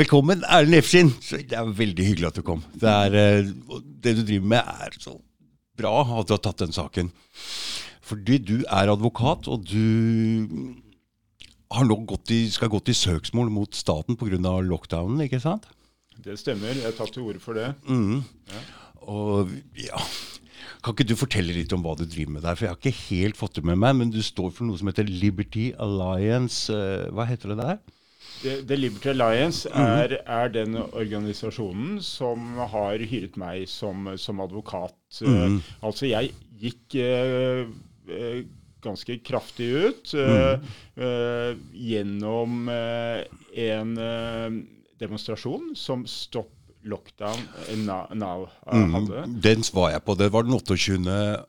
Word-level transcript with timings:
Velkommen, 0.00 0.40
Erlend 0.48 0.78
Efskin. 0.78 1.10
Det 1.20 1.52
er 1.52 1.72
veldig 1.76 2.04
hyggelig 2.06 2.28
at 2.30 2.36
du 2.38 2.44
kom. 2.46 2.62
Det, 2.72 2.88
er, 2.88 3.16
eh, 3.20 3.48
det 4.00 4.14
du 4.16 4.22
driver 4.24 4.46
med, 4.48 4.70
er 4.86 4.94
så 4.96 5.12
bra 5.76 5.92
at 6.16 6.30
du 6.30 6.32
har 6.32 6.40
tatt 6.40 6.62
den 6.62 6.72
saken. 6.72 7.10
Fordi 8.08 8.38
du 8.40 8.54
er 8.62 8.88
advokat, 8.88 9.50
og 9.52 9.66
du 9.68 10.72
har 11.76 11.84
nå 11.84 11.98
gått 12.08 12.32
i, 12.32 12.40
skal 12.48 12.72
gå 12.72 12.80
til 12.86 12.96
søksmål 12.96 13.52
mot 13.52 13.76
staten 13.76 14.16
pga. 14.16 14.40
lockdownen, 14.70 15.20
ikke 15.26 15.42
sant? 15.44 15.68
Det 16.16 16.38
stemmer. 16.40 16.80
Jeg 16.80 16.96
tatt 16.96 17.12
til 17.12 17.28
orde 17.28 17.44
for 17.44 17.60
det. 17.60 17.68
Mm. 17.84 18.24
Ja. 18.48 18.64
Og 19.04 19.52
ja, 19.76 20.00
Kan 20.80 20.96
ikke 20.96 21.10
du 21.12 21.16
fortelle 21.16 21.52
litt 21.52 21.76
om 21.76 21.84
hva 21.84 21.92
du 21.98 22.06
driver 22.06 22.38
med 22.38 22.48
der? 22.48 22.56
For 22.56 22.64
jeg 22.64 22.72
har 22.72 22.80
ikke 22.80 23.08
helt 23.12 23.36
fått 23.36 23.60
det 23.60 23.68
med 23.68 23.76
meg, 23.76 23.98
men 24.00 24.16
du 24.16 24.22
står 24.24 24.48
for 24.48 24.64
noe 24.64 24.80
som 24.80 24.88
heter 24.88 25.04
Liberty 25.04 25.74
Alliance. 25.76 26.72
Eh, 26.72 27.10
hva 27.12 27.28
heter 27.28 27.52
det 27.52 27.60
der? 27.60 27.80
The 28.42 28.76
Liberty 28.76 29.10
Alliance 29.12 29.68
mhm. 29.68 29.80
er, 29.80 30.16
er, 30.24 30.52
den 30.54 30.76
organisasjonen 30.76 31.98
som 32.04 32.56
har 32.72 33.02
hyret 33.10 33.36
meg 33.40 33.68
som, 33.68 34.08
som 34.20 34.40
advokat. 34.44 34.96
Mm. 35.20 35.58
Uh, 35.58 35.74
altså, 35.88 36.08
jeg 36.08 36.32
gikk 36.60 36.96
uh, 37.00 37.68
uh, 38.10 38.40
ganske 38.80 39.18
kraftig 39.20 39.66
ut 39.76 40.12
mm. 40.16 40.62
gjennom 41.76 42.70
en 42.72 43.90
demonstrasjon 44.96 45.74
som 45.76 46.06
Stopp 46.08 46.54
Lockdown 46.88 47.42
Now 47.84 48.48
mhm. 48.72 48.94
hadde. 48.94 49.26
Den 49.44 49.66
var 49.76 49.90
jeg 49.92 50.04
på. 50.06 50.16
Det 50.16 50.30
var 50.32 50.48
den 50.48 50.56
28 50.56 51.44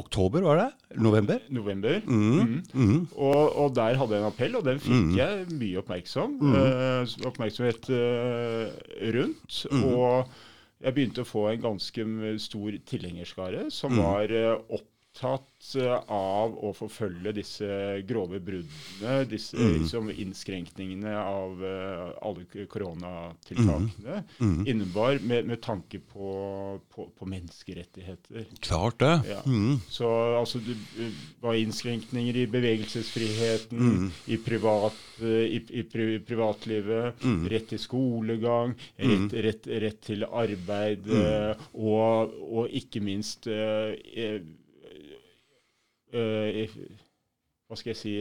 oktober, 0.00 0.44
var 0.44 0.60
det? 0.60 0.68
November? 1.00 1.42
November. 1.52 2.00
Mm. 2.06 2.60
Mm. 2.72 3.00
Og, 3.14 3.42
og, 3.56 3.74
der 3.76 3.98
hadde 4.00 4.16
jeg 4.16 4.24
en 4.24 4.28
appell, 4.30 4.56
og 4.58 4.66
den 4.66 4.80
fikk 4.82 4.96
mm. 4.96 5.16
jeg 5.18 5.48
mye 5.60 5.82
oppmerksom, 5.82 6.38
uh, 6.42 7.16
oppmerksomhet 7.30 7.90
uh, 7.94 8.70
rundt. 9.16 9.60
Mm. 9.70 9.84
Og 9.92 10.32
jeg 10.80 10.96
begynte 10.96 11.24
å 11.24 11.28
få 11.28 11.46
en 11.50 11.66
ganske 11.68 12.06
stor 12.42 12.80
tilhengerskare 12.88 13.68
som 13.74 13.94
mm. 13.94 14.02
var 14.02 14.34
uh, 14.34 14.80
opptatt 15.20 16.06
av 16.08 16.54
å 16.56 16.72
forfølge 16.72 17.32
disse 17.36 17.66
grove 18.08 18.40
bruddene, 18.40 19.24
disse 19.28 19.56
mm. 19.56 19.74
liksom, 19.76 20.08
innskrenkningene 20.10 21.12
av 21.20 21.60
uh, 21.60 22.14
alle 22.24 22.46
koronatiltakene, 22.66 24.22
mm. 24.38 24.46
mm. 24.46 24.66
innebar 24.66 25.20
med, 25.20 25.46
med 25.46 25.60
tanke 25.60 26.00
på, 26.00 26.80
på, 26.88 27.06
på, 27.18 27.28
menneskerettigheter. 27.28 28.46
Klart 28.60 28.98
det. 28.98 29.12
Ja. 29.28 29.42
Mm. 29.44 29.80
Så 29.88 30.08
altså, 30.38 30.62
det 30.64 30.78
var 31.40 31.54
innskrenkninger 31.60 32.40
i 32.40 32.46
bevegelsesfriheten, 32.50 33.78
mm. 33.78 34.08
i, 34.26 34.40
privat, 34.40 34.96
uh, 35.20 35.44
i, 35.44 35.60
i 35.68 35.84
pri, 35.84 36.08
privatlivet, 36.24 37.20
mm. 37.20 37.44
rett 37.52 37.68
til 37.74 37.82
skolegang, 37.84 38.74
rett, 38.96 39.36
rett, 39.44 39.70
rett 39.84 40.00
til 40.08 40.24
arbeid, 40.24 41.04
og, 41.76 42.32
og, 42.48 42.64
ikke 42.80 43.02
minst 43.04 43.46
uh, 43.50 43.92
Hva 46.10 47.78
skal 47.78 47.92
jeg 47.92 48.00
si 48.00 48.14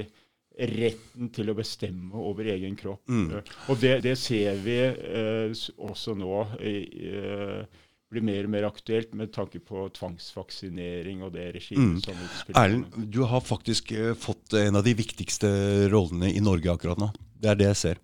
Retten 0.59 1.29
til 1.31 1.47
å 1.47 1.55
bestemme 1.55 2.19
over 2.19 2.49
egen 2.51 2.73
kropp. 2.75 3.05
Mm. 3.07 3.29
og 3.71 3.77
det, 3.79 3.93
det, 4.03 4.17
ser 4.19 4.57
vi 4.59 4.75
uh, 4.81 5.53
også 5.87 6.17
nå. 6.19 6.33
Uh, 6.59 7.85
blir 8.09 8.25
mer 8.25 8.47
og 8.47 8.51
mer 8.51 8.65
aktuelt 8.67 9.13
med 9.15 9.29
tanke 9.31 9.61
på 9.61 9.85
tvangsvaksinering 9.95 11.21
og 11.23 11.31
det 11.37 11.45
regimet 11.55 11.99
mm. 11.99 12.03
som 12.03 12.17
utspiller. 12.25 12.59
Erlend, 12.59 12.97
du 13.13 13.21
har 13.29 13.45
faktisk 13.45 13.93
fått 14.19 14.57
en 14.57 14.81
av 14.81 14.83
de 14.83 14.95
viktigste 14.97 15.51
rollene 15.93 16.33
i 16.33 16.41
Norge 16.43 16.73
akkurat 16.73 16.99
nå. 16.99 17.11
Det 17.39 17.47
er 17.53 17.59
det 17.59 17.67
jeg 17.69 17.79
ser. 17.79 17.99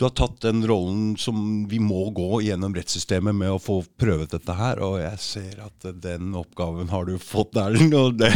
Du 0.00 0.06
har 0.06 0.12
tatt 0.16 0.38
den 0.40 0.62
rollen 0.64 1.12
som 1.20 1.36
vi 1.68 1.76
må 1.82 2.06
gå 2.16 2.40
gjennom 2.46 2.72
rettssystemet 2.74 3.36
med 3.36 3.52
å 3.52 3.60
få 3.60 3.82
prøvet 4.00 4.32
dette 4.32 4.56
her, 4.56 4.80
og 4.80 4.96
jeg 5.02 5.20
ser 5.20 5.60
at 5.66 5.88
den 6.00 6.32
oppgaven 6.40 6.88
har 6.92 7.04
du 7.08 7.18
fått, 7.20 7.58
Erlend. 7.60 7.92
Og 8.02 8.16
det, 8.16 8.32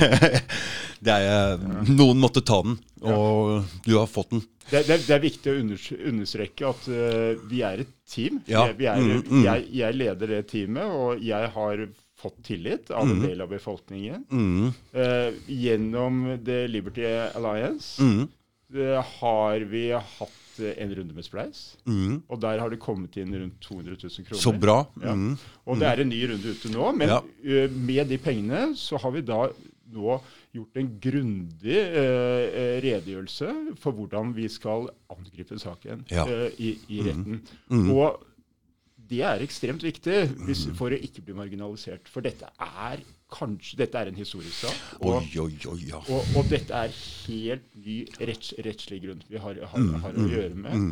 det 1.00 1.16
er, 1.16 1.56
noen 1.88 2.20
måtte 2.20 2.44
ta 2.44 2.60
den, 2.66 2.76
og 3.00 3.64
du 3.86 3.96
har 3.96 4.08
fått 4.10 4.34
den. 4.34 4.44
Det, 4.68 4.82
det, 4.88 5.00
det 5.06 5.14
er 5.14 5.22
viktig 5.22 5.52
å 5.52 5.58
understreke 6.10 6.68
at 6.68 6.88
uh, 6.90 7.44
vi 7.48 7.62
er 7.64 7.84
et 7.84 7.92
team. 8.10 8.40
Ja. 8.50 8.66
Vi 8.76 8.88
er, 8.90 9.00
mm, 9.00 9.20
mm. 9.22 9.44
Jeg, 9.46 9.68
jeg, 9.78 9.96
leder 9.96 10.34
det 10.36 10.40
teamet, 10.50 10.90
og 10.90 11.22
jeg 11.24 11.52
har 11.54 11.84
fått 12.16 12.40
tillit 12.48 12.90
av 12.90 13.06
en 13.06 13.20
mm. 13.20 13.28
del 13.28 13.44
av 13.44 13.52
befolkningen. 13.52 14.26
Uh, 14.92 15.30
gjennom 15.46 16.26
The 16.44 16.66
Liberty 16.68 17.06
Alliance 17.06 18.02
mm 18.02 18.26
har 19.20 19.62
vi 19.70 19.90
hatt 19.94 20.60
en 20.76 20.94
runde 20.96 21.14
med 21.14 21.24
Spleis. 21.26 21.76
Mm. 21.84 22.22
Og 22.32 22.40
der 22.40 22.58
har 22.62 22.72
det 22.72 22.80
kommet 22.82 23.16
inn 23.20 23.34
rundt 23.36 23.60
200 23.62 23.96
000 24.02 24.26
kroner. 24.26 24.42
Så 24.42 24.52
bra. 24.56 24.78
Mm. 24.96 25.36
Ja. 25.36 25.54
Og 25.66 25.80
det 25.80 25.88
er 25.90 26.02
en 26.02 26.10
ny 26.10 26.20
runde 26.32 26.54
ute 26.56 26.72
nå. 26.72 26.90
Men 26.96 27.12
ja. 27.12 27.20
med 27.70 28.08
de 28.10 28.18
pengene 28.18 28.70
så 28.78 28.98
har 29.02 29.14
vi 29.14 29.24
da 29.26 29.44
nå 29.94 30.16
gjort 30.56 30.80
en 30.80 30.88
grundig 31.02 31.80
uh, 31.94 32.46
redegjørelse 32.82 33.52
for 33.82 33.96
hvordan 33.96 34.32
vi 34.36 34.48
skal 34.50 34.88
angripe 35.12 35.58
saken 35.60 36.06
ja. 36.10 36.24
uh, 36.26 36.48
i, 36.56 36.74
i, 36.88 37.02
retten. 37.06 37.42
Mm. 37.68 37.84
mm. 37.84 37.92
Og 37.94 38.24
det 39.10 39.20
er 39.26 39.44
ekstremt 39.44 39.84
viktig 39.84 40.16
hvis, 40.46 40.66
mm. 40.68 40.74
for 40.78 40.94
å 40.94 40.98
ikke 41.08 41.24
bli 41.26 41.36
marginalisert. 41.36 42.10
For 42.12 42.24
dette 42.24 42.48
er 42.62 43.04
kanskje 43.32 43.80
Dette 43.80 43.98
er 43.98 44.10
en 44.10 44.18
historisk 44.18 44.68
sak. 44.68 44.82
Og, 45.00 45.16
oi, 45.18 45.30
oi, 45.42 45.54
oi, 45.72 45.80
ja. 45.88 45.98
og, 45.98 46.28
og, 46.38 46.44
dette 46.50 46.70
er 46.78 46.92
helt 47.26 47.64
ny 47.74 47.96
retts, 48.20 48.52
rettslig 48.62 49.00
grunn 49.02 49.24
vi 49.26 49.40
har, 49.42 49.58
har, 49.72 49.82
mm, 49.82 49.96
har 50.04 50.14
å 50.14 50.22
mm, 50.22 50.28
gjøre 50.30 50.60
med. 50.62 50.84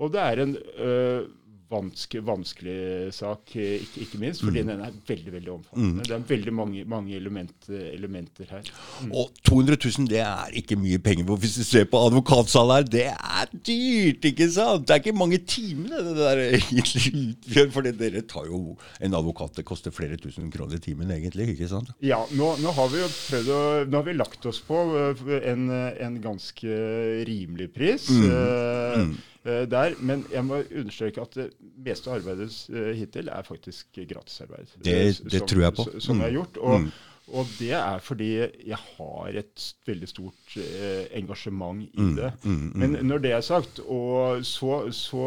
Og 0.00 0.12
det 0.14 0.22
er 0.22 0.42
en 0.44 0.54
øh, 0.54 1.24
vanske, 1.70 2.20
vanskelig 2.26 3.12
sak, 3.14 3.52
ikke, 3.54 4.02
ikke 4.04 4.18
minst, 4.20 4.42
fordi 4.42 4.64
mm. 4.64 4.70
den 4.70 4.82
er 4.84 4.96
veldig 5.06 5.34
veldig 5.36 5.52
omfattende. 5.52 5.90
Mm. 5.92 6.02
Det 6.08 6.16
er 6.16 6.24
veldig 6.30 6.54
mange, 6.54 6.84
mange 6.90 7.16
element, 7.16 7.68
elementer 7.70 8.50
her. 8.50 8.70
Mm. 9.04 9.12
Og 9.14 9.30
200 9.46 9.78
000 9.84 10.10
det 10.10 10.22
er 10.24 10.56
ikke 10.60 10.78
mye 10.80 10.98
penger. 11.02 11.28
For 11.30 11.44
hvis 11.44 11.56
du 11.60 11.64
ser 11.68 11.86
på 11.90 12.02
advokatsalær, 12.08 12.88
det 12.90 13.06
er 13.12 13.52
dyrt, 13.54 14.28
ikke 14.32 14.50
sant? 14.50 14.88
Det 14.88 14.96
er 14.96 15.02
ikke 15.04 15.16
mange 15.16 15.40
timene 15.46 16.02
det 16.08 16.16
der 16.18 16.42
egentlig 16.58 17.14
utgjør. 17.22 17.72
For 17.76 17.90
dere 18.02 18.24
tar 18.34 18.50
jo 18.50 18.62
en 19.00 19.18
advokat, 19.20 19.56
det 19.60 19.66
koster 19.68 19.94
flere 19.94 20.18
tusen 20.20 20.50
kroner 20.50 20.80
i 20.80 20.84
timen 20.84 21.10
egentlig, 21.14 21.52
ikke 21.54 21.70
sant? 21.70 21.94
Ja, 22.04 22.22
nå, 22.34 22.54
nå 22.62 22.74
har 22.76 22.90
vi 22.92 23.02
jo 23.04 23.10
prøvd 23.10 23.54
å 23.54 23.58
Nå 23.90 23.98
har 24.00 24.06
vi 24.06 24.12
lagt 24.16 24.44
oss 24.46 24.58
på 24.64 24.76
en, 25.40 25.70
en 25.70 26.16
ganske 26.22 26.76
rimelig 27.26 27.70
pris. 27.74 28.08
Mm. 28.10 29.14
Eh, 29.44 29.70
der. 29.70 29.94
Men 29.98 30.24
jeg 30.32 30.44
må 30.44 30.62
understreke 30.76 31.22
at 31.24 31.36
det 31.36 31.46
meste 31.80 32.10
av 32.10 32.18
arbeidet 32.18 32.50
uh, 32.74 32.90
hittil 32.96 33.30
er 33.32 33.46
faktisk 33.46 33.96
gratisarbeid. 33.96 34.74
Det, 34.84 34.96
det 35.24 35.38
som, 35.40 35.48
tror 35.48 35.62
jeg 35.62 35.76
på. 35.78 35.86
Som 35.96 36.16
mm. 36.16 36.20
jeg 36.20 36.28
har 36.28 36.34
gjort. 36.34 36.60
Og, 36.60 36.80
mm. 36.80 36.90
og, 37.32 37.54
det 37.58 37.72
er 37.78 38.04
fordi 38.04 38.30
jeg 38.36 38.80
har 38.98 39.40
et 39.40 39.66
veldig 39.86 40.08
stort 40.10 40.56
engasjement 41.16 41.82
i 41.88 42.00
mm. 42.10 42.14
det. 42.18 42.32
Mm. 42.44 42.52
Mm. 42.52 42.72
Men 42.82 42.98
når 43.06 43.24
det 43.24 43.32
er 43.32 43.46
sagt, 43.46 43.80
og 43.86 44.44
så, 44.44 44.82
så 44.92 45.24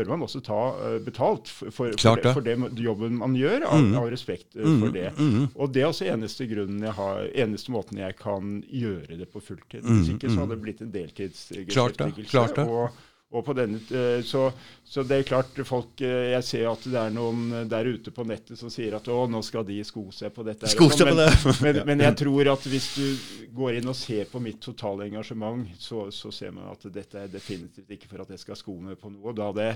bør 0.00 0.16
man 0.16 0.24
også 0.26 0.40
ta 0.44 0.60
uh, 0.78 0.96
betalt 1.04 1.50
for, 1.50 1.70
for, 1.74 1.92
for, 1.94 2.22
det, 2.22 2.32
for, 2.36 2.46
det, 2.46 2.56
jobben 2.84 3.18
man 3.20 3.36
gjør, 3.38 3.66
av, 3.68 3.84
mm. 3.84 3.92
av 4.00 4.08
respekt 4.12 4.56
uh, 4.56 4.66
for 4.80 4.96
det. 4.96 5.10
Mm. 5.18 5.46
Og 5.54 5.74
det 5.74 5.84
er 5.84 5.90
også 5.90 6.08
eneste 6.10 6.48
jeg 6.50 6.94
har, 6.96 7.22
eneste 7.44 7.74
måten 7.74 8.00
jeg 8.00 8.16
kan 8.18 8.58
gjøre 8.66 9.20
det 9.20 9.28
på 9.30 9.42
fulltid. 9.44 9.84
Hvis 9.86 10.14
ikke 10.14 10.32
så 10.32 10.42
hadde 10.42 10.56
det 10.56 10.64
blitt 10.64 10.82
en 10.84 10.92
deltidsbeskikkelse. 10.94 12.90
Og, 13.30 13.38
og 13.38 13.44
på 13.46 13.54
denne, 13.54 13.78
eh, 13.94 14.20
så, 14.26 14.48
så, 14.84 15.04
det 15.06 15.20
er 15.20 15.26
klart 15.28 15.58
folk 15.66 16.00
eh, 16.02 16.32
Jeg 16.34 16.44
ser 16.46 16.66
at 16.70 16.86
det 16.90 16.98
er 16.98 17.12
noen 17.14 17.68
der 17.70 17.86
ute 17.86 18.12
på 18.14 18.24
nettet 18.26 18.58
som 18.58 18.70
sier 18.72 18.96
at 18.98 19.08
å, 19.10 19.22
nå 19.30 19.42
skal 19.46 19.64
de 19.66 19.78
sko 19.86 20.08
seg 20.14 20.34
på 20.34 20.44
dette. 20.46 20.70
Sko 20.70 20.90
seg 20.90 21.12
på 21.12 21.16
det. 21.18 21.28
Men, 21.60 21.60
men, 21.60 21.80
men, 21.88 22.04
jeg 22.06 22.16
tror 22.20 22.50
at 22.52 22.66
hvis 22.70 22.88
du 22.96 23.06
går 23.54 23.80
inn 23.80 23.90
og 23.90 23.96
ser 23.98 24.26
på 24.30 24.40
mitt 24.42 24.60
totale 24.62 25.06
engasjement, 25.08 25.66
så, 25.78 26.08
så 26.14 26.30
ser 26.34 26.52
man 26.54 26.70
at 26.72 26.84
dette 26.92 27.18
er 27.18 27.30
definitivt 27.30 27.90
ikke 27.90 28.10
for 28.10 28.24
at 28.24 28.30
jeg 28.34 28.42
skal 28.42 28.58
sko 28.58 28.76
meg 28.82 28.98
på 29.00 29.10
noe. 29.12 29.34
Da 29.36 29.50
hadde, 29.50 29.68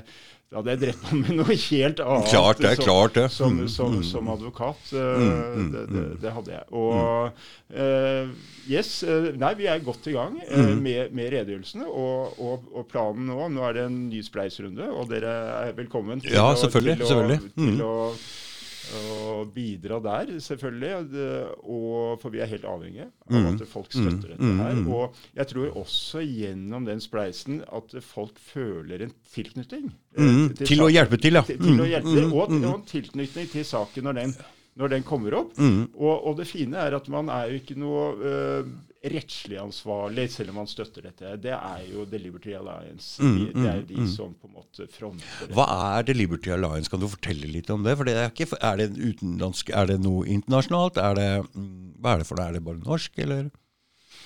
da 0.51 0.61
hadde 0.61 0.75
jeg 0.75 0.83
drept 0.85 1.07
meg 1.11 1.23
med 1.25 1.41
noe 1.41 1.59
helt 1.65 2.03
annet 2.05 2.31
klart 2.31 2.63
det, 2.63 2.75
som, 2.75 2.85
klart 2.85 3.19
det. 3.19 3.27
Som, 3.35 3.59
mm, 3.59 3.71
som, 3.75 3.97
mm, 3.99 4.05
som, 4.11 4.31
advokat. 4.35 4.93
Mm, 4.95 5.25
mm, 5.25 5.71
det, 5.75 5.85
det, 5.93 6.05
det, 6.25 6.35
hadde 6.39 6.55
jeg. 6.55 6.67
Og 6.75 7.41
uh, 7.75 8.35
yes, 8.71 8.93
nei, 9.39 9.55
vi 9.59 9.71
er 9.71 9.85
godt 9.85 10.11
i 10.11 10.17
gang 10.17 10.39
uh, 10.43 10.75
med, 10.75 11.15
med 11.15 11.33
redegjørelsene 11.35 11.89
og, 11.89 12.39
og, 12.43 12.69
og 12.75 12.89
planen 12.91 13.31
nå. 13.31 13.44
Nå 13.53 13.67
er 13.69 13.77
det 13.77 13.85
en 13.89 13.99
ny 14.11 14.23
spleisrunde, 14.25 14.89
og 14.93 15.11
dere 15.11 15.35
er 15.67 15.77
velkommen 15.77 16.23
til, 16.23 16.35
ja, 16.37 16.47
selvfølgelig, 16.61 16.97
å, 16.97 17.03
til, 17.03 17.13
selvfølgelig. 17.13 17.37
Å, 17.37 17.53
til 17.59 17.69
mm. 17.69 17.83
å, 17.85 18.99
å, 19.01 19.37
bidra 19.55 20.01
der, 20.05 20.33
selvfølgelig. 20.47 21.21
Og, 21.65 22.17
for 22.23 22.35
vi 22.35 22.43
er 22.45 22.51
helt 22.55 22.67
avhengige 22.69 23.11
av 23.11 23.37
mm. 23.37 23.51
at 23.53 23.67
folk 23.71 23.93
støtter 23.93 24.35
dette 24.35 24.51
mm. 24.51 24.65
her. 24.65 24.83
Og 24.97 25.21
jeg 25.41 25.51
tror 25.53 25.79
også 25.85 26.25
gjennom 26.25 26.89
den 26.89 27.05
spleisen 27.05 27.63
at 27.69 27.95
folk 28.07 28.41
føler 28.53 29.07
en 29.09 29.15
tilknytning. 29.35 29.93
Eh, 30.17 30.25
mm. 30.25 30.43
Til, 30.59 30.75
til 30.75 30.87
å 30.87 30.91
hjelpe 30.93 31.21
til, 31.21 31.41
ja. 31.41 31.47
Til, 31.49 31.63
til 31.63 31.87
å 31.87 31.89
hjelpe 31.93 32.19
til, 32.19 32.29
og, 32.33 32.59
og 32.59 32.69
en 32.73 32.85
tilknytning 32.91 33.49
til 33.55 33.67
saken 33.69 34.11
når 34.11 34.23
den 34.23 34.37
når 34.75 34.91
den 34.97 35.05
kommer 35.07 35.37
opp. 35.39 35.55
Mm. 35.59 35.87
Og, 35.95 36.27
og, 36.27 36.33
det 36.41 36.49
fine 36.51 36.81
er 36.83 36.97
at 36.99 37.07
man 37.13 37.31
er 37.33 37.53
jo 37.53 37.61
ikke 37.61 37.77
noe 37.79 38.09
uh, 38.19 38.73
rettslig 39.13 39.59
ansvarlig, 39.61 40.29
selv 40.33 40.53
om 40.53 40.61
man 40.63 40.69
støtter 40.71 41.09
dette. 41.09 41.35
Det 41.45 41.53
er 41.55 41.83
jo 41.91 42.07
The 42.09 42.21
Liberty 42.21 42.55
Alliance. 42.57 43.23
Mm, 43.23 43.35
de, 43.39 43.49
det 43.57 43.67
er 43.71 43.83
de 43.89 43.99
mm, 43.99 44.07
mm. 44.07 44.13
som 44.15 44.33
på 44.35 44.49
en 44.49 44.57
måte 44.61 44.87
fronter. 44.93 45.51
Hva 45.55 45.67
er 45.97 46.09
The 46.09 46.17
Liberty 46.17 46.55
Alliance? 46.55 46.91
Kan 46.91 47.03
du 47.03 47.11
fortelle 47.13 47.51
litt 47.51 47.71
om 47.75 47.85
det? 47.85 47.97
For 47.99 48.09
det 48.09 48.17
er, 48.21 48.33
ikke, 48.33 48.49
er 48.61 48.81
det 48.81 48.93
utenlandsk, 48.97 49.75
er 49.75 49.93
det 49.93 49.99
noe 50.05 50.25
internasjonalt? 50.31 51.03
Er 51.03 51.21
det, 51.21 51.29
mm, 51.53 52.01
hva 52.01 52.15
er 52.15 52.25
det 52.25 52.31
for 52.31 52.41
noe? 52.41 52.49
Er 52.49 52.59
det 52.59 52.65
bare 52.71 52.83
norsk, 52.85 53.21
eller? 53.27 53.53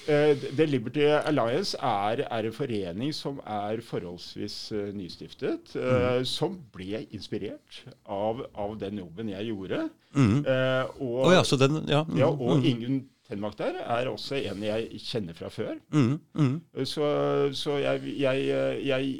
Uh, 0.09 0.33
The 0.57 0.65
Liberty 0.65 1.03
Alliance 1.05 1.77
er, 1.85 2.23
er, 2.31 2.47
en 2.49 2.55
forening 2.57 3.13
som 3.13 3.43
er 3.45 3.83
forholdsvis 3.85 4.57
uh, 4.73 4.87
nystiftet. 4.97 5.75
Uh, 5.75 5.83
mm. 6.23 6.25
Som 6.25 6.57
ble 6.73 7.03
inspirert 7.13 7.83
av, 8.09 8.41
av, 8.57 8.79
den 8.81 9.03
jobben 9.03 9.35
jeg 9.35 9.51
gjorde. 9.51 9.89
Mm. 10.17 10.39
og, 11.05 11.19
oh, 11.27 11.33
ja, 11.35 11.43
den, 11.61 11.83
ja. 11.85 12.01
Mm, 12.09 12.17
ja, 12.17 12.31
og 12.33 12.63
mm. 12.65 13.03
Tenmak 13.29 13.59
der 13.59 13.77
er 13.85 14.09
også 14.09 14.39
en 14.41 14.63
jeg 14.65 15.01
kjenner 15.05 15.37
fra 15.37 15.51
før. 15.53 15.75
Mm, 15.93 16.15
mm. 16.33 16.85
Så, 16.89 17.09
så 17.53 17.77
jeg, 17.77 18.15
jeg, 18.17 18.47
jeg, 18.87 19.11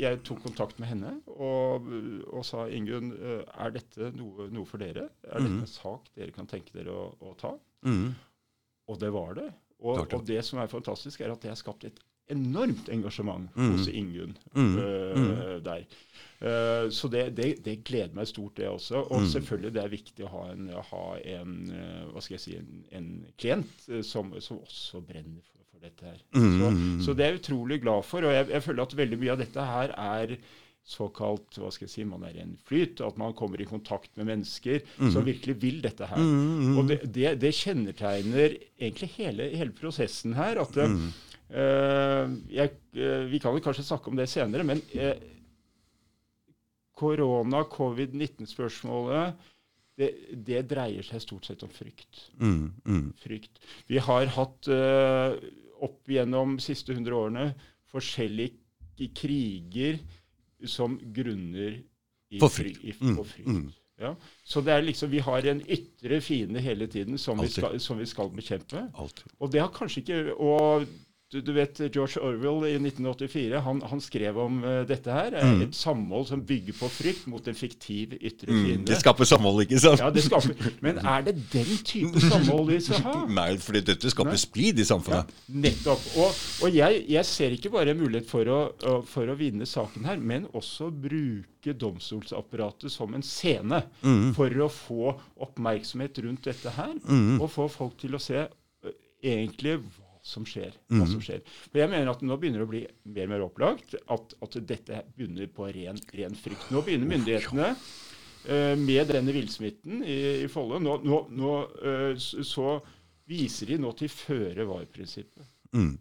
jeg, 0.00 0.20
tok 0.26 0.42
kontakt 0.42 0.80
med 0.82 0.90
henne 0.90 1.12
og, 1.30 1.86
og 2.26 2.42
sa 2.46 2.66
Ingunn, 2.66 3.12
er 3.14 3.74
dette 3.76 4.10
noe, 4.18 4.48
noe, 4.50 4.66
for 4.66 4.82
dere? 4.82 5.06
Er 5.28 5.44
dette 5.46 5.62
en 5.62 5.70
sak 5.70 6.10
dere 6.18 6.34
kan 6.34 6.50
tenke 6.50 6.74
dere 6.74 6.90
å, 6.90 7.06
å 7.22 7.36
ta? 7.38 7.54
Og 8.90 8.98
det 8.98 9.12
var 9.14 9.36
det. 9.38 9.50
Og, 9.82 10.02
og, 10.06 10.24
det 10.26 10.42
som 10.46 10.60
er 10.62 10.70
fantastisk, 10.70 11.22
er 11.22 11.34
at 11.34 11.42
det 11.42 11.52
har 11.52 11.58
skapt 11.58 11.86
et 11.86 12.02
enormt 12.32 12.88
engasjement 12.92 13.48
mm. 13.54 13.70
hos 13.72 13.88
Ingunn 13.90 14.36
mm. 14.54 14.76
uh, 14.78 15.56
der. 15.64 15.86
Uh, 16.42 16.88
så 16.90 17.06
det, 17.12 17.28
det, 17.38 17.48
det, 17.62 17.76
gleder 17.86 18.16
meg 18.16 18.26
stort, 18.26 18.56
det 18.58 18.66
også. 18.66 19.04
Og 19.04 19.22
mm. 19.22 19.28
selvfølgelig 19.36 19.74
det 19.76 19.82
er 19.82 19.92
viktig 19.92 20.26
å 20.26 20.32
ha 20.32 20.44
en, 20.50 20.70
ha 20.90 21.04
en 21.36 21.52
uh, 21.70 22.08
hva 22.10 22.24
skal 22.24 22.38
jeg 22.38 22.44
si, 22.44 22.56
en, 22.58 22.82
en 22.98 23.12
klient 23.38 23.86
som, 24.06 24.34
som, 24.42 24.58
også 24.64 25.04
brenner 25.06 25.44
for, 25.46 25.62
for 25.70 25.84
dette 25.86 26.08
her. 26.08 26.18
Mm. 26.34 26.58
Så, 26.58 26.72
så, 27.06 27.14
det 27.14 27.26
er 27.26 27.32
jeg 27.32 27.44
utrolig 27.44 27.78
glad 27.84 28.08
for. 28.08 28.26
Og 28.26 28.34
jeg, 28.34 28.50
jeg 28.56 28.66
føler 28.66 28.86
at 28.88 28.98
veldig 29.04 29.22
mye 29.22 29.36
av 29.36 29.44
dette 29.44 29.70
her 29.70 29.96
er 30.08 30.36
såkalt 30.82 31.58
hva 31.60 31.70
skal 31.72 31.86
jeg 31.86 31.92
si, 31.92 32.04
man 32.08 32.24
er 32.26 32.36
i 32.36 32.42
en 32.42 32.54
flyt, 32.66 33.00
at 33.06 33.18
man 33.20 33.34
kommer 33.38 33.60
i 33.62 33.68
kontakt 33.68 34.10
med 34.18 34.28
mennesker 34.32 34.82
mm. 34.98 35.12
som 35.14 35.26
virkelig 35.26 35.56
vil 35.62 35.78
dette 35.84 36.08
her. 36.10 36.18
Mm, 36.18 36.72
mm. 36.72 36.78
Og 36.78 36.88
det, 36.90 36.98
det, 37.14 37.26
det, 37.42 37.52
kjennetegner 37.54 38.56
egentlig 38.80 39.12
hele, 39.16 39.50
hele 39.54 39.76
prosessen 39.76 40.34
her. 40.38 40.58
at 40.62 40.80
uh, 40.82 42.34
jeg, 42.50 42.74
uh, 42.98 43.22
Vi 43.30 43.38
kan 43.42 43.54
vel 43.54 43.64
kanskje 43.64 43.86
snakke 43.86 44.10
om 44.10 44.18
det 44.18 44.28
senere, 44.32 44.66
men 44.66 44.82
uh, 44.96 45.14
korona, 46.96 47.64
covid-19-spørsmålet 47.72 49.48
det, 49.98 50.08
det, 50.32 50.62
dreier 50.70 51.04
seg 51.04 51.20
stort 51.20 51.46
sett 51.46 51.62
om 51.66 51.70
frykt. 51.72 52.24
Mm, 52.40 52.72
mm. 52.86 53.06
frykt. 53.20 53.60
Vi 53.90 54.00
har 54.00 54.30
hatt 54.36 54.68
opp 55.82 56.08
gjennom 56.08 56.56
de 56.56 56.64
siste 56.64 56.94
100 56.94 57.18
årene 57.18 57.44
forskjellige 57.92 59.10
kriger 59.18 60.00
som 60.68 60.96
grunner 61.14 61.76
i, 62.32 62.40
for 62.40 62.48
frykt. 62.48 62.84
I, 62.84 62.94
i, 62.94 63.14
på 63.16 63.24
frykt. 63.28 63.48
Mm. 63.48 63.70
Ja. 64.02 64.16
Så 64.44 64.62
det 64.64 64.72
er 64.74 64.82
liksom, 64.82 65.10
vi 65.12 65.20
har 65.22 65.46
en 65.46 65.60
ytre 65.70 66.18
fiende 66.24 66.62
hele 66.64 66.88
tiden 66.90 67.18
som, 67.20 67.38
vi 67.42 67.50
skal, 67.52 67.78
som 67.80 68.00
vi 68.00 68.08
skal, 68.08 68.32
bekjempe. 68.34 68.86
Altid. 68.98 69.30
Og 69.38 69.52
det 69.52 69.62
har 69.62 69.72
kanskje 69.74 70.02
ikke 70.02 70.22
og 70.34 70.86
du, 71.32 71.40
du, 71.40 71.52
vet 71.56 71.78
George 71.94 72.20
Orwell 72.20 72.66
i 72.68 72.74
1984 72.76 73.60
han, 73.64 73.78
han 73.88 74.00
skrev 74.04 74.36
om 74.38 74.58
uh, 74.64 74.82
dette 74.84 75.12
her. 75.12 75.32
Mm. 75.32 75.62
Et 75.64 75.76
samhold 75.76 76.26
som 76.28 76.42
bygger 76.44 76.76
på 76.76 76.90
frykt 76.92 77.24
mot 77.32 77.46
en 77.48 77.56
fiktiv 77.56 78.12
ytre 78.20 78.52
mm, 78.52 78.84
det 78.88 78.98
skaper 79.00 79.28
samhold, 79.28 79.62
ikke 79.64 79.80
sant? 79.80 80.02
Ja, 80.02 80.10
det 80.12 80.26
skaper, 80.26 80.76
Men 80.84 81.00
er 81.00 81.24
det 81.24 81.36
den 81.54 81.72
type 81.88 82.20
samhold 82.20 82.74
vi 82.74 82.80
skal 82.84 83.04
ha? 83.06 83.16
Nei, 83.40 83.48
fordi 83.62 83.84
dette 83.92 84.12
skaper 84.12 84.36
Nei. 84.36 84.42
splid 84.44 84.82
i 84.82 84.86
samfunnet. 84.86 85.32
Ja, 85.32 85.56
nettopp. 85.64 86.04
Og, 86.20 86.42
og 86.66 86.76
jeg, 86.76 87.02
jeg, 87.14 87.28
ser 87.32 87.56
ikke 87.56 87.72
bare 87.72 87.96
mulighet 87.96 88.28
for 88.28 88.52
å, 88.52 88.60
for 89.08 89.32
å, 89.32 89.38
vinne 89.38 89.66
saken 89.68 90.04
her, 90.10 90.20
men 90.20 90.44
også 90.52 90.90
bruke 90.92 91.72
domstolsapparatet 91.78 92.92
som 92.92 93.14
en 93.16 93.24
scene 93.24 93.84
mm. 94.02 94.32
for 94.36 94.52
å 94.60 94.68
få 94.72 95.14
oppmerksomhet 95.46 96.20
rundt 96.26 96.50
dette 96.50 96.76
her, 96.76 96.92
mm. 97.06 97.38
og 97.40 97.48
få 97.52 97.70
folk 97.72 97.96
til 98.02 98.18
å 98.18 98.20
se 98.20 98.42
egentlig 98.42 98.60
egentlig 99.22 99.78
som 100.22 100.46
skjer. 100.46 100.74
hva 100.86 101.02
som 101.02 101.18
mhm. 101.18 101.24
skjer. 101.26 101.42
For 101.68 101.82
jeg 101.82 101.90
mener 101.90 102.12
at 102.12 102.22
Nå 102.22 102.38
begynner 102.38 102.62
det 102.62 102.68
å 102.68 102.70
bli 102.70 102.82
mer 103.10 103.26
og 103.26 103.32
mer 103.34 103.46
opplagt 103.48 103.96
at, 103.98 104.36
at 104.44 104.58
dette 104.68 105.02
begynner 105.16 105.50
på 105.50 105.66
ren, 105.74 105.98
ren 106.14 106.36
frykt. 106.38 106.68
Nå 106.70 106.84
begynner 106.86 107.10
myndighetene 107.10 107.72
uh, 107.72 108.74
med 108.78 109.10
denne 109.10 109.34
villsmitten 109.34 110.04
i, 110.06 110.20
i 110.44 110.50
Follo. 110.52 110.78
Nå, 110.82 111.00
nå, 111.02 111.24
nå 111.34 111.56
uh, 111.82 112.12
så 112.18 112.76
viser 113.30 113.72
de 113.72 113.80
nå 113.82 113.90
til 113.98 114.12
føre 114.12 114.68
var-prinsippet. 114.68 115.50
Mm. 115.72 115.96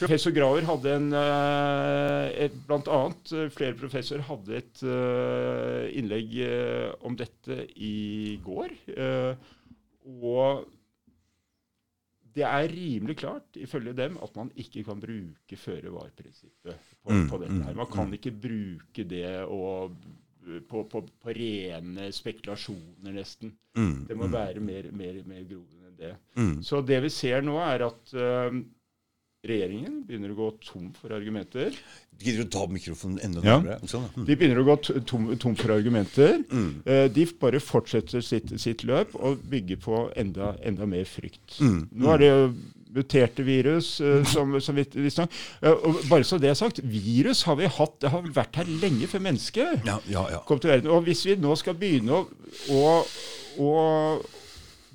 Professor 0.00 0.32
Graver 0.32 0.64
hadde 0.64 0.92
en 0.96 1.10
et, 1.12 2.54
Blant 2.64 2.86
annet 2.88 3.32
flere 3.52 3.76
professorer 3.76 4.24
hadde 4.24 4.54
et 4.56 4.80
innlegg 6.00 6.32
om 7.04 7.18
dette 7.20 7.58
i 7.76 8.38
går. 8.40 8.72
og 10.24 10.64
det 12.34 12.44
er 12.48 12.72
rimelig 12.72 13.16
klart, 13.20 13.56
ifølge 13.60 13.92
dem, 13.96 14.18
at 14.22 14.36
man 14.36 14.50
ikke 14.56 14.84
kan 14.86 15.00
bruke 15.00 15.58
føre-var-prinsippet 15.58 16.92
på, 17.02 17.12
mm, 17.12 17.28
på, 17.28 17.40
dette. 17.42 17.58
her. 17.60 17.72
Mm, 17.72 17.80
man 17.82 17.90
kan 17.92 18.08
mm. 18.08 18.18
ikke 18.18 18.34
bruke 18.46 19.04
det 19.08 19.26
og, 19.44 19.96
på, 20.68 20.84
på, 20.90 21.02
på, 21.22 21.34
rene 21.36 22.08
spekulasjoner, 22.12 23.12
nesten. 23.12 23.52
Det 24.08 24.16
må 24.16 24.28
være 24.32 24.60
mer, 24.64 24.88
mer, 24.96 25.20
mer 25.28 25.44
grovere 25.48 25.90
enn 25.90 25.98
det. 25.98 26.14
Så 26.66 26.80
det 26.86 27.02
vi 27.04 27.12
ser 27.12 27.44
nå, 27.44 27.58
er 27.62 27.86
at 27.88 28.14
uh, 28.16 28.62
regjeringen 29.42 30.02
begynner 30.06 30.32
å 30.32 30.38
gå 30.38 30.48
tom 30.62 30.90
for 30.94 31.14
argumenter. 31.16 31.74
Gidder 32.22 32.44
du 32.44 32.46
å 32.46 32.52
ta 32.54 32.66
mikrofonen 32.70 33.18
enda 33.26 33.42
ja. 33.42 33.78
Sånn, 33.90 34.04
mm. 34.14 34.26
De 34.28 34.36
begynner 34.38 34.60
å 34.62 34.66
gå 34.68 34.76
tom, 35.08 35.32
tom 35.42 35.56
for 35.58 35.74
argumenter. 35.74 36.36
Mm. 36.52 36.68
Eh, 36.86 37.06
de 37.10 37.24
bare 37.40 37.58
fortsetter 37.62 38.22
sitt, 38.22 38.52
sitt, 38.62 38.84
løp 38.86 39.16
og 39.18 39.42
bygger 39.50 39.80
på 39.82 40.04
enda, 40.18 40.52
enda 40.62 40.86
mer 40.86 41.08
frykt. 41.10 41.58
Mm. 41.58 41.80
Nå 41.90 42.12
er 42.14 42.22
det 42.22 42.30
jo 42.30 42.44
muterte 42.92 43.44
virus, 43.46 43.94
uh, 44.04 44.20
som, 44.28 44.52
som 44.60 44.76
vi, 44.76 44.84
vi 44.92 45.08
uh, 45.08 45.24
og 45.72 46.02
Bare 46.10 46.26
så 46.28 46.36
det 46.38 46.50
er 46.50 46.58
sagt, 46.58 46.82
virus 46.84 47.40
har 47.48 47.56
vi 47.56 47.70
hatt, 47.72 47.94
det 48.04 48.10
har 48.12 48.26
vært 48.36 48.58
her 48.60 48.68
lenge 48.82 49.08
før 49.08 49.24
mennesket 49.24 49.88
ja, 49.88 49.96
ja, 50.12 50.26
ja. 50.34 50.42
kom 50.44 50.60
til 50.60 50.74
verden. 50.74 50.92
Og 50.92 51.06
hvis 51.08 51.24
vi 51.24 51.38
nå 51.40 51.56
skal 51.56 51.78
begynne 51.80 52.20
å, 52.20 52.26
å, 52.76 52.92
å 53.64 53.72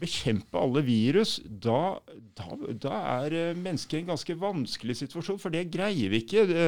bekjempe 0.01 0.59
alle 0.59 0.81
virus, 0.85 1.37
da, 1.45 1.97
da, 2.37 2.57
da 2.83 2.97
er 3.23 3.35
eh, 3.35 3.57
mennesket 3.57 3.97
i 3.97 4.01
en 4.03 4.11
ganske 4.11 4.35
vanskelig 4.39 4.97
situasjon, 5.01 5.39
for 5.41 5.53
det 5.53 5.65
greier 5.73 6.11
vi 6.13 6.21
ikke. 6.23 6.43
Det, 6.49 6.67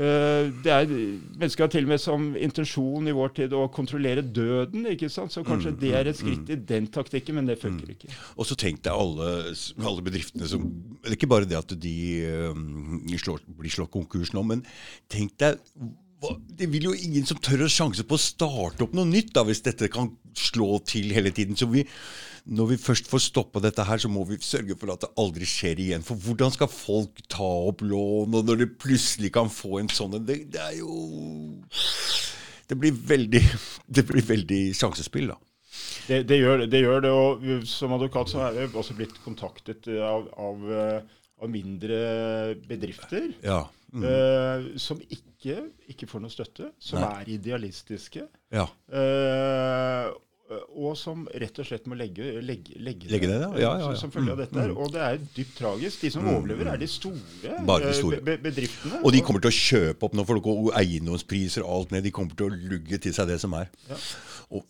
eh, 0.00 0.48
det 0.64 0.72
er, 0.72 0.94
mennesker 1.36 1.66
har 1.66 1.72
til 1.72 1.88
og 1.88 1.92
med 1.92 2.02
som 2.02 2.30
intensjon 2.38 3.10
i 3.10 3.16
vår 3.16 3.34
tid 3.40 3.56
å 3.56 3.66
kontrollere 3.74 4.24
døden, 4.24 4.88
ikke 4.92 5.10
sant? 5.12 5.34
så 5.34 5.44
kanskje 5.46 5.74
mm, 5.74 5.78
det 5.82 5.92
er 5.92 6.10
et 6.10 6.16
mm, 6.16 6.20
skritt 6.22 6.46
mm. 6.48 6.54
i 6.54 6.60
den 6.72 6.88
taktikken, 6.94 7.38
men 7.40 7.50
det 7.50 7.58
funker 7.60 7.92
ikke. 7.96 8.10
Og 8.36 8.48
så 8.48 8.58
tenk 8.58 8.82
deg 8.86 8.96
alle, 8.96 9.36
alle 9.82 10.06
bedriftene 10.06 10.48
som 10.50 10.66
Det 10.66 11.12
er 11.12 11.18
ikke 11.18 11.30
bare 11.30 11.48
det 11.48 11.58
at 11.58 11.76
de 11.80 11.98
um, 12.50 13.04
slår, 13.20 13.44
blir 13.58 13.72
slått 13.72 13.94
konkurs 13.94 14.32
nå, 14.36 14.42
men 14.46 14.64
tenk 15.12 15.36
deg 15.42 15.60
det 16.56 16.68
vil 16.72 16.88
jo 16.88 16.94
ingen 16.96 17.26
som 17.28 17.38
tør 17.42 17.66
å 17.66 17.70
sjanse 17.70 18.04
på 18.06 18.16
å 18.16 18.20
starte 18.20 18.86
opp 18.86 18.94
noe 18.96 19.08
nytt 19.08 19.34
da, 19.36 19.44
hvis 19.46 19.62
dette 19.66 19.90
kan 19.92 20.08
slå 20.36 20.78
til 20.88 21.12
hele 21.14 21.32
tiden. 21.34 21.58
Så 21.58 21.68
vi, 21.70 21.84
når 22.46 22.68
vi 22.70 22.76
først 22.78 23.08
får 23.10 23.22
stoppa 23.24 23.60
dette 23.62 23.84
her, 23.86 23.98
så 23.98 24.08
må 24.10 24.22
vi 24.28 24.38
sørge 24.44 24.76
for 24.78 24.92
at 24.92 25.02
det 25.02 25.10
aldri 25.18 25.48
skjer 25.50 25.80
igjen. 25.82 26.04
For 26.06 26.18
hvordan 26.22 26.52
skal 26.54 26.70
folk 26.70 27.18
ta 27.32 27.46
opp 27.70 27.82
lån, 27.82 28.36
og 28.38 28.46
når 28.46 28.60
de 28.62 28.68
plutselig 28.70 29.32
kan 29.34 29.50
få 29.50 29.80
en 29.80 29.90
sånn 29.90 30.14
det, 30.26 30.44
det, 30.54 30.62
er 30.62 30.78
jo 30.78 30.94
Det 32.70 32.78
blir 32.78 32.94
veldig, 32.94 33.42
det 33.98 34.06
blir 34.06 34.26
veldig 34.26 34.62
sjansespill, 34.78 35.32
da. 35.34 35.40
Det, 36.06 36.20
det, 36.28 36.38
gjør, 36.38 36.62
det, 36.70 36.80
gjør, 36.84 37.00
det, 37.02 37.10
og 37.10 37.46
som 37.66 37.94
advokat 37.96 38.30
så 38.30 38.44
er 38.46 38.60
jeg 38.60 38.70
også 38.78 38.94
blitt 38.94 39.16
kontaktet 39.24 39.88
av, 39.90 40.28
av, 40.38 40.62
av 41.42 41.50
mindre 41.50 41.96
bedrifter 42.68 43.32
ja. 43.42 43.64
mm. 43.90 44.04
uh, 44.06 44.68
som 44.80 45.00
ikke, 45.02 45.64
ikke, 45.90 46.06
får 46.06 46.22
noe 46.22 46.32
støtte, 46.32 46.70
som 46.78 47.02
Nei. 47.02 47.10
er 47.10 47.32
idealistiske. 47.34 48.22
Ja. 48.54 48.68
Eh, 48.86 50.14
og 50.46 50.92
som 50.98 51.24
rett 51.42 51.56
og 51.58 51.66
slett 51.66 51.88
må 51.90 51.96
legge, 51.98 52.36
legge, 52.44 52.76
legge, 52.78 53.08
legge 53.10 53.30
det, 53.30 53.38
ja. 53.40 53.48
Ja, 53.58 53.70
ja, 53.82 53.88
som 53.98 54.12
følge 54.14 54.30
av 54.30 54.38
mm, 54.38 54.42
dette. 54.44 54.66
Mm. 54.68 54.76
Og 54.78 54.92
det 54.94 55.00
er 55.02 55.18
dypt 55.34 55.56
tragisk. 55.58 56.04
De 56.04 56.10
som 56.14 56.22
mm. 56.22 56.30
overlever, 56.36 56.70
er 56.70 56.82
de 56.82 56.88
store, 56.90 57.24
de 57.42 57.78
eh, 57.78 57.88
store. 57.98 58.20
Be 58.28 58.36
bedriftene. 58.44 59.00
Og 59.02 59.16
de 59.16 59.24
kommer 59.26 59.42
til 59.42 59.50
å 59.50 59.56
kjøpe 59.56 60.06
opp 60.06 60.14
nå, 60.14 60.26
for 60.28 60.70
eiendomspriser 60.78 61.66
og 61.66 61.72
alt 61.80 61.96
ned. 61.96 62.06
De 62.06 62.14
kommer 62.14 62.38
til 62.38 62.46
å 62.46 62.60
lugge 62.74 63.00
til 63.02 63.16
seg 63.16 63.32
det 63.32 63.40
som 63.42 63.56
er. 63.58 63.72
Og 64.54 64.62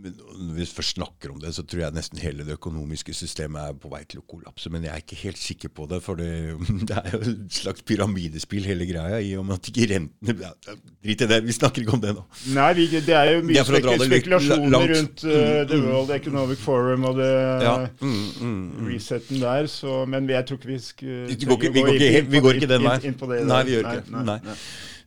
når 0.00 0.54
vi 0.56 0.66
først 0.66 0.96
snakker 0.96 1.32
om 1.32 1.40
det, 1.42 1.52
så 1.54 1.64
tror 1.66 1.82
jeg 1.84 1.96
nesten 1.96 2.20
hele 2.22 2.44
det 2.46 2.56
økonomiske 2.56 3.14
systemet 3.16 3.60
er 3.62 3.78
på 3.80 3.90
vei 3.92 4.02
til 4.08 4.22
å 4.22 4.26
kollapse. 4.28 4.70
Men 4.72 4.86
jeg 4.86 4.92
er 4.94 5.04
ikke 5.04 5.18
helt 5.22 5.40
sikker 5.40 5.72
på 5.76 5.86
det, 5.90 6.00
for 6.04 6.20
det, 6.20 6.30
det 6.88 6.96
er 6.96 7.14
jo 7.14 7.20
et 7.20 7.58
slags 7.60 7.84
pyramidespill 7.86 8.66
hele 8.68 8.88
greia. 8.88 9.20
I 9.20 9.34
og 9.40 9.46
med 9.48 9.60
at 9.60 9.70
ikke 9.72 9.88
rentene 9.94 10.52
Drit 11.00 11.22
i 11.24 11.28
det, 11.30 11.38
vi 11.46 11.54
snakker 11.56 11.84
ikke 11.84 11.96
om 11.96 12.02
det 12.02 12.12
nå. 12.16 12.24
Nei, 12.56 12.68
vi, 12.76 12.86
det 12.92 13.16
er 13.16 13.30
jo 13.34 13.44
mye 13.48 13.62
er 13.64 14.04
spekulasjoner 14.04 14.86
rundt 14.94 15.24
uh, 15.24 15.32
The 15.70 15.78
mm. 15.78 15.86
World 15.86 16.12
Economic 16.16 16.60
Forum 16.60 17.06
og 17.08 17.16
det 17.20 17.30
ja. 17.30 17.74
mm, 18.00 18.10
mm, 18.10 18.50
mm. 18.50 18.90
resetten 18.90 19.40
der, 19.40 19.68
så, 19.70 20.02
men 20.10 20.28
jeg 20.30 20.46
tror 20.48 20.60
ikke 20.60 20.72
vi 20.72 20.78
skal 20.84 21.16
vi 21.30 21.48
går 21.48 21.56
ikke, 21.56 21.72
vi 21.72 21.84
går 21.86 21.96
ikke, 21.96 22.22
vi 22.30 22.44
går 22.44 22.60
ikke 22.60 22.70
den 22.70 22.86
veien. 22.86 23.18
Det 23.20 23.42
nei, 23.48 23.62
vi 23.66 23.76
gjør 23.76 23.90
ikke 23.90 24.24
nei. 24.28 24.38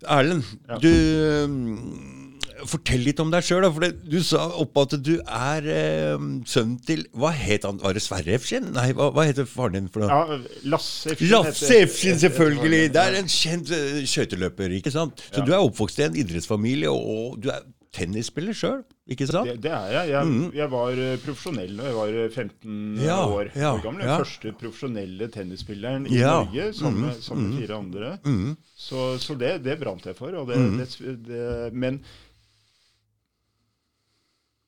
Erlend, 0.03 0.43
Ja. 0.69 0.77
du 0.83 0.89
Fortell 2.69 3.03
litt 3.05 3.19
om 3.19 3.29
deg 3.33 3.43
sjøl. 3.43 3.65
For 3.73 3.79
det- 3.85 4.03
du 4.09 4.19
sa 4.23 4.47
oppe 4.61 4.81
at 4.87 4.95
du 5.03 5.13
er 5.21 5.67
eh, 5.67 6.17
sønnen 6.49 6.77
til 6.85 7.05
Hva 7.13 7.31
het 7.35 7.63
han? 7.67 7.77
Var 7.83 7.93
det 7.93 8.01
Sverre 8.05 8.35
Efskin? 8.37 8.71
Nei, 8.73 8.91
hva, 8.93 9.11
hva 9.13 9.25
heter 9.27 9.45
faren 9.49 9.73
din 9.77 9.87
for 9.93 10.01
noe? 10.05 10.09
Ja, 10.09 10.39
Lasse 10.71 11.11
Efskin. 11.13 11.29
Lasse 11.33 11.77
Efskin, 11.83 12.19
selvfølgelig! 12.19 12.87
heter- 12.87 12.93
Det 12.93 13.05
er 13.05 13.19
en 13.21 13.31
kjent 13.31 13.71
eh, 13.71 14.01
skøyteløper, 14.05 14.77
ikke 14.79 14.91
sant? 14.91 15.21
Så 15.31 15.39
Ja. 15.41 15.45
du 15.45 15.53
er 15.53 15.63
oppvokst 15.63 15.99
i 15.99 16.03
en 16.09 16.15
idrettsfamilie, 16.15 16.89
og 16.91 17.39
du 17.41 17.49
er 17.49 17.61
tennisspiller 17.93 18.55
sjøl, 18.57 18.79
ikke 19.07 19.27
sant? 19.29 19.45
Det, 19.45 19.59
det 19.61 19.69
er 19.71 19.91
jeg. 19.93 20.07
Jeg, 20.09 20.51
jeg 20.57 20.69
var 20.71 20.89
eh, 20.97 21.17
profesjonell 21.21 21.75
da 21.77 21.83
jeg 21.91 21.93
var 21.99 22.07
eh, 22.23 22.29
15 22.33 23.03
Ja, 23.05 23.17
år, 23.29 23.51
ja, 23.53 23.73
gammel. 23.83 24.01
Den 24.01 24.09
ja. 24.09 24.17
første 24.17 24.53
profesjonelle 24.57 25.27
tennisspilleren 25.29 26.07
i 26.09 26.17
Ja. 26.17 26.39
Norge, 26.43 26.71
sammen 26.73 27.01
med, 27.05 27.19
sammen 27.21 27.51
med 27.51 27.61
fire 27.67 27.77
andre. 27.77 28.17
Mm. 28.25 28.55
Så, 28.75 29.19
så 29.21 29.37
det, 29.37 29.51
det 29.63 29.77
brant 29.79 30.03
jeg 30.09 30.17
for. 30.17 30.31
Det, 30.31 31.69
men 31.73 31.99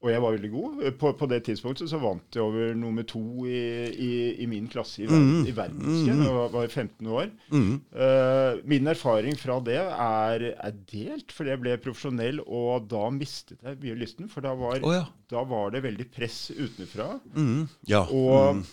Og 0.06 0.12
jeg 0.14 0.22
var 0.22 0.36
veldig 0.36 0.50
god. 0.54 0.82
På, 1.02 1.10
på 1.18 1.26
det 1.32 1.40
tidspunktet 1.48 1.90
så 1.90 1.98
vant 1.98 2.36
jeg 2.38 2.44
over 2.44 2.76
nummer 2.78 3.02
to 3.10 3.22
i, 3.50 3.62
i, 3.90 4.10
i 4.44 4.46
min 4.52 4.68
klasse 4.70 5.02
i, 5.02 5.08
verden, 5.10 5.48
i 5.50 5.54
verdenscup. 5.58 6.12
Jeg 6.12 6.36
var, 6.36 6.52
var 6.54 6.68
15 6.70 7.10
år. 7.10 7.32
Mm. 7.50 7.72
Uh, 7.90 8.60
min 8.70 8.92
erfaring 8.94 9.40
fra 9.42 9.58
det 9.66 9.80
er, 9.82 10.46
er 10.54 10.78
delt, 10.94 11.34
fordi 11.34 11.56
jeg 11.56 11.64
ble 11.64 11.74
profesjonell, 11.82 12.44
og 12.46 12.86
da 12.94 13.08
mistet 13.16 13.66
jeg 13.66 13.82
mye 13.82 13.98
lysten. 14.04 14.30
For 14.30 14.46
da 14.46 14.54
var, 14.60 14.78
oh, 14.86 14.94
ja. 14.94 15.08
da 15.34 15.42
var 15.50 15.74
det 15.74 15.82
veldig 15.88 16.08
press 16.14 16.40
utenfra. 16.54 17.16
Mm. 17.34 17.66
Ja. 17.90 18.06
Og, 18.06 18.62
Mhm. 18.62 18.64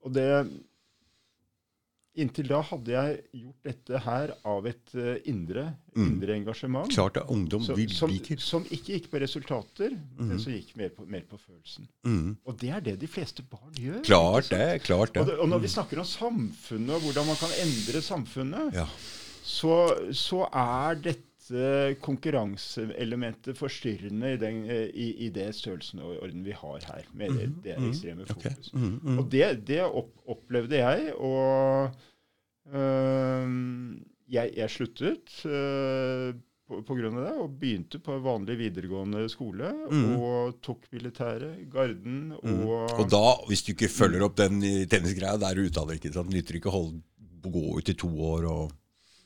og 0.00 0.14
det 0.16 0.28
Inntil 2.18 2.48
da 2.50 2.58
hadde 2.66 2.90
jeg 2.90 3.18
gjort 3.38 3.62
dette 3.68 3.98
her 4.02 4.32
av 4.50 4.66
et 4.66 4.94
uh, 4.98 5.12
indre, 5.30 5.62
indre 5.94 6.34
engasjement. 6.34 6.90
Klart 6.90 7.16
er 7.20 7.28
ungdom 7.30 7.62
Så- 7.62 7.76
vil 7.78 7.92
som, 7.94 8.10
liker. 8.10 8.36
som 8.42 8.64
ikke 8.66 8.96
gikk 8.96 9.06
på 9.12 9.20
resultater, 9.22 9.94
men 10.18 10.38
som 10.42 10.52
gikk 10.52 10.74
mer 10.76 10.90
på, 10.96 11.06
mer 11.06 11.22
på 11.30 11.38
følelsen. 11.38 11.86
Mm. 12.04 12.34
Og 12.44 12.58
det 12.58 12.70
er 12.74 12.80
det 12.80 12.96
de 13.00 13.06
fleste 13.06 13.42
barn 13.46 13.70
gjør. 13.78 14.02
Klart 14.10 14.50
det. 14.50 14.82
Klart 14.82 15.14
Og, 15.16 15.22
det. 15.22 15.26
det, 15.30 15.38
og 15.38 15.48
når 15.54 15.62
vi 15.62 15.68
snakker 15.76 16.02
om 16.02 16.04
samfunnet, 16.10 16.96
og 16.98 17.00
hvordan 17.06 17.26
man 17.30 17.36
kan 17.36 17.54
endre 17.62 18.02
samfunnet, 18.02 18.74
Ja. 18.74 18.86
så, 19.46 19.78
så 20.12 20.48
er 20.50 20.98
dette 21.06 21.29
konkurranseelementet 22.02 23.58
forstyrrende 23.58 24.34
i, 24.34 24.38
den, 24.40 24.62
eh, 24.70 24.88
i, 24.94 25.08
i 25.26 25.30
det 25.34 25.50
størrelsen 25.58 26.02
og 26.04 26.20
orden 26.24 26.44
vi 26.46 26.54
har 26.56 26.86
her, 26.86 27.08
med 27.12 27.34
det, 27.38 27.48
det 27.64 27.78
ekstreme 27.78 28.28
fokuset. 28.28 28.70
Okay. 28.70 28.80
Mm, 28.80 29.00
mhm. 29.02 29.18
Og 29.18 29.32
det, 29.32 29.48
det 29.68 29.80
opp, 29.86 30.12
opplevde 30.30 30.78
jeg, 30.80 31.14
og 31.16 31.90
øh, 32.72 33.50
jeg, 34.30 34.54
jeg 34.56 34.70
sluttet 34.70 35.42
øh, 35.46 36.34
på, 36.70 36.80
på 36.86 36.96
grunn 36.96 37.18
av 37.18 37.26
det, 37.26 37.36
og 37.42 37.54
begynte 37.60 37.98
på 38.02 38.18
vanlig 38.22 38.58
videregående 38.60 39.24
skole, 39.32 39.72
og 39.90 40.60
tok 40.62 40.86
militæret, 40.94 41.64
garden, 41.72 42.36
og, 42.38 42.74
Og 42.94 43.06
da, 43.10 43.24
hvis 43.50 43.64
du 43.66 43.72
ikke 43.74 43.90
følger 43.90 44.26
opp 44.26 44.38
den 44.38 44.62
i 44.62 44.84
tennisgreia, 44.90 45.38
da 45.40 45.50
er 45.50 45.58
du 45.58 45.66
ute 45.66 45.82
av 45.82 45.90
det. 45.90 45.98
ikke 45.98 46.14
sant? 46.14 46.30
Nytter 46.30 46.60
ikke 46.60 46.70
å 46.70 46.76
holde, 46.78 47.00
gå 47.40 47.64
ut 47.80 47.90
i 47.90 47.96
to 47.98 48.10
år 48.30 48.46
og 48.46 48.76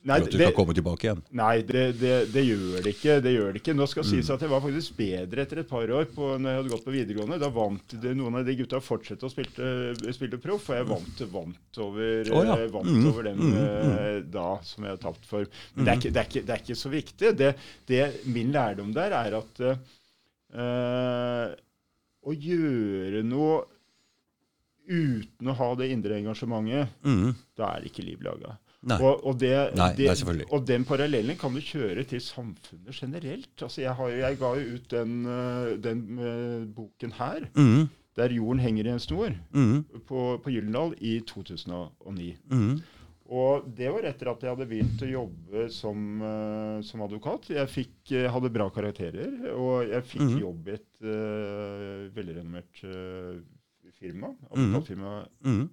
Nei, 0.05 0.19
at 0.21 0.27
du 0.29 0.37
det- 0.37 0.45
skal 0.51 0.53
komme 0.53 0.73
tilbake 0.77 1.07
igjen. 1.07 1.21
Nei, 1.33 1.61
det, 1.65 1.83
det, 1.97 2.11
det 2.31 2.43
gjør 2.45 2.83
det 2.85 2.91
ikke. 2.93 3.15
det 3.25 3.31
gjør 3.33 3.53
det 3.55 3.61
ikke. 3.63 3.73
Nå 3.73 3.87
skal 3.89 4.03
Mm. 4.05 4.09
sies 4.11 4.29
at 4.29 4.39
jeg 4.45 4.49
var 4.51 4.61
faktisk 4.61 4.95
bedre 4.99 5.41
etter 5.41 5.59
et 5.63 5.67
par 5.69 5.89
år 5.89 6.05
på, 6.13 6.27
når 6.37 6.45
jeg 6.51 6.59
hadde 6.61 6.73
gått 6.75 6.85
på 6.85 6.93
videregående. 6.93 7.39
Da 7.41 7.49
vant 7.49 7.95
det, 8.03 8.13
noen 8.15 8.35
av 8.37 8.45
de 8.45 8.55
gutta 8.59 8.77
fortsatte 8.85 9.25
å 9.25 9.31
spille, 9.33 10.13
spille 10.13 10.37
proff, 10.37 10.69
og 10.69 10.75
jeg 10.77 10.85
vant, 10.91 11.23
vant, 11.33 11.81
over, 11.81 12.29
oh, 12.37 12.43
ja. 12.45 12.55
eh, 12.61 12.67
vant 12.69 12.85
Mm, 12.85 13.07
over 13.09 13.23
dem 13.31 13.37
mm. 13.41 14.31
da, 14.31 14.47
som 14.61 14.83
jeg 14.85 14.93
har 14.93 15.01
tapt 15.01 15.25
for. 15.25 15.47
Men 15.73 15.85
det, 15.85 15.91
er 15.91 15.97
ikke, 15.97 16.13
det, 16.13 16.21
er 16.21 16.29
ikke, 16.29 16.45
det 16.45 16.53
er 16.53 16.61
ikke 16.63 16.79
så 16.85 16.89
viktig. 16.93 17.33
Det, 17.41 17.55
det, 17.89 18.03
min 18.29 18.51
lærdom 18.53 18.93
der 18.93 19.11
er 19.23 19.39
at 19.41 19.61
eh, 20.53 21.55
å 22.25 22.33
gjøre 22.33 23.23
noe 23.25 23.63
uten 24.87 25.51
å 25.51 25.57
ha 25.57 25.71
det 25.79 25.89
indre 25.93 26.19
engasjementet, 26.19 26.93
mm. 27.05 27.33
da 27.57 27.75
er 27.75 27.89
ikke 27.89 28.05
liv 28.05 28.23
laga. 28.25 28.57
Og, 28.85 29.25
og, 29.25 29.33
det, 29.41 29.51
Nei, 29.73 29.89
det, 29.97 30.09
nei, 30.13 30.45
og 30.53 30.65
den 30.67 30.85
parallellen 30.85 31.37
kan 31.41 31.55
du 31.55 31.61
kjøre 31.63 32.05
til 32.05 32.21
samfunnet 32.21 32.93
generelt. 32.93 33.53
Altså 33.57 33.81
jeg, 33.81 33.93
har, 33.97 34.11
jeg 34.13 34.39
ga 34.41 34.51
jo 34.59 34.75
ut 34.75 34.91
den, 34.93 35.15
øh, 35.25 35.71
den 35.81 36.03
øh, 36.19 36.67
boken 36.75 37.15
her, 37.17 37.47
mm. 37.55 37.87
der 38.19 38.35
jorden 38.35 38.61
henger 38.61 38.85
i 38.85 38.93
en 38.93 39.01
snor, 39.01 39.33
mm. 39.55 39.79
på, 40.05 40.27
på 40.43 40.53
Gyldendal 40.53 40.93
i 41.01 41.17
2009. 41.25 42.35
Mhm. 42.51 42.75
Og 43.25 43.65
det 43.73 43.87
var 43.89 44.05
etter 44.05 44.29
at 44.29 44.43
jeg 44.45 44.53
hadde 44.53 44.67
begynt 44.69 44.99
å 45.01 45.07
jobbe 45.09 45.63
som, 45.73 46.01
øh, 46.21 46.83
som 46.85 47.01
advokat. 47.01 47.47
Jeg 47.55 47.71
fikk, 47.73 48.11
hadde 48.29 48.51
bra 48.53 48.67
karakterer, 48.69 49.31
og 49.49 49.89
jeg 49.89 50.05
fikk 50.11 50.27
mm. 50.27 50.35
jobb 50.43 50.69
i 50.69 50.75
et 50.75 51.07
uh, 51.09 52.03
velrenommert 52.13 52.83
firma. 53.99 54.31
Advokatfirma. 54.51 55.15
Mhm. 55.45 55.65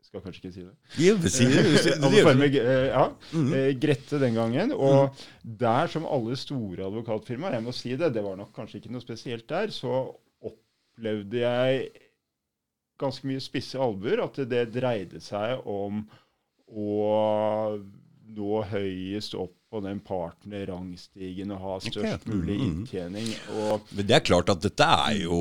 Skal 0.00 0.22
kanskje 0.24 0.40
ikke 0.40 0.54
si 0.54 0.62
det. 0.64 0.74
Jo, 1.04 1.16
si 1.28 1.46
det. 1.50 1.64
Advokatfirma, 1.98 2.46
eh, 2.48 2.86
ja, 2.88 3.04
mm. 3.34 3.50
eh, 3.58 3.70
Grette 3.82 4.20
den 4.22 4.38
gangen. 4.38 4.72
Og 4.72 5.20
der, 5.44 5.90
som 5.92 6.08
alle 6.08 6.38
store 6.40 6.86
advokatfirmaer, 6.88 7.58
jeg 7.58 7.66
må 7.66 7.74
si 7.76 7.92
det, 8.00 8.12
det 8.16 8.24
var 8.24 8.38
nok 8.40 8.54
kanskje 8.56 8.80
ikke 8.80 8.94
noe 8.94 9.04
spesielt 9.04 9.46
der, 9.50 9.74
så 9.74 10.00
opplevde 10.40 11.42
jeg 11.44 11.90
ganske 13.00 13.28
mye 13.28 13.44
spisse 13.44 13.80
albuer. 13.80 14.24
At 14.24 14.40
det 14.50 14.66
dreide 14.74 15.20
seg 15.24 15.62
om 15.68 16.02
å 16.70 17.78
nå 18.30 18.60
høyest 18.70 19.34
opp 19.38 19.56
på 19.70 19.80
den 19.84 20.00
partnerrangstigen 20.02 21.52
og 21.54 21.60
ha 21.62 21.74
størst 21.84 22.24
okay. 22.26 22.32
mulig 22.32 22.56
Mhm. 22.58 22.66
inntjening. 22.70 23.28
Og 23.54 23.80
Men 23.94 24.06
det 24.06 24.16
er 24.16 24.24
klart 24.26 24.48
at 24.50 24.60
dette 24.64 24.82
er 24.82 25.20
jo 25.22 25.38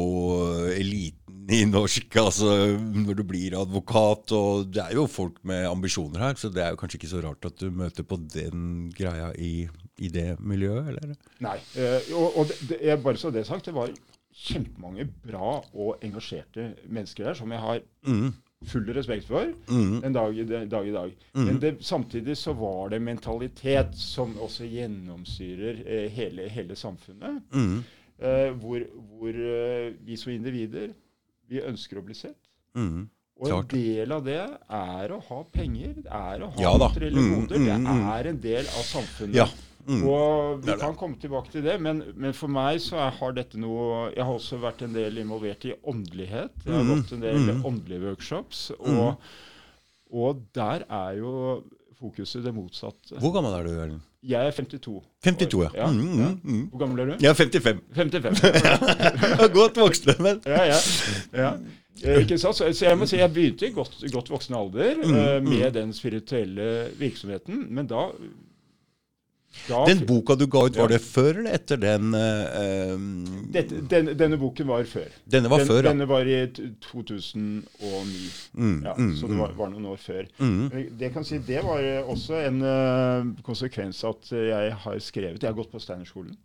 eliten 0.70 1.50
i 1.50 1.64
norsk, 1.66 2.14
altså 2.22 2.78
når 2.78 3.16
du 3.18 3.24
blir 3.24 3.56
advokat, 3.58 4.32
og 4.38 4.68
det 4.72 4.84
er 4.84 4.94
jo 4.94 5.08
folk 5.08 5.40
med 5.44 5.66
ambisjoner 5.66 6.20
her, 6.20 6.34
så 6.38 6.50
det 6.54 6.62
er 6.64 6.70
jo 6.76 6.76
kanskje 6.78 7.00
ikke 7.00 7.10
så 7.10 7.24
rart 7.26 7.46
at 7.50 7.58
du 7.58 7.72
møter 7.72 8.04
på 8.06 8.20
den 8.30 8.92
greia 8.96 9.32
i, 9.36 9.68
i 9.98 10.08
det 10.14 10.40
miljøet, 10.40 10.88
eller? 10.94 11.16
Nei. 11.42 11.58
eh, 11.76 12.14
og 12.14 12.38
og 12.38 12.52
det, 12.70 12.78
jeg 12.86 13.02
bare 13.04 13.18
så 13.18 13.32
det 13.34 13.48
sagt, 13.48 13.66
det 13.66 13.74
var 13.74 13.90
kjempemange 14.40 15.08
bra 15.26 15.64
og 15.74 15.98
engasjerte 16.06 16.76
mennesker 16.88 17.24
der 17.26 17.34
som 17.34 17.50
jeg 17.52 17.60
har 17.60 17.82
Mhm. 18.06 18.34
Full 18.66 18.86
respekt 18.94 19.28
for 19.28 19.54
mm. 19.70 20.02
den 20.02 20.14
dag, 20.14 20.48
dag 20.70 20.88
i 20.88 20.92
dag. 20.92 21.18
Men 21.32 21.60
det, 21.60 21.84
samtidig 21.84 22.38
så 22.38 22.54
var 22.54 22.90
det 22.90 23.00
mentalitet 23.00 23.96
som 23.98 24.36
også 24.40 24.68
gjennomsyrer 24.68 25.84
eh, 25.86 26.10
hele, 26.12 26.50
hele 26.52 26.76
samfunnet. 26.76 27.42
Mm. 27.54 27.84
Eh, 28.20 28.50
hvor 28.60 28.84
hvor 29.10 29.30
eh, 29.30 29.94
vi 30.06 30.18
som 30.18 30.34
individer, 30.34 30.92
vi 31.48 31.64
ønsker 31.64 32.00
å 32.00 32.06
bli 32.06 32.18
sett. 32.18 32.40
Mhm. 32.76 33.08
Og 33.40 33.48
en 33.48 33.54
Klart. 33.54 33.72
del 33.72 34.12
av 34.12 34.24
det 34.26 34.42
er 34.76 35.12
å 35.16 35.18
ha 35.24 35.38
penger, 35.48 35.94
det 36.04 36.12
er 36.12 36.42
å 36.44 36.50
ha 36.52 36.60
Ja 36.60 36.74
materielle 36.76 37.22
Mm, 37.22 37.30
goder. 37.36 37.56
Det 37.56 37.76
mm, 37.78 37.86
mm. 37.88 38.02
er 38.12 38.28
en 38.28 38.42
del 38.44 38.66
av 38.68 38.84
samfunnet. 38.84 39.38
Ja. 39.38 39.46
Mm. 39.88 40.04
Og 40.06 40.60
vi 40.66 40.76
kan 40.82 40.96
komme 41.00 41.16
tilbake 41.22 41.52
til 41.54 41.64
det, 41.66 41.78
men, 41.82 42.04
men 42.20 42.34
for 42.38 42.52
meg 42.52 42.82
så 42.84 43.00
er, 43.06 43.16
har 43.18 43.32
dette 43.34 43.58
noe 43.58 44.10
Jeg 44.16 44.22
har 44.26 44.34
også 44.36 44.60
vært 44.62 44.84
en 44.86 44.94
del 44.94 45.18
involvert 45.24 45.64
i 45.66 45.74
åndelighet. 45.88 46.52
Jeg 46.66 46.74
har 46.76 46.84
Mm, 46.84 46.92
gått 46.96 47.14
en 47.16 47.24
del 47.24 47.40
mm. 47.48 47.64
åndelige 47.66 48.04
workshops, 48.10 48.68
og, 48.80 49.16
og 50.12 50.44
der 50.56 50.86
er 50.90 51.18
jo 51.18 51.34
fokuset 52.00 52.44
det 52.46 52.54
motsatte. 52.56 53.18
Hvor 53.20 53.34
gammel 53.36 53.56
er 53.58 53.66
du, 53.68 53.74
Erlend? 53.76 54.06
Jeg 54.24 54.48
er 54.48 54.52
52. 54.52 55.04
52, 55.24 55.62
ja. 55.64 55.70
Ja, 55.80 55.88
mm, 55.92 56.20
ja. 56.20 56.30
mhm. 56.44 56.64
Hvor 56.74 56.80
gammel 56.84 57.00
er 57.00 57.06
du? 57.14 57.24
Jeg 57.24 57.30
er 57.30 57.38
55. 57.40 57.80
55. 57.96 58.42
Godt 59.60 59.78
voksne, 59.80 60.16
men 60.20 60.42
ja, 60.46 60.66
ja. 60.74 60.80
ja. 61.40 61.52
Eh, 62.04 62.22
Ikke 62.22 62.38
sant? 62.40 62.56
Så, 62.56 62.68
så 62.76 62.86
jeg 62.90 63.00
må 63.00 63.08
si 63.08 63.18
jeg 63.20 63.32
begynte 63.36 63.68
i 63.68 63.74
godt, 63.76 63.96
godt 64.14 64.30
voksen 64.32 64.56
alder 64.60 65.00
Mm, 65.04 65.16
eh, 65.16 65.40
med 65.44 65.72
den 65.76 65.92
spirituelle 65.96 66.90
virksomheten, 67.00 67.66
men 67.76 67.88
da, 67.88 68.06
da 69.68 69.86
Den 69.86 70.06
boka 70.06 70.36
du 70.36 70.46
ga 70.48 70.66
ut, 70.68 70.78
var 70.78 70.92
det 70.92 71.00
før 71.02 71.40
eller 71.40 71.56
etter 71.58 71.80
den 71.82 72.14
um, 72.14 73.06
Dette, 73.54 73.82
den, 73.90 74.12
denne 74.18 74.38
boken 74.40 74.68
var 74.70 74.86
før. 74.90 75.10
Denne 75.30 75.50
var 75.52 75.64
den, 75.64 75.70
før, 75.70 75.80
ja. 75.82 75.90
Denne 75.90 76.08
var 76.10 76.30
i 76.30 76.38
2009. 76.86 77.64
Mm, 78.54 78.76
ja, 78.86 78.94
mm, 78.98 79.16
så 79.18 79.30
det 79.30 79.40
var, 79.40 79.56
var 79.58 79.72
noen 79.74 79.88
år 79.90 80.00
før. 80.02 80.30
Mm. 80.38 80.62
Det 81.00 81.10
kan 81.16 81.26
si, 81.26 81.40
det 81.46 81.64
var 81.66 81.82
eh, 81.82 82.12
også 82.14 82.38
en 82.44 82.62
uh, 82.62 83.32
konsekvens 83.46 84.04
at 84.08 84.32
jeg 84.32 84.76
har 84.84 85.00
skrevet 85.04 85.42
Jeg 85.42 85.50
har 85.50 85.58
gått 85.58 85.72
på 85.74 85.82
Steinerskolen. 85.82 86.38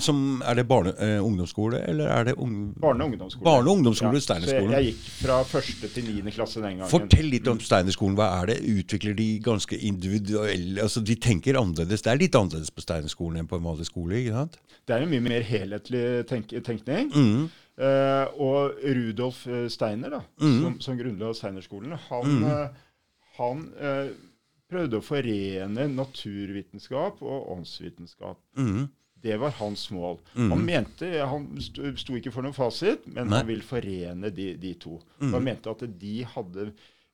Som, 0.00 0.42
er 0.44 0.60
det 0.60 0.66
barne, 0.68 0.94
uh, 1.00 1.18
ungdomsskole, 1.24 1.82
eller 1.88 2.12
er 2.12 2.30
det 2.30 2.36
ung... 2.36 2.74
Barne- 2.80 3.04
og 3.04 3.14
ungdomsskole. 3.14 3.48
Barne- 3.48 3.68
og 3.72 3.80
ungdomsskole, 3.80 4.20
ja, 4.20 4.26
Steinerskolen. 4.28 4.76
jeg, 4.76 4.90
jeg 4.90 4.94
gikk 4.94 5.10
fra 5.24 5.40
første 5.48 5.92
til 5.94 6.08
niende 6.10 6.36
klasse 6.36 6.60
den 6.60 6.78
gangen. 6.78 6.92
Fortell 6.92 7.32
litt 7.32 7.48
om 7.50 7.60
Steinerskolen. 7.64 8.18
Hva 8.20 8.30
er 8.42 8.52
det? 8.52 8.60
Utvikler 8.76 9.16
de 9.16 9.30
ganske 9.44 9.80
individuelle 9.80 10.80
Altså, 10.80 11.02
de 11.04 11.14
tenker 11.20 11.58
annerledes. 11.58 12.02
Det 12.04 12.09
er 12.12 12.20
litt 12.20 12.34
annerledes 12.38 12.70
på 12.74 12.82
Steinerskolen 12.84 13.40
enn 13.40 13.48
på 13.50 13.56
en 13.58 13.64
vanlig 13.66 13.86
skole, 13.88 14.18
ikke 14.20 14.32
sant? 14.36 14.58
Det 14.86 14.94
er 14.96 15.02
en 15.04 15.10
mye 15.10 15.24
mer 15.24 15.42
helhetlig 15.46 16.04
tenk 16.30 16.52
tenkning. 16.66 17.10
Mm. 17.14 17.48
Eh, 17.80 18.26
og 18.40 18.78
Rudolf 18.84 19.46
eh, 19.48 19.66
Steiner, 19.72 20.10
da, 20.10 20.20
Mm. 20.40 20.56
som, 20.62 20.80
som 20.80 20.98
grunnla 20.98 21.32
Steinerskolen, 21.34 21.96
han, 22.08 22.42
eh, 22.44 22.68
han 23.38 23.62
eh, 23.80 24.10
prøvde 24.70 25.00
å 25.00 25.04
forene 25.04 25.88
naturvitenskap 25.94 27.22
og 27.22 27.50
åndsvitenskap. 27.56 28.38
Mm. 28.58 28.88
Det 29.20 29.36
var 29.36 29.50
hans 29.58 29.82
mål. 29.92 30.16
Han 30.36 30.62
mente, 30.64 31.08
han 31.28 31.48
sto, 31.60 32.14
ikke 32.16 32.32
for 32.32 32.40
noen 32.46 32.56
fasit, 32.56 33.02
men 33.06 33.28
Nei. 33.28 33.42
han 33.42 33.48
ville 33.50 33.66
forene 33.66 34.30
de, 34.32 34.54
de 34.56 34.70
to. 34.80 34.94
Han 35.20 35.44
mente 35.44 35.68
at 35.68 35.82
de 36.00 36.14
hadde, 36.24 36.70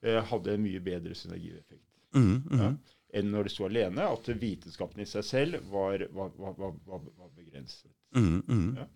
eh, 0.07 0.21
hadde 0.31 0.55
en 0.55 0.63
mye 0.63 0.81
bedre 0.81 1.15
synergieffekt 1.19 1.83
Mm. 2.15 2.45
Mm. 2.49 2.61
ja, 2.61 2.69
enn 3.15 3.31
når 3.31 3.45
de 3.45 3.51
sto 3.55 3.65
alene. 3.69 4.03
At 4.03 4.27
vitenskapen 4.41 5.01
i 5.01 5.05
seg 5.09 5.25
selv 5.25 5.61
var, 5.73 6.07
var, 6.13 6.31
var, 6.39 6.55
var, 6.87 7.31
begrenset. 7.37 7.91
Mm. 8.17 8.43
Mm. 8.49 8.77
Ja. 8.77 8.87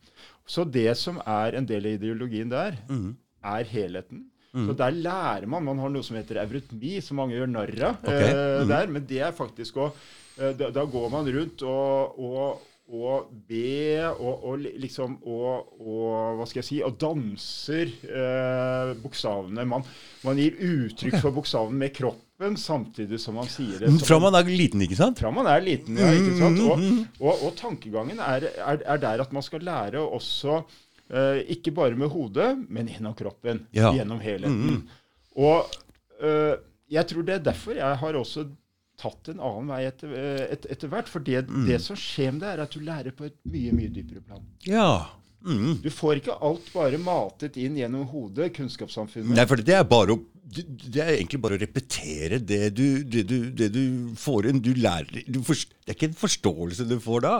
Så 0.46 0.64
det 0.70 0.96
som 0.96 1.20
er 1.26 1.56
en 1.58 1.66
del 1.66 1.86
av 1.86 1.98
ideologien 1.98 2.48
der, 2.50 2.78
Mm. 2.88 3.16
er 3.44 3.64
helheten. 3.64 4.26
Så 4.52 4.74
der 4.74 4.90
lærer 4.90 5.46
man. 5.46 5.62
Man 5.64 5.78
har 5.78 5.88
noe 5.94 6.02
som 6.02 6.16
heter 6.16 6.40
eurytmi, 6.42 6.96
som 7.00 7.16
mange 7.20 7.36
gjør 7.36 7.46
narr 7.52 7.82
av 7.86 8.00
Ok. 8.02 8.10
eh, 8.10 8.60
Mhm. 8.64 8.68
der. 8.68 8.86
Men 8.88 9.06
det 9.06 9.20
er 9.20 9.30
faktisk 9.32 9.76
å 9.76 9.92
eh, 10.40 10.52
da, 10.54 10.70
da 10.70 10.84
går 10.84 11.10
man 11.10 11.24
rundt 11.30 11.62
og, 11.62 12.18
og, 12.18 12.60
og 12.90 13.30
be 13.46 14.02
og, 14.10 14.46
og 14.50 14.64
liksom 14.82 15.14
og, 15.22 15.76
og 15.78 16.40
hva 16.40 16.46
skal 16.48 16.60
jeg 16.60 16.66
si 16.66 16.78
og 16.82 16.96
danser 17.00 17.92
eh, 18.10 18.92
bokstavene. 18.98 19.66
Man, 19.68 19.86
man 20.26 20.40
gir 20.40 20.58
uttrykk 20.58 21.20
for 21.20 21.36
bokstaven 21.36 21.76
med 21.78 21.94
kroppen 21.94 22.56
samtidig 22.58 23.20
som 23.22 23.36
man 23.38 23.50
sier 23.52 23.84
det. 23.84 23.92
Fra 24.06 24.18
man 24.22 24.34
er 24.38 24.48
liten, 24.48 24.82
ikke 24.82 24.98
sant? 24.98 25.20
fra 25.22 25.30
man 25.34 25.48
er 25.50 25.62
liten, 25.62 25.98
ja. 26.00 26.10
ikke 26.16 26.38
sant? 26.40 26.62
Og, 26.66 26.86
og, 27.20 27.44
og 27.46 27.54
tankegangen 27.58 28.22
er, 28.24 28.48
er, 28.58 28.82
er 28.82 29.02
der 29.02 29.22
at 29.26 29.36
man 29.36 29.46
skal 29.46 29.62
lære 29.66 30.02
også 30.02 30.62
eh, 31.12 31.44
ikke 31.54 31.74
bare 31.76 31.98
med 32.00 32.10
hodet, 32.10 32.54
men 32.68 32.90
gjennom 32.90 33.14
kroppen. 33.18 33.66
Ja. 33.76 33.92
Gjennom 33.94 34.22
helheten. 34.24 34.82
Og 35.38 35.70
eh, 36.18 36.56
jeg 36.90 37.06
tror 37.06 37.28
det 37.28 37.38
er 37.38 37.46
derfor 37.52 37.78
jeg 37.78 38.02
har 38.02 38.18
også 38.18 38.48
tatt 39.00 39.30
en 39.32 39.40
annen 39.40 39.70
vei 39.72 39.80
etter, 39.88 40.12
eh, 40.16 40.42
et, 40.56 40.66
etter 40.76 40.92
hvert. 40.92 41.08
For 41.10 41.24
det, 41.24 41.46
det 41.68 41.80
som 41.84 41.96
skjer 41.98 42.34
med 42.36 42.44
det, 42.44 42.52
er 42.54 42.64
at 42.66 42.76
du 42.76 42.80
lærer 42.84 43.16
på 43.16 43.26
et 43.30 43.36
mye, 43.48 43.72
mye 43.76 43.92
dypere 43.96 44.22
plan. 44.26 44.44
Ja. 44.68 44.90
Mm. 45.40 45.78
Du 45.80 45.88
får 45.88 46.18
ikke 46.20 46.34
alt 46.44 46.66
bare 46.74 46.98
matet 47.00 47.56
inn 47.56 47.78
gjennom 47.80 48.04
hodet, 48.12 48.50
kunnskapssamfunnet. 48.58 49.32
Nei, 49.38 49.46
for 49.48 49.56
det 49.64 49.78
er 49.78 49.86
bare 49.88 50.18
å 50.18 50.20
det 50.50 50.98
er 50.98 51.12
egentlig 51.14 51.38
bare 51.44 51.54
å 51.54 51.60
repetere 51.62 52.40
det 52.42 52.72
du, 52.74 53.04
det 53.06 53.20
du, 53.30 53.36
det 53.54 53.68
du 53.70 53.82
får 54.18 54.48
inn. 54.50 54.58
Du 54.58 54.72
lærer 54.74 55.22
du 55.30 55.38
forst- 55.46 55.70
Det 55.86 55.92
er 55.92 55.94
ikke 55.94 56.08
en 56.10 56.16
forståelse 56.18 56.86
du 56.90 56.96
får 57.00 57.20
da. 57.22 57.34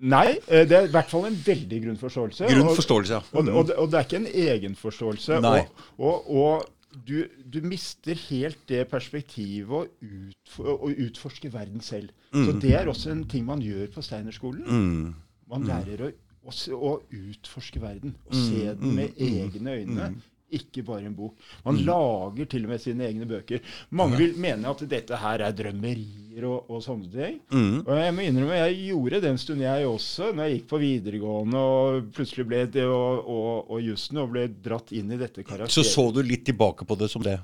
Nei, 0.00 0.38
eh, 0.48 0.64
det 0.66 0.72
er 0.78 0.88
i 0.88 0.92
hvert 0.94 1.10
fall 1.12 1.26
en 1.28 1.36
veldig 1.44 1.82
grunnforståelse. 1.84 2.48
Grunnforståelse, 2.48 3.12
ja. 3.18 3.20
Og, 3.36 3.48
og, 3.52 3.66
det- 3.68 3.76
og 3.78 3.90
det 3.92 3.98
er 4.00 4.08
ikke 4.08 4.20
en 4.22 4.30
egenforståelse. 4.48 5.40
Nei. 5.44 5.60
Og, 5.98 6.30
og 6.40 6.64
du, 7.06 7.24
du 7.52 7.60
mister 7.64 8.18
helt 8.28 8.60
det 8.68 8.84
perspektivet 8.90 9.74
å, 9.74 9.84
utfor, 10.00 10.70
å 10.74 10.90
utforske 11.06 11.50
verden 11.52 11.82
selv. 11.84 12.12
Så 12.34 12.54
det 12.62 12.74
er 12.74 12.90
også 12.90 13.12
en 13.14 13.24
ting 13.30 13.46
man 13.46 13.62
gjør 13.62 13.90
på 13.94 14.02
Steinerskolen. 14.02 14.64
Mm. 14.66 15.14
Man 15.50 15.66
lærer 15.68 16.06
å, 16.06 16.10
å, 16.44 16.54
å 16.74 16.92
utforske 17.14 17.82
verden. 17.82 18.16
Og 18.28 18.38
se 18.38 18.74
den 18.80 18.96
med 18.98 19.20
egne 19.22 19.78
øyne. 19.80 20.08
Ikke 20.54 20.84
bare 20.86 21.04
en 21.08 21.14
bok. 21.16 21.34
Man 21.66 21.78
lager 21.86 22.48
til 22.52 22.64
og 22.66 22.72
med 22.74 22.82
sine 22.82 23.06
egne 23.08 23.26
bøker. 23.28 23.60
Mange 23.90 24.18
vil 24.20 24.34
mene 24.40 24.70
at 24.70 24.84
dette 24.90 25.18
her 25.20 25.42
er 25.46 25.56
drømmerier 25.58 26.46
og, 26.48 26.70
og 26.70 26.82
sånne 26.84 27.10
ting. 27.12 27.40
Og 27.84 27.92
jeg 27.98 28.14
må 28.16 28.24
innrømme, 28.26 28.58
jeg 28.60 28.78
gjorde 28.88 29.20
det 29.24 29.30
en 29.34 29.40
stund, 29.42 29.64
jeg 29.64 29.86
også, 29.88 30.30
når 30.34 30.48
jeg 30.48 30.58
gikk 30.58 30.68
på 30.74 30.80
videregående 30.82 31.64
og 31.74 32.08
plutselig 32.16 32.46
ble 32.50 32.62
det 32.78 32.86
og, 32.86 33.24
og, 33.30 33.70
og 33.74 33.82
jussen 33.84 34.22
og 34.22 34.32
ble 34.34 34.48
dratt 34.64 34.94
inn 34.96 35.12
i 35.14 35.20
dette 35.20 35.42
karakteret. 35.46 35.74
Så 35.74 35.84
så 35.86 36.08
du 36.14 36.22
litt 36.26 36.44
tilbake 36.48 36.86
på 36.86 36.98
det 37.00 37.10
som 37.12 37.22
det. 37.24 37.38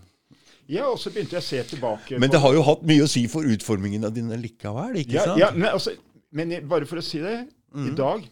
Ja, 0.71 0.87
og 0.87 1.01
så 1.03 1.11
begynte 1.11 1.35
jeg 1.35 1.43
å 1.43 1.49
se 1.49 1.63
tilbake 1.73 2.19
Men 2.21 2.31
på 2.31 2.37
det 2.37 2.41
har 2.45 2.55
jo 2.55 2.61
hatt 2.63 2.83
mye 2.87 3.03
å 3.03 3.11
si 3.11 3.25
for 3.31 3.43
utformingen 3.43 4.07
av 4.07 4.13
dine 4.15 4.37
likevel, 4.39 5.01
ikke 5.03 5.17
ja, 5.17 5.25
sant? 5.27 5.41
ja, 5.43 5.49
men, 5.57 5.67
altså, 5.75 5.97
men 6.31 6.53
bare 6.71 6.87
for 6.87 7.03
å 7.03 7.05
si 7.05 7.19
det, 7.23 7.41
Mm. 7.71 7.85
i 7.87 7.91
dag 7.95 8.25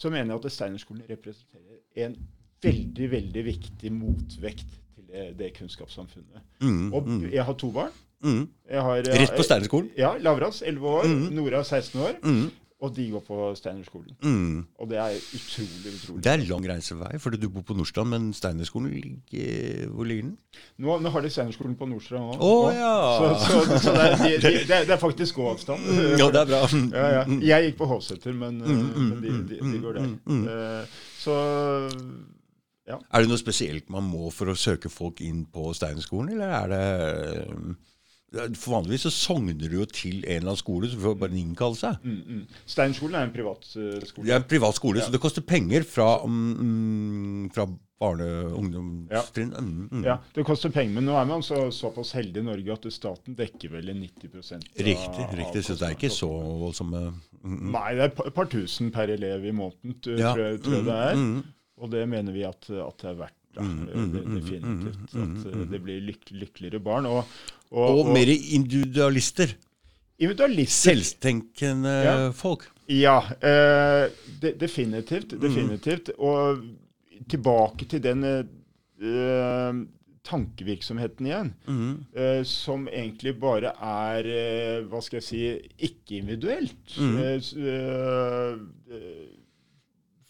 så 0.00 0.08
mener 0.08 0.32
jeg 0.32 0.40
at 0.40 0.52
Steinerskolen 0.54 1.02
representerer 1.04 2.06
en 2.06 2.14
veldig, 2.62 3.10
veldig 3.10 3.44
viktig 3.46 3.92
motvekt 3.94 4.78
til 4.94 5.08
det, 5.10 5.26
det 5.38 5.52
kunnskapssamfunnet. 5.58 6.46
og 6.92 7.10
jeg 7.32 7.44
har 7.44 7.58
to 7.58 7.72
barn. 7.74 7.92
Mm. 8.20 8.48
Jeg 8.68 8.82
har, 8.84 8.96
Rett 9.16 9.36
på 9.36 9.44
Steinerskolen? 9.46 9.92
Ja, 9.96 10.16
Lavras 10.20 10.62
11 10.66 10.88
år, 10.88 11.06
Nora 11.32 11.64
16 11.64 12.00
år. 12.00 12.18
Mm. 12.22 12.50
Og 12.80 12.94
de 12.96 13.04
går 13.12 13.20
på 13.20 13.38
Steinerskolen. 13.58 14.14
Mm. 14.24 14.60
Og 14.80 14.88
det 14.88 14.96
er 14.96 15.16
utrolig, 15.36 15.90
utrolig. 15.98 16.22
Det 16.24 16.30
er 16.32 16.44
lang 16.48 16.68
reisevei, 16.70 17.18
fordi 17.20 17.36
du 17.42 17.50
bor 17.52 17.64
på 17.68 17.76
Nordstrand, 17.76 18.08
men 18.08 18.30
Steinerskolen 18.32 18.94
ligger 18.94 19.90
Hvor 19.92 20.08
ligger 20.08 20.30
den? 20.30 20.38
Nå, 20.80 20.96
nå 21.04 21.12
har 21.12 21.20
de 21.20 21.30
Steinerskolen 21.30 21.76
på 21.76 21.88
Nordstrand 21.90 22.38
òg. 22.38 22.40
Å, 22.40 22.54
ja. 22.72 22.94
Så, 23.18 23.28
så, 23.44 23.78
så 23.84 23.94
det, 23.98 24.06
er, 24.06 24.16
de, 24.16 24.32
de, 24.32 24.54
det, 24.64 24.78
er, 24.78 24.88
det 24.88 24.96
er 24.96 25.02
faktisk 25.02 25.42
gåavstand. 25.42 25.92
Ja, 26.16 26.30
det 26.32 26.40
er 26.40 26.50
bra. 26.54 26.62
Ja, 26.72 27.06
ja. 27.18 27.22
Jeg 27.50 27.68
gikk 27.68 27.80
på 27.82 27.90
Håseter, 27.92 28.32
men, 28.32 28.62
uh, 28.64 28.72
men 28.96 29.16
de, 29.20 29.60
de, 29.60 29.80
går 29.84 30.00
der. 30.00 30.12
Uh, 30.24 31.00
så 31.20 31.36
ja. 32.90 32.98
Er 33.10 33.22
det 33.22 33.30
noe 33.30 33.40
spesielt 33.40 33.90
man 33.92 34.06
må 34.08 34.30
for 34.34 34.50
å 34.50 34.58
søke 34.58 34.90
folk 34.92 35.22
inn 35.24 35.44
på 35.50 35.70
Steinerskolen, 35.76 36.34
eller 36.36 36.56
er 36.60 36.74
det 36.74 37.78
For 38.62 38.76
vanligvis 38.76 39.08
så 39.08 39.10
sogner 39.10 39.56
du 39.58 39.72
jo 39.80 39.84
til 39.90 40.20
en 40.20 40.36
eller 40.36 40.52
annen 40.52 40.60
skole, 40.60 40.86
så 40.86 40.98
du 40.98 41.02
får 41.02 41.16
bare 41.18 41.34
en 41.34 41.40
innkallelse. 41.40 41.88
Mm, 42.04 42.18
mm. 42.22 42.58
Steinerskolen 42.70 43.18
er 43.18 43.26
en 43.26 43.32
privat 43.34 43.64
skole. 43.66 44.26
Det 44.26 44.34
er 44.34 44.42
en 44.42 44.50
privat 44.52 44.78
skole, 44.78 45.02
så 45.02 45.10
det 45.10 45.22
koster 45.22 45.42
penger 45.42 45.82
fra, 45.82 46.12
um, 46.22 47.48
fra 47.54 47.66
barne- 48.00 48.28
og 48.46 48.58
ungdomstrinn. 48.58 49.52
Mm, 49.58 49.88
mm. 49.90 50.04
Ja, 50.04 50.16
det 50.34 50.44
koster 50.48 50.72
penger, 50.72 50.94
men 50.94 51.08
nå 51.10 51.16
er 51.20 51.26
man 51.28 51.42
så, 51.44 51.66
såpass 51.74 52.14
heldig 52.16 52.40
i 52.40 52.46
Norge 52.46 52.76
at 52.76 52.88
staten 52.94 53.36
dekker 53.36 53.74
vel 53.74 53.92
en 53.92 54.00
90 54.00 54.52
av 54.56 54.62
Riktig, 55.36 55.64
så 55.66 55.76
det 55.76 55.88
er 55.88 55.96
ikke 55.98 56.12
så 56.14 56.30
voldsomme 56.30 57.02
mm, 57.10 57.56
mm. 57.56 57.70
Nei, 57.74 57.88
det 57.98 58.06
er 58.06 58.12
et 58.12 58.36
par, 58.36 58.48
tusen 58.50 58.92
per 58.94 59.12
elev 59.12 59.44
i 59.44 59.52
måneden, 59.52 59.98
tror, 60.00 60.22
Ja. 60.22 60.32
tror 60.34 60.78
jeg 60.78 60.86
det 60.88 61.00
er. 61.10 61.24
Mm, 61.80 61.86
mm. 61.86 61.86
Og 61.86 61.90
det 61.90 62.08
mener 62.08 62.32
vi 62.32 62.42
at, 62.44 62.68
at 62.70 62.98
det 63.02 63.08
er 63.10 63.14
verdt. 63.24 63.36
Da. 63.56 63.62
Definitivt. 63.64 65.14
At 65.16 65.70
det 65.72 65.80
blir 65.82 66.00
lyk, 66.06 66.28
lykkeligere 66.30 66.78
barn. 66.84 67.06
Og, 67.06 67.24
og, 67.72 67.98
Og 68.04 68.12
mer 68.14 68.28
individualister. 68.30 69.56
individualister. 70.20 70.92
Selvtenkende 70.94 71.94
Ja. 72.04 72.30
folk. 72.32 72.68
Ja, 72.90 73.18
eh, 73.42 74.10
de, 74.42 74.52
definitivt. 74.60 75.34
Definitivt. 75.40 76.10
Og 76.18 76.62
tilbake 77.28 77.86
til 77.88 78.02
den 78.02 78.22
eh, 78.24 78.44
eh, 79.02 79.72
tankevirksomheten 80.30 81.26
igjen, 81.26 81.54
Mm. 81.66 82.04
eh, 82.14 82.42
som 82.44 82.86
egentlig 82.88 83.34
bare 83.40 83.72
er 83.80 84.26
eh, 84.26 84.84
Hva 84.86 85.00
skal 85.02 85.16
jeg 85.20 85.24
si 85.24 85.42
ikke-individuelt. 85.78 86.98
Mhm. 86.98 87.18
Eh, 87.18 87.40
eh, 87.56 88.54
eh, 88.92 89.26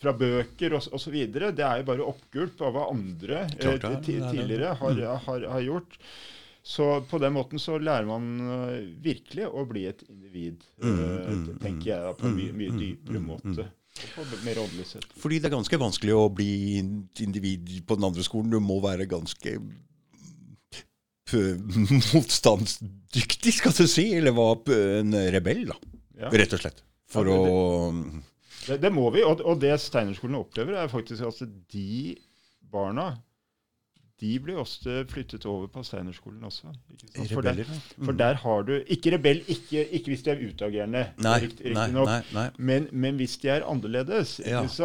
fra 0.00 0.12
bøker 0.16 0.74
osv. 0.78 1.16
Det 1.32 1.64
er 1.64 1.80
jo 1.82 1.88
bare 1.90 2.06
oppgulp 2.08 2.60
av 2.64 2.72
hva 2.76 2.86
andre 2.92 3.42
eh, 3.46 3.56
Klart 3.60 3.82
det. 3.84 4.02
tidligere 4.08 4.74
har, 4.80 5.00
har, 5.26 5.48
har 5.54 5.60
gjort. 5.66 5.98
Så 6.62 6.86
på 7.08 7.18
den 7.20 7.32
måten 7.36 7.60
så 7.60 7.78
lærer 7.80 8.06
man 8.08 8.24
eh, 8.40 8.78
virkelig 9.04 9.46
å 9.48 9.64
bli 9.68 9.86
et 9.90 10.02
individ, 10.08 10.64
eh, 10.82 10.88
mm, 10.88 11.44
tenker 11.62 11.92
jeg, 11.92 12.16
på 12.20 12.28
en 12.28 12.36
mye, 12.36 12.56
mye 12.56 12.74
dypere 12.78 13.22
måte. 13.24 13.68
Fordi 15.20 15.38
det 15.40 15.48
er 15.50 15.56
ganske 15.58 15.78
vanskelig 15.80 16.14
å 16.16 16.28
bli 16.32 16.50
individ 16.80 17.72
på 17.88 17.96
den 17.98 18.06
andre 18.08 18.24
skolen. 18.24 18.52
Du 18.52 18.60
må 18.64 18.78
være 18.84 19.04
ganske 19.10 19.56
motstandsdyktig, 22.14 23.52
skal 23.58 23.74
du 23.76 23.86
si. 23.90 24.06
Eller 24.16 24.34
var 24.36 24.60
en 24.74 25.14
rebell, 25.34 25.66
da. 25.70 25.76
Ja. 26.20 26.30
Rett 26.32 26.52
og 26.56 26.62
slett. 26.62 26.82
For 27.10 27.26
Ja, 27.26 27.36
det- 27.44 27.50
å 27.50 28.22
Det, 28.66 28.78
det 28.82 28.90
må 28.92 29.08
vi, 29.14 29.22
og, 29.24 29.40
og 29.46 29.60
det 29.62 29.72
Steinerskolen 29.80 30.40
opplever, 30.40 30.76
er 30.76 30.92
faktisk 30.92 31.24
at 31.26 31.40
de 31.72 32.16
barna 32.72 33.14
de 34.20 34.38
blir 34.44 34.58
ofte 34.60 35.04
flyttet 35.08 35.46
over 35.48 35.66
på 35.72 35.82
Steinerskolen 35.86 36.42
også. 36.44 36.68
For, 37.32 37.40
der, 37.42 37.62
for 38.04 38.12
der 38.12 38.34
har 38.42 38.62
du 38.68 38.72
Ikke 38.86 39.14
rebell, 39.14 39.40
ikke, 39.48 39.84
ikke 39.96 40.10
hvis 40.12 40.22
de 40.26 40.30
er 40.30 40.42
utagerende, 40.50 41.06
Nei, 41.24 41.38
rikt- 41.46 41.62
nei, 41.74 42.18
nei. 42.34 42.48
Men, 42.58 42.88
men 42.92 43.16
hvis 43.16 43.36
de 43.40 43.48
er 43.48 43.64
annerledes, 43.64 44.40
Ja. 44.46 44.60
hvis 44.62 44.78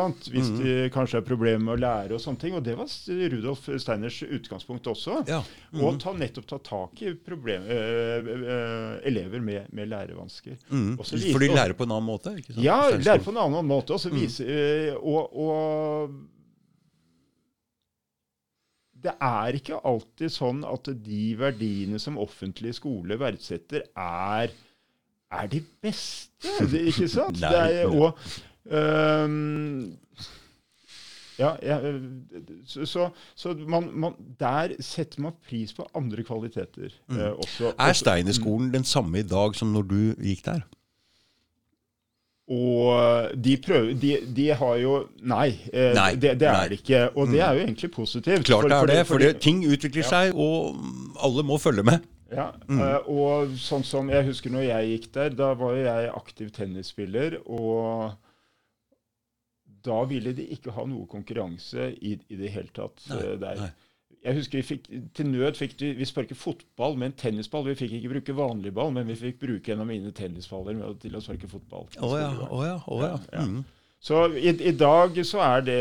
Mhm. 0.49 0.63
de 0.63 0.89
kanskje 0.93 1.19
har 1.19 1.25
problemer 1.27 1.59
med 1.59 1.73
å 1.75 1.79
lære 1.81 2.13
og 2.15 2.21
sånne 2.23 2.39
ting. 2.39 2.55
Og 2.55 2.63
det 2.63 2.77
var 2.77 2.87
Rudolf 3.35 3.67
Steiners 3.77 4.21
utgangspunkt 4.23 4.87
også. 4.87 5.23
Ja. 5.27 5.41
Og 5.81 5.99
ta, 5.99 6.13
nettopp 6.13 6.47
ta 6.47 6.57
tak 6.57 7.01
i 7.01 7.13
problem, 7.13 7.61
øh, 7.63 8.25
øh, 8.25 8.99
elever 9.03 9.39
med, 9.41 9.61
med 9.73 9.87
lærevansker. 9.87 10.55
Mm. 10.69 10.95
Og 10.99 11.05
For 11.05 11.17
de 11.39 11.47
lærer 11.47 11.73
på 11.73 11.83
en 11.83 11.91
annen 11.91 12.05
måte? 12.07 12.35
Ja, 12.57 12.89
lærer 12.89 13.03
lære 13.03 13.19
på 13.23 13.31
en 13.31 13.37
annen 13.37 13.65
måte. 13.67 13.93
Mm. 14.09 14.15
Vise, 14.21 14.43
øh, 14.43 14.95
og, 14.95 15.37
og 15.37 16.09
det 19.05 19.13
er 19.21 19.57
ikke 19.59 19.77
alltid 19.85 20.33
sånn 20.33 20.63
at 20.67 20.89
de 21.05 21.23
verdiene 21.39 21.99
som 22.01 22.17
offentlig 22.21 22.73
skole 22.77 23.17
verdsetter, 23.21 23.85
er, 23.95 24.53
er 25.31 25.51
de 25.51 25.61
beste. 25.85 26.49
Det, 26.71 26.81
ikke 26.91 27.07
sant? 27.11 27.41
Er, 27.45 27.85
og, 27.89 28.17
um, 28.65 29.93
Ja, 31.35 31.49
ja, 31.59 31.77
så, 32.63 32.85
så, 32.87 33.09
så 33.35 33.51
man, 33.67 33.89
man, 33.99 34.13
der 34.39 34.71
setter 34.79 35.19
man 35.25 35.33
pris 35.43 35.73
på 35.75 35.83
andre 35.99 36.23
kvaliteter 36.23 36.93
Mm. 37.11 37.17
eh, 37.19 37.31
også. 37.43 37.73
Er 37.79 37.93
Steinerskolen 37.93 38.69
den 38.73 38.83
samme 38.87 39.19
i 39.19 39.25
dag 39.27 39.55
som 39.59 39.73
når 39.75 39.83
du 39.89 39.97
gikk 40.23 40.45
der? 40.45 40.63
Og 42.47 43.31
de 43.41 43.55
prøver 43.57 43.93
De, 43.97 44.11
de 44.37 44.43
har 44.53 44.75
jo 44.77 45.07
Nei, 45.25 45.47
eh, 45.73 45.93
Nei, 45.97 46.11
det, 46.15 46.35
det 46.39 46.47
er 46.47 46.67
det 46.69 46.77
ikke. 46.83 46.99
Og 47.17 47.31
det 47.31 47.39
er 47.41 47.53
jo 47.57 47.63
egentlig 47.65 47.89
positivt. 47.95 48.45
Klart 48.45 48.67
det 48.69 48.77
er 48.77 48.91
det, 48.91 48.99
for 49.07 49.17
fordi- 49.17 49.39
ting 49.41 49.63
utvikler 49.65 50.05
seg, 50.05 50.35
og 50.35 50.75
alle 51.25 51.43
må 51.43 51.57
følge 51.57 51.83
med. 51.83 52.05
Ja, 52.31 52.51
Mm. 52.67 52.79
eh, 52.81 53.07
og 53.07 53.49
sånn 53.61 53.83
som 53.85 54.09
Jeg 54.09 54.25
husker 54.25 54.49
når 54.49 54.63
jeg 54.67 54.99
gikk 54.99 55.11
der, 55.13 55.29
da 55.29 55.53
var 55.53 55.73
jo 55.75 55.83
jeg 55.85 56.11
aktiv 56.13 56.51
tennisspiller. 56.51 57.37
Og 57.47 58.13
da 59.85 60.03
ville 60.09 60.33
de 60.33 60.45
ikke 60.55 60.71
ha 60.73 60.85
noe 60.85 61.05
konkurranse 61.07 61.91
i, 62.01 62.15
i 62.29 62.35
det 62.35 62.49
hele 62.51 62.69
tatt 62.73 63.01
Nei, 63.09 63.17
eh, 63.21 63.35
der. 63.37 63.55
nei. 63.55 63.69
Jeg 64.25 64.39
husker 64.39 64.57
vi 64.57 64.65
fikk, 64.65 64.89
Til 65.13 65.29
nød 65.29 65.59
fikk 65.59 65.77
vi, 65.79 65.91
vi 65.99 66.07
sparke 66.09 66.35
fotball 66.37 66.97
med 66.97 67.11
en 67.11 67.17
tennisball. 67.21 67.67
Vi 67.69 67.77
fikk 67.77 67.95
ikke 67.99 68.15
bruke 68.15 68.37
vanlig 68.37 68.73
ball, 68.73 68.91
men 68.95 69.07
vi 69.09 69.17
fikk 69.19 69.39
bruke 69.43 69.73
en 69.73 69.83
av 69.85 69.89
mine 69.89 70.13
tennisballer 70.15 70.81
til 71.01 71.17
å 71.17 71.23
sparke 71.23 71.49
fotball. 71.51 71.89
Å 72.01 72.11
ja, 72.17 72.29
å 72.49 72.61
ja. 72.65 72.77
oh, 72.89 73.03
ja. 73.05 73.17
Ja. 73.31 73.45
Mm. 73.45 73.63
Så 74.05 74.19
i, 74.37 74.51
i 74.69 74.73
dag 74.77 75.15
så 75.25 75.39
er 75.41 75.63
det 75.65 75.79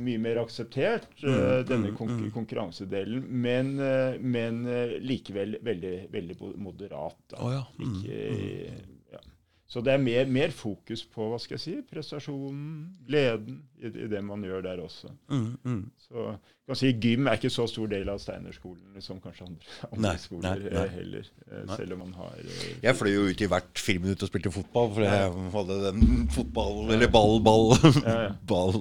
mye 0.00 0.18
mer 0.18 0.40
akseptert, 0.42 1.12
eh, 1.22 1.28
Mm, 1.30 1.66
denne 1.68 1.92
mm, 1.92 1.96
konk 1.98 2.14
mm. 2.16 2.30
konkurransedelen. 2.34 3.20
Men, 3.30 3.76
eh, 3.78 4.16
men 4.18 4.64
eh, 4.66 4.96
likevel 4.98 5.58
veldig, 5.62 5.94
veldig 6.10 6.36
moderat. 6.58 7.20
Da. 7.30 7.62
Mm, 7.78 7.92
Ikke, 8.00 8.80
ja. 9.14 9.22
Så 9.70 9.84
det 9.86 9.94
er 9.94 10.02
mer, 10.02 10.26
mer 10.26 10.50
fokus 10.50 11.04
på 11.06 11.28
hva 11.30 11.38
skal 11.38 11.54
jeg 11.54 11.62
si, 11.62 11.76
prestasjonen, 11.90 12.90
gleden, 13.06 13.62
i, 13.84 13.92
i 14.04 14.10
det 14.10 14.24
man 14.24 14.42
gjør 14.46 14.64
der 14.64 14.80
også. 14.84 15.12
Mm, 15.30 15.46
mm. 15.64 15.80
Så 16.08 16.32
kan 16.64 16.78
si 16.80 16.90
Gym 16.96 17.26
er 17.28 17.36
ikke 17.36 17.50
så 17.52 17.66
stor 17.68 17.90
del 17.92 18.08
av 18.08 18.16
Steinerskolen 18.22 19.02
som 19.04 19.18
kanskje 19.20 19.44
andre, 19.44 19.72
andre 19.92 20.00
Nei, 20.06 20.12
skoler 20.22 20.62
nei, 20.62 20.68
eh, 20.70 20.76
nei. 20.78 20.84
heller. 20.94 21.26
eh, 21.50 21.58
Nei. 21.68 21.76
Selv 21.76 21.96
om 21.96 22.00
man 22.06 22.14
har 22.16 22.38
eh, 22.40 22.62
Jeg 22.86 22.96
fløy 22.96 23.10
jo 23.12 23.24
ut 23.28 23.42
i 23.44 23.48
hvert 23.52 23.82
friminutt 23.84 24.24
og 24.24 24.30
spilte 24.30 24.52
fotball, 24.54 24.88
for 24.96 25.04
jeg 25.04 25.34
hadde 25.56 25.76
den 25.90 26.14
fotball 26.32 26.94
Eller 26.96 27.10
ball, 27.12 27.36
ball, 27.44 27.74
Ja, 28.00 28.14
ja. 28.22 28.30
ball 28.54 28.78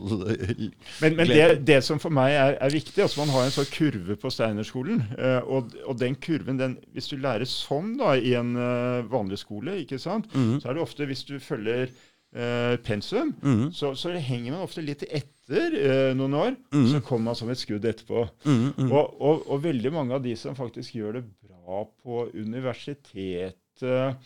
Men, 1.04 1.18
men 1.20 1.28
det, 1.28 1.50
det 1.68 1.82
som 1.84 2.00
for 2.00 2.16
meg 2.16 2.38
er, 2.38 2.56
er 2.64 2.72
viktig 2.78 3.04
altså 3.04 3.20
Man 3.26 3.34
har 3.36 3.50
en 3.50 3.54
sånn 3.58 3.68
kurve 3.74 4.16
på 4.24 4.32
Steinerskolen. 4.32 5.04
eh, 5.20 5.42
og, 5.44 5.76
og 5.84 6.00
den 6.00 6.16
kurven, 6.24 6.62
den, 6.64 6.78
hvis 6.96 7.12
du 7.12 7.18
lærer 7.20 7.44
sånn 7.50 7.98
da, 8.00 8.14
i 8.16 8.32
en 8.40 8.56
uh, 8.56 9.04
vanlig 9.12 9.42
skole, 9.44 9.76
ikke 9.84 10.00
sant, 10.00 10.32
mm. 10.32 10.62
så 10.64 10.72
er 10.72 10.78
det 10.80 10.84
ofte 10.88 11.08
hvis 11.10 11.26
du 11.28 11.36
følger 11.44 11.92
eh, 12.36 12.76
pensum, 12.86 13.34
mm. 13.42 13.72
så, 13.78 13.94
så 13.96 14.12
henger 14.18 14.52
man 14.56 14.66
ofte 14.66 14.84
litt 14.86 15.06
etter 15.08 15.78
eh, 15.78 16.12
noen 16.18 16.38
år. 16.40 16.56
Mm. 16.74 16.88
Så 16.92 17.02
kommer 17.06 17.32
man 17.32 17.40
som 17.40 17.52
et 17.54 17.62
skudd 17.62 17.86
etterpå. 17.90 18.26
Mm. 18.46 18.90
Og, 18.90 19.14
og, 19.22 19.46
og 19.48 19.64
veldig 19.64 19.94
mange 19.94 20.18
av 20.18 20.24
de 20.26 20.36
som 20.40 20.58
faktisk 20.58 20.98
gjør 21.00 21.20
det 21.20 21.26
bra 21.44 21.84
på 22.04 22.26
universitetet, 22.34 24.18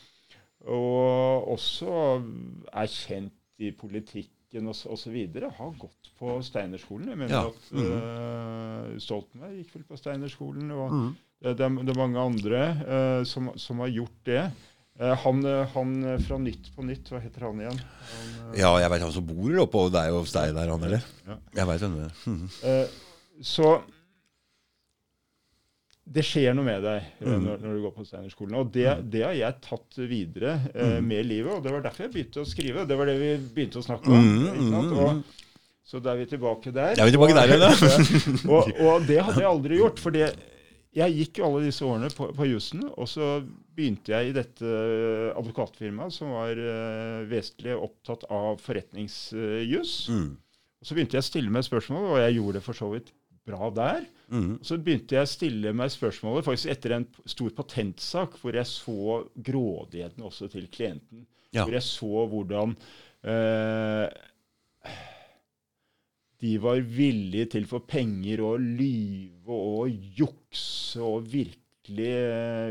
og 0.68 1.52
også 1.54 1.92
er 2.74 2.90
kjent 2.92 3.62
i 3.64 3.72
politikken 3.78 4.68
osv., 4.72 5.16
har 5.38 5.72
gått 5.80 6.12
på 6.18 6.38
Steinerskolen. 6.46 7.12
Jeg 7.14 7.20
mener 7.20 7.36
Ja, 7.36 7.44
at 7.46 7.70
uh, 7.78 8.98
Stoltenberg 9.02 9.60
gikk 9.60 9.76
vel 9.76 9.86
på 9.88 10.00
Steinerskolen, 10.00 10.72
og 10.74 10.92
Mm. 10.94 11.12
det, 11.44 11.58
det, 11.60 11.66
er, 11.66 11.78
det 11.86 11.94
er 11.94 12.00
mange 12.00 12.20
andre 12.20 12.62
uh, 12.88 13.24
som, 13.26 13.52
som 13.56 13.80
har 13.86 13.94
gjort 13.94 14.20
det. 14.26 14.44
Eh, 15.00 15.14
han, 15.24 15.42
eh, 15.46 15.68
han 15.76 15.92
eh, 16.10 16.18
fra 16.26 16.38
Nytt 16.42 16.72
på 16.76 16.86
Nytt, 16.88 17.12
hva 17.14 17.20
heter 17.22 17.44
han 17.46 17.60
igjen? 17.62 17.78
Han, 17.82 18.56
Ja, 18.58 18.72
jeg 18.82 18.90
veit 18.90 19.04
han 19.06 19.12
som 19.14 19.28
bor 19.28 19.60
og 19.62 19.92
det 19.94 20.02
er 20.02 20.10
jo 20.10 20.24
hos 20.24 20.34
deg 20.34 20.56
der, 20.58 20.72
han, 20.74 20.84
eller? 20.88 21.04
Ja. 21.28 21.36
Jeg 21.60 21.68
veit 21.70 21.84
hvem 21.86 22.00
det 22.00 22.08
er. 22.08 22.18
Mhm. 22.32 22.48
Så 23.46 23.76
det 26.08 26.24
skjer 26.24 26.54
noe 26.56 26.64
med 26.66 26.86
deg 26.88 27.08
Mm. 27.20 27.42
når, 27.44 27.58
når 27.62 27.74
du 27.76 27.82
går 27.84 27.94
på 27.98 28.06
Steinerskolen. 28.08 28.56
Og 28.62 28.70
det, 28.72 28.86
det 29.12 29.24
har 29.26 29.34
jeg 29.36 29.58
tatt 29.66 29.98
videre 30.08 30.54
eh, 30.74 30.94
Mm. 30.98 31.08
med 31.10 31.26
livet, 31.28 31.52
og 31.58 31.64
det 31.66 31.74
var 31.76 31.82
derfor 31.84 32.06
jeg 32.08 32.14
begynte 32.14 32.42
å 32.42 32.48
skrive. 32.48 32.86
Det 32.88 32.98
var 32.98 33.06
det 33.12 33.18
vi 33.20 33.32
begynte 33.58 33.82
å 33.82 33.84
snakke 33.86 34.08
om. 34.16 34.30
Mm, 34.56 34.94
Og, 35.04 35.24
så 35.88 36.00
da 36.04 36.14
er 36.16 36.22
vi 36.24 36.26
tilbake 36.32 36.72
der. 36.76 36.96
Er 36.98 37.06
vi 37.06 37.12
tilbake 37.12 37.36
der 37.36 37.52
igjen, 37.52 37.66
ja. 37.68 38.52
og, 38.56 38.72
og 38.88 39.06
det 39.08 39.20
hadde 39.24 39.44
jeg 39.44 39.52
aldri 39.52 39.78
gjort. 39.82 40.00
For 40.00 40.16
jeg 40.98 41.14
gikk 41.14 41.40
jo 41.40 41.48
alle 41.48 41.68
disse 41.68 41.86
årene 41.86 42.10
på, 42.14 42.30
på 42.34 42.48
jussen, 42.50 42.84
og 42.90 43.10
så 43.12 43.38
begynte 43.78 44.14
jeg 44.16 44.32
i 44.32 44.36
dette 44.36 44.74
advokatfirmaet 45.38 46.16
som 46.16 46.34
var 46.34 46.58
uh, 46.58 47.22
vesentlig 47.30 47.76
opptatt 47.78 48.26
av 48.34 48.58
forretningsjuss. 48.64 49.96
Mm. 50.10 50.32
Og 50.78 50.90
så 50.90 50.98
begynte 50.98 51.18
jeg 51.18 51.26
å 51.26 51.30
stille 51.30 51.54
meg 51.54 51.66
spørsmål, 51.68 52.12
og 52.12 52.22
jeg 52.24 52.38
gjorde 52.40 52.60
det 52.60 52.66
for 52.66 52.78
så 52.78 52.90
vidt 52.94 53.14
bra 53.48 53.70
der. 53.74 54.06
Mm. 54.34 54.58
Så 54.66 54.78
begynte 54.84 55.18
jeg 55.18 55.28
å 55.28 55.32
stille 55.32 55.74
meg 55.78 55.92
spørsmålet 55.94 56.48
faktisk 56.48 56.74
etter 56.74 56.98
en 56.98 57.08
stor 57.30 57.54
patentsak 57.58 58.36
hvor 58.42 58.58
jeg 58.58 58.70
så 58.70 59.22
grådigheten 59.50 60.26
også 60.28 60.50
til 60.52 60.68
klienten. 60.74 61.26
Ja. 61.56 61.64
Hvor 61.64 61.78
jeg 61.78 61.86
så 61.88 62.26
hvordan 62.34 62.76
eh, 63.24 64.08
de 66.42 66.58
var 66.62 66.82
villige 66.82 67.48
til 67.56 67.66
for 67.66 67.80
penger 67.90 68.44
å 68.46 68.56
lyve 68.62 69.56
og 69.58 69.90
jukse 70.20 71.02
og 71.02 71.24
virkelig 71.32 71.64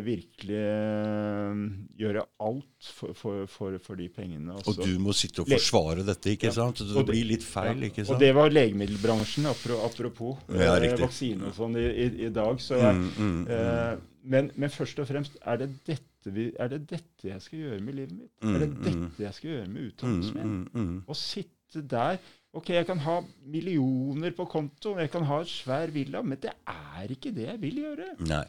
virkelig 0.05 0.57
eh, 0.61 1.61
gjøre 1.96 2.22
alt 2.44 2.88
for, 2.98 3.14
for, 3.16 3.46
for, 3.48 3.79
for 3.81 3.96
de 3.96 4.09
pengene. 4.12 4.52
Og 4.52 4.61
altså. 4.61 4.85
du 4.85 4.98
må 5.00 5.14
sitte 5.16 5.40
og 5.40 5.48
forsvare 5.48 6.05
dette, 6.05 6.35
ikke 6.35 6.50
sant? 6.52 6.83
Så 6.83 6.90
det 6.90 6.98
det- 7.00 7.14
blir 7.14 7.24
litt 7.31 7.46
feil, 7.46 7.81
ikke 7.88 8.05
sant? 8.05 8.12
Og 8.16 8.20
det 8.20 8.33
var 8.37 8.52
legemiddelbransjen, 8.52 9.48
apropos 9.48 10.37
Ja, 10.52 10.76
eh, 10.76 10.96
vaksine 11.00 11.48
og 11.48 11.55
sånn 11.57 11.79
i, 11.81 11.87
i, 12.05 12.11
i 12.26 12.29
dag. 12.29 12.61
Så 12.61 12.76
Mm, 12.76 13.09
mm, 13.16 13.33
mm. 13.33 13.46
eh, 13.48 13.96
men, 14.24 14.50
men 14.57 14.70
først 14.70 14.98
og 15.00 15.09
fremst, 15.09 15.38
er 15.46 15.57
det, 15.64 15.70
dette 15.87 16.31
vi, 16.35 16.50
er 16.61 16.68
det 16.68 16.83
dette 16.90 17.29
jeg 17.31 17.40
skal 17.40 17.59
gjøre 17.59 17.81
med 17.81 17.94
livet 17.94 18.12
mitt? 18.18 18.33
er 18.42 18.59
det 18.59 18.68
Mm, 18.68 18.83
dette 18.85 18.96
mm. 18.98 19.24
jeg 19.24 19.35
skal 19.35 19.50
gjøre 19.50 19.68
med 19.68 19.81
Mm, 19.81 19.88
utdannelsen 19.88 20.35
min? 20.37 20.57
mm, 20.74 20.83
mm. 20.83 21.02
Å 21.09 21.14
sitte 21.16 21.83
der 21.88 22.18
Ok, 22.57 22.71
jeg 22.73 22.87
kan 22.88 22.99
ha 23.05 23.19
millioner 23.45 24.33
på 24.37 24.47
kontoen, 24.49 24.99
jeg 25.05 25.11
kan 25.12 25.27
ha 25.29 25.40
et 25.45 25.51
svær 25.53 25.90
villa, 25.92 26.23
men 26.25 26.38
det 26.40 26.53
er 26.66 27.11
ikke 27.12 27.33
det 27.37 27.49
jeg 27.51 27.61
vil 27.61 27.83
gjøre. 27.83 28.07
Nei. 28.31 28.45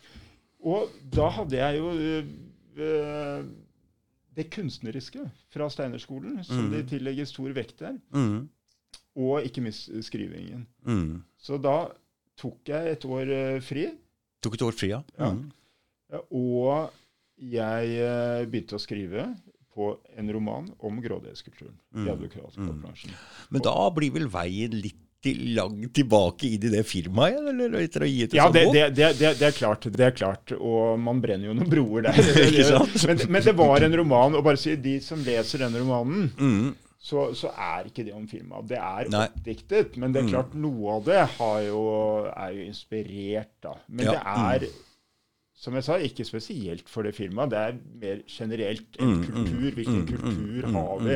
Og 0.64 0.90
da 1.14 1.28
hadde 1.36 1.58
jeg 1.60 1.78
jo 1.82 1.90
øh, 2.78 3.46
det 4.38 4.46
kunstneriske 4.54 5.26
fra 5.54 5.68
Steinerskolen, 5.74 6.40
som 6.46 6.64
Mm. 6.68 6.72
de 6.72 6.84
tillegger 6.90 7.26
stor 7.26 7.54
vekt 7.54 7.80
der, 7.80 7.98
Mm, 8.14 8.50
og 9.16 9.44
ikke 9.44 9.62
minst 9.62 9.90
skrivingen. 10.06 10.68
mm. 10.86 11.24
Så 11.38 11.58
da 11.62 11.88
tok 12.38 12.58
jeg 12.68 12.92
et 12.92 13.06
år 13.06 13.28
øh, 13.28 13.62
fri, 13.62 13.88
Tok 14.44 14.54
et 14.54 14.62
år 14.62 14.72
fri, 14.72 14.88
ja. 14.94 15.02
Ja. 15.20 15.32
Mm. 15.34 15.52
ja, 16.12 16.18
og 16.32 16.92
jeg 17.42 17.88
øh, 18.00 18.48
begynte 18.52 18.76
å 18.76 18.80
skrive 18.80 19.36
på 19.78 19.92
en 20.18 20.32
roman 20.34 20.72
om 20.80 21.02
grådighetskulturen 21.04 21.76
i 21.94 22.00
Mm. 22.04 22.08
advokatbransjen. 22.16 23.12
Men 23.54 23.62
da 23.62 23.76
blir 23.94 24.12
vel 24.18 24.26
veien 24.34 24.74
litt 24.82 25.04
langt 25.58 25.92
tilbake 25.98 26.46
inn 26.48 26.64
i 26.64 26.70
det 26.72 26.84
firmaet 26.88 27.36
eller 27.52 27.74
etter 27.82 28.06
å 28.06 28.08
gi 28.08 28.22
et 28.28 28.34
Ja, 28.38 28.46
det, 28.54 28.62
det, 28.72 28.84
det, 28.96 29.10
det, 29.20 29.42
er 29.50 29.52
klart. 29.58 29.84
det 29.92 30.06
er 30.06 30.12
klart, 30.16 30.54
Og 30.56 30.98
man 31.04 31.20
brenner 31.20 31.50
jo 31.50 31.54
noen 31.58 31.68
broer 31.72 32.06
der. 32.06 32.16
Men, 33.08 33.20
men 33.30 33.44
det 33.44 33.56
var 33.58 33.82
en 33.84 33.98
roman. 33.98 34.36
Og 34.38 34.44
bare 34.46 34.58
si 34.62 34.76
de 34.80 35.00
som 35.04 35.20
leser 35.26 35.66
denne 35.66 35.82
romanen, 35.82 36.30
Mm. 36.38 36.76
så, 37.00 37.28
så 37.36 37.52
er 37.58 37.90
ikke 37.90 38.06
det 38.06 38.14
om 38.16 38.28
firmaet. 38.30 38.68
Det 38.70 38.78
er 38.80 39.10
Nei. 39.10 39.26
oppdiktet. 39.28 39.98
Men 39.98 40.14
det 40.14 40.22
er 40.22 40.28
Mm. 40.28 40.32
klart, 40.32 40.54
noe 40.56 40.96
av 40.96 41.04
det 41.10 41.26
har 41.38 41.60
jo, 41.66 41.84
er 42.32 42.52
jo 42.54 42.64
inspirert, 42.72 43.52
da. 43.62 43.74
Men 43.90 44.06
Ja, 44.06 44.12
det 44.14 44.22
er, 44.64 44.70
som 45.58 45.74
jeg 45.74 45.86
sa, 45.88 45.96
ikke 45.98 46.22
spesielt 46.28 46.90
for 46.92 47.08
det 47.08 47.16
firmaet. 47.18 47.50
Det 47.50 47.58
er 47.58 47.78
mer 48.02 48.20
generelt 48.30 49.00
en 49.02 49.08
Mm, 49.08 49.16
mm, 49.18 49.24
kultur. 49.26 49.72
Hvilken 49.80 49.96
mm, 50.04 50.08
kultur 50.12 50.68
har 50.76 51.00
vi? 51.02 51.16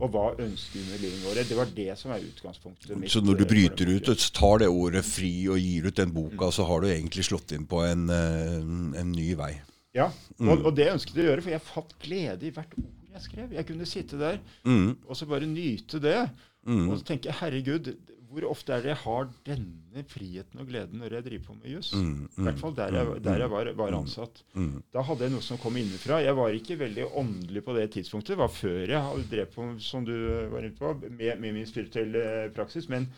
Og 0.00 0.10
hva 0.10 0.24
ønsker 0.42 0.80
vi 0.80 0.82
med 0.90 1.04
livet 1.04 1.22
vårt? 1.22 1.48
Det 1.48 1.58
var 1.60 1.70
det 1.76 1.98
som 2.00 2.10
er 2.10 2.24
utgangspunktet 2.26 2.98
mitt. 2.98 3.12
Så 3.14 3.22
når 3.22 3.38
du 3.38 3.44
bryter 3.46 3.92
ut 3.94 4.10
og 4.10 4.24
tar 4.40 4.58
det 4.64 4.68
året 4.72 5.06
fri 5.06 5.30
og 5.46 5.60
gir 5.62 5.86
ut 5.86 6.00
den 6.02 6.12
boka, 6.16 6.50
så 6.50 6.66
har 6.66 6.82
du 6.82 6.88
egentlig 6.90 7.28
slått 7.28 7.54
inn 7.54 7.68
på 7.70 7.84
en, 7.86 8.10
eh, 8.10 8.58
en 9.02 9.12
ny 9.14 9.28
vei. 9.38 9.52
Ja, 9.94 10.10
og, 10.42 10.66
og 10.66 10.74
det 10.76 10.90
ønsket 10.92 11.14
jeg 11.16 11.24
å 11.24 11.30
gjøre, 11.30 11.46
for 11.46 11.54
jeg 11.54 11.64
fant 11.70 11.94
glede 12.02 12.46
i 12.50 12.50
hvert 12.58 12.74
ord 12.76 12.92
jeg 13.16 13.22
skrev. 13.30 13.52
Jeg 13.56 13.66
kunne 13.70 13.86
sitte 13.88 14.18
der 14.20 14.42
og 14.66 15.14
så 15.16 15.24
bare 15.30 15.46
nyte 15.48 16.02
det. 16.02 16.18
Og 16.66 16.98
så 16.98 17.04
tenke 17.06 17.32
herregud, 17.38 17.94
hvor 18.36 18.50
ofte 18.50 18.74
er 18.74 18.82
det 18.84 18.90
jeg 18.90 19.00
har 19.00 19.28
denne 19.46 20.02
friheten 20.10 20.60
og 20.60 20.68
gleden 20.68 21.00
når 21.00 21.14
jeg 21.16 21.24
driver 21.24 21.44
på 21.46 21.54
med 21.56 21.70
juss? 21.72 21.92
Mm, 21.96 22.24
I 22.28 22.48
hvert 22.48 22.58
fall 22.60 22.74
der 22.76 22.96
jeg, 22.98 23.08
mm, 23.08 23.20
der 23.24 23.38
jeg 23.40 23.52
var, 23.54 23.70
var 23.78 23.94
ansatt. 23.96 24.42
Mm. 24.52 24.74
Da 24.92 25.04
hadde 25.08 25.24
jeg 25.24 25.32
noe 25.32 25.44
som 25.46 25.60
kom 25.62 25.78
innenfra. 25.80 26.18
Jeg 26.20 26.36
var 26.36 26.58
ikke 26.58 26.76
veldig 26.82 27.06
åndelig 27.16 27.62
på 27.64 27.76
det 27.78 27.86
tidspunktet. 27.94 28.34
Det 28.34 28.42
var 28.42 28.52
før 28.52 28.92
jeg 28.92 29.22
drev 29.30 29.54
på, 29.54 29.70
som 29.80 30.04
du 30.04 30.12
var 30.52 30.66
inne 30.66 30.76
på, 30.76 30.92
med, 31.06 31.40
med 31.40 31.56
min 31.56 31.70
spirituelle 31.70 32.50
praksis. 32.58 32.90
Men, 32.92 33.08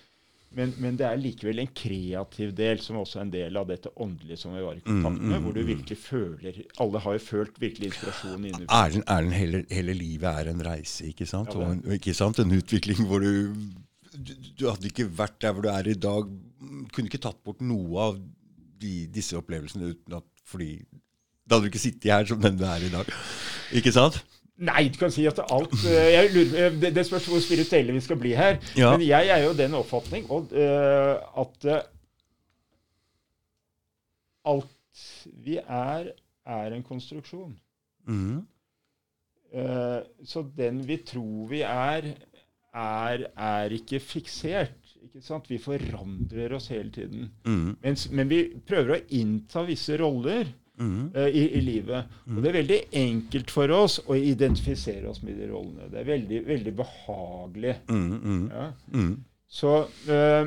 men, 0.55 0.77
men 0.79 1.01
det 1.01 1.09
er 1.09 1.19
likevel 1.19 1.65
en 1.65 1.75
kreativ 1.83 2.55
del 2.63 2.79
som 2.85 3.01
også 3.03 3.19
er 3.19 3.27
en 3.27 3.35
del 3.35 3.59
av 3.59 3.67
dette 3.73 3.91
åndelige 3.99 4.39
som 4.39 4.55
vi 4.55 4.63
var 4.69 4.79
i 4.79 4.85
kontakt 4.87 5.19
Mm, 5.19 5.19
med, 5.19 5.35
mm, 5.35 5.49
hvor 5.49 5.59
du 5.59 5.61
mm. 5.65 5.69
virkelig 5.73 5.99
føler 6.05 6.63
Alle 6.79 7.03
har 7.09 7.19
jo 7.19 7.25
følt 7.27 7.59
virkelig 7.59 7.91
inspirasjon 7.91 8.47
innenfra. 8.53 8.87
Erlend, 8.87 9.35
hele, 9.35 9.65
hele 9.75 9.99
livet 9.99 10.31
er 10.31 10.55
en 10.55 10.65
reise, 10.71 11.11
ikke 11.11 11.27
sant? 11.27 11.51
Ja. 11.51 11.59
Og 11.59 11.75
en, 11.75 11.85
ikke 11.99 12.15
sant? 12.15 12.39
En 12.39 12.55
utvikling 12.55 13.03
hvor 13.11 13.27
du 13.27 13.51
du, 14.19 14.33
du 14.59 14.65
hadde 14.69 14.91
ikke 14.91 15.09
vært 15.19 15.39
der 15.43 15.55
hvor 15.55 15.67
du 15.67 15.71
er 15.73 15.91
i 15.91 15.99
dag. 15.99 16.31
Kunne 16.95 17.11
ikke 17.11 17.23
tatt 17.23 17.39
bort 17.47 17.63
noe 17.65 18.09
av 18.09 18.19
de, 18.83 18.95
disse 19.15 19.39
opplevelsene 19.39 19.93
uten 19.95 20.19
at 20.21 20.27
fordi 20.49 20.79
Da 21.45 21.57
hadde 21.57 21.69
du 21.69 21.73
ikke 21.73 21.83
sittet 21.83 22.11
her 22.13 22.27
som 22.29 22.41
den 22.41 22.59
du 22.59 22.65
er 22.69 22.85
i 22.85 22.93
dag. 22.93 23.09
Ikke 23.77 23.93
sant? 23.93 24.21
Nei, 24.59 24.89
du 24.91 24.99
kan 24.99 25.13
si 25.15 25.23
at 25.29 25.39
alt 25.39 25.75
eh, 25.87 26.09
jeg 26.17 26.31
lurer, 26.35 26.55
eh, 26.65 26.77
det, 26.83 26.91
det 26.97 27.05
spørs 27.07 27.29
hvor 27.31 27.43
spirituelle 27.43 27.95
vi 27.95 28.03
skal 28.03 28.19
bli 28.19 28.33
her. 28.35 28.59
Ja. 28.77 28.91
Men 28.91 29.05
jeg 29.07 29.31
er 29.31 29.45
jo 29.45 29.53
den 29.55 29.77
oppfatning 29.79 30.27
og, 30.35 30.51
uh, 30.51 31.43
at 31.45 31.69
uh, 31.71 31.85
alt 34.51 35.05
vi 35.47 35.61
er, 35.63 36.11
er 36.59 36.75
en 36.75 36.83
konstruksjon. 36.83 37.55
Mm. 38.11 38.41
Uh, 39.55 40.01
så 40.27 40.43
den 40.57 40.83
vi 40.89 40.99
tror 41.07 41.47
vi 41.53 41.63
er, 41.63 42.11
er, 42.75 43.27
er 43.37 43.75
ikke 43.77 44.01
fiksert. 44.01 44.75
Ikke 45.09 45.23
sant? 45.25 45.47
Vi 45.49 45.59
forandrer 45.63 46.53
oss 46.59 46.69
hele 46.73 46.91
tiden. 46.93 47.31
Mm. 47.47 47.77
Mens, 47.83 48.09
men 48.11 48.29
vi 48.29 48.43
prøver 48.69 48.97
å 48.99 49.03
innta 49.21 49.65
visse 49.69 49.97
roller 50.01 50.47
Mm. 50.79 51.11
eh, 51.13 51.27
i, 51.35 51.41
i 51.59 51.61
livet. 51.61 52.05
Og 52.31 52.37
det 52.39 52.51
er 52.53 52.57
veldig 52.61 52.77
enkelt 53.01 53.51
for 53.51 53.73
oss 53.75 53.97
å 54.07 54.15
identifisere 54.15 55.09
oss 55.11 55.25
med 55.27 55.35
de 55.41 55.49
rollene. 55.51 55.89
Det 55.91 55.99
er 55.99 56.07
veldig, 56.07 56.39
veldig 56.47 56.75
behagelig. 56.79 57.73
Mm, 57.91 58.13
mm, 58.23 58.45
Ja. 58.53 58.67
Mhm. 58.95 59.17
Så 59.51 59.73
eh, 60.07 60.47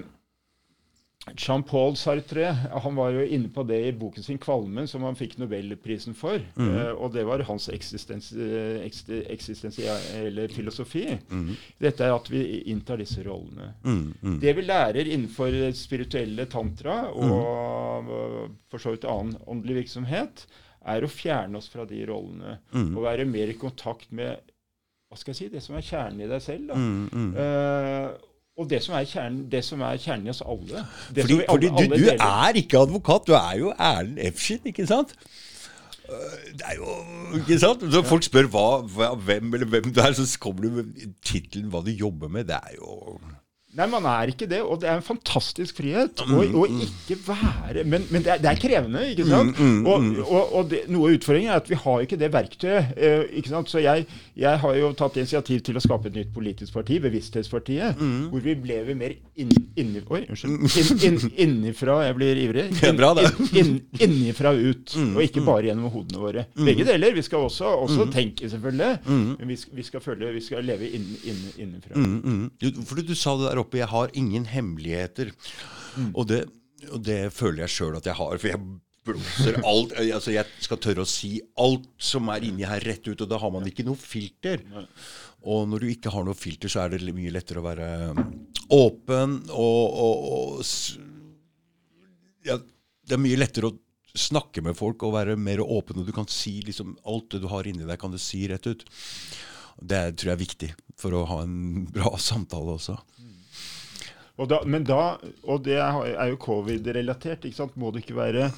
Jean-Paul 1.37 1.93
Sartre 2.01 2.47
han 2.81 2.95
var 2.97 3.11
jo 3.13 3.21
inne 3.21 3.49
på 3.53 3.61
det 3.69 3.77
i 3.87 3.91
boken 3.93 4.23
sin 4.25 4.39
'Kvalmen', 4.41 4.87
som 4.89 5.03
han 5.05 5.15
fikk 5.15 5.35
Nobelprisen 5.37 6.15
for. 6.17 6.39
Eh, 6.57 6.91
og 6.97 7.13
det 7.13 7.23
var 7.27 7.43
hans 7.45 7.67
eksistens, 7.69 8.31
eh, 8.33 8.81
eksti- 8.87 9.21
eksistensielle 9.29 10.47
filosofi. 10.49 11.17
Mm. 11.29 11.55
Dette 11.79 12.01
er 12.07 12.15
at 12.15 12.27
vi 12.31 12.63
inntar 12.73 12.97
disse 12.97 13.21
rollene. 13.23 13.73
Mm. 13.83 14.13
Mhm. 14.21 14.39
Det 14.41 14.55
vi 14.55 14.61
lærer 14.65 15.05
innenfor 15.05 15.71
spirituelle 15.77 16.45
tantra 16.49 17.11
og 17.13 18.09
øh, 18.09 18.49
for 18.69 18.77
så 18.79 18.91
vidt 18.95 19.05
annen 19.05 19.37
åndelig 19.47 19.75
virksomhet, 19.85 20.47
er 20.83 21.01
å 21.03 21.07
fjerne 21.07 21.55
oss 21.57 21.69
fra 21.69 21.85
de 21.85 22.03
rollene. 22.05 22.57
Mhm. 22.73 22.97
Og 22.97 23.03
være 23.03 23.25
mer 23.25 23.47
i 23.47 23.53
kontakt 23.53 24.11
med 24.11 24.37
hva 25.11 25.17
skal 25.17 25.33
jeg 25.33 25.37
si, 25.37 25.47
det 25.49 25.61
som 25.61 25.75
er 25.75 25.81
kjernen 25.81 26.21
i 26.21 26.27
deg 26.27 26.41
selv. 26.41 26.67
Da. 26.67 26.75
Mhm. 26.75 27.33
Og 28.59 28.69
det 28.69 28.81
som 28.83 28.95
er 28.95 29.05
kjernen, 29.07 29.45
det 29.51 29.63
som 29.65 29.81
er 29.81 29.97
kjernen 29.97 30.27
i 30.27 30.29
oss 30.33 30.41
alle. 30.45 30.81
Det 31.15 31.23
Fordi, 31.23 31.27
som 31.33 31.39
vi 31.39 31.45
fordi 31.49 31.67
alle- 31.67 31.87
du, 31.87 31.93
alle 31.95 32.17
du 32.17 32.25
er 32.25 32.53
ikke 32.61 32.77
advokat, 32.77 33.21
du 33.27 33.33
er 33.33 33.55
jo 33.59 33.73
Erlend 33.79 34.17
Efskin, 34.21 34.59
ikke 34.65 34.87
sant? 34.87 35.13
Øh, 36.09 36.51
Det 36.53 36.61
er 36.67 36.75
jo 36.75 37.37
Ikke 37.39 37.59
sant? 37.59 37.81
Så 37.93 38.01
folk 38.03 38.23
spør 38.23 38.47
hva, 38.51 39.13
hvem 39.15 39.53
eller 39.53 39.65
hvem 39.67 39.93
du 39.93 39.99
er, 40.01 40.11
så 40.11 40.39
kommer 40.39 40.61
du 40.61 40.69
med 40.69 41.13
tittelen 41.25 41.69
hva 41.71 41.79
du 41.85 41.91
jobber 41.91 42.27
med. 42.27 42.43
Det 42.51 42.55
er 42.59 42.75
jo 42.77 43.19
Nei, 43.71 43.85
man 43.87 44.03
er 44.03 44.27
ikke 44.33 44.47
det, 44.51 44.57
og 44.67 44.81
det 44.81 44.89
er 44.91 44.97
en 44.99 45.05
fantastisk 45.05 45.77
frihet 45.79 46.19
Mm, 46.27 46.33
å 46.35 46.41
å 46.59 46.65
ikke 46.83 47.15
være 47.23 47.85
Men, 47.87 48.03
men 48.11 48.23
det, 48.25 48.33
er, 48.33 48.41
det 48.43 48.49
er 48.51 48.59
krevende, 48.59 49.03
ikke 49.13 49.25
sant? 49.29 49.55
Mm, 49.59 49.85
Og, 49.87 50.07
og, 50.25 50.49
og 50.59 50.65
det, 50.73 50.81
noe 50.91 51.07
av 51.07 51.15
utfordringen 51.15 51.53
er 51.53 51.61
at 51.61 51.69
vi 51.71 51.77
har 51.79 52.03
ikke 52.03 52.17
det 52.19 52.29
verktøyet. 52.33 52.91
Eh, 52.97 53.23
ikke 53.39 53.53
sant? 53.53 53.71
Så 53.71 53.79
jeg, 53.79 54.03
jeg 54.35 54.59
har 54.63 54.75
jo 54.75 54.89
tatt 54.99 55.15
initiativ 55.21 55.61
til 55.63 55.79
å 55.79 55.83
skape 55.85 56.11
et 56.11 56.17
nytt 56.19 56.33
politisk 56.35 56.75
parti, 56.75 56.99
Bevissthetspartiet, 57.03 57.95
Mm. 58.01 58.27
hvor 58.33 58.43
vi 58.43 58.55
lever 58.67 58.95
mer 58.97 59.15
inn, 59.39 59.51
inni, 59.79 60.01
oi, 60.11 60.21
unnskyld, 60.27 61.03
inn, 61.07 61.17
innifra 61.45 61.95
Jeg 62.09 62.15
blir 62.19 62.41
ivrig. 62.43 62.67
Mm, 62.75 62.99
Inn, 63.55 63.55
inn, 63.61 63.71
innifra 64.03 64.51
ut, 64.57 64.93
og 65.15 65.21
ikke 65.23 65.43
bare 65.47 65.69
gjennom 65.69 65.91
hodene 65.93 66.19
våre. 66.21 66.45
Begge 66.59 66.85
deler. 66.87 67.13
Vi 67.15 67.23
skal 67.25 67.47
også, 67.47 67.71
også 67.85 68.05
Mm. 68.07 68.11
tenke, 68.13 68.49
selvfølgelig, 68.51 68.91
men 69.07 69.47
vi, 69.47 69.57
vi, 69.79 69.83
skal 69.87 70.01
følge, 70.03 70.31
vi 70.35 70.41
skal 70.43 70.63
leve 70.67 70.87
inn, 70.91 71.07
inn, 71.23 71.41
innenfra. 71.57 71.95
Mm, 71.95 72.21
mm. 72.25 72.45
Du, 72.61 72.81
fordi 72.89 73.07
du 73.07 73.15
sa 73.15 73.37
det 73.37 73.47
der 73.51 73.60
oppe, 73.63 73.81
jeg 73.81 73.91
har 73.91 74.13
ingen 74.17 74.45
hemmeligheter. 74.49 75.31
Og, 76.13 76.25
det, 76.29 76.45
og 76.89 77.03
det 77.05 77.21
føler 77.35 77.65
jeg 77.65 77.75
sjøl 77.75 77.99
at 77.99 78.07
jeg 78.09 78.17
har, 78.19 78.37
for 78.41 78.51
jeg 78.51 78.61
blåser 79.07 79.59
alt. 79.65 79.95
altså 79.97 80.33
Jeg 80.35 80.45
skal 80.63 80.79
tørre 80.81 81.05
å 81.05 81.09
si 81.09 81.33
alt 81.59 81.87
som 82.01 82.29
er 82.33 82.45
inni 82.47 82.67
her, 82.67 82.83
rett 82.85 83.07
ut, 83.07 83.21
og 83.21 83.29
da 83.29 83.39
har 83.41 83.53
man 83.53 83.67
ikke 83.67 83.85
noe 83.87 83.99
filter. 83.99 84.63
Og 85.41 85.67
når 85.69 85.83
du 85.83 85.87
ikke 85.91 86.13
har 86.13 86.25
noe 86.27 86.37
filter, 86.37 86.69
så 86.71 86.83
er 86.83 86.95
det 86.95 87.15
mye 87.17 87.33
lettere 87.33 87.61
å 87.61 87.65
være 87.65 87.87
åpen 88.71 89.39
og, 89.49 89.95
og, 90.05 90.15
og 90.31 90.61
ja, 92.47 92.55
Det 92.55 93.17
er 93.17 93.19
mye 93.25 93.39
lettere 93.41 93.71
å 93.71 93.77
snakke 94.17 94.63
med 94.63 94.75
folk 94.77 95.03
og 95.07 95.15
være 95.15 95.37
mer 95.39 95.61
åpen, 95.63 95.99
og 96.01 96.07
du 96.07 96.13
kan 96.15 96.27
si 96.31 96.59
liksom 96.65 96.97
alt 97.07 97.31
det 97.33 97.41
du 97.43 97.49
har 97.51 97.67
inni 97.67 97.87
deg, 97.87 97.99
kan 97.99 98.11
du 98.11 98.19
si 98.21 98.43
rett 98.51 98.67
ut. 98.67 98.85
Det 99.81 100.01
tror 100.19 100.31
jeg 100.31 100.35
er 100.35 100.41
viktig 100.41 100.69
for 100.99 101.15
å 101.15 101.25
ha 101.29 101.41
en 101.45 101.85
bra 101.89 102.13
samtale 102.19 102.75
også. 102.75 102.97
Og 104.39 104.49
da, 104.49 104.61
men 104.65 104.85
da, 104.87 105.17
og 105.43 105.63
det 105.65 105.77
er 105.81 106.29
jo 106.31 106.39
covid-relatert, 106.41 107.45
ikke 107.45 107.57
sant? 107.57 107.75
må 107.79 107.91
du 107.91 107.99
ikke 108.01 108.17
være 108.17 108.51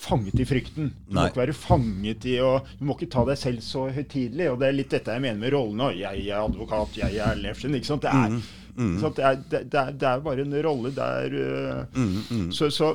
fanget 0.00 0.40
i 0.40 0.46
frykten. 0.48 0.88
Du 1.06 1.14
må 1.16 1.26
ikke 1.28 1.42
være 1.42 1.56
fanget 1.56 2.24
i 2.28 2.38
å 2.42 2.54
Du 2.78 2.86
må 2.88 2.96
ikke 2.96 3.10
ta 3.12 3.26
deg 3.28 3.38
selv 3.40 3.64
så 3.64 3.86
høytidelig. 3.92 4.48
Og 4.52 4.58
det 4.60 4.70
er 4.70 4.78
litt 4.78 4.94
dette 4.94 5.16
jeg 5.16 5.24
mener 5.24 5.40
med 5.42 5.54
rollene. 5.54 5.92
Jeg 5.98 6.24
er 6.26 6.40
advokat, 6.40 6.96
jeg 7.02 7.20
er 7.20 7.38
Lefsen. 7.40 7.76
Ikke 7.76 7.90
sant? 7.90 8.06
Det 8.06 8.14
er, 8.14 8.40
ikke 8.72 9.04
sant? 9.04 9.20
Det 9.20 9.28
er, 9.28 9.38
det, 9.44 9.62
det 9.72 9.82
er, 9.82 9.94
det 10.00 10.10
er 10.10 10.24
bare 10.24 10.46
en 10.46 10.58
rolle 10.66 10.92
der 10.96 11.38
øh, 11.44 12.50
så, 12.56 12.70
så 12.72 12.94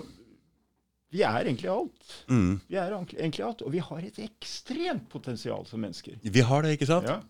vi 1.16 1.22
er 1.24 1.46
egentlig 1.46 1.70
alt. 1.72 2.16
Mm. 2.28 2.60
Vi 2.68 2.76
er 2.76 2.92
egentlig 2.92 3.46
alt, 3.46 3.62
Og 3.62 3.72
vi 3.72 3.80
har 3.80 4.02
et 4.04 4.20
ekstremt 4.26 5.08
potensial 5.10 5.64
som 5.70 5.80
mennesker. 5.80 6.18
Vi 6.22 6.44
har 6.44 6.66
det, 6.66 6.76
ikke 6.76 6.90
sant? 6.90 7.08
Ja. 7.08 7.22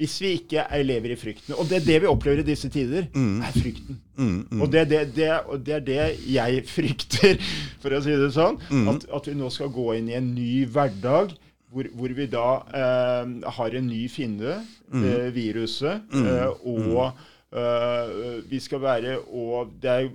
Hvis 0.00 0.16
vi 0.20 0.32
ikke 0.40 0.58
er, 0.64 0.82
lever 0.82 1.12
i 1.14 1.16
frykten. 1.16 1.54
Og 1.54 1.68
det 1.70 1.76
er 1.78 1.84
det 1.86 1.98
vi 2.02 2.08
opplever 2.10 2.40
i 2.42 2.46
disse 2.48 2.66
tider. 2.72 3.04
er 3.14 3.52
frykten. 3.54 4.00
Mm, 4.18 4.40
mm. 4.50 4.60
Og 4.64 4.72
det, 4.72 4.88
det, 4.90 5.02
det, 5.14 5.28
og 5.46 5.60
det 5.66 5.74
er 5.76 5.84
det 5.86 5.98
jeg 6.34 6.64
frykter, 6.76 7.38
for 7.82 7.94
å 7.94 8.00
si 8.02 8.16
det 8.18 8.32
sånn. 8.34 8.58
Mm. 8.74 8.88
At, 8.90 9.06
at 9.20 9.28
vi 9.30 9.36
nå 9.38 9.50
skal 9.54 9.70
gå 9.74 9.92
inn 10.00 10.10
i 10.10 10.16
en 10.18 10.32
ny 10.34 10.64
hverdag. 10.66 11.36
Hvor, 11.74 11.86
hvor 11.98 12.12
vi 12.14 12.26
da 12.30 12.48
eh, 12.70 13.30
har 13.56 13.74
en 13.80 13.88
ny 13.90 14.04
fiende, 14.08 14.60
Mm. 14.94 15.02
eh, 15.08 15.30
viruset, 15.34 16.02
eh, 16.14 16.66
og 16.70 17.16
eh, 17.56 18.42
vi 18.46 18.60
skal 18.62 18.78
være 18.82 19.14
Og 19.32 19.72
det 19.82 19.90
er 19.90 20.10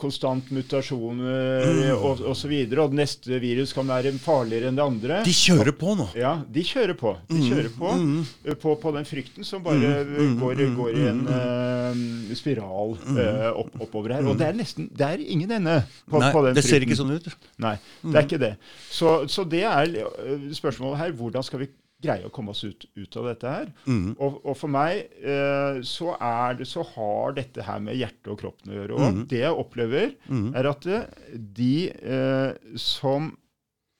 konstant 0.00 0.48
mutasjoner 0.54 1.64
Mm. 1.64 1.82
og, 1.98 2.20
og 2.30 2.36
så 2.36 2.48
videre. 2.48 2.84
Og 2.86 2.94
neste 2.96 3.38
virus 3.42 3.72
kan 3.76 3.86
være 3.88 4.12
farligere 4.22 4.70
enn 4.70 4.78
det 4.78 4.84
andre. 4.84 5.18
De 5.26 5.34
kjører 5.34 5.74
på 5.76 5.94
nå. 5.98 6.06
Ja, 6.18 6.36
de 6.50 6.64
kjører 6.66 6.96
på. 6.98 7.14
De 7.28 7.38
Mm, 7.38 7.44
kjører 7.50 7.70
på, 7.78 7.92
mm. 8.00 8.56
på, 8.62 8.74
på 8.82 8.92
den 8.96 9.04
frykten 9.08 9.44
som 9.46 9.62
bare 9.64 9.92
mm, 10.08 10.34
går, 10.40 10.62
går 10.76 10.90
i 10.98 11.06
en 11.10 11.22
uh, 11.28 12.34
spiral 12.36 12.96
uh, 12.96 13.50
opp, 13.60 13.72
oppover 13.88 14.16
her. 14.16 14.26
Og 14.30 14.38
det 14.40 14.48
er 14.48 14.58
nesten 14.58 14.88
Det 14.94 15.06
er 15.06 15.22
ingen 15.24 15.50
ende 15.60 15.80
på, 16.10 16.20
Nei, 16.22 16.32
på 16.34 16.44
den 16.46 16.54
det 16.58 16.64
ser 16.66 16.84
ikke 16.84 16.98
sånn 16.98 17.14
ut. 17.16 17.28
Nei, 17.62 17.76
det 18.02 18.16
er 18.20 18.28
ikke 18.28 18.42
det. 18.42 18.52
Så, 18.90 19.16
så 19.30 19.44
det 19.48 19.64
er 19.68 19.96
eh, 20.04 20.50
spørsmålet 20.56 21.00
her. 21.00 21.12
Hvordan 21.18 21.44
skal 21.46 21.64
vi 21.64 21.68
greie 22.04 22.28
å 22.28 22.32
komme 22.34 22.52
oss 22.54 22.62
ut, 22.64 22.84
ut 23.00 23.16
av 23.20 23.26
dette 23.32 23.50
her? 23.56 23.72
Og, 24.20 24.38
og 24.44 24.56
for 24.60 24.70
meg 24.72 25.08
eh, 25.24 25.80
så, 25.88 26.12
er 26.20 26.58
det, 26.60 26.68
så 26.70 26.84
har 26.94 27.34
dette 27.40 27.64
her 27.66 27.80
med 27.84 27.96
hjertet 27.98 28.30
og 28.34 28.38
kroppen 28.44 28.72
å 28.72 28.78
gjøre. 28.78 28.98
Og 29.00 29.22
det 29.32 29.42
jeg 29.42 29.58
opplever, 29.64 30.14
er 30.54 30.70
at 30.70 30.86
eh, 30.86 31.04
de 31.56 31.72
eh, 31.90 32.76
som 32.80 33.32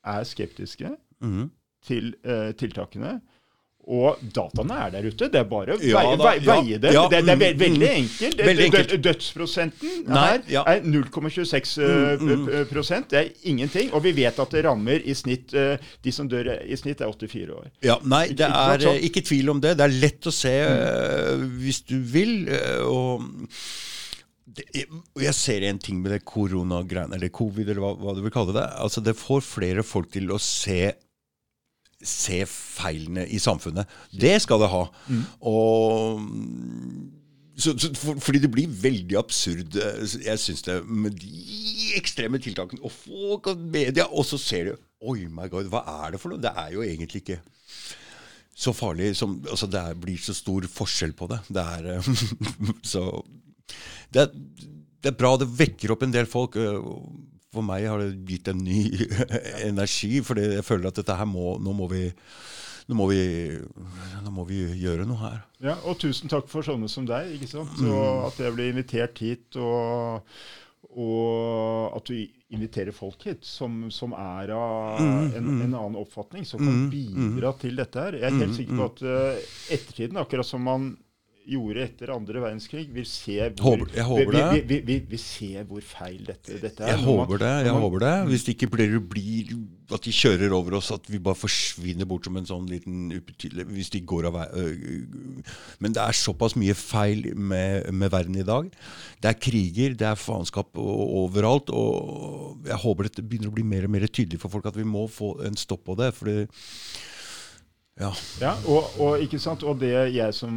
er 0.04 0.24
skeptiske 0.28 0.94
Mhm. 1.24 1.46
til 1.84 2.14
eh, 2.24 2.50
tiltakene. 2.60 3.18
Og 3.84 4.20
dataene 4.32 4.76
er 4.86 4.92
der 4.94 5.06
ute. 5.10 5.28
Det 5.28 5.40
er 5.42 5.48
bare 5.48 5.74
å 5.74 5.78
Ja 5.84 6.00
veie, 6.16 6.40
veie, 6.40 6.78
det. 6.80 6.92
ja, 6.94 7.02
det, 7.12 7.20
det 7.26 7.34
er 7.34 7.36
mm, 7.36 7.60
veldig 7.60 7.88
mm. 7.90 7.96
enkelt. 7.98 8.42
Veldig 8.48 8.66
enkelt. 8.68 8.94
Dø- 8.94 9.00
Dødsprosenten 9.08 9.96
Nei, 10.08 10.24
her 10.30 10.40
ja. 10.48 10.62
er 10.72 10.86
0,26 10.88 11.74
mm, 11.84 12.24
mm. 12.24 12.50
prosent. 12.70 13.10
Det 13.12 13.20
er 13.20 13.30
ingenting. 13.52 13.92
Og 13.92 14.04
vi 14.06 14.14
vet 14.16 14.40
at 14.40 14.56
det 14.56 14.64
rammer 14.64 15.04
i 15.04 15.16
snitt 15.18 15.52
eh, 15.58 15.76
De 16.04 16.14
som 16.16 16.28
dør 16.30 16.54
i 16.64 16.78
snitt, 16.80 17.04
er 17.04 17.12
84 17.12 17.58
år. 17.58 17.68
Ja, 17.84 17.98
nei, 18.08 18.26
det 18.32 18.48
er 18.48 18.88
eh, 18.94 19.04
ikke 19.10 19.24
tvil 19.26 19.52
om 19.52 19.60
det. 19.60 19.76
Det 19.80 19.88
er 19.88 19.98
lett 20.06 20.30
å 20.30 20.34
se 20.34 20.54
mm. 20.64 21.48
hvis 21.60 21.84
du 21.90 21.98
vil. 22.00 22.36
eh, 22.48 22.80
og 22.88 23.20
jeg 25.18 25.34
ser 25.34 25.64
en 25.66 25.80
ting 25.82 26.00
med 26.02 26.12
det 26.14 26.24
koronagreiene, 26.28 27.16
eller 27.16 27.32
covid, 27.34 27.68
eller 27.68 27.82
hva, 27.82 27.94
hva 27.98 28.14
du 28.16 28.20
vil 28.24 28.32
kalle 28.34 28.54
det. 28.54 28.64
Altså, 28.80 29.02
Det 29.04 29.16
får 29.18 29.44
flere 29.44 29.84
folk 29.84 30.12
til 30.14 30.30
å 30.32 30.38
se 30.40 30.94
se 32.06 32.42
feilene 32.50 33.26
i 33.28 33.40
samfunnet. 33.42 33.90
Det 34.12 34.36
skal 34.44 34.62
det 34.62 34.70
ha. 34.72 34.86
Og 35.50 36.24
så, 37.54 37.70
så, 37.78 37.90
for, 37.94 38.18
fordi 38.18 38.40
det 38.42 38.50
blir 38.50 38.70
veldig 38.82 39.16
absurd, 39.18 39.76
eh, 39.78 40.14
jeg 40.26 40.40
syns 40.42 40.64
det, 40.66 40.80
med 40.90 41.14
de 41.22 41.92
ekstreme 41.98 42.40
tiltakene. 42.42 42.82
Og 42.82 42.92
folk 42.92 43.52
og 43.52 43.60
media, 43.62 44.08
og 44.10 44.26
så 44.26 44.40
ser 44.40 44.70
du 44.70 44.74
Oi, 45.04 45.26
my 45.28 45.50
god, 45.52 45.68
hva 45.68 45.82
er 46.06 46.14
det 46.14 46.20
for 46.22 46.32
noe? 46.32 46.40
Det 46.40 46.50
er 46.56 46.70
jo 46.72 46.82
egentlig 46.82 47.20
ikke 47.20 47.36
så 48.54 48.72
farlig 48.72 49.10
som 49.18 49.34
Altså, 49.50 49.66
det 49.68 49.82
blir 50.00 50.20
så 50.22 50.32
stor 50.34 50.64
forskjell 50.70 51.12
på 51.18 51.28
det. 51.30 51.42
Det 51.52 51.64
er 51.76 51.90
eh, 51.96 52.08
Så 52.94 53.04
det 54.14 54.24
er, 54.24 54.34
det 55.04 55.12
er 55.12 55.18
bra. 55.18 55.34
Det 55.38 55.50
vekker 55.50 55.92
opp 55.94 56.04
en 56.06 56.14
del 56.14 56.26
folk. 56.30 56.56
For 57.54 57.62
meg 57.66 57.86
har 57.88 58.02
det 58.02 58.10
gitt 58.28 58.50
en 58.50 58.60
ny 58.66 58.80
energi, 59.70 60.18
fordi 60.26 60.48
jeg 60.58 60.66
føler 60.66 60.90
at 60.90 60.98
dette 61.00 61.16
her 61.18 61.28
må 61.30 61.54
Nå 61.62 61.72
må 61.78 61.86
vi 61.92 62.08
nå 62.84 62.92
må, 62.98 63.06
vi, 63.08 63.20
nå 64.26 64.28
må 64.34 64.42
vi 64.44 64.58
gjøre 64.76 65.06
noe 65.08 65.16
her. 65.16 65.38
Ja, 65.64 65.78
Og 65.88 65.96
tusen 66.02 66.28
takk 66.28 66.50
for 66.52 66.60
sånne 66.66 66.84
som 66.92 67.06
deg. 67.08 67.30
ikke 67.38 67.48
sant? 67.48 67.70
Så 67.80 67.86
Mm. 67.88 68.26
At 68.26 68.36
jeg 68.42 68.52
ble 68.58 68.66
invitert 68.74 69.22
hit, 69.24 69.56
og, 69.56 70.26
og 70.92 71.96
at 71.96 72.10
du 72.10 72.18
inviterer 72.54 72.92
folk 72.94 73.24
hit 73.24 73.46
som, 73.48 73.86
som 73.90 74.12
er 74.12 74.52
av 74.54 75.00
Mm, 75.00 75.32
en, 75.34 75.48
en 75.64 75.74
annen 75.80 75.96
oppfatning, 75.98 76.44
som 76.46 76.60
kan 76.60 76.84
bidra 76.92 77.54
til 77.58 77.80
dette 77.80 77.98
her. 78.04 78.18
Jeg 78.20 78.28
er 78.30 78.36
helt 78.44 78.54
sikker 78.58 78.76
Mm, 78.76 78.82
på 78.82 78.90
at 78.92 79.02
eh, 79.08 79.48
ettertiden, 79.78 80.20
akkurat 80.20 80.46
som 80.46 80.62
man 80.68 80.90
gjorde 81.46 81.82
etter 81.84 82.10
andre 82.14 82.40
verdenskrig, 82.40 82.86
vil 82.94 83.04
se 83.04 83.36
hvor, 83.58 83.76
Håper- 83.76 83.94
jeg 83.98 84.04
håper 84.08 84.30
vi, 84.32 84.38
det. 84.38 84.50
vi, 84.54 84.60
vi, 84.74 84.78
vi, 84.88 84.96
vi 85.10 85.18
ser 85.20 85.64
hvor 85.68 85.82
feil 85.84 86.22
dette, 86.24 86.56
dette 86.62 86.80
er. 86.84 86.94
Jeg 86.94 87.00
man- 87.02 87.04
håper 87.20 87.38
det. 87.42 87.50
jeg 87.66 87.72
man- 87.72 87.82
håper 87.82 87.98
det. 88.04 88.12
Hvis 88.30 88.44
det 88.46 88.54
ikke 88.56 88.70
blir, 88.72 88.98
blir 89.00 89.52
at 89.92 90.00
de 90.06 90.10
kjører 90.16 90.52
over 90.56 90.74
oss, 90.78 90.90
at 90.90 91.04
vi 91.12 91.18
bare 91.20 91.36
forsvinner 91.36 92.06
bort 92.08 92.24
som 92.24 92.36
en 92.40 92.46
sånn 92.48 92.64
liten 92.70 93.10
ubetydelig 93.12 93.66
Hvis 93.68 93.90
de 93.92 94.00
går 94.00 94.24
av 94.30 94.32
vei 94.38 94.46
øh, 94.56 95.42
Men 95.84 95.92
det 95.92 96.00
er 96.00 96.16
såpass 96.16 96.56
mye 96.56 96.72
feil 96.74 97.34
med, 97.36 97.92
med 97.92 98.10
verden 98.10 98.38
i 98.40 98.42
dag. 98.48 98.70
Det 99.20 99.28
er 99.28 99.36
kriger, 99.44 99.92
det 99.94 100.06
er 100.08 100.16
faenskap 100.16 100.72
overalt. 100.80 101.68
Og 101.68 102.64
jeg 102.64 102.80
håper 102.80 103.10
dette 103.10 103.22
begynner 103.28 103.52
å 103.52 103.54
bli 103.58 103.62
mer 103.68 103.84
og 103.84 103.90
mer 103.92 104.06
tydelig 104.08 104.40
for 104.40 104.48
folk 104.48 104.64
at 104.72 104.76
vi 104.80 104.84
må 104.88 105.04
få 105.12 105.34
en 105.44 105.54
stopp 105.60 105.84
på 105.84 105.96
det. 106.00 106.14
For 106.16 106.24
det 106.32 106.48
Ja. 108.00 108.10
Ja, 108.40 108.54
og, 108.66 108.88
og, 108.98 109.20
ikke 109.22 109.38
sant? 109.38 109.62
og 109.62 109.78
det 109.78 109.92
jeg 110.16 110.34
som 110.34 110.54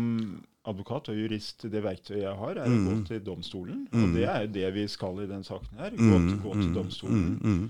advokat 0.68 1.10
og 1.14 1.18
jurist, 1.20 1.64
det 1.72 1.82
verktøyet 1.84 2.24
jeg 2.26 2.36
har, 2.40 2.58
er 2.64 2.68
å 2.72 2.80
gå 2.86 2.96
til 3.08 3.22
domstolen. 3.26 3.86
Og 3.94 4.16
det 4.16 4.26
er 4.28 4.46
jo 4.46 4.54
det 4.58 4.72
vi 4.76 4.88
skal 4.92 5.22
i 5.24 5.28
den 5.30 5.44
saken 5.48 5.80
her. 5.80 5.96
Gå, 5.98 6.18
til, 6.28 6.40
gå 6.44 6.54
til 6.62 6.74
domstolen. 6.76 7.30
Mm, 7.42 7.70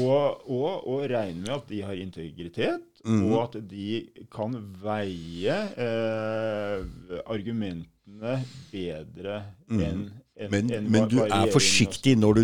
Og, 0.00 0.50
og, 0.50 0.86
og 0.88 1.02
regne 1.12 1.40
med 1.44 1.52
at 1.54 1.68
de 1.70 1.82
har 1.86 1.94
integritet, 2.00 2.90
Mm. 3.04 3.20
og 3.28 3.34
at 3.54 3.56
de 3.68 3.98
kan 4.32 4.54
veie 4.80 5.52
eh, 5.76 6.84
argumentene 7.28 8.38
bedre 8.72 9.42
enn 9.68 10.06
Mm. 10.34 10.50
Men, 10.50 10.70
en 10.74 10.88
men 10.90 11.04
du 11.08 11.20
er 11.22 11.46
forsiktig 11.52 12.16
når 12.18 12.34
du 12.40 12.42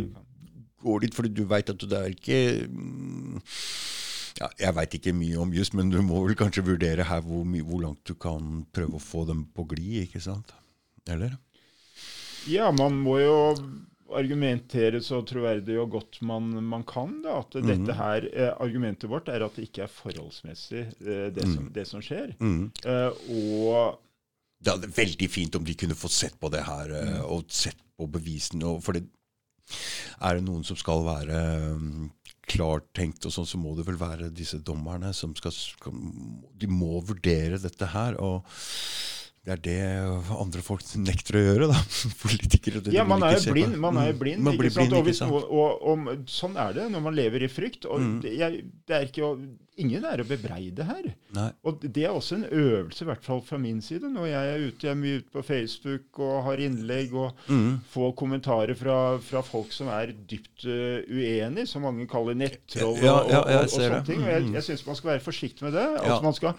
går 0.85 1.01
dit, 1.01 1.15
fordi 1.17 1.33
du 1.35 1.43
veit 1.51 1.69
at 1.73 1.81
det 1.91 1.99
er 1.99 2.13
ikke 2.15 2.69
mm, 2.71 3.41
ja, 4.41 4.49
Jeg 4.59 4.75
veit 4.77 4.95
ikke 4.99 5.13
mye 5.17 5.39
om 5.43 5.53
juss, 5.55 5.73
men 5.77 5.91
du 5.93 6.01
må 6.03 6.23
vel 6.27 6.37
kanskje 6.39 6.65
vurdere 6.67 7.05
her 7.09 7.21
hvor, 7.27 7.45
hvor 7.45 7.85
langt 7.85 8.03
du 8.09 8.15
kan 8.15 8.65
prøve 8.73 8.97
å 8.99 9.03
få 9.05 9.27
dem 9.29 9.45
på 9.55 9.67
glid, 9.75 10.07
ikke 10.09 10.23
sant? 10.25 10.53
Eller? 11.11 11.37
Ja, 12.49 12.71
man 12.73 12.97
må 13.05 13.19
jo 13.21 13.37
argumentere 14.17 14.99
så 15.05 15.21
troverdig 15.23 15.77
og 15.79 15.93
godt 15.95 16.21
man, 16.27 16.49
man 16.67 16.83
kan. 16.89 17.21
da, 17.23 17.37
At 17.45 17.55
mm. 17.55 17.67
dette 17.69 17.95
her, 17.95 18.27
eh, 18.33 18.53
Argumentet 18.59 19.11
vårt 19.11 19.29
er 19.31 19.45
at 19.47 19.55
det 19.55 19.69
ikke 19.69 19.85
er 19.87 19.93
forholdsmessig, 19.93 20.87
eh, 21.05 21.27
det, 21.37 21.45
som, 21.47 21.69
det 21.75 21.85
som 21.87 22.03
skjer. 22.03 22.33
Mm. 22.43 22.71
Eh, 22.85 23.21
og 23.37 24.01
Det 24.61 24.73
hadde 24.73 24.89
vært 24.89 24.99
veldig 24.99 25.29
fint 25.31 25.55
om 25.57 25.65
de 25.65 25.77
kunne 25.79 25.97
få 25.97 26.11
sett 26.13 26.35
på 26.41 26.51
det 26.53 26.65
her, 26.67 26.91
Mm. 26.91 27.15
eh, 27.15 27.23
og 27.23 27.45
sett 27.55 27.79
på 27.97 28.09
bevisene. 28.11 28.75
For 28.83 28.99
det 28.99 29.05
er 30.21 30.35
det 30.41 30.45
noen 30.49 30.65
som 30.67 30.77
skal 30.77 31.05
være 31.07 31.39
um, 32.51 32.57
klartenkt, 32.57 33.27
og 33.27 33.35
sånn, 33.35 33.49
så 33.49 33.61
må 33.61 33.77
det 33.79 33.87
vel 33.89 33.99
være 34.01 34.33
disse 34.35 34.59
dommerne 34.65 35.13
som 35.17 35.35
skal, 35.39 35.55
skal 35.55 35.97
De 36.61 36.69
må 36.71 37.01
vurdere 37.07 37.61
dette 37.63 37.91
her. 37.95 38.19
og 38.21 38.47
det 39.47 39.53
er 39.55 39.61
det 39.65 39.77
andre 40.37 40.61
folk 40.63 40.83
nekter 41.01 41.39
å 41.39 41.45
gjøre, 41.47 41.69
da. 41.73 41.79
Politikere. 42.25 42.83
det 42.85 42.93
Ja, 42.93 43.07
man 43.09 43.23
er 43.25 43.39
jo 43.39 43.55
blind. 43.55 43.79
Man 43.81 43.97
er 43.97 44.11
jo 44.11 44.13
Mm. 44.13 44.19
blind, 44.21 44.43
Man 44.45 44.59
blir 44.59 44.69
ikke 44.69 44.75
sant? 44.83 44.91
blind, 44.93 45.07
ikke 45.09 45.17
sant? 45.17 45.33
Og, 45.33 45.49
og, 45.51 45.89
og 46.13 46.29
sånn 46.29 46.57
er 46.61 46.75
det 46.77 46.85
når 46.93 47.01
man 47.09 47.17
lever 47.17 47.43
i 47.47 47.49
frykt. 47.49 47.87
og 47.89 48.01
Mm. 48.05 48.21
det, 48.21 48.35
jeg, 48.39 48.65
det 48.87 48.97
er 48.99 49.07
ikke 49.09 49.35
Ingen 49.81 50.05
er 50.05 50.21
å 50.21 50.27
bebreide 50.29 50.85
her. 50.85 51.07
Nei. 51.33 51.47
Og 51.65 51.81
det 51.81 52.03
er 52.05 52.11
også 52.13 52.35
en 52.37 52.43
øvelse, 52.53 53.01
i 53.01 53.07
hvert 53.09 53.23
fall 53.25 53.41
fra 53.41 53.57
min 53.57 53.79
side. 53.81 54.11
Når 54.13 54.27
jeg 54.29 54.51
er 54.51 54.65
ute, 54.67 54.85
jeg 54.85 54.91
er 54.93 54.99
mye 55.01 55.21
ute 55.23 55.31
på 55.33 55.43
Facebook 55.47 56.19
og 56.21 56.43
har 56.45 56.61
innlegg 56.61 57.15
og 57.17 57.33
Mm. 57.49 57.79
får 57.89 58.13
kommentarer 58.15 58.77
fra, 58.77 59.17
fra 59.25 59.41
folk 59.41 59.73
som 59.73 59.89
er 59.89 60.13
dypt 60.13 60.67
uh, 60.69 61.01
uenig, 61.09 61.65
som 61.67 61.81
mange 61.89 62.05
kaller 62.13 62.35
nettroll 62.37 63.01
Ja, 63.01 63.23
og, 63.23 63.31
ja, 63.33 63.41
og, 63.63 63.71
sånne 63.73 64.05
ting. 64.05 64.21
Og 64.21 64.29
jeg, 64.29 64.43
Mm. 64.51 64.53
jeg 64.59 64.63
syns 64.69 64.85
man 64.87 64.97
skal 65.01 65.11
være 65.15 65.25
forsiktig 65.25 65.63
med 65.63 65.73
det. 65.73 65.87
Ja. 65.97 66.05
Altså 66.13 66.23
Man 66.29 66.35
skal 66.37 66.55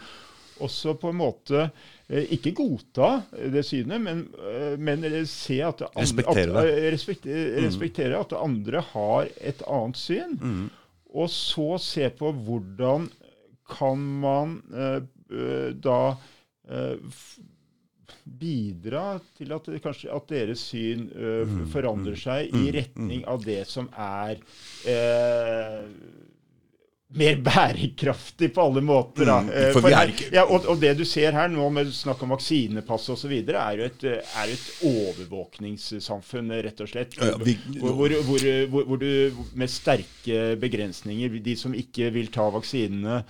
også 0.61 0.97
på 0.99 1.09
en 1.13 1.17
måte 1.21 1.71
ikke 2.11 2.51
godta 2.57 3.09
det 3.31 3.63
synet, 3.63 4.01
men, 4.03 4.25
eh, 4.35 4.75
men 4.77 5.05
se 5.29 5.61
at 5.63 5.81
andre, 5.85 6.03
Respektere 6.03 6.49
at, 6.51 6.65
respekter, 6.65 6.73
eh, 6.75 6.91
respektere, 6.91 7.65
respektere 7.65 8.19
at 8.19 8.33
andre 8.35 8.83
har 8.91 9.29
et 9.39 9.63
annet 9.67 10.01
syn. 10.01 10.35
Mm. 10.41 10.65
Og 11.11 11.29
så 11.31 11.69
se 11.83 12.09
på 12.15 12.31
hvordan 12.31 13.07
kan 13.71 14.03
man 14.23 14.59
eh, 14.73 14.99
eh, 15.31 15.71
da 15.79 16.01
eh, 16.67 16.99
bidra 18.23 19.19
til 19.37 19.53
at, 19.55 19.69
kanskje, 19.83 20.11
at 20.11 20.27
deres 20.29 20.65
syn 20.71 21.07
eh, 21.15 21.29
Mm, 21.47 21.63
forandrer 21.71 22.19
seg 22.19 22.51
i 22.55 22.71
retning 22.75 23.23
av 23.29 23.43
det 23.45 23.63
som 23.69 23.87
er 23.95 24.39
eh, 24.87 25.87
mer 27.13 27.35
bærekraftig 27.43 28.53
på 28.55 28.61
alle 28.63 28.81
måter. 28.81 29.25
Da. 29.27 29.39
Mm, 29.43 29.49
for 29.73 29.81
for 29.83 29.89
er 29.91 30.07
her- 30.07 30.29
ja, 30.33 30.43
og, 30.45 30.65
og 30.71 30.79
det 30.79 30.93
du 30.97 31.03
ser 31.05 31.31
her 31.35 31.47
nå 31.51 31.65
med 31.75 31.89
snakk 31.91 32.21
om 32.23 32.29
vaksinepass 32.35 33.09
osv., 33.11 33.31
er 33.51 33.77
jo 33.81 33.83
et, 33.89 34.03
eh, 34.07 34.35
er 34.43 34.53
et 34.53 34.67
overvåkningssamfunn, 34.87 36.51
rett 36.63 36.81
og 36.81 36.89
slett. 36.91 37.17
Ja, 37.19 37.35
vi- 37.43 37.57
hvor, 37.79 37.93
hvor, 37.95 38.09
hvor, 38.23 38.83
hvor, 38.85 38.97
du 38.97 39.31
med 39.53 39.67
sterke 39.69 40.55
begrensninger 40.61 41.39
De 41.43 41.55
som 41.55 41.73
ikke 41.73 42.11
vil 42.13 42.27
ta 42.31 42.47
vaksinene 42.53 43.23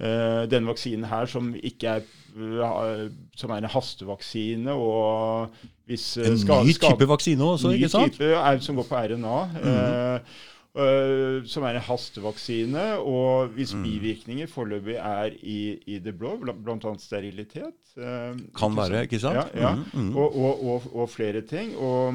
eh, 0.00 0.42
Denne 0.50 0.68
vaksinen 0.68 1.04
her, 1.08 1.26
som 1.26 1.54
ikke 1.54 1.88
er 1.98 2.02
eh, 2.36 3.08
som 3.36 3.50
er 3.50 3.62
en 3.62 3.70
hastevaksine, 3.72 4.72
og 4.72 5.52
hvis 5.88 6.16
eh, 6.18 6.32
En 6.32 6.66
ny 6.66 6.72
type 6.72 7.08
vaksine 7.08 7.44
også, 7.44 7.72
ikke 7.76 7.88
sant? 7.92 8.12
Ny 8.12 8.18
type 8.18 8.32
er, 8.40 8.58
som 8.64 8.76
går 8.76 8.88
på 8.88 9.02
RNA. 9.12 9.36
eh, 9.62 10.40
eh, 10.76 11.42
som 11.44 11.64
er 11.68 11.76
en 11.78 11.84
hastevaksine, 11.86 12.84
og 12.98 13.48
hvis 13.56 13.74
Mm. 13.74 13.82
bivirkninger 13.84 14.46
foreløpig 14.48 14.96
er 14.96 15.34
i, 15.42 15.78
i 15.86 15.98
det 15.98 16.14
blå, 16.18 16.36
bl- 16.40 16.56
bl.a. 16.64 16.94
sterilitet 16.98 17.96
uh, 17.98 18.32
Kan 18.56 18.76
være, 18.76 19.02
ikke 19.04 19.20
sant? 19.20 19.52
Ja, 19.54 19.60
ja. 19.68 19.74
Mm, 19.74 19.84
mm. 20.10 20.16
Og, 20.16 20.36
og, 20.36 20.64
og, 20.64 20.82
og 20.96 21.10
flere 21.10 21.42
ting. 21.42 21.76
Og, 21.76 22.14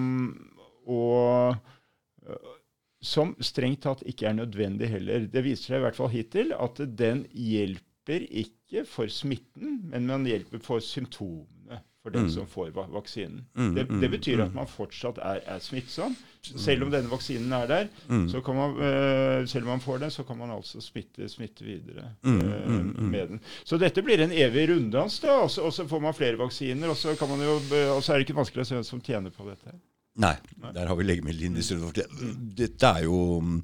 og 0.87 1.57
som 3.01 3.35
strengt 3.45 3.83
tatt 3.85 4.01
ikke 4.09 4.25
er 4.31 4.33
nødvendig 4.39 4.89
heller. 4.89 5.27
Det 5.31 5.43
viser 5.45 5.63
seg 5.73 5.77
i 5.81 5.83
hvert 5.85 5.95
fall 5.99 6.09
hittil 6.11 6.53
at 6.57 6.81
den 6.97 7.25
hjelper 7.31 8.23
ikke 8.25 8.83
for 8.89 9.07
smitten, 9.11 9.83
men 9.91 10.07
man 10.09 10.25
hjelper 10.27 10.59
for 10.63 10.79
symptomene 10.83 11.45
for 12.07 12.15
den 12.15 12.27
Mm. 12.27 12.31
som 12.31 12.47
får 12.47 12.71
vaksinen. 12.93 13.41
Mm, 13.57 13.75
Det, 13.75 13.85
mm, 13.89 14.01
det 14.01 14.09
betyr 14.11 14.41
at 14.45 14.51
mm. 14.51 14.55
man 14.55 14.67
fortsatt 14.67 15.17
er, 15.19 15.41
er 15.45 15.59
smittsom. 15.59 16.15
Selv 16.47 16.83
om 16.85 16.91
denne 16.93 17.09
vaksinen 17.11 17.51
er 17.53 17.67
der, 17.67 17.87
Mm. 18.09 18.29
så 18.31 18.39
kan 18.41 18.55
man, 18.55 18.77
øh, 18.79 19.47
selv 19.47 19.63
om 19.63 19.69
man 19.75 19.81
får 19.83 19.97
den, 19.97 20.11
så 20.11 20.23
kan 20.23 20.37
man 20.37 20.51
altså 20.51 20.81
smitte, 20.81 21.27
smitte 21.29 21.65
videre 21.65 22.05
øh, 22.23 23.01
med 23.11 23.27
den. 23.27 23.39
Så 23.65 23.77
dette 23.77 24.01
blir 24.01 24.23
en 24.23 24.31
evig 24.31 24.69
runddans, 24.69 25.19
da, 25.19 25.31
og 25.43 25.51
så, 25.51 25.87
får 25.87 25.99
man 25.99 26.13
flere 26.13 26.37
vaksiner, 26.37 26.87
og 26.89 26.95
så, 26.95 27.09
jo, 27.09 27.59
og 27.95 28.03
så 28.03 28.13
er 28.13 28.17
det 28.17 28.29
ikke 28.29 28.39
vanskelig 28.39 28.61
å 28.63 28.65
se 28.69 28.75
hvem 28.75 28.83
som 28.83 29.01
tjener 29.01 29.29
på 29.29 29.49
dette. 29.49 29.75
Nei, 30.17 30.33
der 30.73 30.87
har 30.89 30.97
vi 30.97 31.05
legemiddelindustrien. 31.05 31.91
Dette 32.57 32.89
er 32.89 33.03
jo 33.05 33.17
mm, 33.43 33.59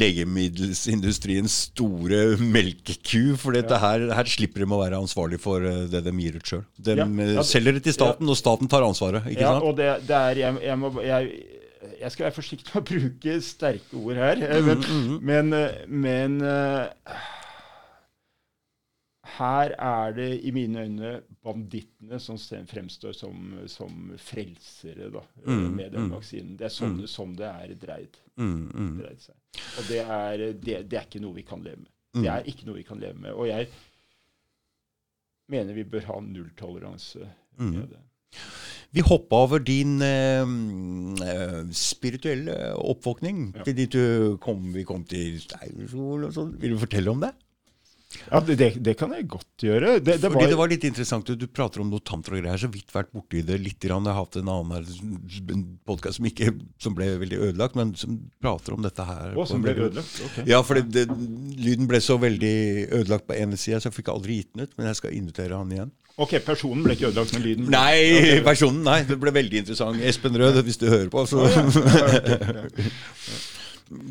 legemiddelindustriens 0.00 1.56
store 1.68 2.38
melkeku. 2.40 3.34
For 3.40 3.52
dette 3.56 3.76
her, 3.82 4.06
her 4.16 4.30
slipper 4.32 4.64
de 4.64 4.68
å 4.72 4.78
være 4.80 5.00
ansvarlig 5.02 5.40
for 5.42 5.64
eh, 5.68 5.82
det 5.92 6.00
de 6.06 6.14
gir 6.16 6.38
ut 6.40 6.48
sjøl. 6.48 6.62
De 6.80 6.96
Ja, 6.96 7.04
eh, 7.06 7.34
ja, 7.36 7.44
selger 7.44 7.76
det 7.76 7.84
til 7.88 7.96
staten, 7.98 8.28
og 8.32 8.38
staten 8.40 8.70
tar 8.72 8.86
ansvaret. 8.86 9.26
ikke 9.28 9.44
Ja, 9.44 9.52
sant? 9.58 9.68
og 9.68 9.76
det, 9.76 9.90
det 10.08 10.16
er 10.16 10.40
jeg, 10.46 10.62
jeg, 10.64 10.78
må, 10.80 10.92
jeg, 11.04 11.44
jeg 12.00 12.14
skal 12.14 12.28
være 12.30 12.38
forsiktig 12.38 12.72
med 12.72 12.80
å 12.80 12.88
bruke 12.94 13.36
sterke 13.44 14.00
ord 14.00 14.16
her, 14.24 14.42
eh, 14.48 14.64
men, 14.64 14.80
Mm, 14.82 14.96
mm, 14.96 15.12
mm. 15.12 16.00
men 16.08 16.40
eh, 16.40 17.20
her 19.38 19.76
er 19.78 20.12
det 20.16 20.30
i 20.44 20.50
mine 20.56 20.82
øyne 20.88 21.12
bandittene 21.42 22.18
som 22.22 22.36
fremstår 22.38 23.12
som, 23.18 23.38
som 23.66 24.12
frelsere 24.18 25.08
da, 25.10 25.22
eh, 25.42 25.48
Mm, 25.50 25.72
med 25.76 25.92
den 25.92 26.04
mm. 26.06 26.12
vaksinen. 26.14 26.56
Det 26.56 26.68
er 26.68 26.74
sånn, 26.74 27.00
sånn 27.10 27.36
det 27.36 27.48
er 27.50 27.74
dreid, 27.74 28.16
Mm, 28.36 28.70
mm, 28.72 28.92
dreid 29.00 29.20
seg. 29.20 29.34
Og 29.78 29.88
det 29.88 29.98
er, 30.04 30.44
det, 30.54 30.76
det 30.88 30.98
er 30.98 31.04
ikke 31.08 31.20
noe 31.20 31.34
vi 31.34 31.42
kan 31.42 31.62
leve 31.62 31.82
med. 31.82 31.90
mm. 32.14 32.22
Det 32.22 32.30
er 32.30 32.46
ikke 32.52 32.66
noe 32.66 32.76
vi 32.78 32.82
kan 32.88 33.00
leve 33.02 33.18
med. 33.20 33.32
Og 33.32 33.46
jeg 33.50 33.68
mener 35.52 35.74
vi 35.76 35.84
bør 35.84 36.06
ha 36.08 36.20
nulltoleranse 36.24 37.26
Mm. 37.58 37.70
med 37.74 37.88
det. 37.90 37.98
Vi 38.92 39.00
hoppa 39.04 39.36
over 39.44 39.58
din 39.60 40.00
eh, 40.02 40.44
mm, 40.44 41.14
eh, 41.22 41.66
spirituelle 41.72 42.54
oppvåkning 42.80 43.54
Ja. 43.56 43.62
til 43.64 43.74
dit 43.76 43.90
du 43.92 44.36
kom, 44.40 44.72
vi 44.72 44.84
kom 44.84 45.04
til 45.04 45.38
Steinerskolen 45.40 46.24
og 46.28 46.32
sånn. 46.32 46.54
Vil 46.60 46.70
du 46.74 46.78
fortelle 46.78 47.10
om 47.10 47.20
det? 47.20 47.32
Ja, 48.30 48.40
det, 48.40 48.56
det, 48.82 48.94
kan 49.00 49.12
jeg 49.16 49.26
godt 49.30 49.64
gjøre. 49.66 49.94
Det, 50.00 50.16
det 50.22 50.30
Fordi 50.32 50.48
det 50.50 50.58
var 50.58 50.70
litt 50.72 50.84
interessant, 50.88 51.26
Du, 51.26 51.36
du 51.38 51.46
prater 51.46 51.82
om 51.82 51.90
noe 51.92 52.00
og 52.00 52.24
greier. 52.26 52.44
Jeg 52.48 52.54
har 52.54 52.62
Så 52.64 52.70
vidt 52.72 52.92
vært 52.94 53.12
borti 53.14 53.42
det 53.46 53.58
litt. 53.60 53.82
Jeg 53.82 53.92
har 53.92 54.16
hatt 54.18 54.36
en 54.40 54.48
annen 54.52 55.64
podkast 55.88 56.20
som, 56.20 56.28
ikke- 56.28 56.54
som 56.82 56.94
ble 56.98 57.10
veldig 57.22 57.38
ødelagt, 57.48 57.76
men 57.78 57.94
som 57.98 58.18
prater 58.42 58.76
om 58.76 58.82
dette 58.82 59.04
her. 59.06 59.34
Å, 59.36 59.46
som 59.48 59.62
ble 59.64 59.74
ødelagt? 59.76 60.20
Ok. 60.28 60.42
Ja, 60.48 60.62
for 60.66 60.80
lyden 60.80 61.88
ble 61.90 62.00
så 62.04 62.18
veldig 62.20 62.54
ødelagt 63.00 63.26
på 63.28 63.36
ene 63.38 63.56
sida, 63.60 63.80
så 63.80 63.90
jeg 63.90 63.98
fikk 64.00 64.12
aldri 64.14 64.40
gitt 64.42 64.52
den 64.54 64.66
ut. 64.66 64.76
Men 64.78 64.90
jeg 64.92 65.00
skal 65.02 65.16
invitere 65.18 65.58
han 65.58 65.72
igjen. 65.72 65.92
Ok, 66.20 66.34
personen 66.44 66.82
ble 66.84 66.92
ikke 66.96 67.08
ødelagt, 67.08 67.32
men 67.32 67.42
lyden 67.46 67.68
ble 67.70 67.72
Nei, 67.78 68.40
personen, 68.44 68.82
nei. 68.84 68.98
Det 69.08 69.16
ble 69.20 69.32
veldig 69.32 69.62
interessant. 69.64 70.02
Espen 70.04 70.36
Rød, 70.36 70.60
hvis 70.66 70.76
du 70.82 70.86
hører 70.92 71.08
på. 71.12 71.24
Så, 71.26 71.46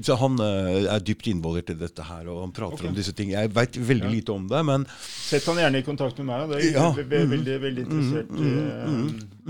så 0.05 0.15
han 0.21 0.35
eh, 0.39 0.85
er 0.93 0.99
dypt 1.05 1.27
involvert 1.31 1.69
i 1.73 1.75
dette 1.79 2.03
her, 2.05 2.27
og 2.29 2.41
han 2.43 2.51
prater 2.55 2.77
okay. 2.79 2.89
om 2.91 2.95
disse 2.97 3.13
tingene. 3.17 3.41
Jeg 3.45 3.53
veit 3.55 3.77
veldig 3.89 4.09
lite 4.11 4.31
om 4.35 4.47
det, 4.51 4.61
men 4.67 4.85
Sett 5.01 5.45
han 5.49 5.57
gjerne 5.61 5.81
i 5.81 5.85
kontakt 5.87 6.17
med 6.21 6.27
meg. 6.29 6.41
og 6.43 6.49
Det 6.53 6.61
er 6.61 6.71
Ja. 6.75 6.87
ve- 6.97 7.03
ve- 7.09 7.25
veldig, 7.35 7.55
veldig 7.61 7.85
interessert 7.87 8.31
i 8.37 8.51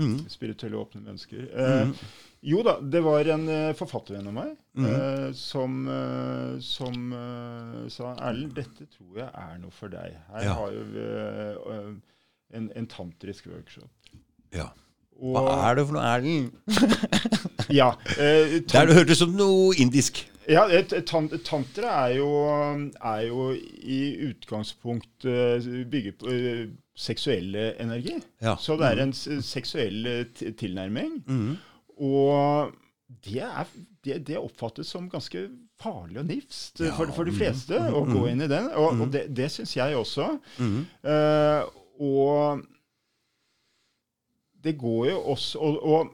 eh, 0.08 0.18
spirituelle, 0.32 0.76
åpne 0.80 1.02
mennesker. 1.04 1.48
Eh, 1.52 1.92
jo 2.42 2.62
da, 2.66 2.80
det 2.80 3.02
var 3.04 3.28
en 3.30 3.44
forfattervenn 3.78 4.26
av 4.26 4.34
meg 4.34 4.56
eh, 4.82 5.28
som, 5.38 5.76
uh, 5.86 6.56
som 6.58 7.12
sa 7.88 8.14
Erlend, 8.18 8.54
dette 8.56 8.88
tror 8.96 9.20
jeg 9.20 9.28
er 9.30 9.58
noe 9.62 9.70
for 9.70 9.88
deg. 9.92 10.16
Her 10.32 10.48
Ja. 10.48 10.54
har 10.58 10.72
jo 10.74 10.82
vi 10.90 11.04
en, 12.58 12.70
en 12.74 12.86
tantrisk 12.86 13.46
workshop. 13.46 13.88
ja. 14.52 14.72
Hva 15.22 15.42
er 15.70 15.76
det 15.78 15.86
for 15.86 15.94
noe, 15.94 16.02
Erlend? 16.02 16.52
Ja, 17.72 17.92
eh, 18.18 18.58
Det 18.66 18.74
er- 18.74 18.86
det 18.90 18.96
hørtes 18.98 19.18
som 19.22 19.30
noe 19.38 19.72
indisk. 19.80 20.18
Ja, 20.50 20.64
et, 20.66 20.90
et, 20.92 21.06
tan- 21.06 21.30
Tantra 21.46 21.92
er 22.08 22.16
jo, 22.18 22.26
er 22.98 23.20
jo 23.28 23.44
i 23.54 24.00
utgangspunkt 24.26 25.24
bygget 25.24 25.86
bygger 25.92 26.16
på 26.18 26.26
seksuelle 26.34 26.72
seksuell 26.98 27.54
energi. 27.80 28.16
Ja. 28.42 28.56
Så 28.60 28.74
det 28.76 28.88
er 28.90 29.02
en 29.04 29.12
s- 29.14 29.28
seksuell 29.46 30.06
eh, 30.10 30.24
tilnærming. 30.58 31.22
Mm. 31.30 31.54
Og 32.02 32.72
det, 33.24 33.38
er, 33.46 33.70
det, 34.04 34.18
det 34.26 34.36
oppfattes 34.42 34.90
som 34.90 35.06
ganske 35.12 35.46
farlig 35.80 36.18
og 36.20 36.26
nifst 36.26 36.80
ja. 36.82 36.90
for, 36.98 37.06
for 37.14 37.24
de 37.24 37.32
fleste 37.38 37.78
fleste 37.78 37.78
å 37.78 38.02
gå 38.10 38.26
inn 38.32 38.42
i 38.42 38.50
den. 38.50 38.68
Og, 38.74 39.00
og 39.06 39.12
det, 39.14 39.28
det 39.38 39.48
syns 39.54 39.76
jeg 39.78 39.96
også. 39.96 40.26
Uh, 40.58 41.62
og 42.02 42.66
det 44.62 44.76
går 44.78 45.08
jo 45.10 45.20
også 45.34 45.60
Og, 45.62 45.78
og 45.82 46.12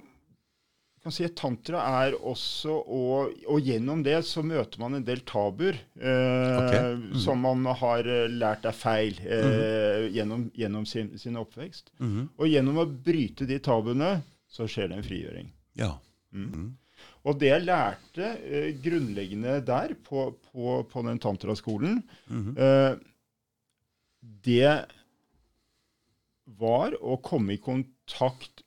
kan 1.04 1.14
si 1.14 1.22
at 1.24 1.36
tantra 1.38 1.82
er 2.02 2.16
også 2.16 2.72
og, 2.74 3.34
og 3.46 3.60
gjennom 3.62 4.00
det 4.04 4.16
så 4.26 4.42
møter 4.44 4.80
man 4.82 4.96
en 4.98 5.04
del 5.06 5.20
tabuer 5.28 5.76
eh, 5.94 6.56
Ok. 6.58 6.74
som 7.22 7.38
man 7.46 7.62
har 7.80 8.08
eh, 8.08 8.26
lært 8.34 8.66
er 8.66 8.74
feil 8.76 9.20
eh, 9.22 10.08
gjennom, 10.16 10.48
gjennom 10.58 10.84
sin, 10.90 11.12
sin 11.22 11.38
oppvekst. 11.38 11.92
Mm. 12.02 12.26
Og 12.34 12.50
gjennom 12.50 12.80
å 12.82 12.88
bryte 12.90 13.46
de 13.48 13.60
tabuene 13.62 14.10
så 14.50 14.66
skjer 14.68 14.90
det 14.90 14.98
en 14.98 15.06
frigjøring. 15.06 15.48
Ja. 15.78 15.92
Og 17.28 17.38
det 17.40 17.52
jeg 17.52 17.66
lærte 17.68 18.32
eh, 18.48 18.68
grunnleggende 18.82 19.60
der 19.70 19.94
på, 20.04 20.32
på, 20.50 20.80
på 20.90 21.04
den 21.06 21.22
tantraskolen, 21.22 22.00
eh, 22.58 22.98
det 24.48 24.74
var 26.58 26.98
å 26.98 27.20
komme 27.22 27.54
i 27.54 27.62
kontakt 27.62 27.94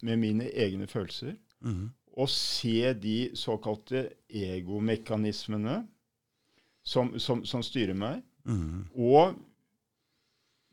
med 0.01 0.19
mine 0.19 0.49
egne 0.53 0.87
følelser 0.87 1.37
Mm. 1.61 1.91
og 2.17 2.29
se 2.29 2.93
de 2.93 3.29
såkalte 3.37 4.07
egomekanismene 4.29 5.87
som, 6.83 7.19
som, 7.19 7.43
som 7.45 7.61
styrer 7.63 7.93
meg. 7.93 8.23
Mm. 8.49 8.87
Og 8.97 9.35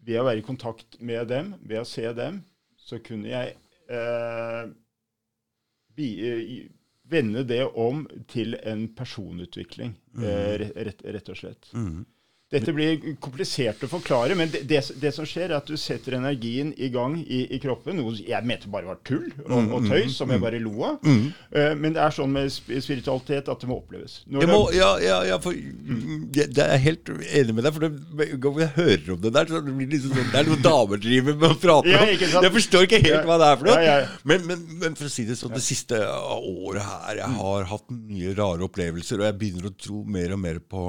ved 0.07 0.17
å 0.21 0.25
være 0.25 0.41
i 0.41 0.47
kontakt 0.47 0.97
med 1.05 1.29
dem, 1.29 1.55
ved 1.61 1.83
å 1.83 1.85
se 1.89 2.07
dem, 2.17 2.41
så 2.81 2.97
kunne 3.05 3.29
jeg 3.29 3.53
eh, 3.93 4.71
bi, 5.97 6.09
eh, 6.25 6.71
vende 7.09 7.45
det 7.45 7.67
om 7.69 8.07
til 8.33 8.57
en 8.63 8.87
personutvikling, 8.97 9.93
eh, 10.23 10.55
rett, 10.65 10.77
rett, 10.89 11.05
rett 11.05 11.29
og 11.35 11.37
slett. 11.43 11.69
Mhm. 11.77 12.07
Dette 12.49 12.73
blir 12.73 13.03
komplisert 13.21 13.83
å 13.85 13.91
forklare, 13.93 14.33
men 14.39 14.49
det, 14.49 14.63
det, 14.71 14.81
det 15.03 15.11
som 15.13 15.27
skjer, 15.29 15.51
er 15.51 15.59
at 15.59 15.69
du 15.69 15.77
setter 15.77 16.15
energien 16.17 16.71
i 16.81 16.89
gang 16.89 17.19
i, 17.21 17.43
i 17.53 17.59
kroppen. 17.61 17.99
Noe 18.01 18.15
jeg 18.17 18.49
mente 18.49 18.71
bare 18.73 18.89
var 18.89 19.03
tull 19.05 19.27
og, 19.45 19.75
og 19.77 19.85
tøys, 19.85 20.15
som 20.17 20.33
jeg 20.33 20.41
bare 20.41 20.61
lo 20.63 20.73
av. 20.89 21.05
Eh, 21.05 21.75
men 21.77 21.93
det 21.93 22.01
er 22.01 22.15
sånn 22.17 22.33
med 22.33 22.49
spiritualitet 22.49 23.51
at 23.53 23.61
det 23.61 23.69
må 23.69 23.77
oppleves. 23.83 24.23
Når 24.33 24.47
det- 24.47 24.49
må, 24.49 24.61
ja, 24.73 24.89
ja, 25.05 25.19
ja, 25.29 25.37
for 25.45 25.53
mm. 25.53 26.31
jeg, 26.33 26.47
jeg, 26.47 26.65
er 26.65 26.81
helt 26.87 27.13
enig 27.13 27.57
med 27.59 27.69
deg. 27.69 27.77
For 27.77 27.85
det, 27.85 27.91
hver 28.17 28.63
jeg 28.65 28.73
hører 28.79 29.13
om 29.13 29.21
det 29.27 29.35
der, 29.37 29.53
så 29.53 29.61
blir 29.69 29.85
det 29.85 29.99
liksom 29.99 30.17
sånn 30.17 30.33
Det 30.33 30.41
er 30.41 30.49
noe 30.49 30.63
damer 30.65 31.05
driver 31.05 31.39
med 31.43 31.49
å 31.51 31.61
prate 31.67 32.01
om. 32.01 32.43
Jeg 32.49 32.55
forstår 32.57 32.89
ikke 32.89 33.03
helt 33.05 33.29
hva 33.29 33.39
det 33.45 33.51
er 33.53 33.61
for 33.61 33.73
noe. 33.75 33.99
Men, 34.33 34.49
men, 34.49 34.65
men 34.87 34.97
for 34.97 35.11
å 35.11 35.13
si 35.13 35.27
det 35.29 35.37
sånn, 35.37 35.53
det 35.53 35.65
siste 35.65 36.01
året 36.01 36.81
her 36.87 37.21
Jeg 37.27 37.41
har 37.43 37.69
hatt 37.75 37.93
mye 37.93 38.33
rare 38.41 38.65
opplevelser, 38.65 39.21
og 39.21 39.29
jeg 39.29 39.39
begynner 39.45 39.69
å 39.69 39.77
tro 39.77 40.01
mer 40.09 40.33
og 40.33 40.43
mer 40.49 40.65
på 40.65 40.89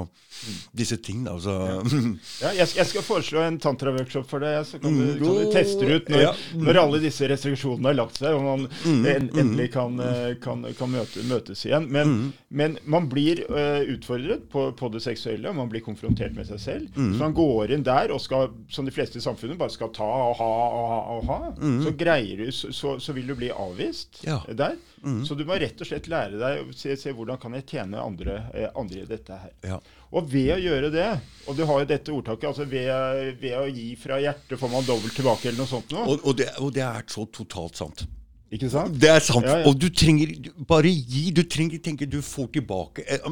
disse 0.72 0.96
tingene. 1.04 1.36
Altså, 1.36 1.49
Ja, 2.42 2.50
jeg, 2.56 2.68
jeg 2.76 2.86
skal 2.90 3.02
foreslå 3.04 3.42
en 3.44 3.58
tantra-workshop 3.60 4.26
for 4.30 4.40
deg, 4.44 4.58
så 4.66 4.78
kan 4.80 4.94
du, 4.96 5.04
Mm. 5.10 5.18
kan 5.24 5.36
du 5.40 5.50
teste 5.52 5.86
det 5.86 5.96
ut 6.00 6.08
når, 6.12 6.20
Ja. 6.22 6.32
når 6.54 6.78
alle 6.82 7.00
disse 7.02 7.28
restriksjonene 7.28 7.90
har 7.90 7.94
lagt 7.98 8.16
seg, 8.20 8.34
og 8.36 8.42
man 8.46 8.66
Mm. 8.84 9.06
en, 9.06 9.28
endelig 9.42 9.72
kan, 9.72 9.98
eh, 10.00 10.34
kan, 10.42 10.64
kan 10.78 10.90
møte, 10.92 11.22
møtes 11.28 11.64
igjen. 11.66 11.88
Men, 11.90 12.08
Mm. 12.10 12.32
men 12.50 12.78
man 12.84 13.08
blir 13.08 13.42
uh, 13.50 13.80
utfordret 13.94 14.48
på, 14.50 14.72
på 14.76 14.88
det 14.92 15.02
seksuelle, 15.02 15.48
og 15.48 15.56
man 15.56 15.68
blir 15.68 15.80
konfrontert 15.84 16.34
med 16.34 16.46
seg 16.48 16.60
selv. 16.60 16.88
Mm. 16.96 17.12
Så 17.14 17.18
man 17.18 17.34
går 17.34 17.70
inn 17.76 17.82
der 17.86 18.10
og 18.12 18.20
skal, 18.20 18.50
som 18.70 18.84
de 18.88 18.90
fleste 18.94 19.18
i 19.18 19.24
samfunnet, 19.24 19.58
bare 19.58 19.70
skal 19.70 19.88
ta 19.94 20.04
og 20.04 20.36
ha 20.40 20.50
og 20.50 20.88
ha 20.90 21.00
og 21.16 21.24
ha. 21.30 21.40
Så 21.84 21.92
greier 21.96 22.36
du, 22.44 22.50
så, 22.52 22.72
så, 22.72 22.96
så 23.00 23.12
vil 23.16 23.26
du 23.26 23.34
bli 23.34 23.50
avvist 23.50 24.22
Mm. 24.24 24.28
Ja. 24.30 24.40
Mm. 24.48 24.56
der. 24.56 24.76
Så 25.24 25.34
du 25.36 25.44
må 25.48 25.56
rett 25.58 25.80
og 25.80 25.86
slett 25.88 26.08
lære 26.12 26.36
deg 26.38 26.58
å 26.66 26.74
se, 26.76 26.94
se 26.96 27.12
hvordan 27.16 27.38
kan 27.40 27.54
jeg 27.56 27.64
tjene 27.66 27.96
andre, 28.02 28.34
eh, 28.54 28.68
andre 28.76 29.00
i 29.00 29.06
dette 29.08 29.32
her. 29.32 29.50
ja. 29.64 29.78
Og 30.10 30.26
ved 30.26 30.54
å 30.56 30.58
gjøre 30.58 30.88
det, 30.90 31.08
og 31.46 31.54
du 31.54 31.62
har 31.68 31.82
jo 31.82 31.86
dette 31.86 32.10
ordtaket 32.14 32.48
altså 32.48 32.64
ved, 32.66 33.36
ved 33.38 33.54
å 33.54 33.66
gi 33.70 33.92
fra 33.98 34.18
hjertet 34.18 34.58
får 34.58 34.72
man 34.72 34.86
dobbelt 34.86 35.14
tilbake, 35.14 35.48
eller 35.48 35.62
noe 35.62 35.70
sånt 35.70 35.92
noe. 35.94 36.06
Og, 36.06 36.24
og, 36.24 36.34
det, 36.40 36.48
og 36.58 36.72
det 36.74 36.82
er 36.82 37.06
så 37.10 37.26
totalt 37.30 37.78
sant. 37.78 38.02
Ikke 38.50 38.66
sant? 38.66 38.96
Det 38.98 39.06
er 39.06 39.20
sant. 39.22 39.46
Ja, 39.46 39.60
ja. 39.60 39.66
Og 39.70 39.76
du 39.78 39.86
trenger 39.94 40.32
bare 40.66 40.90
gi. 40.90 41.28
Du 41.34 41.44
trenger 41.46 41.78
tenke 41.84 42.08
du 42.10 42.18
får 42.24 42.48
tilbake 42.56 43.04
eh, 43.06 43.28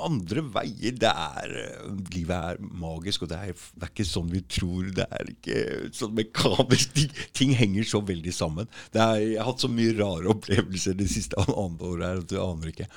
andre 0.00 0.44
veier. 0.54 0.94
Det 0.96 1.10
er 1.10 1.52
eh, 1.60 1.90
Livet 2.14 2.32
er 2.32 2.62
magisk, 2.80 3.26
og 3.26 3.32
det 3.34 3.40
er, 3.42 3.52
det 3.52 3.84
er 3.84 3.92
ikke 3.92 4.06
sånn 4.08 4.30
vi 4.32 4.40
tror. 4.56 4.88
Det 4.96 5.04
er 5.04 5.32
ikke 5.34 5.58
sånn 5.98 6.14
mekanisk. 6.16 6.94
Ting, 6.96 7.12
ting 7.36 7.52
henger 7.58 7.90
så 7.90 8.00
veldig 8.08 8.32
sammen. 8.32 8.70
Det 8.94 9.04
er, 9.04 9.20
jeg 9.34 9.42
har 9.42 9.50
hatt 9.50 9.66
så 9.66 9.68
mye 9.68 9.98
rare 9.98 10.32
opplevelser 10.32 10.96
det 10.96 11.10
siste 11.12 11.44
andre 11.66 11.90
året 11.90 12.06
her 12.08 12.24
at 12.24 12.32
du 12.32 12.38
aner 12.40 12.72
ikke. 12.72 12.88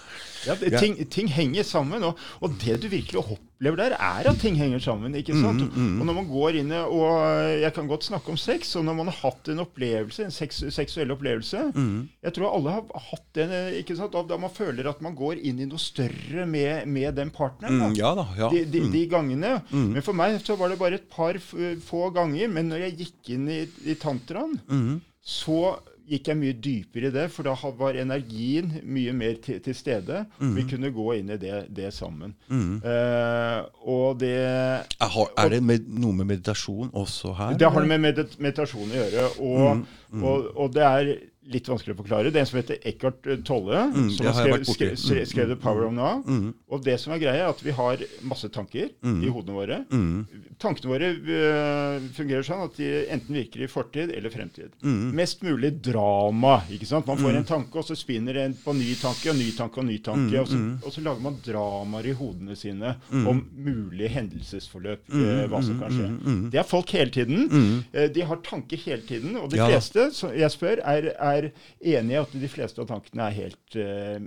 Ja, 0.48 0.56
det, 0.62 0.72
ting, 0.80 0.96
ting 1.12 1.28
henger 1.36 1.68
sammen, 1.68 2.08
og, 2.08 2.24
og 2.40 2.56
det 2.64 2.80
du 2.86 2.88
virkelig 2.96 3.26
opplever 3.58 3.78
der, 3.82 3.96
er 3.98 4.28
at 4.30 4.38
ting 4.40 4.56
henger 4.56 4.80
sammen. 4.80 5.16
ikke 5.18 5.34
sant? 5.34 5.64
Mm, 5.76 6.00
Og 6.00 6.06
når 6.06 6.14
man 6.14 6.28
går 6.30 6.60
inn 6.60 6.72
og 6.78 7.58
Jeg 7.58 7.74
kan 7.74 7.88
godt 7.90 8.04
snakke 8.06 8.30
om 8.30 8.38
sex, 8.38 8.76
og 8.78 8.86
når 8.86 8.94
man 9.00 9.08
har 9.10 9.18
hatt 9.24 9.50
en 9.50 9.60
opplevelse, 9.66 10.24
en 10.28 10.32
seks, 10.32 10.64
seksuell 10.74 11.12
opplevelse 11.12 11.72
Mm. 11.74 12.08
Jeg 12.24 12.34
tror 12.34 12.54
alle 12.54 12.70
har 12.72 12.84
hatt 13.10 13.26
den, 13.34 13.50
ikke 13.82 13.96
sant? 13.98 14.14
da 14.30 14.38
man 14.38 14.50
føler 14.54 14.88
at 14.90 15.02
man 15.02 15.16
går 15.16 15.42
inn 15.42 15.60
i 15.60 15.66
noe 15.66 15.80
større 15.82 16.46
med, 16.46 16.86
med 16.88 17.16
den 17.16 17.30
partneren. 17.34 17.80
da. 17.80 17.88
Mm, 17.90 17.96
ja 17.98 18.14
da. 18.16 18.28
ja. 18.38 18.50
de, 18.54 18.64
de, 18.66 18.86
de 18.94 19.06
gangene. 19.10 19.62
Men 19.72 20.02
for 20.06 20.14
meg 20.14 20.38
så 20.46 20.56
var 20.56 20.70
det 20.70 20.78
bare 20.80 20.96
et 21.02 21.10
par 21.10 21.34
få 21.42 22.10
ganger. 22.14 22.48
Men 22.48 22.70
når 22.70 22.86
jeg 22.86 22.98
gikk 23.02 23.34
inn 23.36 23.48
i, 23.50 23.62
i 23.90 23.96
tantraen, 23.96 24.60
så 25.26 25.80
gikk 26.08 26.28
jeg 26.32 26.38
mye 26.40 26.54
dypere 26.64 27.10
i 27.10 27.12
det, 27.12 27.26
for 27.32 27.44
da 27.44 27.54
var 27.78 27.98
energien 28.00 28.70
mye 28.88 29.12
mer 29.14 29.34
til, 29.44 29.60
til 29.66 29.76
stede. 29.76 30.22
Vi 30.40 30.64
kunne 30.70 30.92
gå 30.96 31.08
inn 31.20 31.30
i 31.36 31.38
det, 31.42 31.66
det 31.76 31.90
sammen. 31.94 32.34
Eh, 32.50 33.60
og 33.88 34.20
det 34.20 34.32
Er, 34.38 35.10
har- 35.16 35.34
er 35.38 35.50
det 35.50 35.64
med, 35.64 35.88
noe 35.90 36.14
med 36.14 36.26
meditasjon 36.34 36.90
også 36.94 37.34
her? 37.38 37.58
det 37.58 37.72
har 37.72 37.82
det 37.82 37.90
med 37.90 38.24
meditasjon 38.40 38.92
å 38.92 39.02
gjøre. 39.02 39.26
Og, 39.40 39.86
og, 40.24 40.48
og 40.56 40.74
det 40.74 40.84
er 40.84 41.12
litt 41.50 41.68
vanskelig 41.70 41.96
å 41.96 42.00
forklare. 42.02 42.32
Det 42.32 42.40
er 42.42 42.46
en 42.46 42.50
som 42.50 42.60
heter 42.60 42.78
Eckhart 42.86 43.28
Tolle, 43.48 43.84
Mm, 43.88 44.10
som 44.12 44.26
har 44.28 44.34
skrevet, 44.34 44.68
skrevet, 44.68 45.28
skrevet 45.32 45.50
The 45.56 45.56
Power 45.64 45.86
of 45.88 45.94
Now. 45.94 46.24
Og 46.70 46.84
det 46.84 47.00
som 47.00 47.14
er 47.14 47.20
greia, 47.20 47.46
er 47.46 47.50
at 47.54 47.62
vi 47.64 47.72
har 47.72 47.98
masse 48.28 48.50
tanker 48.52 48.90
i 49.04 49.30
hodene 49.32 49.56
våre. 49.56 49.78
Tankene 50.60 50.90
våre 50.90 51.10
øh, 51.14 52.08
fungerer 52.18 52.44
sånn 52.46 52.64
at 52.66 52.78
de 52.80 52.88
enten 53.14 53.36
virker 53.38 53.62
i 53.64 53.70
fortid 53.70 54.12
eller 54.16 54.34
fremtid. 54.34 54.72
Mest 54.84 55.44
mulig 55.46 55.72
drama. 55.86 56.62
ikke 56.74 56.88
sant? 56.90 57.08
Man 57.08 57.20
får 57.22 57.38
en 57.38 57.46
tanke, 57.48 57.78
og 57.78 57.86
så 57.88 57.96
spinner 57.98 58.40
en 58.42 58.56
på 58.58 58.74
ny 58.76 58.90
tanke 59.00 59.30
og 59.32 59.38
ny 59.38 59.52
tanke 59.58 59.82
og 59.82 59.86
ny 59.88 59.98
tanke. 60.04 60.42
Og, 60.42 60.48
så, 60.50 60.58
og 60.84 60.94
så 60.96 61.04
lager 61.06 61.22
man 61.28 61.38
dramaer 61.46 62.10
i 62.12 62.16
hodene 62.18 62.56
sine 62.58 62.96
om 63.28 63.44
mulige 63.56 64.10
hendelsesforløp. 64.16 65.06
eh, 65.14 65.46
hva 65.48 65.62
som 65.64 65.80
kan 65.80 65.94
skje. 65.94 66.08
Det 66.52 66.60
er 66.60 66.68
folk 66.68 66.90
hele 66.98 67.12
tiden. 67.14 67.84
Eh, 67.94 68.08
de 68.14 68.22
har 68.26 68.42
tanker 68.44 68.78
hele 68.86 69.02
tiden. 69.08 69.36
Og 69.38 69.50
de 69.52 69.58
Ja. 69.58 69.68
fleste 69.70 70.12
som 70.14 70.32
jeg 70.34 70.50
spør, 70.52 70.82
er, 70.84 71.12
er 71.20 71.37
enig 71.46 72.16
i 72.16 72.20
at 72.22 72.34
de 72.34 72.50
fleste 72.52 72.84
av 72.84 72.90
tankene 72.90 73.28
er 73.28 73.38
helt 73.38 73.78
eh, 73.80 74.18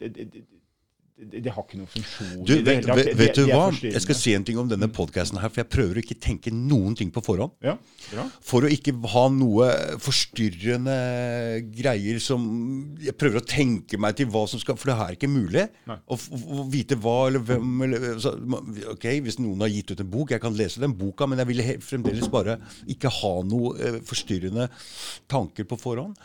de, 0.00 0.08
de, 0.18 0.44
det, 1.18 1.50
har 1.50 1.64
ikke 1.64 1.78
noen 1.80 1.90
funksjon. 1.90 2.42
Du, 2.46 2.52
vet, 2.62 2.86
vet, 2.86 3.08
vet 3.18 3.38
du 3.38 3.48
hva? 3.48 3.64
Jeg 3.82 4.02
skal 4.04 4.16
si 4.16 4.34
en 4.36 4.44
ting 4.46 4.58
om 4.60 4.68
denne 4.70 4.86
podkasten 4.94 5.40
her, 5.42 5.50
for 5.50 5.62
jeg 5.64 5.70
prøver 5.72 5.98
å 5.98 6.02
ikke 6.04 6.16
tenke 6.22 6.52
noen 6.54 6.94
ting 6.98 7.10
på 7.14 7.22
forhånd. 7.26 7.56
Ja, 7.64 7.74
bra. 8.12 8.26
For 8.46 8.66
å 8.66 8.70
ikke 8.70 8.94
ha 9.14 9.24
noe 9.34 9.68
forstyrrende 10.02 10.94
greier 11.74 12.20
som 12.22 12.44
Jeg 13.02 13.16
prøver 13.18 13.40
å 13.40 13.46
tenke 13.46 13.98
meg 14.00 14.16
til 14.18 14.28
hva 14.32 14.44
som 14.48 14.60
skal 14.62 14.78
For 14.78 14.90
det 14.90 14.96
er 14.96 15.16
ikke 15.16 15.30
mulig 15.30 15.64
å, 15.88 16.16
å 16.16 16.66
vite 16.70 16.96
hva 17.00 17.16
eller 17.28 17.42
hvem 17.44 17.84
eller, 17.86 18.06
så, 18.22 18.32
Ok, 18.94 19.08
Hvis 19.26 19.40
noen 19.42 19.64
har 19.64 19.72
gitt 19.72 19.92
ut 19.92 20.02
en 20.04 20.12
bok, 20.12 20.32
jeg 20.34 20.42
kan 20.42 20.56
lese 20.56 20.82
den 20.82 20.96
boka, 20.98 21.28
men 21.28 21.42
jeg 21.42 21.50
vil 21.50 21.64
fremdeles 21.84 22.30
bare 22.32 22.58
ikke 22.90 23.12
ha 23.20 23.32
noe 23.46 23.74
eh, 23.76 23.98
forstyrrende 24.06 24.68
tanker 25.30 25.66
på 25.68 25.78
forhånd. 25.80 26.16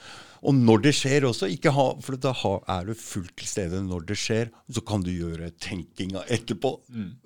Og 0.44 0.56
når 0.60 0.82
det 0.84 0.92
skjer 0.98 1.24
også, 1.28 1.48
ikke 1.56 1.72
ha, 1.72 1.86
for 2.04 2.20
da 2.20 2.34
er 2.76 2.90
du 2.90 2.94
fullt 3.00 3.32
til 3.40 3.48
stede 3.48 3.80
når 3.86 4.08
det 4.10 4.18
skjer. 4.20 4.50
Så 4.70 4.84
kan 4.86 5.04
du 5.06 5.12
gjøre 5.12 5.54
tenkinga 5.64 6.26
etterpå. 6.28 6.76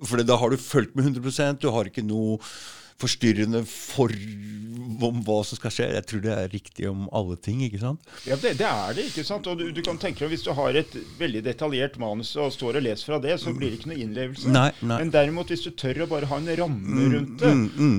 For 0.06 0.22
da 0.22 0.38
har 0.38 0.54
du 0.54 0.58
fulgt 0.62 0.96
med 0.96 1.10
100% 1.18 1.62
Du 1.64 1.72
har 1.74 1.90
ikke 1.90 2.06
noe 2.06 2.38
forstyrrende 3.02 3.64
for 3.70 4.14
om 5.06 5.22
hva 5.26 5.38
som 5.46 5.58
skal 5.60 5.74
skje. 5.74 5.88
Jeg 5.98 6.06
tror 6.10 6.22
det 6.24 6.34
er 6.34 6.50
riktig 6.52 6.88
om 6.90 7.06
alle 7.16 7.38
ting. 7.42 7.62
ikke 7.66 7.82
sant? 7.82 8.04
Ja, 8.28 8.38
det, 8.40 8.56
det 8.60 8.68
er 8.68 8.96
det, 8.98 9.08
ikke 9.12 9.26
sant? 9.28 9.48
Og 9.50 9.60
du, 9.60 9.68
du 9.76 9.82
kan 9.86 10.00
tenke 10.02 10.24
deg, 10.24 10.32
Hvis 10.34 10.46
du 10.46 10.52
har 10.58 10.78
et 10.78 10.96
veldig 11.20 11.44
detaljert 11.46 11.98
manus 12.02 12.34
og 12.40 12.52
står 12.54 12.80
og 12.80 12.86
leser 12.88 13.12
fra 13.12 13.20
det, 13.24 13.38
så 13.42 13.54
blir 13.56 13.72
det 13.72 13.82
ikke 13.82 13.92
noe 13.92 14.00
innlevelse. 14.02 14.52
Nei, 14.54 14.70
nei. 14.82 15.00
Men 15.04 15.14
derimot, 15.14 15.52
hvis 15.54 15.66
du 15.68 15.72
tør 15.78 16.04
å 16.06 16.10
bare 16.10 16.30
ha 16.30 16.40
en 16.42 16.50
ramme 16.62 17.10
rundt 17.14 17.46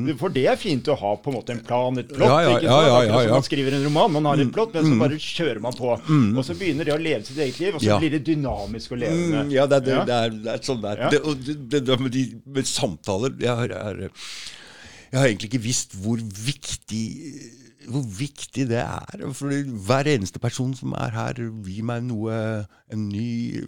det 0.09 0.17
For 0.21 0.35
det 0.35 0.47
er 0.51 0.59
fint 0.61 0.89
å 0.91 0.97
ha 0.99 1.15
på 1.23 1.33
en 1.33 1.39
måte 1.39 1.55
en 1.55 1.63
plan, 1.65 2.01
et 2.01 2.11
plott. 2.11 2.29
Ja, 2.29 2.41
ja, 2.43 2.57
ikke 2.57 2.73
sant? 2.73 2.89
ja, 2.89 2.99
ja, 3.05 3.23
ja. 3.29 3.37
man 3.37 3.47
skriver 3.47 3.79
en 3.79 3.87
roman. 3.87 4.15
Man 4.19 4.31
har 4.33 4.45
et 4.45 4.53
plott, 4.55 4.75
men 4.77 4.89
så 4.89 4.99
bare 5.01 5.21
kjører 5.23 5.63
man 5.65 5.79
på. 5.79 5.95
Og 5.95 6.43
så 6.47 6.59
begynner 6.59 6.89
det 6.89 6.97
å 6.97 7.01
leve 7.01 7.25
sitt 7.29 7.39
eget 7.39 7.63
liv, 7.63 7.79
og 7.79 7.85
så 7.85 7.99
blir 8.03 8.19
det 8.19 8.25
dynamisk 8.27 8.97
og 8.97 9.03
levende. 9.05 9.45
med. 9.45 9.55
ja, 9.55 9.67
det 9.69 9.81
er, 9.81 9.89
det, 9.89 9.99
det 10.09 10.19
er, 10.19 10.37
det 10.45 10.55
er 10.55 10.63
sånn 10.67 10.83
det 10.83 10.93
er. 10.95 11.03
Ja. 11.05 11.11
Det, 11.15 11.23
og 11.25 11.43
det, 11.45 11.57
det, 11.71 11.83
det 11.87 11.99
med, 12.01 12.15
de, 12.15 12.25
med 12.59 12.69
samtaler 12.69 13.35
jeg 13.39 13.55
har, 13.61 13.75
jeg, 13.75 13.83
har, 13.89 14.23
jeg 15.13 15.21
har 15.21 15.27
egentlig 15.27 15.49
ikke 15.53 15.65
visst 15.65 15.97
hvor 16.03 16.21
viktig 16.21 17.05
hvor 17.89 18.05
viktig 18.19 18.67
det 18.69 18.81
er. 18.83 19.23
For 19.33 19.53
hver 19.87 20.11
eneste 20.13 20.39
person 20.39 20.75
som 20.77 20.93
er 20.93 21.15
her, 21.15 21.39
gir 21.65 21.85
meg 21.89 22.05
noe 22.05 22.35
En 22.93 23.09
ny 23.09 23.63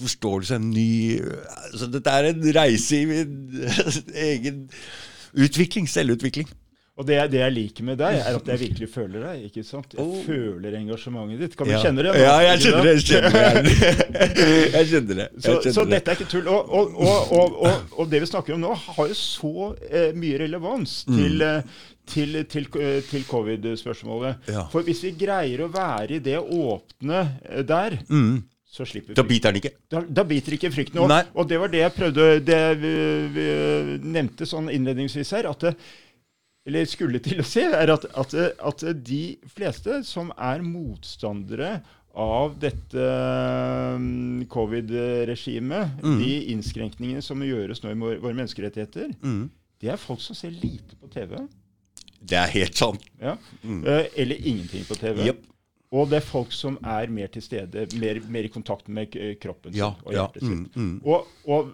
forståelse, 0.00 0.58
en 0.58 0.70
ny 0.70 1.20
altså 1.70 1.88
Dette 1.90 2.10
er 2.10 2.30
en 2.30 2.46
reise 2.56 3.00
i 3.00 3.06
min 3.06 3.34
egen 4.28 4.68
utvikling. 5.34 5.88
Selvutvikling. 5.90 6.50
Og 6.94 7.02
det, 7.08 7.16
det 7.32 7.40
jeg 7.40 7.50
liker 7.50 7.82
med 7.88 7.96
deg, 7.98 8.20
er 8.22 8.36
at 8.38 8.46
jeg 8.52 8.60
virkelig 8.60 8.86
føler 8.92 9.24
deg. 9.26 9.40
ikke 9.48 9.64
sant? 9.66 9.96
Jeg 9.96 10.04
Oh. 10.04 10.20
føler 10.22 10.76
engasjementet 10.78 11.40
ditt. 11.42 11.56
Kan 11.58 11.66
du 11.66 11.72
Ja. 11.72 11.80
kjenne 11.82 12.04
det? 12.06 12.12
Ja, 12.22 12.36
jeg 12.44 12.60
kjenner 12.62 12.84
det. 12.86 12.92
Jeg 12.94 13.04
kjenner 13.08 13.62
det. 13.64 14.74
Jeg 14.76 14.86
kjenner 14.92 15.14
det. 15.18 15.26
Så, 15.42 15.56
kjenner 15.58 15.74
så 15.74 15.84
det. 15.84 15.90
dette 15.96 16.12
er 16.12 16.20
ikke 16.20 16.30
tull. 16.30 16.46
Og, 16.54 16.70
og, 16.70 17.32
og, 17.34 17.90
og, 17.98 18.10
det 18.12 18.20
vi 18.22 18.28
snakker 18.30 18.54
om 18.54 18.62
nå, 18.62 18.74
har 18.78 19.10
jo 19.10 19.16
så 19.18 19.52
eh, 19.90 20.12
mye 20.14 20.38
relevans 20.44 20.94
Mm. 21.08 21.16
til, 21.18 21.42
eh, 21.42 21.62
til, 22.06 22.44
til, 22.44 22.66
eh, 22.78 23.00
til 23.10 23.24
covid-spørsmålet. 23.26 24.46
Ja. 24.54 24.66
For 24.70 24.82
hvis 24.86 25.02
vi 25.02 25.10
greier 25.18 25.64
å 25.66 25.70
være 25.74 26.16
i 26.20 26.22
det 26.22 26.38
åpne 26.38 27.24
der 27.66 27.74
der, 27.74 27.98
så 28.74 28.86
slipper 28.86 29.14
Da 29.14 29.22
biter 29.22 29.50
den 29.52 29.60
ikke. 29.62 29.74
Da, 29.90 30.00
da 30.02 30.22
biter 30.26 30.52
ikke 30.56 30.70
frykten. 30.74 30.98
Og, 31.02 31.10
og 31.34 31.48
det 31.48 31.58
var 31.60 31.68
det 31.70 31.78
jeg 31.82 31.92
prøvde 31.94 32.24
Det 32.44 32.62
vi, 32.80 32.94
vi 33.34 33.44
nevnte 34.14 34.46
sånn 34.46 34.70
innledningsvis 34.72 35.30
her, 35.36 35.50
at 35.50 35.60
det, 35.60 35.74
eller 36.64 36.86
skulle 36.88 37.20
til 37.24 37.42
å 37.42 37.46
si, 37.46 37.60
er 37.66 37.92
at, 37.92 38.06
at, 38.16 38.34
at 38.56 38.84
de 39.04 39.36
fleste 39.52 40.00
som 40.08 40.30
er 40.32 40.64
motstandere 40.64 41.76
av 42.14 42.54
dette 42.62 43.08
mm, 43.98 44.46
covid-regimet, 44.52 45.98
de 46.22 46.30
innskrenkningene 46.54 47.24
som 47.26 47.42
gjøres 47.44 47.82
nå 47.82 47.90
i 47.90 47.98
våre 47.98 48.32
menneskerettigheter, 48.36 49.12
menneskerettigheter, 49.18 49.50
det 49.82 49.90
er 49.92 50.00
folk 50.00 50.22
som 50.24 50.36
ser 50.38 50.54
lite 50.54 50.96
på 50.96 51.10
TV. 51.12 51.36
Det 52.24 52.38
er 52.40 52.52
helt 52.54 52.78
sant. 52.78 53.02
Ja. 53.20 53.34
Mm. 53.60 53.82
Eller 54.16 54.38
ingenting 54.38 54.86
på 54.88 54.96
TV. 54.96 55.26
Yep. 55.26 55.42
Og 55.94 56.08
det 56.10 56.18
er 56.18 56.26
folk 56.26 56.54
som 56.54 56.78
er 56.80 57.10
mer 57.12 57.28
til 57.34 57.44
stede, 57.44 57.84
mer, 58.00 58.18
mer 58.32 58.48
i 58.48 58.50
kontakt 58.50 58.88
med 58.88 59.14
eh, 59.20 59.34
kroppen 59.38 59.74
sin 59.74 59.82
Ja, 59.82 59.92
og 60.02 60.14
ja, 60.14 60.24
hjertet 60.24 60.46
sitt. 60.46 60.76
mm, 60.78 60.86
mm. 60.88 60.96
Og, 61.04 61.28
og 61.46 61.68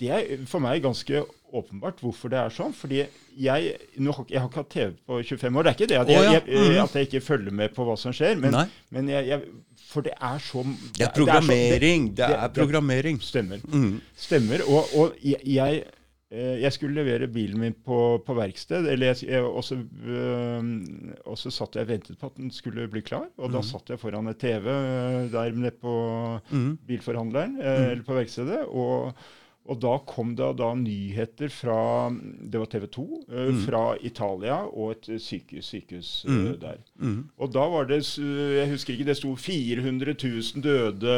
det 0.00 0.10
er 0.16 0.46
for 0.50 0.64
meg 0.64 0.80
ganske 0.82 1.22
åpenbart 1.52 2.00
hvorfor 2.00 2.30
det 2.32 2.38
er 2.38 2.48
sånn. 2.54 2.72
Fordi 2.74 3.02
jeg, 3.02 3.08
har, 3.46 3.60
jeg 3.60 4.40
har 4.40 4.48
ikke 4.48 4.58
hatt 4.62 4.70
TV 4.70 4.92
på 5.06 5.20
25 5.22 5.56
år. 5.58 5.62
Det 5.62 5.70
er 5.72 5.76
ikke 5.78 5.90
det 5.92 6.00
at 6.00 6.08
jeg, 6.12 6.22
jeg, 6.22 6.32
jeg, 6.32 6.42
eh, 6.48 6.68
Mhm. 6.72 6.82
at 6.84 6.94
jeg 6.98 7.06
ikke 7.08 7.20
følger 7.26 7.52
med 7.62 7.74
på 7.74 7.84
hva 7.88 7.96
som 7.98 8.12
skjer. 8.12 8.36
Men, 8.40 8.56
men 8.90 9.10
for 9.92 10.00
det 10.06 10.12
er 10.20 10.38
så 10.40 10.62
Det 10.96 11.04
er 11.08 11.12
programmering. 11.16 12.14
Det 12.16 12.24
er 12.30 12.48
programmering. 12.48 13.18
Stemmer. 13.20 13.60
Mm. 13.68 14.00
Stemmer. 14.16 14.62
Og, 14.68 14.88
og 14.96 15.12
jeg, 15.22 15.40
jeg, 15.44 15.82
eh, 16.32 16.70
skulle 16.72 16.94
levere 16.96 17.28
bilen 17.28 17.60
min 17.60 17.74
på, 17.84 18.22
på 18.24 18.34
verksted, 18.38 18.86
eller 18.88 19.12
jeg, 19.12 19.28
jeg, 19.28 19.42
og, 19.44 19.60
så, 19.64 19.76
øh, 19.76 20.62
og 21.26 21.36
så 21.38 21.50
satt 21.52 21.76
jeg 21.76 21.84
og 21.86 21.90
ventet 21.92 22.18
på 22.20 22.30
at 22.30 22.36
den 22.40 22.50
skulle 22.54 22.88
bli 22.88 23.02
klar. 23.04 23.26
Og 23.36 23.50
Mm. 23.50 23.52
da 23.58 23.62
satt 23.62 23.90
jeg 23.92 24.00
foran 24.00 24.28
et 24.32 24.38
TV 24.40 24.64
der 25.32 25.52
nede 25.52 25.76
på 25.82 26.40
Mm. 26.50 26.78
bilforhandleren, 26.88 27.58
eh, 27.60 27.90
eller 27.92 28.02
på 28.06 28.14
verkstedet. 28.16 28.64
Og, 28.68 29.12
og 29.70 29.78
da 29.78 29.92
kom 30.10 30.32
det 30.34 30.48
da 30.58 30.72
nyheter 30.74 31.50
fra 31.54 32.10
det 32.10 32.58
var 32.58 32.66
TV 32.66 32.86
2, 32.96 33.04
eh, 33.30 33.50
fra 33.62 33.82
Italia 34.02 34.56
og 34.66 34.96
et 34.96 35.10
eh, 35.14 35.20
sykehus, 35.22 35.68
sykehus 35.70 36.10
eh, 36.26 36.48
der. 36.58 36.80
Og 37.38 37.52
da 37.54 37.66
var 37.70 37.86
det, 37.86 38.00
jeg 38.02 38.70
husker 38.72 38.96
ikke, 38.96 39.06
det 39.06 39.16
sto 39.20 39.30
400 39.38 40.16
000 40.18 40.64
døde 40.64 41.14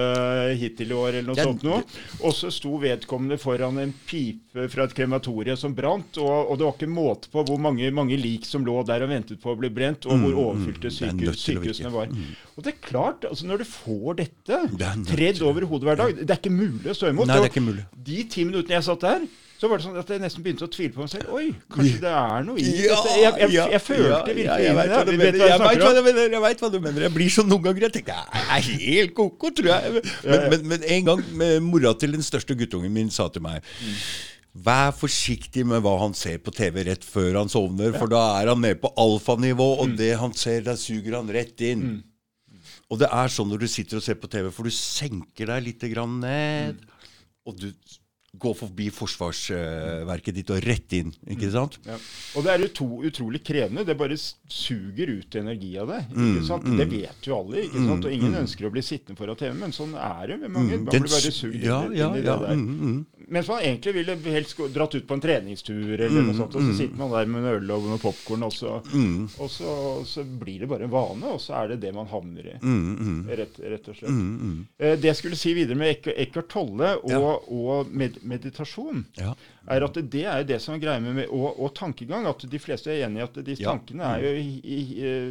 hittil 0.61 0.93
i 0.93 0.99
år, 0.99 1.09
eller 1.21 1.31
noe 1.31 1.41
Ja, 1.41 1.49
sånt 1.49 1.65
noe. 1.65 1.81
Og 2.21 2.37
så 2.37 2.53
sto 2.53 2.77
vedkommende 2.83 3.41
foran 3.41 3.81
en 3.81 3.95
pipe 4.05 4.69
fra 4.71 4.85
et 4.85 4.97
krematorium 4.97 5.57
som 5.59 5.73
brant, 5.77 6.21
og, 6.21 6.53
og 6.53 6.61
det 6.61 6.69
var 6.69 6.77
ikke 6.77 6.91
måte 6.93 7.33
på 7.33 7.47
hvor 7.49 7.61
mange, 7.61 7.89
mange 7.97 8.21
lik 8.21 8.45
som 8.49 8.67
lå 8.67 8.77
der 8.85 9.07
og 9.07 9.13
ventet 9.15 9.41
på 9.41 9.55
å 9.55 9.59
bli 9.59 9.73
brent, 9.73 10.05
og 10.05 10.21
hvor 10.21 10.41
overfylte 10.51 10.85
Det 10.85 10.93
er 10.93 10.99
sykehus, 11.01 11.41
sykehusene 11.49 11.95
var. 11.95 12.13
Og 12.55 12.63
det 12.63 12.75
er 12.75 12.83
klart, 12.87 13.25
altså 13.27 13.49
når 13.51 13.65
du 13.65 13.67
får 13.67 14.19
dette 14.21 14.59
Det 14.79 14.91
tredd 15.09 15.41
over 15.43 15.65
hodet 15.67 15.89
hver 15.89 15.97
dag, 15.99 16.19
det 16.21 16.31
er 16.31 16.39
ikke 16.39 16.53
mulig 16.55 16.93
å 16.93 16.95
stå 16.95 17.09
imot. 17.11 17.27
Nei, 17.27 17.41
det 17.41 17.49
er 17.49 17.55
ikke 17.55 17.65
mulig. 17.65 17.87
De 18.07 18.19
ti 18.31 18.45
minuttene 18.47 18.77
jeg 18.79 18.87
satt 18.87 19.03
der, 19.03 19.25
så 19.59 19.71
var 19.71 19.81
det 19.81 19.85
sånn 19.87 19.97
at 19.99 20.11
jeg 20.13 20.21
nesten 20.23 20.45
begynte 20.45 20.67
å 20.67 20.71
tvile 20.71 20.93
på 20.95 21.01
meg 21.03 21.11
selv. 21.11 21.31
Oi, 21.35 21.49
kanskje 21.73 22.01
det 22.03 22.13
er 22.13 22.47
noe 22.47 22.61
i 22.61 22.65
Ja, 22.69 22.99
dette. 22.99 23.15
Jeg, 23.23 23.35
jeg, 23.41 23.67
jeg 23.75 23.83
følte 23.83 24.11
virkelig 24.11 24.45
ja, 24.45 24.59
jeg 24.61 24.77
vet 24.79 24.93
hva 24.93 25.01
det. 25.01 25.15
du 25.15 25.23
mener. 25.23 25.39
jeg 25.47 25.63
veit 25.65 25.83
hva 25.85 25.91
du 25.95 26.03
mener. 26.05 26.37
Jeg 26.37 26.61
hva 26.61 26.71
du 26.75 26.79
mener. 26.85 27.07
Jeg 27.07 27.15
blir 27.17 27.35
sånn 27.39 27.51
noen 27.51 27.65
ganger. 27.67 27.87
Jeg 27.89 27.95
tenker 27.97 28.21
jeg 28.21 28.45
er 28.59 28.69
helt 28.85 29.15
ko-ko, 29.19 29.51
tror 29.57 29.71
jeg. 29.73 30.05
Men, 30.29 30.47
men, 30.53 30.67
men 30.75 30.87
en 30.99 31.11
gang 31.11 31.25
med 31.43 31.59
mora 31.65 31.95
til 31.99 32.15
den 32.15 32.27
største 32.27 32.55
guttungen 32.59 32.93
min 32.95 33.11
sa 33.15 33.27
til 33.35 33.43
meg 33.47 33.67
Vær 34.55 34.93
forsiktig 34.95 35.65
med 35.67 35.83
hva 35.83 35.97
han 36.05 36.13
ser 36.15 36.39
på 36.39 36.53
TV 36.55 36.85
rett 36.87 37.03
før 37.03 37.41
han 37.41 37.49
sovner, 37.51 37.91
for 37.99 38.07
da 38.07 38.21
er 38.39 38.53
han 38.53 38.61
nede 38.63 38.79
på 38.79 38.93
alfanivå, 39.03 39.67
og 39.83 39.97
det 39.99 40.13
han 40.21 40.31
ser, 40.39 40.61
da 40.69 40.77
suger 40.79 41.17
han 41.19 41.33
rett 41.35 41.59
inn. 41.67 42.05
Og 42.93 43.01
det 43.01 43.09
er 43.09 43.32
sånn 43.32 43.49
når 43.51 43.64
du 43.64 43.68
sitter 43.70 44.01
og 44.01 44.05
ser 44.05 44.18
på 44.20 44.30
TV, 44.32 44.51
for 44.53 44.68
du 44.68 44.74
senker 44.74 45.51
deg 45.51 45.64
litt 45.68 45.87
grann 45.93 46.18
ned, 46.22 46.82
og 47.49 47.57
du 47.61 47.70
går 48.41 48.55
forbi 48.59 48.89
forsvarsverket 48.93 50.35
ditt 50.37 50.51
og 50.55 50.61
rett 50.64 50.93
inn, 50.99 51.12
ikke 51.30 51.51
sant? 51.55 51.78
Ja. 51.87 51.97
Og 52.37 52.45
det 52.47 52.53
er 52.55 52.64
utro, 52.66 52.89
utrolig 53.07 53.41
krevende. 53.47 53.85
Det 53.87 53.97
bare 53.99 54.16
suger 54.18 55.12
ut 55.18 55.39
energi 55.41 55.72
av 55.80 55.93
det. 55.93 56.01
Ikke 56.14 56.45
sant? 56.49 56.68
Det 56.78 56.87
vet 56.91 57.28
jo 57.28 57.39
alle. 57.41 57.64
ikke 57.68 57.85
sant? 57.87 58.05
Og 58.09 58.12
ingen 58.16 58.35
ønsker 58.43 58.68
å 58.68 58.72
bli 58.74 58.82
sittende 58.85 59.18
foran 59.20 59.39
TV, 59.41 59.55
men 59.61 59.74
sånn 59.76 59.95
er 59.99 60.35
det 60.35 60.41
med 60.45 60.55
mange. 60.57 60.78
Man 60.82 60.91
blir 60.91 61.07
bare 61.09 61.24
sugt. 61.30 61.41
sugd 61.45 61.62
ja, 61.64 61.82
inn, 61.87 61.97
ja, 61.99 62.11
inn 62.11 62.20
i 62.20 62.24
det 62.24 62.30
ja, 62.32 62.39
der. 62.43 62.55
mm, 62.55 62.78
mm. 62.95 63.03
Mens 63.35 63.49
man 63.49 63.62
egentlig 63.64 63.95
ville 63.97 64.14
helst 64.35 64.53
gå- 64.59 64.66
dratt 64.68 64.95
ut 64.99 65.07
på 65.09 65.14
en 65.16 65.22
treningstur, 65.24 65.95
eller 65.97 66.26
noe 66.26 66.35
sånt, 66.37 66.59
og 66.59 66.66
så 66.66 66.74
sitter 66.76 66.99
man 67.01 67.09
der 67.14 67.30
med 67.32 67.41
en 67.41 67.55
øl 67.55 67.70
og 67.72 67.87
noe 67.89 68.01
popkorn, 68.03 68.43
og, 68.45 68.53
så, 68.53 68.74
og 69.41 69.49
så, 69.49 69.70
så 70.05 70.24
blir 70.28 70.61
det 70.61 70.68
bare 70.68 70.85
en 70.85 70.93
vane, 70.93 71.30
og 71.32 71.41
så 71.41 71.55
er 71.62 71.72
det 71.72 71.78
det 71.87 71.95
man 71.97 72.11
havner 72.11 72.51
i. 72.53 72.57
Rett, 73.41 73.57
rett 73.64 73.89
og 73.89 73.97
slett. 73.97 74.20
Eh, 74.76 74.99
Det 75.01 75.09
jeg 75.09 75.16
skulle 75.22 75.39
si 75.41 75.55
videre 75.57 75.78
med 75.80 76.05
Eckhart 76.12 76.51
Tolle 76.53 76.91
og, 77.01 77.49
og 77.49 77.89
med, 77.97 78.20
meditasjon, 78.25 79.05
Ja. 79.18 79.35
er 79.70 79.85
at 79.87 79.95
det 80.11 80.25
er 80.27 80.45
det 80.49 80.59
som 80.62 80.75
er 80.75 80.83
greia 80.83 81.01
med, 81.01 81.27
og, 81.29 81.61
og 81.61 81.75
tankegang. 81.77 82.27
At 82.31 82.45
de 82.51 82.59
fleste 82.62 82.91
er 82.93 83.05
enig 83.07 83.20
i 83.22 83.25
at 83.27 83.39
de 83.47 83.57
tankene 83.61 84.03
er 84.16 84.25
jo 84.27 84.33
i, 84.41 84.61
i, 84.64 84.79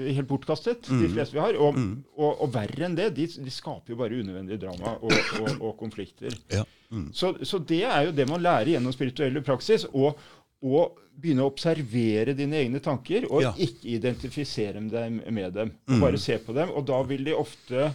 i, 0.09 0.13
helt 0.17 0.27
bortkastet, 0.29 0.87
de 0.89 1.09
fleste 1.13 1.33
vi 1.37 1.43
har. 1.43 1.57
Og, 1.59 1.77
og, 2.17 2.41
og 2.45 2.53
verre 2.53 2.85
enn 2.87 2.95
det, 2.97 3.09
de, 3.17 3.27
de 3.27 3.53
skaper 3.53 3.93
jo 3.95 3.99
bare 3.99 4.19
unødvendig 4.21 4.59
drama 4.61 4.95
og, 5.03 5.73
konflikter. 5.79 6.35
Ja. 6.53 6.63
Så, 7.11 7.33
så 7.41 7.57
det 7.59 7.83
er 7.89 8.07
jo 8.09 8.11
det 8.15 8.27
man 8.29 8.41
lærer 8.45 8.75
gjennom 8.75 8.93
spirituelle 8.93 9.41
praksis. 9.45 9.87
Og, 9.93 10.17
og 10.63 10.99
begynne 11.19 11.43
å 11.45 11.49
observere 11.51 12.33
dine 12.37 12.55
egne 12.63 12.79
tanker, 12.81 13.25
og 13.29 13.43
Ja. 13.43 13.51
ikke 13.61 13.89
identifisere 13.97 14.79
deg 14.89 15.19
med 15.33 15.53
dem. 15.53 15.71
Og 15.89 15.99
bare 16.01 16.17
se 16.21 16.37
på 16.41 16.53
dem. 16.55 16.71
Og 16.73 16.85
da 16.89 17.01
vil 17.05 17.23
de 17.27 17.35
ofte 17.37 17.91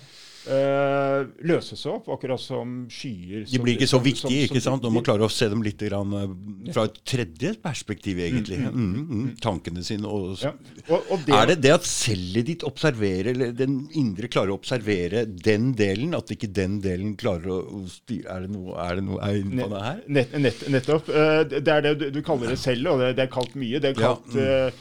eh, 0.48 1.26
løses 1.48 1.82
opp, 1.90 2.08
akkurat 2.14 2.40
som 2.40 2.86
skyer. 2.92 3.44
De 3.48 3.60
blir 3.62 3.76
ikke 3.76 3.88
så 3.90 4.00
viktige, 4.02 4.46
ikke 4.48 4.62
sant? 4.64 4.82
Du 4.82 4.90
må 4.94 5.02
klare 5.04 5.26
å 5.26 5.32
se 5.32 5.48
dem 5.50 5.62
litt 5.64 5.80
grann, 5.82 6.14
eh, 6.18 6.72
fra 6.72 6.86
et 6.88 6.98
tredje 7.08 7.54
perspektiv, 7.62 8.20
egentlig. 8.24 8.60
Mm, 8.64 8.72
mm, 8.78 9.02
mm, 9.08 9.28
tankene 9.44 9.84
sine. 9.84 10.08
Og, 10.08 10.36
Ja. 10.42 10.52
Og, 10.88 11.04
og 11.10 11.24
det, 11.26 11.34
Er 11.34 11.46
det 11.52 11.58
det 11.64 11.72
at 11.74 11.86
cellet 11.88 12.46
ditt 12.46 12.64
observerer, 12.66 13.32
eller 13.34 13.52
den 13.52 13.88
indre 13.98 14.28
klarer 14.28 14.54
å 14.54 14.58
observere 14.58 15.24
den 15.26 15.72
delen, 15.78 16.14
at 16.14 16.30
ikke 16.30 16.50
den 16.52 16.80
delen 16.84 17.16
klarer 17.16 17.50
å 17.50 17.82
styre 17.90 18.28
Er 18.28 18.46
det 18.46 18.50
noe, 18.52 18.74
er 18.78 18.98
det 18.98 19.04
noe 19.04 19.18
er 19.24 19.42
det 19.42 19.82
her? 19.84 20.00
Nett, 20.06 20.32
nett, 20.38 20.64
nettopp. 20.68 21.08
Uh, 21.08 21.42
Det 21.48 21.68
er 21.68 21.82
det 21.82 21.94
du, 21.98 22.06
du 22.14 22.22
kaller 22.22 22.52
det 22.54 22.58
selv, 22.60 22.92
og 22.92 23.02
det, 23.02 23.12
det 23.18 23.26
er 23.26 23.32
kalt 23.32 23.54
mye. 23.58 23.80
Det 23.82 23.92
er 23.92 23.98
kalt, 23.98 24.38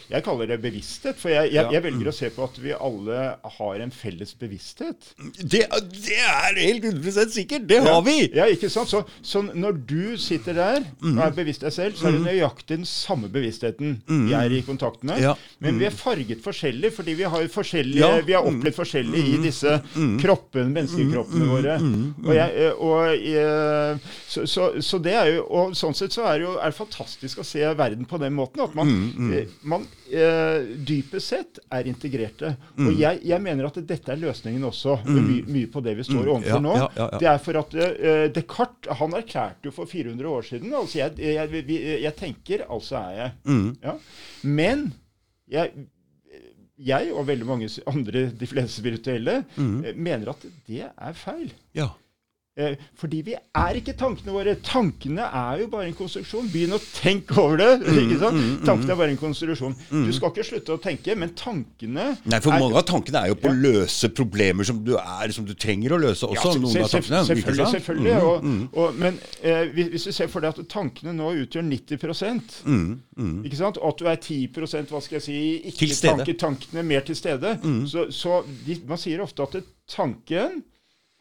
Jeg 0.10 0.24
kaller 0.26 0.48
det 0.52 0.60
bevissthet. 0.64 1.18
For 1.20 1.34
jeg, 1.34 1.52
jeg, 1.56 1.72
jeg 1.74 1.84
velger 1.84 2.12
å 2.12 2.16
se 2.16 2.30
på 2.34 2.46
at 2.48 2.60
vi 2.62 2.74
alle 2.76 3.24
har 3.58 3.84
en 3.84 3.94
felles 3.94 4.34
bevissthet. 4.38 5.12
Det, 5.42 5.57
det 5.58 6.18
er 6.22 6.60
helt 6.62 6.86
100 6.86 7.32
sikkert! 7.34 7.68
Det 7.70 7.80
har 7.86 8.02
vi! 8.06 8.16
Ja, 8.36 8.46
ikke 8.52 8.70
sant? 8.70 8.90
Så, 8.92 9.04
så 9.26 9.42
når 9.48 9.80
du 9.90 10.18
sitter 10.22 10.54
der 10.58 10.84
Mm. 11.02 11.18
og 11.18 11.24
er 11.28 11.34
bevisst 11.36 11.62
deg 11.62 11.74
selv, 11.74 11.96
så 11.98 12.08
er 12.08 12.16
det 12.16 12.22
nøyaktig 12.26 12.78
den 12.80 12.86
samme 12.90 13.28
bevisstheten 13.32 13.98
jeg 14.30 14.34
er 14.38 14.54
i 14.58 14.62
kontakt 14.66 15.04
med. 15.06 15.22
Mm. 15.22 15.44
Men 15.64 15.78
vi 15.80 15.86
er 15.86 15.94
farget 15.96 16.42
forskjellig, 16.44 16.92
fordi 16.96 17.14
vi 17.20 17.24
har, 17.30 17.48
forskjellige. 17.54 18.08
Mm. 18.22 18.26
vi 18.28 18.34
har 18.34 18.48
opplevd 18.50 18.76
forskjellig 18.78 19.24
i 19.34 19.38
disse 19.44 19.76
kroppene, 20.22 20.72
menneskekroppene 20.74 21.48
våre. 21.50 21.78
Og, 22.26 22.32
jeg, 22.36 22.68
eh, 22.68 22.82
og 22.82 24.08
så, 24.28 24.46
så, 24.50 24.68
så 24.82 25.00
det 25.04 25.14
er 25.18 25.32
jo, 25.36 25.44
og 25.48 25.76
sånn 25.78 25.96
sett 25.98 26.16
så 26.16 26.26
er 26.30 26.40
det 26.42 26.48
jo 26.48 26.56
er 26.58 26.72
det 26.74 26.78
fantastisk 26.78 27.42
å 27.42 27.46
se 27.48 27.64
verden 27.78 28.08
på 28.10 28.20
den 28.22 28.36
måten. 28.38 28.64
At 28.66 28.76
man, 28.78 28.88
Mm, 28.98 29.32
eh, 29.36 29.50
man 29.68 29.84
eh, 30.10 30.64
dypest 30.88 31.28
sett 31.34 31.60
er 31.74 31.88
integrerte. 31.90 32.54
Mm. 32.78 32.88
Og 32.88 33.00
jeg, 33.02 33.20
jeg 33.28 33.44
mener 33.44 33.68
at 33.68 33.78
dette 33.88 34.14
er 34.14 34.22
løsningen 34.22 34.64
også, 34.70 34.98
my, 35.06 35.42
mye 35.50 35.68
på 35.74 35.82
det 35.86 35.96
vi 35.98 36.04
står 36.08 36.28
overfor 36.34 36.48
Ja, 36.54 36.60
nå. 36.64 36.74
Det 37.20 37.28
er 37.32 37.38
for 37.44 37.60
at 37.62 37.76
uh, 37.78 38.24
Descartes 38.36 38.98
han 39.00 39.14
erklærte 39.18 39.70
jo 39.70 39.72
for 39.76 39.86
400 39.90 40.30
år 40.30 40.48
siden 40.50 40.74
altså 40.78 41.00
jeg, 41.02 41.18
jeg, 41.20 41.64
jeg, 41.68 42.02
jeg 42.06 42.16
tenker, 42.20 42.66
altså 42.70 42.98
er 43.02 43.14
jeg. 43.22 43.32
Mm. 43.46 43.70
Ja. 43.84 43.94
Men 44.44 44.88
jeg, 45.52 45.72
jeg 46.78 47.14
og 47.14 47.26
veldig 47.28 47.48
mange 47.50 47.70
andre, 47.90 48.28
de 48.38 48.48
fleste 48.50 48.82
spirituelle, 48.82 49.40
Mm. 49.58 49.80
eh, 49.86 49.96
mener 49.96 50.30
at 50.36 50.44
det 50.68 50.84
er 50.92 51.14
feil. 51.18 51.50
Ja. 51.74 51.88
Eh, 52.58 52.74
fordi 52.98 53.20
vi 53.22 53.34
er 53.38 53.78
ikke 53.78 53.94
tankene 53.94 54.34
våre. 54.34 54.56
Tankene 54.66 55.28
er 55.30 55.60
jo 55.62 55.68
bare 55.70 55.92
en 55.92 55.98
konstruksjon. 55.98 56.48
Begynn 56.50 56.74
å 56.74 56.80
tenke 56.82 57.38
over 57.42 57.60
det. 57.62 57.68
Mm, 57.88 58.00
ikke 58.04 58.18
sant? 58.20 58.40
Tankene 58.68 58.94
er 58.94 58.98
bare 59.00 59.14
en 59.14 59.20
konstruksjon. 59.20 59.76
Du 60.06 60.10
skal 60.16 60.32
ikke 60.32 60.44
slutte 60.46 60.74
å 60.76 60.80
tenke, 60.82 61.14
men 61.18 61.32
tankene 61.38 62.08
Nei, 62.28 62.40
for 62.44 62.54
er- 62.54 62.62
mange 62.62 62.78
av 62.80 62.86
tankene 62.90 63.22
er 63.24 63.32
jo 63.32 63.38
på 63.40 63.50
å 63.52 63.56
løse 63.56 64.10
problemer 64.18 64.68
som 64.68 64.80
du 64.86 64.96
er, 64.98 65.32
som 65.36 65.46
du 65.48 65.54
trenger 65.58 65.96
å 65.96 66.00
løse 66.02 66.28
også. 66.28 66.54
se- 66.54 66.62
noen 66.64 66.84
av 66.84 66.92
tankene. 66.92 67.22
Selvfølgelig. 67.30 67.70
selvfølgelig 67.76 68.08
Mm, 68.18 68.26
og, 68.28 68.44
mm, 68.44 68.64
og, 68.74 68.98
men 69.02 69.20
eh, 69.42 69.64
hvis, 69.76 70.08
du 70.08 70.12
ser 70.16 70.30
for 70.32 70.44
deg 70.44 70.56
at 70.58 70.70
tankene 70.72 71.14
nå 71.16 71.32
utgjør 71.44 71.66
90 71.68 72.66
mm, 72.66 72.88
mm. 73.18 73.38
ikke 73.48 73.60
sant? 73.60 73.78
og 73.82 73.94
at 73.94 74.02
du 74.02 74.10
er 74.10 74.16
10 74.16 74.88
hva 74.90 75.02
skal 75.04 75.18
jeg 75.20 75.26
si, 75.28 75.38
ikke 75.72 75.84
Til 75.84 75.96
stede. 75.96 76.18
tanke, 76.18 76.38
tankene 76.42 76.84
mer 76.88 77.06
til 77.08 77.18
stede, 77.18 77.58
så, 77.90 78.08
så 78.14 78.42
de, 78.66 78.80
man 78.88 79.02
sier 79.02 79.22
ofte 79.24 79.46
at 79.48 79.62
tanken 79.92 80.62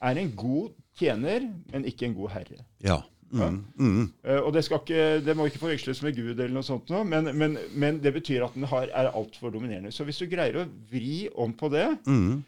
er 0.02 0.20
en 0.22 0.32
god 0.36 0.72
tjener, 0.98 1.46
men 1.72 1.86
ikke 1.88 2.08
en 2.08 2.16
god 2.16 2.34
herre. 2.36 2.64
Ja. 2.84 3.02
Mm, 3.30 3.64
mm. 3.74 4.02
Eh, 4.22 4.38
og 4.38 4.52
det, 4.54 4.62
skal 4.64 4.78
ikke, 4.84 5.06
det 5.26 5.34
må 5.36 5.48
ikke 5.48 5.58
forveksles 5.58 6.02
med 6.06 6.14
Gud, 6.14 6.34
eller 6.38 6.54
noe 6.54 6.66
sånt, 6.66 6.92
men, 7.10 7.26
men, 7.36 7.56
men 7.74 7.98
det 8.02 8.12
betyr 8.14 8.44
at 8.46 8.54
den 8.54 8.68
har, 8.70 8.86
er 8.94 9.10
altfor 9.10 9.50
dominerende. 9.50 9.90
Så 9.92 10.06
hvis 10.06 10.20
du 10.22 10.28
greier 10.30 10.60
å 10.62 10.66
vri 10.92 11.26
om 11.34 11.54
på 11.58 11.70
det, 11.74 11.88
Mm, 12.06 12.44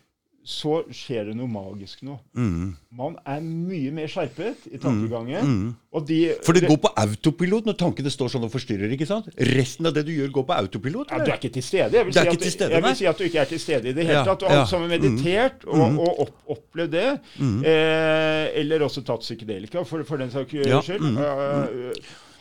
så 0.48 0.78
skjer 0.96 1.26
det 1.28 1.34
noe 1.36 1.48
magisk 1.52 2.00
nå. 2.08 2.14
mm, 2.32 2.68
Man 2.96 3.18
er 3.28 3.42
mye 3.44 3.90
mer 3.92 4.08
skjerpet 4.08 4.62
i 4.72 4.78
tankegangen. 4.80 5.44
mm. 5.44 5.74
Og 5.92 6.06
de, 6.08 6.16
For 6.46 6.56
det 6.56 6.62
går 6.70 6.78
på 6.86 6.90
autopilot 7.02 7.66
når 7.68 7.76
tankene 7.82 8.08
står 8.12 8.30
sånn 8.32 8.46
og 8.46 8.52
forstyrrer, 8.54 8.88
ikke 8.96 9.06
sant? 9.10 9.28
Resten 9.36 9.88
av 9.90 9.92
det 9.98 10.06
du 10.08 10.12
gjør, 10.14 10.30
går 10.38 10.46
på 10.48 10.56
autopilot? 10.56 11.10
ja, 11.12 11.18
Du 11.20 11.28
er 11.30 11.36
ikke 11.36 11.52
til 11.58 11.66
stede. 11.66 11.92
Jeg 11.98 12.06
vil, 12.08 12.14
si, 12.16 12.20
at, 12.24 12.46
stede, 12.54 12.70
jeg 12.78 12.82
vil 12.86 12.96
si 12.96 13.06
at 13.10 13.18
du 13.20 13.24
ikke 13.28 13.42
er 13.44 13.50
til 13.52 13.60
stede 13.60 13.90
i 13.90 13.92
det 13.98 14.06
hele 14.08 14.16
Ja, 14.20 14.24
tatt. 14.24 14.42
Og 14.46 14.48
ja. 14.48 14.56
alle 14.62 14.70
som 14.72 14.80
har 14.86 14.88
meditert 14.94 15.66
og, 15.68 15.98
og 16.06 16.22
opp, 16.24 16.32
opplevd 16.56 16.96
det, 16.96 17.06
Mm. 17.38 17.60
eh, 17.68 18.46
eller 18.62 18.86
også 18.88 19.04
tatt 19.04 19.20
psykedelika, 19.26 19.84
for, 19.84 20.02
for 20.08 20.16
den 20.16 20.30
saks 20.32 20.52
Ja, 20.64 20.80
skyld, 20.80 21.04
mm, 21.12 21.20
har, 21.20 21.92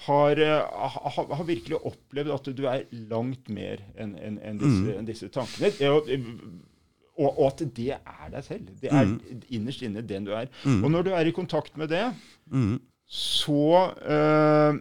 har, 0.08 0.39
eh, 0.39 1.36
har 1.36 1.43
virkelig 1.43 1.78
opplevd 1.84 2.32
at 2.39 2.49
du 2.55 2.64
er 2.72 2.86
langt 3.12 3.49
mer 3.51 3.84
enn 3.99 4.16
en, 4.16 4.39
en 4.39 4.58
disse, 4.64 4.80
Mm. 4.80 4.97
enn 5.01 5.05
disse 5.12 5.28
tankene. 5.30 5.72
Det- 5.76 6.22
Og, 7.18 7.32
og, 7.39 7.45
at 7.51 7.63
det 7.76 7.89
er 7.95 8.28
deg 8.32 8.43
selv. 8.45 8.68
Det 8.82 8.91
er 8.93 9.05
Mm. 9.05 9.41
innerst 9.49 9.82
inne 9.82 10.01
den 10.05 10.26
du 10.28 10.32
er. 10.38 10.45
Og 10.65 10.91
når 10.91 11.03
du 11.03 11.09
er 11.18 11.26
i 11.26 11.32
kontakt 11.34 11.78
med 11.78 11.89
det, 11.89 12.13
Mm, 12.51 12.80
så 13.07 13.91
øh, 14.07 14.78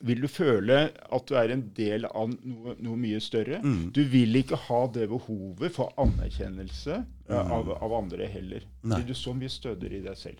vil 0.00 0.22
du 0.22 0.28
føle 0.28 0.90
at 1.12 1.26
du 1.28 1.34
er 1.34 1.52
en 1.52 1.64
del 1.76 2.04
av 2.08 2.28
noe, 2.30 2.74
noe 2.78 2.96
mye 2.96 3.20
større. 3.20 3.58
Mm. 3.62 3.90
Du 3.92 4.02
vil 4.04 4.34
ikke 4.36 4.56
ha 4.56 4.86
det 4.94 5.08
behovet 5.10 5.72
for 5.74 5.92
anerkjennelse 5.98 7.04
eh, 7.28 7.50
av, 7.52 7.70
av 7.82 7.92
andre 7.98 8.26
heller. 8.26 8.64
Mm. 8.82 8.88
Nei. 8.88 8.96
Fordi 9.00 9.08
du 9.12 9.14
så 9.14 9.34
mye 9.34 9.48
stødigere 9.52 9.98
i 9.98 10.06
deg 10.06 10.16
selv. 10.16 10.38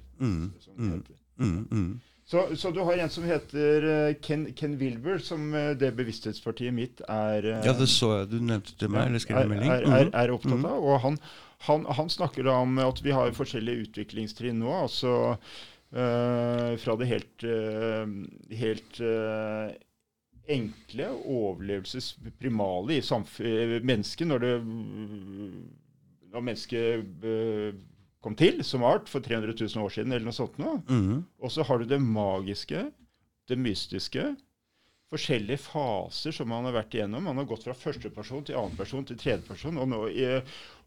mm, 1.38 2.00
Så, 2.33 2.57
så 2.57 2.70
du 2.72 2.78
har 2.80 2.97
en 2.97 3.11
som 3.12 3.24
heter 3.28 3.85
eh, 3.93 4.14
Ken, 4.24 4.47
Ken 4.57 4.78
Wilber, 4.80 5.18
som 5.20 5.51
eh, 5.53 5.74
det 5.76 5.91
bevissthetspartiet 5.99 6.72
mitt 6.72 7.03
er 7.05 7.45
eh, 7.45 7.66
Ja, 7.66 7.74
det 7.76 7.91
så 7.93 8.09
jeg. 8.22 8.30
Du 8.33 8.39
nevnte 8.41 8.72
til 8.80 8.89
meg, 8.89 9.11
eller 9.11 9.20
skrev 9.20 9.43
en 9.43 9.53
melding. 9.53 9.68
er, 9.74 9.85
er, 9.85 10.07
Mhm. 10.07 10.14
er 10.22 10.33
opptatt 10.33 10.64
av. 10.70 10.78
Og 10.80 11.01
han, 11.05 11.18
han, 11.68 11.85
han 11.99 12.09
snakker 12.09 12.49
da 12.49 12.55
om 12.64 12.80
at 12.80 13.03
vi 13.05 13.12
har 13.12 13.37
forskjellige 13.37 13.85
utviklingstrinn 13.85 14.62
nå. 14.64 14.72
altså 14.87 15.12
eh, 15.93 16.72
fra 16.80 16.97
det 16.97 17.11
helt, 17.11 17.45
eh, 17.45 18.16
helt 18.62 19.01
eh, 19.05 19.76
enkle 20.57 21.11
overlevelsesprimale 21.37 22.97
i 22.97 23.80
mennesket 23.85 24.26
når 24.33 24.47
det 24.47 24.55
når 26.33 26.41
mennesket 26.49 27.05
kom 28.23 28.37
til 28.39 28.62
som 28.66 28.85
art 28.87 29.11
for 29.11 29.25
300 29.25 29.55
000 29.59 29.83
år 29.83 29.93
siden, 29.97 30.14
eller 30.14 30.29
noe 30.29 30.37
sånt 30.37 30.59
noe. 30.62 30.81
Mm. 30.89 31.23
Og 31.43 31.53
så 31.53 31.66
har 31.66 31.83
du 31.83 31.89
det 31.91 32.01
magiske, 32.03 32.87
det 33.51 33.59
mystiske. 33.59 34.31
Forskjellige 35.12 35.61
faser 35.66 36.33
som 36.33 36.49
man 36.49 36.64
har 36.68 36.79
vært 36.79 36.95
igjennom. 36.97 37.27
Man 37.29 37.43
har 37.43 37.49
gått 37.51 37.66
fra 37.66 37.75
første 37.77 38.12
person 38.14 38.47
til 38.47 38.57
annen 38.57 38.79
person 38.79 39.05
til 39.05 39.18
tredje 39.20 39.45
person. 39.49 39.77
Og, 39.83 39.91
nå, 39.91 40.07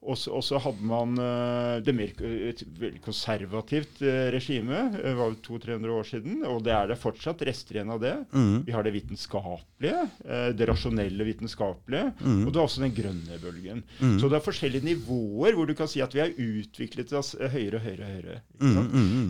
og, 0.06 0.44
så, 0.46 0.60
hadde 0.62 0.86
man 0.86 1.16
eh, 1.22 1.76
det 1.86 1.94
mer, 1.96 2.12
et 2.50 2.62
veldig 2.80 3.02
konservativt 3.04 4.02
eh, 4.06 4.28
regime. 4.34 4.86
Det 4.94 5.14
var 5.18 5.32
jo 5.32 5.40
200-300 5.48 5.94
år 5.96 6.10
siden. 6.10 6.38
Og 6.50 6.62
det 6.66 6.74
er 6.76 6.92
det 6.92 7.00
fortsatt 7.02 7.42
rester 7.48 7.80
igjen 7.80 7.94
av 7.96 8.02
det. 8.04 8.14
Mm. 8.36 8.64
Vi 8.68 8.76
har 8.76 8.86
det 8.86 8.94
vitenskapelige, 8.96 10.04
eh, 10.26 10.50
det 10.58 10.70
rasjonelle 10.70 11.28
vitenskapelige. 11.28 12.12
Mm. 12.22 12.44
Og 12.46 12.52
du 12.52 12.60
har 12.62 12.68
også 12.70 12.86
den 12.86 12.96
grønne 12.98 13.40
bølgen. 13.42 13.82
Mm. 14.00 14.18
Så 14.22 14.30
det 14.30 14.40
er 14.40 14.46
forskjellige 14.46 14.90
nivåer 14.92 15.58
hvor 15.58 15.70
du 15.70 15.76
kan 15.78 15.90
si 15.92 16.04
at 16.06 16.14
vi 16.16 16.24
har 16.24 16.36
utviklet 16.36 17.16
oss 17.18 17.34
eh, 17.40 17.50
høyere 17.52 17.82
og 17.82 17.88
høyere. 17.90 18.06
og 18.06 18.14
høyere. 18.16 18.38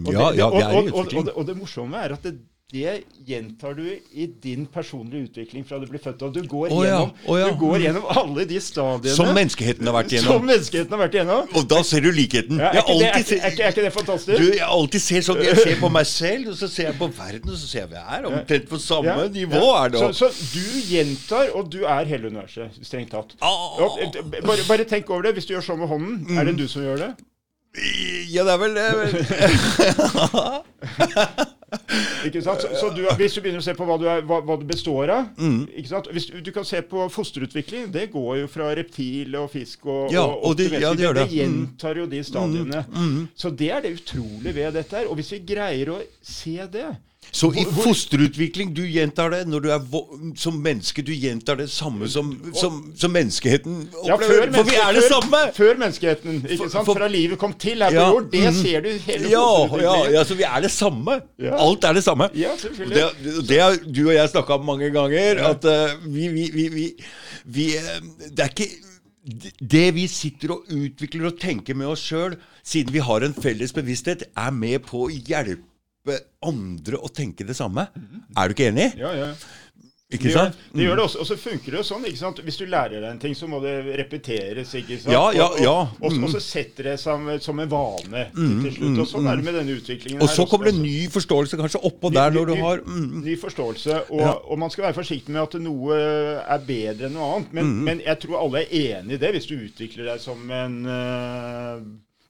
Og 0.05 0.11
Ja, 0.15 0.27
det, 0.31 0.39
ja, 0.39 0.49
og, 0.49 0.59
er 0.61 0.75
i 0.75 0.91
og, 0.91 0.99
og, 0.99 1.15
og, 1.21 1.31
og 1.35 1.47
det 1.47 1.57
morsomme 1.59 2.03
er 2.03 2.17
at 2.17 2.27
det, 2.27 2.37
det 2.73 3.03
gjentar 3.27 3.75
du 3.77 3.83
i 4.11 4.25
din 4.41 4.65
personlige 4.65 5.27
utvikling 5.29 5.63
fra 5.69 5.77
du 5.79 5.85
blir 5.85 6.01
født. 6.01 6.23
Og 6.25 6.31
du 6.33 6.39
går, 6.49 6.71
ja, 6.73 6.77
gjennom, 6.81 7.11
å 7.29 7.35
ja. 7.37 7.49
du 7.51 7.59
går 7.61 7.83
gjennom 7.83 8.07
alle 8.09 8.45
de 8.49 8.57
stadiene 8.63 9.13
Som 9.13 9.29
menneskeheten 9.37 9.85
har 9.85 9.93
vært 9.93 10.09
som 10.09 10.17
igjennom. 10.17 10.47
menneskeheten 10.49 10.95
har 10.95 11.01
vært 11.03 11.17
gjennom. 11.19 11.51
Og 11.61 11.67
da 11.69 11.83
ser 11.85 12.01
du 12.01 12.09
likheten. 12.15 12.57
Ja, 12.57 12.71
er, 12.71 12.73
Jeg 12.73 12.81
ikke 12.87 12.97
det, 12.97 13.11
er, 13.13 13.45
er, 13.45 13.61
er 13.67 13.75
ikke 13.75 13.85
det 13.85 13.91
fantastisk? 13.93 14.41
Du, 14.41 14.47
jeg 14.57 14.65
alltid 14.79 15.01
ser 15.05 15.27
sånn, 15.27 15.41
jeg 15.45 15.59
ser 15.61 15.77
på 15.83 15.91
meg 15.93 16.09
selv, 16.09 16.49
og 16.51 16.57
så 16.63 16.71
ser 16.73 16.89
jeg 16.89 16.97
på 17.03 17.09
verden, 17.19 17.53
og 17.53 17.59
så 17.61 17.69
ser 17.69 17.83
jeg 17.85 17.91
vi 17.93 18.01
er 18.17 18.27
omtrent 18.31 18.65
på 18.73 18.81
samme 18.81 19.17
nivå. 19.37 19.61
er 19.83 19.93
det 19.93 20.01
så, 20.01 20.09
så 20.25 20.31
du 20.57 20.65
gjentar, 20.89 21.53
og 21.53 21.69
du 21.69 21.79
er 21.85 22.09
hele 22.09 22.33
universet, 22.33 22.81
strengt 22.81 23.13
tatt. 23.13 23.37
Oh. 23.45 23.93
Bare, 24.41 24.65
bare 24.65 24.89
tenk 24.89 25.05
over 25.13 25.29
det. 25.29 25.35
Hvis 25.37 25.45
du 25.45 25.53
gjør 25.53 25.69
sånn 25.69 25.83
med 25.85 25.93
hånden, 25.93 26.17
er 26.33 26.41
Mm. 26.41 26.49
det 26.49 26.57
du 26.65 26.67
som 26.71 26.81
gjør 26.81 26.97
det? 27.05 27.13
Ja, 28.31 28.41
det 28.47 28.53
er 28.53 28.57
vel 28.57 28.73
det. 28.73 28.89
Ikke 32.25 32.41
sant? 32.45 32.61
Så, 32.61 32.69
så 32.79 32.89
du, 32.95 33.01
hvis 33.19 33.33
du 33.37 33.41
begynner 33.41 33.61
å 33.61 33.65
se 33.65 33.73
på 33.77 33.85
hva 33.87 33.97
du, 34.01 34.05
er, 34.09 34.21
hva, 34.27 34.39
hva 34.45 34.57
du 34.59 34.65
består 34.69 35.11
av 35.13 35.25
Mm. 35.37 35.65
ikke 35.77 35.89
sant? 35.91 36.07
Hvis 36.13 36.27
du, 36.31 36.39
du 36.41 36.51
kan 36.55 36.65
se 36.67 36.81
på 36.81 37.05
fosterutvikling. 37.11 37.91
Det 37.93 38.07
går 38.13 38.41
jo 38.43 38.47
fra 38.51 38.71
reptil 38.77 39.35
og 39.39 39.49
fisk 39.53 39.85
og, 39.85 40.11
Ja, 40.13 40.23
og, 40.25 40.43
og 40.51 40.57
det- 40.57 40.71
ja, 40.81 40.93
de 40.93 41.03
det 41.03 41.13
det. 41.15 41.27
gjentar 41.37 41.95
jo 42.01 42.05
de 42.11 42.23
stadiene. 42.23 42.85
Mm. 42.93 43.27
Så 43.35 43.49
det 43.55 43.71
er 43.71 43.81
det 43.85 43.93
utrolige 43.99 44.53
ved 44.55 44.73
dette 44.79 44.95
her. 44.97 45.07
Og 45.09 45.15
hvis 45.19 45.31
vi 45.35 45.39
greier 45.53 45.93
å 45.95 45.99
se 46.21 46.57
det 46.71 46.87
Så 47.31 47.49
i 47.57 47.65
fosterutvikling, 47.67 48.71
du 48.75 48.83
gjentar 48.87 49.31
det 49.33 49.41
når 49.49 49.63
du 49.65 49.69
er 49.75 49.81
som 50.39 50.55
menneske. 50.63 51.03
Du 51.05 51.11
gjentar 51.13 51.57
det 51.59 51.67
samme 51.73 52.07
som, 52.11 52.31
som, 52.55 52.77
som 52.95 53.11
menneskeheten 53.11 53.81
ja, 54.07 54.15
for 54.15 54.63
vi 54.69 54.77
er 54.79 54.95
det 54.95 55.03
samme! 55.09 55.41
Før 55.55 55.81
menneskeheten. 55.81 56.39
ikke 56.47 56.69
sant? 56.71 56.87
Fra 56.87 57.09
livet 57.11 57.39
kom 57.41 57.53
til 57.59 57.83
her 57.83 57.91
på 57.91 57.99
Ja, 57.99 58.07
jord. 58.13 58.29
Det 58.31 58.45
mhm. 58.45 58.59
ser 58.61 58.85
du 58.85 58.89
hele 59.07 59.33
Ja, 59.33 59.49
ja, 59.83 59.97
ja, 60.15 60.23
så 60.27 60.39
vi 60.39 60.47
er 60.47 60.65
det 60.65 60.71
samme. 60.71 61.19
Alt 61.51 61.89
er 61.89 61.99
det 61.99 62.05
samme. 62.07 62.29
Ja, 62.39 62.55
selvfølgelig. 62.61 63.11
Det, 63.23 63.35
det 63.49 63.61
har 63.61 63.77
du 63.83 64.01
og 64.07 64.15
jeg 64.15 64.33
snakka 64.33 64.59
om 64.59 64.65
mange 64.71 64.89
ganger. 64.95 65.43
At 65.51 65.67
uh, 65.67 65.95
vi, 66.07 66.27
vi, 66.31 66.49
vi, 66.53 66.67
vi, 66.73 66.89
vi 67.45 67.69
eh, 67.77 68.01
Det 68.31 68.47
er 68.47 68.53
ikke 68.53 68.71
det 69.59 69.87
vi 69.95 70.07
sitter 70.07 70.53
og 70.53 70.67
utvikler 70.69 71.31
og 71.31 71.39
tenker 71.41 71.77
med 71.77 71.89
oss 71.89 72.03
sjøl, 72.05 72.35
siden 72.63 72.93
vi 72.93 73.01
har 73.01 73.25
en 73.25 73.33
felles 73.33 73.73
bevissthet, 73.73 74.27
er 74.37 74.51
med 74.53 74.85
på 74.85 75.07
å 75.07 75.13
hjelpe 75.13 75.74
andre 76.45 76.97
å 77.01 77.09
tenke 77.13 77.45
det 77.47 77.55
samme. 77.57 77.87
Er 78.37 78.47
du 78.47 78.53
ikke 78.57 78.71
enig? 78.71 78.91
Ja, 78.99 79.13
ja. 79.17 79.31
Ikke 80.13 80.27
Det 80.29 80.33
gjør, 80.35 80.51
sant? 80.51 80.57
det 80.77 80.83
gjør 80.85 80.99
det 80.99 81.03
også. 81.03 81.19
Og 81.23 81.25
så 81.27 81.35
funker 81.41 81.73
det 81.73 81.79
jo 81.79 81.83
sånn. 81.87 82.03
ikke 82.05 82.19
sant? 82.19 82.39
Hvis 82.45 82.59
du 82.61 82.65
lærer 82.69 83.01
deg 83.01 83.07
en 83.09 83.19
ting, 83.23 83.33
så 83.35 83.47
må 83.49 83.57
det 83.63 83.71
repeteres. 83.97 84.69
ikke 84.77 84.99
sant? 85.01 85.09
Ja, 85.11 85.23
ja, 85.33 85.47
ja. 85.63 85.71
Og, 85.81 85.97
og, 85.97 86.13
og, 86.13 86.27
og 86.27 86.29
så 86.35 86.41
setter 86.45 86.91
det 86.91 86.93
seg 87.01 87.25
som, 87.41 87.59
en 87.63 87.71
vane 87.71 88.27
til 88.35 88.69
slutt. 88.75 88.99
Og 89.01 89.09
sånn 89.09 89.25
er 89.31 89.41
det 89.41 89.47
med 89.49 89.57
denne 89.57 89.73
utviklingen. 89.79 90.21
Og 90.21 90.29
her 90.29 90.35
så 90.37 90.45
kommer 90.51 90.69
det 90.69 90.75
altså. 90.75 90.85
ny 90.85 91.09
forståelse 91.17 91.59
kanskje 91.63 91.81
oppå 91.89 92.13
Ny- 92.13 92.19
der 92.19 92.37
når 92.37 92.45
du 92.51 92.55
har 92.61 92.85
mm, 92.85 93.09
Ny 93.25 93.35
forståelse. 93.41 93.97
Og, 94.13 94.45
og 94.45 94.61
man 94.61 94.69
skal 94.75 94.87
være 94.91 94.99
forsiktig 95.01 95.33
med 95.33 95.41
at 95.41 95.57
noe 95.65 95.97
er 95.97 96.65
bedre 96.69 97.09
enn 97.09 97.17
noe 97.17 97.31
annet. 97.39 97.51
Men, 97.57 97.65
Mm. 97.75 97.83
men 97.89 98.05
jeg 98.05 98.21
tror 98.21 98.43
alle 98.45 98.61
er 98.61 98.75
enig 99.01 99.17
i 99.17 99.21
det, 99.25 99.33
hvis 99.33 99.49
du 99.49 99.55
utvikler 99.57 100.05
deg 100.13 100.21
som 100.21 100.45
en 100.53 100.77
eh, 100.85 101.81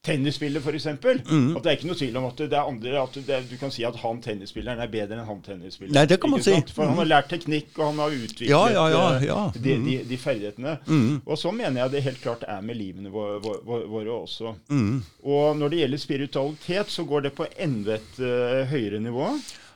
tennisspiller, 0.06 0.62
f.eks. 0.62 0.86
Mm. 0.94 1.56
At 1.58 1.64
det 1.66 1.72
er 1.72 1.78
ikke 1.80 1.90
noe 1.90 2.00
tvil 2.00 2.20
om 2.20 2.28
at 2.30 2.44
det 2.44 2.54
er 2.54 2.70
andre 2.70 3.02
at 3.02 3.18
det, 3.28 3.40
Du 3.50 3.56
kan 3.62 3.74
si 3.74 3.86
at 3.88 3.98
han 4.02 4.22
tennisspilleren 4.24 4.84
er 4.84 4.92
bedre 4.94 5.18
enn 5.18 5.28
han 5.28 5.42
tennisspilleren. 5.46 5.98
Nei, 5.98 6.06
det 6.10 6.20
kan 6.22 6.34
man 6.34 6.44
si. 6.46 6.54
sant? 6.54 6.72
For 6.76 6.88
han 6.88 7.00
har 7.02 7.10
lært 7.10 7.32
teknikk, 7.34 7.74
og 7.80 7.90
han 7.90 8.02
har 8.04 8.16
utviklet 8.16 8.52
Ja, 8.52 8.62
ja, 8.74 8.86
ja, 8.94 9.04
eh, 9.18 9.28
ja. 9.28 9.42
Mm. 9.50 9.60
De, 9.66 9.76
de, 9.90 9.98
de 10.12 10.22
ferdighetene. 10.22 10.78
Og 11.26 11.42
så 11.42 11.52
mener 11.56 11.82
jeg 11.84 11.96
det 11.98 12.06
helt 12.08 12.24
klart 12.24 12.48
er 12.48 12.64
med 12.66 12.80
livene 12.80 13.12
våre, 13.14 13.42
våre, 13.44 13.84
våre 13.90 14.16
også. 14.16 14.56
Mm. 14.70 15.04
Og 15.26 15.60
når 15.60 15.74
det 15.74 15.84
gjelder 15.84 16.04
spiritualitet, 16.06 16.94
så 16.94 17.06
går 17.10 17.28
det 17.28 17.36
på 17.38 17.50
enda 17.60 18.00
et 18.00 18.20
uh, 18.22 18.64
høyere 18.70 19.02
nivå. 19.04 19.30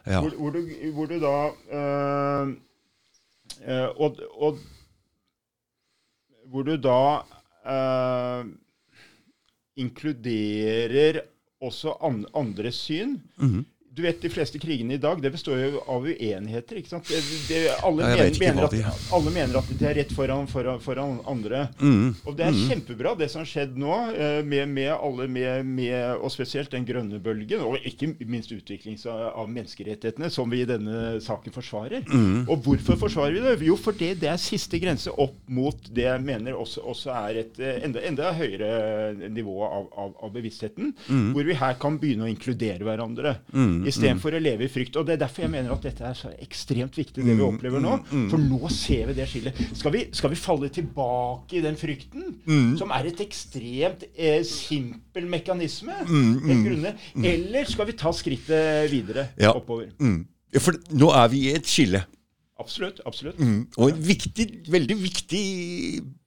Ja. 0.10 0.22
Hvor, 0.22 0.30
hvor, 0.30 0.50
du, 0.50 0.60
hvor 0.94 1.06
du 1.06 1.20
da 1.20 1.36
øh, 1.78 2.48
øh, 3.68 3.90
og, 3.96 4.16
og 4.32 4.58
hvor 6.50 6.62
du 6.62 6.76
da 6.82 7.02
øh, 7.74 8.46
inkluderer 9.80 11.22
også 11.62 11.96
an, 12.06 12.26
andres 12.36 12.76
syn. 12.88 13.18
Mhm. 13.38 13.66
Du 13.96 14.04
vet, 14.06 14.22
De 14.22 14.30
fleste 14.32 14.60
krigene 14.62 14.96
i 14.96 15.02
dag 15.02 15.22
det 15.22 15.32
består 15.34 15.60
jo 15.60 15.82
av 15.90 16.06
uenigheter. 16.06 16.80
ikke 16.80 16.92
sant? 16.92 17.10
Det, 17.10 17.20
det, 17.50 17.62
alle, 17.84 18.06
mener, 18.06 18.30
ikke 18.32 18.46
mener 18.46 18.68
at, 18.68 19.08
alle 19.16 19.34
mener 19.34 19.60
at 19.60 19.72
de 19.72 19.88
er 19.90 19.98
rett 20.02 20.14
foran, 20.16 20.48
foran, 20.52 20.82
foran 20.84 21.20
andre. 21.30 21.66
Mm. 21.82 22.14
Og 22.26 22.38
det 22.38 22.48
er 22.48 22.60
kjempebra, 22.70 23.16
det 23.20 23.30
som 23.32 23.44
har 23.44 23.50
skjedd 23.50 23.78
nå, 23.80 23.96
eh, 24.14 24.40
med, 24.46 24.70
med 24.72 24.92
alle, 24.96 25.28
med, 25.32 25.66
med, 25.68 26.20
og 26.20 26.32
spesielt 26.34 26.72
den 26.74 26.88
grønne 26.88 27.20
bølgen, 27.24 27.64
og 27.66 27.80
ikke 27.86 28.14
minst 28.30 28.54
utvikling 28.56 28.98
av 29.10 29.30
av 29.40 29.50
menneskerettighetene, 29.52 30.30
som 30.32 30.50
vi 30.52 30.62
i 30.64 30.68
denne 30.68 31.20
saken 31.24 31.54
forsvarer. 31.54 32.06
Og 32.50 32.64
hvorfor 32.66 32.98
forsvarer 33.00 33.36
vi 33.36 33.44
det? 33.44 33.56
Jo, 33.68 33.76
fordi 33.80 34.12
det 34.20 34.30
er 34.32 34.42
siste 34.42 34.80
grense 34.82 35.12
opp 35.12 35.38
mot 35.52 35.90
det 35.96 36.06
jeg 36.06 36.24
mener 36.26 36.58
også, 36.58 36.84
også 36.92 37.14
er 37.16 37.42
et 37.44 37.60
eh, 37.62 37.82
enda, 37.88 38.04
enda 38.06 38.32
høyere 38.36 39.30
nivå 39.30 39.58
av, 39.66 39.90
av, 40.04 40.16
av 40.26 40.34
bevisstheten, 40.36 40.94
hvor 41.34 41.48
vi 41.48 41.58
her 41.58 41.78
kan 41.82 42.00
begynne 42.02 42.28
å 42.28 42.32
inkludere 42.32 42.86
hverandre, 42.86 43.36
istedenfor 43.92 44.38
å 44.38 44.42
leve 44.42 44.66
i 44.66 44.72
frykt. 44.72 44.96
Og 45.00 45.06
Det 45.06 45.16
er 45.18 45.22
derfor 45.26 45.44
jeg 45.46 45.52
mener 45.54 45.74
at 45.74 45.82
dette 45.86 46.06
er 46.06 46.18
så 46.18 46.32
ekstremt 46.42 46.96
viktig, 46.98 47.24
det 47.26 47.36
vi 47.38 47.46
opplever 47.46 47.82
nå. 47.84 47.98
For 48.32 48.38
nå 48.42 48.70
ser 48.74 49.10
vi 49.12 49.18
det 49.20 49.28
skillet. 49.32 49.60
Skal 49.78 49.92
vi, 49.96 50.06
skal 50.16 50.34
vi 50.34 50.40
falle 50.40 50.70
tilbake 50.74 51.60
i 51.60 51.64
den 51.66 51.76
frykten, 51.80 52.38
som 52.80 52.92
er 52.96 53.10
et 53.12 53.22
ekstremt 53.26 54.06
eh, 54.16 54.42
simpel 54.48 55.26
mekanisme, 55.30 55.96
mm, 56.08 56.86
eller 57.26 57.66
skal 57.70 57.90
vi 57.90 57.98
ta 58.00 58.12
skrittet 58.16 58.90
videre 58.92 59.30
Ja. 59.40 59.54
oppover? 59.54 59.90
Mm. 60.00 60.26
Ja, 60.54 60.60
For 60.60 60.74
nå 60.98 61.12
er 61.14 61.28
vi 61.30 61.44
i 61.50 61.54
et 61.56 61.68
skille. 61.70 62.04
Absolutt. 62.60 63.00
absolutt. 63.08 63.40
Mm. 63.40 63.68
Og 63.78 63.90
en 63.94 64.00
viktig, 64.04 64.46
veldig 64.68 64.96
viktig 65.00 65.44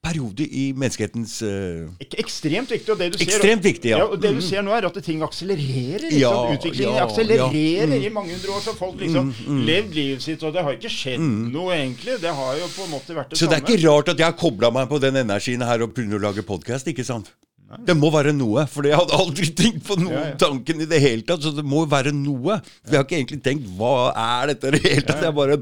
periode 0.03 0.47
i 0.49 0.63
menneskehetens 0.73 1.35
uh, 1.45 1.91
Ek 2.03 2.17
ekstremt 2.23 2.73
viktig. 2.73 2.95
Og 2.95 2.99
det 3.03 3.11
du 3.13 3.19
ser, 3.19 3.27
Ekstremt 3.27 3.67
viktig, 3.67 3.93
ja. 3.93 4.01
og 4.07 4.17
det 4.23 4.33
du 4.39 4.41
ser 4.45 4.65
nå, 4.65 4.73
er 4.75 4.89
at 4.89 4.97
ting 5.05 5.23
akselererer. 5.27 6.09
Liksom. 6.09 6.23
Ja, 6.23 6.33
Utviklingen 6.57 6.97
ja, 6.97 7.05
akselererer 7.07 7.93
ja. 7.95 8.01
Mm. 8.01 8.09
i 8.09 8.15
mange 8.17 8.35
hundre 8.35 8.57
år. 8.57 8.65
Så 8.65 8.75
folk 8.79 8.99
liksom 9.03 9.31
levd 9.69 9.95
livet 10.01 10.25
sitt, 10.25 10.43
og 10.43 10.57
det 10.57 10.65
har 10.65 10.81
ikke 10.81 10.93
skjedd 10.93 11.23
noe, 11.23 11.71
egentlig. 11.77 12.19
Det 12.25 12.35
har 12.41 12.59
jo 12.63 12.73
på 12.75 12.89
en 12.89 12.93
måte 12.97 13.19
vært 13.21 13.35
det 13.35 13.39
Så 13.39 13.47
det 13.47 13.61
samme. 13.61 13.69
er 13.69 13.77
ikke 13.77 13.93
rart 13.93 14.13
at 14.17 14.25
jeg 14.25 14.31
har 14.33 14.39
kobla 14.41 14.73
meg 14.75 14.91
på 14.91 15.01
den 15.05 15.23
energien 15.23 15.69
her 15.69 15.85
og 15.85 15.95
begynner 15.95 16.19
å 16.19 16.27
lage 16.31 16.47
podkast, 16.49 16.89
ikke 16.91 17.07
sant? 17.07 17.31
Det 17.73 17.95
må 17.97 18.11
være 18.13 18.35
noe, 18.37 18.67
for 18.69 18.85
jeg 18.85 18.99
hadde 18.99 19.17
aldri 19.17 19.47
tenkt 19.57 19.87
på 19.87 19.97
noen 19.97 20.13
Ja, 20.13 20.25
ja. 20.33 20.37
tanken 20.41 20.83
i 20.85 20.89
det 20.89 20.99
hele 21.01 21.25
tatt. 21.25 21.41
Så 21.41 21.55
det 21.57 21.65
må 21.65 21.87
være 21.89 22.13
noe. 22.13 22.59
For 22.85 22.93
jeg 22.93 23.01
har 23.01 23.07
ikke 23.07 23.17
egentlig 23.23 23.41
tenkt 23.47 23.71
hva 23.79 24.11
er 24.13 24.53
dette 24.53 24.69
i 24.69 24.75
det 24.77 24.83
hele 24.85 25.05
tatt. 25.09 25.23
Jeg 25.25 25.37
bare 25.39 25.57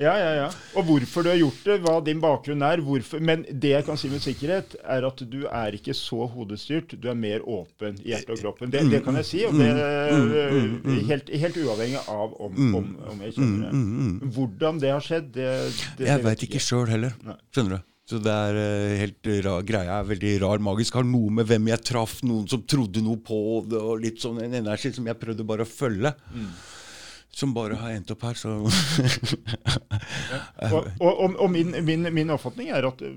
Ja, 0.00 0.14
ja, 0.16 0.30
ja. 0.38 0.46
Og 0.78 0.86
hvorfor 0.88 1.24
du 1.26 1.30
har 1.32 1.36
gjort 1.40 1.66
det, 1.66 1.76
hva 1.84 1.98
din 2.04 2.20
bakgrunn 2.22 2.64
er. 2.64 2.80
hvorfor, 2.84 3.20
Men 3.20 3.44
det 3.50 3.74
jeg 3.74 3.84
kan 3.86 4.00
si 4.00 4.08
med 4.08 4.24
sikkerhet, 4.24 4.76
er 4.82 5.04
at 5.08 5.22
du 5.28 5.44
er 5.46 5.76
ikke 5.76 5.94
så 5.96 6.26
hodestyrt. 6.32 6.96
Du 7.00 7.08
er 7.12 7.18
mer 7.18 7.44
åpen 7.44 7.98
i 8.00 8.12
hjertet 8.14 8.34
og 8.38 8.42
kroppen. 8.44 8.72
Det, 8.72 8.86
det 8.90 9.02
kan 9.04 9.20
jeg 9.20 9.28
si. 9.28 9.44
og 9.48 9.58
det 9.60 9.68
er 9.68 11.06
Helt, 11.12 11.28
helt 11.28 11.56
uavhengig 11.62 12.00
av 12.08 12.34
om, 12.40 12.58
om, 12.78 12.90
om 13.12 13.24
jeg 13.26 13.36
kjenner 13.36 13.68
det. 13.68 14.32
Hvordan 14.36 14.82
det 14.82 14.92
har 14.94 15.04
skjedd, 15.04 15.32
det, 15.36 15.48
det 15.98 16.08
Jeg 16.08 16.24
veit 16.24 16.46
ikke 16.48 16.62
sjøl 16.62 16.86
heller. 16.92 17.16
Nei. 17.26 17.36
Skjønner 17.52 17.78
du? 17.80 17.88
Så 18.12 18.18
det 18.18 18.32
er 18.34 18.56
eh, 18.58 18.92
helt 18.98 19.28
rar, 19.46 19.62
greia 19.64 20.00
er 20.00 20.08
veldig 20.08 20.32
rar, 20.42 20.60
magisk. 20.64 20.96
Har 20.98 21.06
noe 21.06 21.30
med 21.38 21.46
hvem 21.48 21.68
jeg 21.70 21.84
traff, 21.86 22.18
noen 22.26 22.48
som 22.50 22.64
trodde 22.68 23.00
noe 23.04 23.20
på 23.24 23.38
det, 23.70 23.78
og 23.78 24.02
litt 24.02 24.18
sånn 24.20 24.40
en 24.42 24.56
energi 24.58 24.90
som 24.92 25.06
jeg 25.08 25.20
prøvde 25.20 25.46
bare 25.48 25.64
å 25.64 25.70
følge. 25.70 26.10
Som 27.32 27.54
bare 27.56 27.78
har 27.80 27.94
endt 27.96 28.10
opp 28.12 28.22
her, 28.28 28.34
så 28.36 28.58
Og, 30.72 30.90
og, 31.00 31.36
og, 31.40 31.46
min, 31.50 31.72
min, 31.84 32.08
min 32.12 32.30
oppfatning 32.34 32.68
er 32.76 32.84
at 32.90 33.00
eh, 33.06 33.14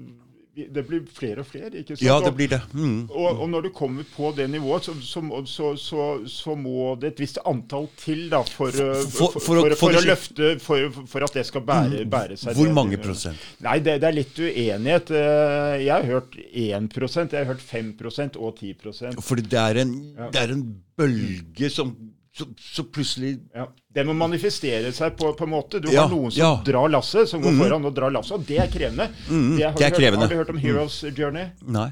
det 0.55 0.85
blir 0.87 1.01
flere 1.11 1.43
og 1.43 1.47
flere. 1.49 1.67
ikke 1.81 1.97
sant? 1.97 2.05
Ja, 2.05 2.15
det 2.23 2.31
blir 2.37 2.47
det. 2.53 2.61
Mm. 2.71 3.09
Og, 3.11 3.41
og 3.43 3.49
når 3.51 3.65
du 3.65 3.69
kommer 3.75 4.07
på 4.15 4.29
det 4.37 4.45
nivået, 4.53 4.87
så, 4.87 4.93
så, 5.03 5.73
så, 5.75 6.05
så, 6.31 6.55
må 6.55 6.93
det 7.01 7.11
et 7.11 7.19
visst 7.25 7.41
antall 7.45 7.89
til 7.99 8.29
da, 8.31 8.39
for, 8.47 8.71
å- 8.71 8.95
For- 9.03 9.35
for, 9.35 9.75
for 9.81 9.97
løfte 10.07 10.53
For, 10.63 11.27
at 11.27 11.35
det 11.35 11.43
skal 11.49 11.65
bære, 11.67 12.05
bære 12.07 12.39
seg. 12.39 12.55
Hvor 12.55 12.71
mange 12.75 13.01
prosent? 13.03 13.43
Nei, 13.67 13.81
det, 13.83 13.97
det 14.03 14.09
er 14.09 14.15
litt 14.21 14.39
uenighet. 14.39 15.11
Eh, 15.11 15.75
Jeg 15.83 15.91
har 15.97 16.07
hørt 16.13 16.39
1 16.39 16.89
jeg 16.95 17.41
har 17.41 17.51
hørt 17.51 17.61
5 17.61 17.93
og 18.39 18.55
10 18.63 18.75
Fordi 19.19 19.41
det 19.51 19.59
er 19.59 19.83
en, 19.83 19.95
det 20.31 20.39
er 20.39 20.55
en 20.55 20.67
bølge 20.95 21.69
som 21.69 21.91
så, 22.37 22.45
så 22.59 22.83
plutselig 22.83 23.37
ja. 23.55 23.67
Det 23.95 24.03
må 24.03 24.13
manifestere 24.13 24.89
seg 24.91 25.13
på, 25.15 25.29
på 25.39 25.45
en 25.47 25.53
måte. 25.53 25.79
Du 25.79 25.87
Ja, 25.93 26.01
har 26.03 26.09
noen 26.11 26.31
som 26.31 26.39
ja. 26.41 26.49
Mhm. 26.57 26.65
drar 26.67 26.89
lasset, 26.91 27.29
som 27.31 27.41
går 27.41 27.53
foran 27.61 27.85
og 27.87 27.93
drar 27.95 28.11
lasset, 28.11 28.33
og 28.39 28.45
det 28.49 28.57
er 28.59 28.67
krevende. 28.73 29.07
det, 29.29 29.63
har, 29.63 29.71
det 29.71 29.77
du 29.77 29.83
er 29.83 29.89
hørt, 29.89 29.99
krevende. 29.99 30.25
har 30.25 30.33
du 30.33 30.35
hørt 30.41 30.49
om 30.49 30.57
Heroes 30.59 30.97
Journey? 31.15 31.45
Nei. 31.63 31.89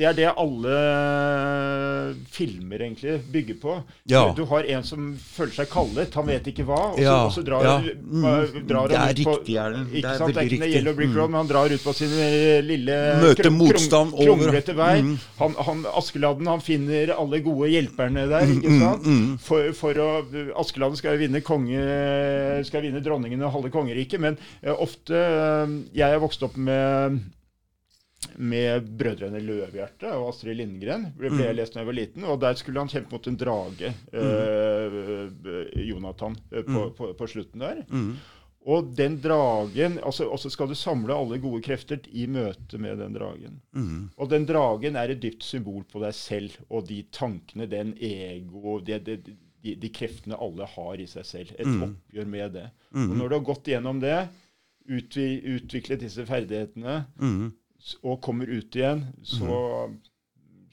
Det 0.00 0.06
er 0.08 0.14
det 0.16 0.24
alle 0.40 0.72
filmer 2.32 2.80
egentlig 2.86 3.18
bygger 3.32 3.58
på. 3.60 3.74
Ja. 4.08 4.22
Du, 4.32 4.40
du 4.42 4.46
har 4.48 4.64
en 4.74 4.84
som 4.86 5.10
føler 5.20 5.52
seg 5.58 5.68
kallet, 5.72 6.14
han 6.16 6.26
vet 6.28 6.48
ikke 6.48 6.64
hva, 6.68 6.78
og 6.94 6.96
så, 6.96 7.02
Ja, 7.04 7.16
og 7.26 7.32
så 7.34 7.44
drar, 7.46 7.66
ja. 7.66 7.74
mm. 8.00 8.64
drar 8.70 8.94
han 8.96 9.12
ut 9.12 9.20
på 9.26 9.34
riktig. 9.36 9.56
Det 9.56 9.58
er 9.60 9.76
sant? 9.76 9.92
Det 9.92 10.06
er 10.08 10.38
veldig 10.38 10.46
riktig. 10.56 10.70
Yellow 10.78 10.96
Brick 10.98 11.12
Road, 11.16 11.32
men 11.34 11.40
han 11.42 11.50
drar 11.50 11.74
ut 11.76 11.84
på 11.84 11.94
sin 11.96 12.14
eh, 12.24 12.62
lille 12.64 12.96
Møter 13.20 13.46
krum- 13.50 13.58
motstand 13.60 14.14
krum-. 14.16 14.40
Kronglete 14.42 14.76
vei. 14.78 14.94
Mm. 15.04 15.12
Han, 15.42 15.58
han, 15.68 15.84
Askeladden 16.02 16.50
han 16.54 16.64
finner 16.64 17.12
alle 17.18 17.42
gode 17.44 17.70
hjelperne 17.72 18.26
der, 18.32 18.48
Mm, 18.48 18.56
ikke 18.58 18.78
sant? 18.80 19.44
For, 19.44 19.68
for 19.76 19.98
å 20.02 20.08
Askeladden 20.60 20.98
skal 20.98 21.20
vinne 21.20 21.40
konge 21.46 21.78
Skal 22.66 22.82
vinne 22.88 23.00
dronningen 23.04 23.44
og 23.46 23.52
halve 23.54 23.70
kongeriket, 23.74 24.20
men 24.22 24.36
uh, 24.64 24.72
ofte 24.82 25.14
uh, 25.14 25.70
Jeg 25.94 26.08
er 26.16 26.20
vokst 26.22 26.42
opp 26.46 26.56
med 26.58 27.20
med 28.36 28.86
brødrene 28.98 29.40
Løvhjerte 29.44 30.12
og 30.16 30.28
Astrid 30.30 30.56
Lindgren. 30.56 31.08
ble, 31.18 31.30
jeg 31.42 31.56
lest 31.58 31.74
da 31.74 31.82
jeg 31.82 31.88
var 31.90 31.96
liten, 31.98 32.24
og 32.24 32.40
Der 32.40 32.54
skulle 32.54 32.80
han 32.80 32.88
kjempe 32.88 33.12
mot 33.16 33.26
en 33.26 33.36
drage, 33.40 33.94
øh, 34.12 35.88
Jonathan, 35.88 36.36
eh, 36.52 36.62
på, 36.62 36.90
på, 36.96 37.12
på 37.18 37.26
slutten 37.26 37.60
der. 37.60 37.82
Og 38.62 38.92
den 38.96 39.16
dragen 39.18 39.96
altså, 40.06 40.28
Og 40.30 40.38
så 40.38 40.50
skal 40.50 40.68
du 40.70 40.74
samle 40.78 41.14
alle 41.14 41.38
gode 41.42 41.62
krefter 41.66 41.98
i 42.12 42.26
møte 42.30 42.78
med 42.78 42.98
den 43.02 43.12
dragen. 43.16 43.60
Og 44.16 44.30
den 44.30 44.46
dragen 44.46 44.96
er 44.96 45.10
et 45.10 45.22
dypt 45.22 45.42
symbol 45.42 45.82
på 45.90 45.98
deg 46.04 46.14
selv 46.14 46.50
og 46.70 46.86
de 46.88 47.02
tankene, 47.10 47.66
den 47.66 47.94
ego 47.98 48.78
de, 48.78 48.98
det, 49.02 49.16
de, 49.62 49.74
de 49.74 49.88
kreftene 49.90 50.38
alle 50.38 50.64
har 50.76 50.94
i 51.02 51.06
seg 51.10 51.26
selv. 51.26 51.50
Et 51.58 51.66
oppgjør 51.88 52.26
med 52.26 52.52
det. 52.54 52.68
Og 52.94 53.16
når 53.18 53.28
du 53.28 53.34
har 53.34 53.44
gått 53.50 53.66
gjennom 53.72 53.98
det, 54.00 54.28
utvi, 54.86 55.26
utviklet 55.56 56.00
disse 56.00 56.24
ferdighetene, 56.26 57.04
og 58.02 58.20
kommer 58.24 58.50
ut 58.50 58.76
igjen, 58.78 59.06
så, 59.26 59.88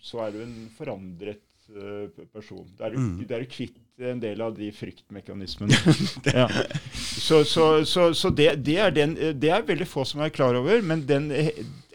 så 0.01 0.25
er 0.25 0.35
du 0.35 0.41
en 0.43 0.57
forandret 0.77 1.43
uh, 1.73 2.09
person. 2.33 2.67
Da 2.77 2.89
er, 2.89 2.95
du, 2.95 2.99
mm. 2.99 3.23
er 3.37 3.47
kvitt 3.49 3.77
en 3.99 4.21
del 4.21 4.41
av 4.41 4.53
de 4.55 4.69
fryktmekanismene. 4.71 5.75
ja. 6.39 6.45
Så, 6.93 7.43
så, 7.43 7.65
så, 7.85 8.11
så 8.15 8.31
det, 8.31 8.53
det, 8.63 8.77
er 8.79 8.95
den, 8.95 9.17
det 9.41 9.51
er 9.51 9.65
veldig 9.67 9.89
få 9.89 10.05
som 10.07 10.23
er 10.23 10.31
klar 10.33 10.55
over, 10.59 10.81
men 10.85 11.03
den, 11.09 11.31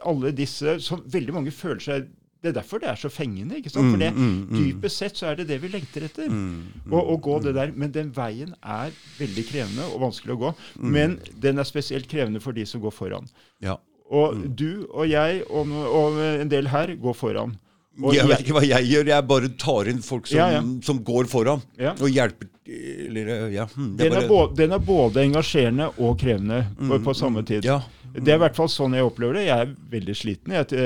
alle 0.04 0.34
disse 0.36 0.78
som 0.84 1.02
Veldig 1.08 1.38
mange 1.38 1.54
føler 1.54 1.82
seg 1.84 2.12
det 2.44 2.50
er 2.50 2.56
derfor 2.58 2.76
det 2.82 2.90
er 2.90 2.98
så 3.00 3.08
fengende. 3.08 3.56
ikke 3.56 3.70
sant? 3.72 3.88
For 3.88 4.02
det, 4.02 4.10
dypest 4.52 5.00
sett 5.00 5.16
så 5.16 5.30
er 5.30 5.38
det 5.38 5.46
det 5.48 5.56
vi 5.62 5.70
lengter 5.72 6.04
etter. 6.04 6.28
Å, 6.28 6.98
å 7.00 7.16
gå 7.24 7.38
det 7.40 7.54
der. 7.56 7.72
Men 7.72 7.94
den 7.94 8.10
veien 8.12 8.52
er 8.60 8.92
veldig 9.16 9.44
krevende 9.48 9.86
og 9.94 10.02
vanskelig 10.02 10.34
å 10.34 10.40
gå. 10.42 10.50
Men 10.84 11.16
den 11.40 11.62
er 11.62 11.64
spesielt 11.64 12.04
krevende 12.10 12.44
for 12.44 12.52
de 12.52 12.66
som 12.68 12.84
går 12.84 12.92
foran. 12.92 13.30
Ja. 13.64 13.78
Og 14.12 14.40
du 14.56 14.84
og 14.92 15.06
jeg 15.08 15.42
og, 15.48 15.70
og 15.70 16.18
en 16.20 16.50
del 16.52 16.68
her 16.68 16.92
går 17.00 17.16
foran. 17.16 17.54
Og 18.02 18.14
jeg 18.16 18.26
vet 18.26 18.42
ikke 18.42 18.56
hva 18.56 18.64
jeg 18.66 18.88
gjør, 18.90 19.08
jeg 19.12 19.26
bare 19.30 19.48
tar 19.60 19.88
inn 19.92 20.00
folk 20.02 20.26
som, 20.26 20.38
Ja, 20.40 20.48
ja. 20.56 20.62
som 20.82 20.98
går 21.06 21.28
foran. 21.30 21.62
Ja. 21.78 21.94
Og 22.00 22.10
hjelper 22.10 22.50
eller, 22.64 23.50
ja, 23.52 23.66
hm, 23.76 23.90
Den 23.98 24.14
er, 24.16 24.24
både, 24.28 24.54
den 24.56 24.72
er 24.72 24.80
både 24.80 25.20
engasjerende 25.20 25.90
og 26.00 26.14
krevende 26.18 26.62
på, 26.78 26.96
på 27.04 27.14
samme 27.14 27.42
tid. 27.44 27.66
Ja. 27.68 27.82
Det 28.14 28.30
er 28.30 28.36
i 28.38 28.42
hvert 28.44 28.54
fall 28.54 28.68
sånn 28.70 28.94
jeg 28.94 29.02
opplever 29.08 29.34
det. 29.40 29.44
Jeg 29.48 29.58
er 29.64 29.70
veldig 29.90 30.14
sliten 30.14 30.52
etter, 30.54 30.78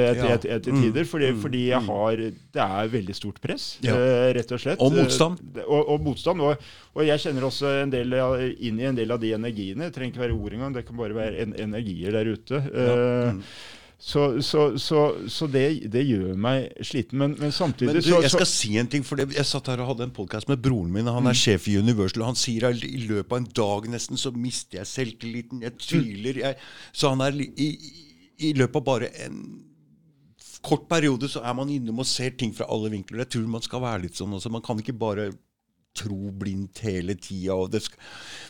etter 0.56 0.72
Mm, 0.72 0.80
tider, 0.82 1.04
fordi, 1.04 1.26
mm, 1.34 1.40
fordi 1.42 1.62
jeg 1.68 1.80
har, 1.88 2.16
det 2.56 2.62
er 2.64 2.88
veldig 2.88 3.14
stort 3.18 3.40
press, 3.44 3.66
eh, 3.84 4.32
rett 4.32 4.52
og 4.56 4.60
slett. 4.62 4.80
Og 4.80 4.92
motstand. 4.96 5.38
Eh, 5.56 5.64
Og, 5.68 5.88
og 5.92 6.00
motstand. 6.06 6.40
Og, 6.40 6.56
og 6.96 7.04
jeg 7.04 7.18
kjenner 7.20 7.44
også 7.50 7.82
en 7.82 7.90
del 7.92 8.14
inn 8.58 8.80
i 8.80 8.84
en 8.88 8.96
del 8.96 9.10
av 9.12 9.20
de 9.20 9.34
energiene. 9.36 9.90
Det 9.90 9.94
trenger 9.94 10.14
ikke 10.14 10.24
være 10.24 10.38
ord 10.40 10.52
engang, 10.56 10.72
det 10.78 10.86
kan 10.88 10.96
bare 10.96 11.14
være 11.14 11.42
en, 11.44 11.52
energier 11.68 12.12
der 12.16 12.32
ute. 12.32 12.62
Ja. 12.72 13.34
Mm. 13.98 14.04
Så, 14.04 14.42
så, 14.42 14.78
så, 14.78 15.00
så 15.26 15.46
det, 15.50 15.90
det 15.90 16.04
gjør 16.06 16.36
meg 16.38 16.70
sliten. 16.86 17.18
Men, 17.18 17.34
men 17.40 17.50
samtidig 17.52 17.90
Men 17.90 17.96
du, 17.98 18.06
så, 18.06 18.20
jeg 18.22 18.30
skal 18.30 18.46
si 18.46 18.76
en 18.78 18.90
ting, 18.90 19.02
for 19.04 19.18
jeg 19.18 19.46
satt 19.46 19.66
her 19.72 19.82
og 19.82 19.90
hadde 19.90 20.06
en 20.06 20.14
podkast 20.14 20.48
med 20.48 20.62
broren 20.62 20.92
min. 20.94 21.10
Han 21.10 21.26
er 21.26 21.34
sjef 21.38 21.66
i 21.68 21.78
Universal, 21.82 22.22
og 22.22 22.30
han 22.30 22.38
sier 22.38 22.68
at 22.70 22.84
i 22.86 23.08
løpet 23.08 23.32
av 23.32 23.40
en 23.42 23.48
dag 23.58 23.88
nesten 23.96 24.20
så 24.20 24.30
mister 24.30 24.78
jeg 24.80 24.92
selvtilliten. 24.92 25.64
Jeg 25.66 25.74
tviler. 25.82 26.38
Jeg, 26.44 26.60
så 26.94 27.10
han 27.10 27.26
er 27.26 27.42
i, 27.42 27.50
i, 27.58 27.72
i 28.50 28.52
løpet 28.54 28.78
av 28.78 28.86
bare 28.86 29.10
en 29.26 29.42
kort 30.62 30.88
periode 30.90 31.28
så 31.30 31.42
er 31.46 31.54
man 31.54 31.70
innom 31.70 32.02
og 32.02 32.08
ser 32.08 32.34
ting 32.38 32.54
fra 32.54 32.68
alle 32.70 32.90
vinkler. 32.92 33.24
Jeg 33.24 33.34
tror 33.34 33.50
man 33.50 33.66
skal 33.66 33.82
være 33.82 34.04
litt 34.06 34.18
sånn 34.18 34.34
også. 34.38 34.52
Man 34.52 34.64
kan 34.64 34.78
ikke 34.78 34.94
bare 34.98 35.30
tro 35.98 36.30
blindt 36.38 36.84
hele 36.86 37.18
tida. 37.18 37.56
Det, 37.72 37.82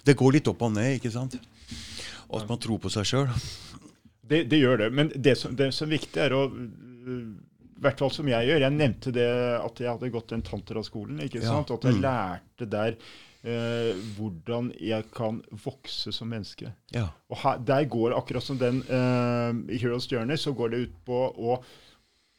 det 0.05 0.17
går 0.19 0.37
litt 0.37 0.53
opp 0.53 0.65
og 0.67 0.75
ned, 0.77 0.99
ikke 0.99 1.13
sant? 1.15 1.39
Og 2.29 2.43
at 2.43 2.51
man 2.51 2.61
tror 2.61 2.81
på 2.83 2.93
seg 2.93 3.09
sjøl. 3.09 3.33
Det, 4.29 4.43
det 4.51 4.59
gjør 4.61 4.79
det. 4.85 4.89
Men 4.93 5.13
det 5.15 5.37
som, 5.39 5.55
det 5.57 5.71
som 5.75 5.89
er 5.89 5.97
viktig, 5.99 6.21
er 6.27 6.35
å 6.37 6.43
i 7.79 7.81
hvert 7.85 8.01
fall 8.03 8.11
som 8.11 8.27
jeg 8.29 8.49
gjør. 8.49 8.61
Jeg 8.65 8.75
nevnte 8.75 9.13
det 9.15 9.29
at 9.63 9.79
jeg 9.81 9.89
hadde 9.93 10.11
gått 10.11 10.33
den 10.35 10.43
Tantra-skolen. 10.43 11.21
ikke 11.23 11.39
Ja. 11.43 11.53
sant? 11.53 11.71
At 11.71 11.85
jeg 11.87 11.95
Mm. 11.95 12.03
lærte 12.03 12.67
der 12.69 12.97
eh, 13.45 13.95
hvordan 14.19 14.73
jeg 14.81 15.05
kan 15.15 15.41
vokse 15.65 16.13
som 16.13 16.29
menneske. 16.29 16.73
Ja. 16.93 17.07
Og 17.31 17.37
her, 17.39 17.59
Der 17.59 17.85
går 17.85 18.17
akkurat 18.19 18.43
som 18.43 18.59
den 18.59 18.83
eh, 18.83 19.75
i 19.75 19.79
Heroes 19.79 20.09
Journey, 20.11 20.37
så 20.37 20.53
går 20.53 20.71
det 20.71 20.79
ut 20.89 20.97
på 21.07 21.21
å 21.39 21.63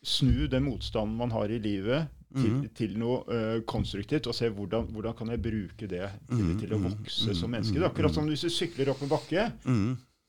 snu 0.03 0.47
den 0.47 0.63
motstanden 0.63 1.15
man 1.17 1.31
har 1.31 1.45
i 1.49 1.57
livet, 1.59 2.07
til, 2.35 2.51
mm. 2.51 2.69
til 2.75 2.97
noe 2.99 3.23
eh, 3.31 3.61
konstruktivt, 3.65 4.27
og 4.27 4.35
se 4.35 4.49
hvordan, 4.49 4.85
hvordan 4.93 5.15
kan 5.17 5.27
jeg 5.29 5.41
bruke 5.41 5.87
det 5.87 6.09
til, 6.27 6.37
Mhm, 6.37 6.59
til 6.59 6.73
å 6.75 6.81
vokse 6.83 7.29
mm. 7.31 7.35
som 7.35 7.49
menneske. 7.49 7.73
Det 7.73 7.79
mhm, 7.79 7.85
er 7.87 7.89
akkurat 7.93 8.13
som 8.13 8.27
hvis 8.27 8.41
du 8.45 8.49
sykler 8.49 8.89
opp 8.91 9.01
en 9.01 9.09
bakke. 9.09 9.47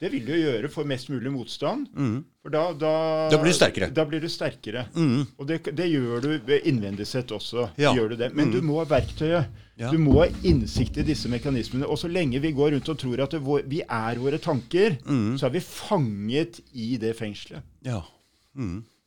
Mm, 0.01 0.07
Det 0.07 0.11
vil 0.13 0.25
du 0.27 0.33
gjøre 0.33 0.69
for 0.71 0.85
mest 0.85 1.09
mulig 1.11 1.31
motstand. 1.31 1.89
mm, 1.95 2.25
For 2.43 2.49
da, 2.51 2.73
da, 2.73 3.29
Da 3.31 3.37
blir 3.39 3.53
du 3.53 3.57
sterkere. 3.59 3.93
Da 3.93 4.05
blir 4.05 4.21
du 4.21 4.29
sterkere. 4.29 4.87
mm. 4.95 5.27
Og 5.39 5.47
det, 5.47 5.63
det 5.77 5.91
gjør 5.93 6.21
du 6.23 6.39
innvendig 6.65 7.07
sett 7.07 7.29
også. 7.29 7.71
Ja. 7.77 7.93
Gjør 7.95 8.09
du 8.11 8.17
det. 8.17 8.35
Men 8.35 8.49
Mm. 8.49 8.53
du 8.53 8.63
må 8.63 8.79
ha 8.79 8.85
verktøyet. 8.87 9.47
Ja. 9.79 9.91
Du 9.91 9.99
må 9.99 10.21
ha 10.21 10.29
innsikt 10.43 10.97
i 10.99 11.03
disse 11.03 11.29
mekanismene. 11.29 11.87
Og 11.87 11.99
så 11.99 12.09
lenge 12.11 12.41
vi 12.41 12.53
går 12.53 12.73
rundt 12.73 12.89
og 12.89 12.99
tror 12.99 13.21
at 13.23 13.31
det, 13.31 13.43
vi 13.69 13.81
er 13.83 14.15
våre 14.17 14.39
tanker, 14.39 14.97
Mm. 15.07 15.37
så 15.39 15.47
er 15.47 15.51
vi 15.51 15.61
fanget 15.61 16.61
i 16.75 16.97
det 16.97 17.15
fengselet. 17.17 17.63
Ja. 17.85 18.01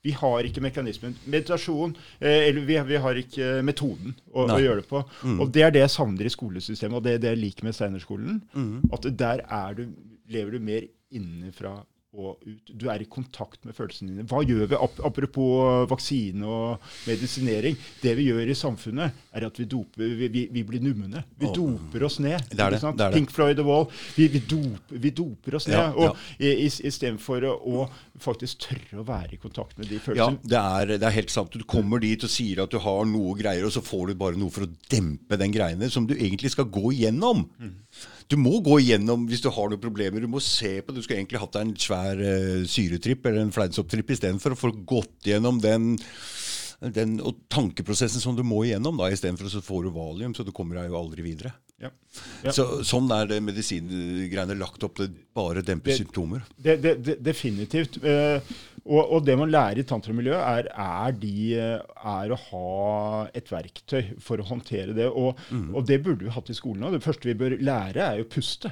Vi 0.03 0.11
har 0.19 0.47
ikke 0.47 0.63
mekanismen. 0.63 1.15
Meditasjon 1.31 1.93
eh, 2.19 2.49
Eller 2.49 2.65
vi, 2.67 2.75
vi 2.89 2.99
har 3.05 3.19
ikke 3.19 3.61
metoden 3.63 4.15
å, 4.33 4.47
å 4.47 4.59
gjøre 4.59 4.81
det 4.81 4.89
på. 4.89 5.03
Mm. 5.23 5.37
Og 5.39 5.53
det 5.55 5.63
er 5.63 5.75
det 5.75 5.85
jeg 5.85 5.93
savner 5.95 6.27
i 6.27 6.33
skolesystemet, 6.33 6.97
og 6.99 7.05
det 7.05 7.15
er 7.15 7.23
det 7.23 7.31
jeg 7.33 7.43
liker 7.45 7.69
med 7.69 7.77
Steinerskolen. 7.77 8.41
Mm. 8.51 8.89
At 8.95 9.07
der 9.19 9.45
er 9.47 9.79
du, 9.79 9.85
lever 10.33 10.57
du 10.57 10.67
mer 10.67 10.89
innenfra 11.13 11.77
og 12.13 12.43
ut. 12.45 12.69
Du 12.69 12.85
er 12.91 13.01
i 13.01 13.07
kontakt 13.09 13.63
med 13.65 13.75
følelsene 13.75 14.11
dine. 14.13 14.25
Hva 14.29 14.43
gjør 14.45 14.67
vi? 14.69 14.77
Apropos 15.07 15.87
vaksine 15.89 16.45
og 16.45 16.83
medisinering. 17.07 17.77
Det 18.03 18.13
vi 18.19 18.27
gjør 18.29 18.51
i 18.53 18.57
samfunnet, 18.57 19.23
er 19.33 19.47
at 19.47 19.59
vi, 19.59 19.65
doper, 19.69 20.13
vi, 20.19 20.29
vi, 20.33 20.45
vi 20.53 20.63
blir 20.67 20.83
numne. 20.83 21.23
Vi 21.39 21.49
oh. 21.49 21.55
doper 21.57 22.05
oss 22.07 22.19
ned. 22.23 22.45
Det 22.51 22.61
er 22.61 22.75
det, 22.75 22.81
sant? 22.83 22.99
det 22.99 23.07
er. 23.07 23.17
Pink 23.17 23.33
Floyd 23.33 23.57
The 23.59 23.65
Wall. 23.67 23.87
Vi, 24.17 24.29
vi, 24.33 24.43
doper, 24.49 25.01
vi 25.07 25.13
doper 25.15 25.57
oss 25.59 25.69
ned. 25.71 25.79
Ja, 25.79 25.89
og 25.93 26.21
Istedenfor 26.63 27.47
å, 27.49 27.55
å 27.57 27.87
faktisk 28.21 28.67
tørre 28.67 29.01
å 29.01 29.07
være 29.07 29.37
i 29.37 29.41
kontakt 29.41 29.79
med 29.79 29.89
de 29.89 29.97
Ja, 29.97 30.05
følelsene. 30.05 30.53
det 30.53 30.61
er, 30.61 30.95
det 31.01 31.09
er 31.09 31.17
helt 31.17 31.33
sant. 31.33 31.57
Du 31.57 31.65
kommer 31.69 32.03
dit 32.03 32.23
og 32.23 32.31
sier 32.31 32.63
at 32.63 32.73
du 32.73 32.79
har 32.83 33.05
noe 33.09 33.35
greier, 33.39 33.65
og 33.67 33.73
så 33.73 33.83
får 33.83 34.11
du 34.11 34.19
bare 34.19 34.39
noe 34.39 34.53
for 34.53 34.67
å 34.67 34.73
dempe 34.91 35.39
den 35.41 35.53
greiene 35.55 35.89
som 35.93 36.07
du 36.09 36.15
egentlig 36.15 36.53
skal 36.53 36.69
gå 36.69 36.93
igjennom. 36.93 37.47
Du 38.31 38.37
må 38.39 38.57
gå 38.63 38.79
igjennom 38.81 39.25
hvis 39.29 39.43
du 39.43 39.49
har 39.53 39.69
noen 39.69 39.81
problemer. 39.81 40.23
Du 40.23 40.31
må 40.31 40.41
se 40.43 40.75
på 40.81 40.95
Du 40.95 41.01
skulle 41.01 41.19
egentlig 41.19 41.41
hatt 41.41 41.55
deg 41.55 41.67
en 41.67 41.75
svær 41.79 42.21
uh, 42.21 42.63
syretripp 42.69 43.27
eller 43.27 43.43
en 43.43 43.53
fleinsopptripp 43.55 44.13
istedenfor 44.15 44.55
å 44.55 44.59
få 44.59 44.73
gått 44.87 45.29
gjennom 45.29 45.59
den, 45.63 45.95
den 46.91 47.19
og 47.23 47.37
tankeprosessen 47.53 48.19
som 48.23 48.35
du 48.35 48.43
må 48.43 48.63
igjennom. 48.67 48.97
da 48.99 49.07
Istedenfor 49.13 49.47
så 49.49 49.61
får 49.63 49.83
du 49.87 49.89
valium, 49.95 50.33
så 50.35 50.43
du 50.43 50.51
kommer 50.51 50.75
deg 50.81 50.89
jo 50.91 50.97
aldri 50.99 51.23
videre. 51.23 51.53
Ja. 51.79 51.89
Ja. 52.43 52.51
Så, 52.53 52.83
sånn 52.87 53.09
er 53.11 53.25
det 53.27 53.39
medisingreiene 53.43 54.55
lagt 54.59 54.83
opp 54.85 54.95
Det 55.01 55.09
bare 55.35 55.63
demper 55.65 55.91
Det- 55.91 55.97
symptomer. 55.97 56.43
Det, 56.57 56.77
det, 56.81 56.93
det, 57.03 57.15
definitivt. 57.23 57.97
Eh, 58.03 58.39
og, 58.85 59.01
og 59.15 59.25
det 59.25 59.37
man 59.39 59.51
lærer 59.51 59.79
i 59.79 59.83
tantramiljøet, 59.87 60.43
er, 60.43 60.67
er, 60.75 61.11
de, 61.17 61.33
eh, 61.55 61.79
er 62.03 62.31
å 62.35 62.39
ha 62.49 63.27
et 63.33 63.47
verktøy 63.51 64.13
for 64.19 64.37
å 64.43 64.47
håndtere 64.51 64.93
det. 64.95 65.07
Og, 65.09 65.37
Mm. 65.51 65.73
og 65.75 65.85
det 65.87 66.01
burde 66.03 66.23
vi 66.25 66.29
hatt 66.35 66.49
i 66.49 66.53
skolen 66.57 66.83
òg. 66.83 66.91
Det 66.97 67.03
første 67.03 67.25
vi 67.31 67.33
bør 67.39 67.57
lære, 67.59 68.01
er 68.01 68.17
jo 68.21 68.25
puste. 68.29 68.71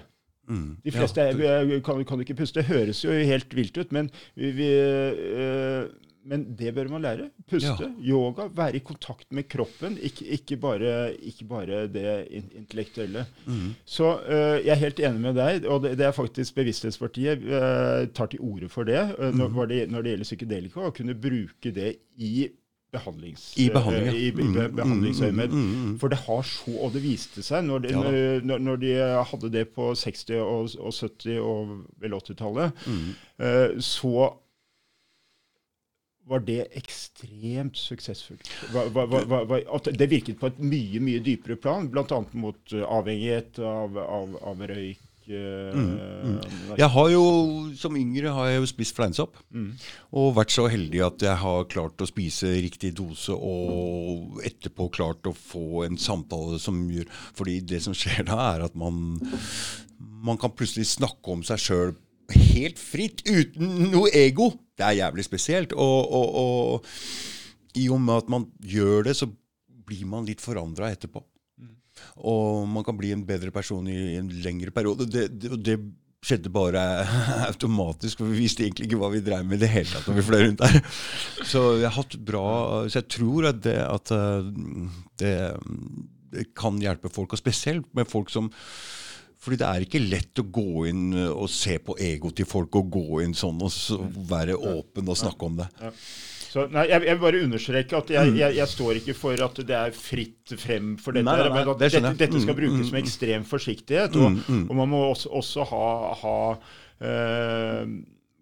Mm. 0.50 0.78
De 0.84 0.92
fleste 0.92 1.18
Ja, 1.22 1.62
er, 1.62 1.80
kan, 1.86 2.04
kan 2.06 2.20
ikke 2.20 2.36
puste. 2.36 2.60
Det 2.62 2.68
høres 2.68 3.04
jo 3.06 3.12
helt 3.12 3.50
vilt 3.56 3.78
ut, 3.78 3.92
men, 3.92 4.10
vi, 4.36 4.52
vi, 4.52 4.70
eh, 4.72 5.86
men 6.24 6.44
det 6.60 6.74
bør 6.76 6.88
man 6.92 7.02
lære. 7.02 7.30
Puste. 7.50 7.88
Yoga. 8.06 8.46
Være 8.56 8.76
i 8.78 8.84
kontakt 8.86 9.26
med 9.34 9.48
kroppen, 9.50 9.98
ikke, 9.98 10.26
ikke, 10.38 10.58
bare, 10.62 11.14
ikke 11.18 11.46
bare 11.50 11.88
det 11.90 12.28
intellektuelle. 12.32 13.26
Mm. 13.48 13.74
Så 13.86 14.12
uh, 14.22 14.58
jeg 14.62 14.70
er 14.76 14.82
helt 14.86 15.00
enig 15.00 15.22
med 15.24 15.36
deg, 15.40 15.66
og 15.66 15.84
det, 15.84 15.96
det 15.98 16.06
er 16.06 16.16
faktisk 16.16 16.56
Bevissthetspartiet 16.60 17.42
uh, 17.50 18.06
tar 18.14 18.30
til 18.32 18.40
orde 18.46 18.70
for 18.70 18.84
det 18.88 19.02
uh, 19.18 19.30
når, 19.34 19.50
når 19.58 19.66
det 19.74 19.82
når 19.92 20.02
det 20.06 20.14
gjelder 20.16 20.30
psykedelika, 20.30 20.88
å 20.90 20.94
kunne 20.96 21.16
bruke 21.18 21.74
det 21.76 21.96
i 22.22 22.50
behandlings... 22.92 23.54
I 23.56 23.70
behandling, 23.72 24.08
ja. 24.10 24.14
i, 24.20 24.26
i 24.28 24.32
Mm, 24.36 24.54
be- 24.58 24.70
behandlingsøyemed. 24.82 25.54
mm, 25.56 25.60
mm, 25.64 25.84
mm. 25.92 26.00
For 26.02 26.12
det 26.12 26.18
har 26.26 26.42
så, 26.44 26.74
og 26.84 26.92
det 26.92 27.02
viste 27.06 27.40
seg 27.46 27.64
når 27.64 27.86
de, 27.86 27.92
Ja 27.96 28.40
når, 28.44 28.60
når 28.68 28.82
de 28.82 28.90
hadde 29.30 29.50
det 29.54 29.62
på 29.78 29.94
60- 29.96 30.34
og, 30.44 30.74
og 30.76 30.92
70- 30.98 31.38
og 31.40 31.72
vel 32.04 32.18
80-tallet, 32.20 32.82
Mm. 32.92 33.14
eh, 33.48 33.78
så 33.80 34.12
var 36.30 36.44
det 36.46 36.68
ekstremt 36.78 37.78
suksessfullt. 37.80 38.50
Det 39.98 40.10
virket 40.12 40.40
på 40.40 40.52
et 40.52 40.60
mye 40.64 41.02
mye 41.04 41.22
dypere 41.26 41.58
plan, 41.60 41.88
bl.a. 41.92 42.20
mot 42.34 42.74
eh, 42.76 42.84
avhengighet 42.86 43.60
av, 43.66 43.98
av, 43.98 44.36
av 44.54 44.68
røyk. 44.72 45.00
Mm, 45.32 45.92
Mm, 46.26 46.40
Jeg 46.76 46.88
har 46.92 47.10
jo, 47.14 47.22
Som 47.78 47.96
yngre 47.96 48.34
har 48.36 48.50
jeg 48.50 48.58
jo 48.60 48.66
spist 48.68 48.96
fleinsopp. 48.98 49.38
Mm. 49.54 49.70
Og 50.18 50.34
vært 50.36 50.52
så 50.52 50.66
heldig 50.68 51.00
at 51.06 51.24
jeg 51.24 51.38
har 51.40 51.68
klart 51.72 52.02
å 52.04 52.08
spise 52.10 52.50
riktig 52.58 52.92
dose, 52.98 53.32
og 53.32 54.42
etterpå 54.44 54.90
klart 54.92 55.30
å 55.30 55.36
få 55.38 55.86
en 55.86 55.96
samtale 56.02 56.60
som 56.60 56.82
gjør 56.92 57.08
Fordi 57.38 57.60
det 57.64 57.80
som 57.86 57.96
skjer 57.96 58.26
da, 58.28 58.40
er 58.58 58.66
at 58.66 58.76
man, 58.76 59.22
man 60.00 60.42
kan 60.42 60.52
plutselig 60.52 60.90
snakke 60.98 61.32
om 61.38 61.46
seg 61.48 61.64
sjøl 61.64 61.94
helt 62.36 62.80
fritt, 62.82 63.24
uten 63.28 63.92
noe 63.92 64.12
ego. 64.16 64.52
Det 64.78 64.88
er 64.88 65.00
jævlig 65.04 65.26
spesielt. 65.28 65.74
Og, 65.74 66.12
og, 66.18 66.36
og 66.42 67.80
i 67.80 67.88
og 67.92 68.02
med 68.04 68.24
at 68.24 68.32
man 68.32 68.48
gjør 68.64 69.08
det, 69.10 69.16
så 69.20 69.30
blir 69.88 70.08
man 70.10 70.28
litt 70.28 70.44
forandra 70.44 70.92
etterpå. 70.92 71.24
Og 72.28 72.68
man 72.70 72.86
kan 72.86 72.98
bli 72.98 73.12
en 73.14 73.26
bedre 73.28 73.52
person 73.54 73.88
i 73.90 74.18
en 74.18 74.30
lengre 74.44 74.74
periode. 74.74 75.08
Det, 75.10 75.28
det, 75.38 75.58
det 75.62 75.78
skjedde 76.22 76.52
bare 76.54 76.82
automatisk, 77.50 78.22
for 78.22 78.30
vi 78.30 78.44
visste 78.44 78.66
egentlig 78.66 78.88
ikke 78.90 79.00
hva 79.02 79.10
vi 79.14 79.24
dreiv 79.26 79.48
med 79.48 79.58
i 79.58 79.64
det 79.64 79.72
hele 79.74 79.90
tatt 79.90 80.10
når 80.10 80.20
vi 80.20 80.26
fløy 80.28 80.42
rundt 80.46 80.62
der. 80.62 80.80
Så 81.48 81.64
jeg 81.82 82.20
bra 82.28 82.46
Så 82.88 83.02
jeg 83.02 83.10
tror 83.18 83.50
at 83.50 83.62
det, 83.66 83.78
at 83.82 84.14
uh, 84.14 84.46
det, 85.22 85.36
det 86.32 86.48
kan 86.58 86.78
hjelpe 86.82 87.10
folk, 87.10 87.34
og 87.34 87.42
spesielt 87.42 87.90
med 87.98 88.10
folk 88.10 88.30
som 88.30 88.52
fordi 89.42 89.58
det 89.58 89.68
er 89.68 89.86
ikke 89.88 90.04
lett 90.06 90.42
å 90.42 90.46
gå 90.54 90.86
inn 90.92 91.06
og 91.32 91.48
se 91.50 91.80
på 91.82 91.96
egoet 91.98 92.38
til 92.38 92.46
folk 92.50 92.76
og 92.78 92.92
gå 92.94 93.24
inn 93.24 93.34
sånn 93.38 93.62
og 93.66 93.72
så 93.74 93.98
være 94.30 94.54
åpen 94.58 95.10
og 95.10 95.18
snakke 95.18 95.48
om 95.48 95.58
det. 95.64 95.72
Så, 96.52 96.66
nei, 96.68 96.84
jeg, 96.90 97.06
jeg 97.08 97.16
vil 97.16 97.24
bare 97.24 97.42
understreke 97.46 97.96
at 97.96 98.10
jeg, 98.12 98.32
jeg, 98.36 98.56
jeg 98.58 98.68
står 98.68 98.98
ikke 99.00 99.14
for 99.16 99.44
at 99.46 99.60
det 99.70 99.76
er 99.78 99.94
fritt 99.96 100.52
frem 100.60 100.98
for 101.00 101.16
dette. 101.16 101.24
Nei, 101.30 101.38
nei, 101.40 101.52
men 101.56 101.70
at 101.72 101.80
det 101.80 101.92
dette, 101.96 102.12
dette 102.20 102.42
skal 102.44 102.52
Mm, 102.52 102.60
brukes 102.60 102.90
mm, 102.90 102.92
med 102.92 102.98
mm. 102.98 103.06
ekstrem 103.06 103.46
forsiktighet. 103.48 104.18
Og, 104.20 104.32
Mm, 104.32 104.42
mm. 104.48 104.66
og 104.70 104.76
man 104.82 104.92
må 104.92 105.00
også, 105.14 105.32
også 105.40 105.64
ha, 105.72 105.86
ha 106.22 106.36
eh, 107.08 107.86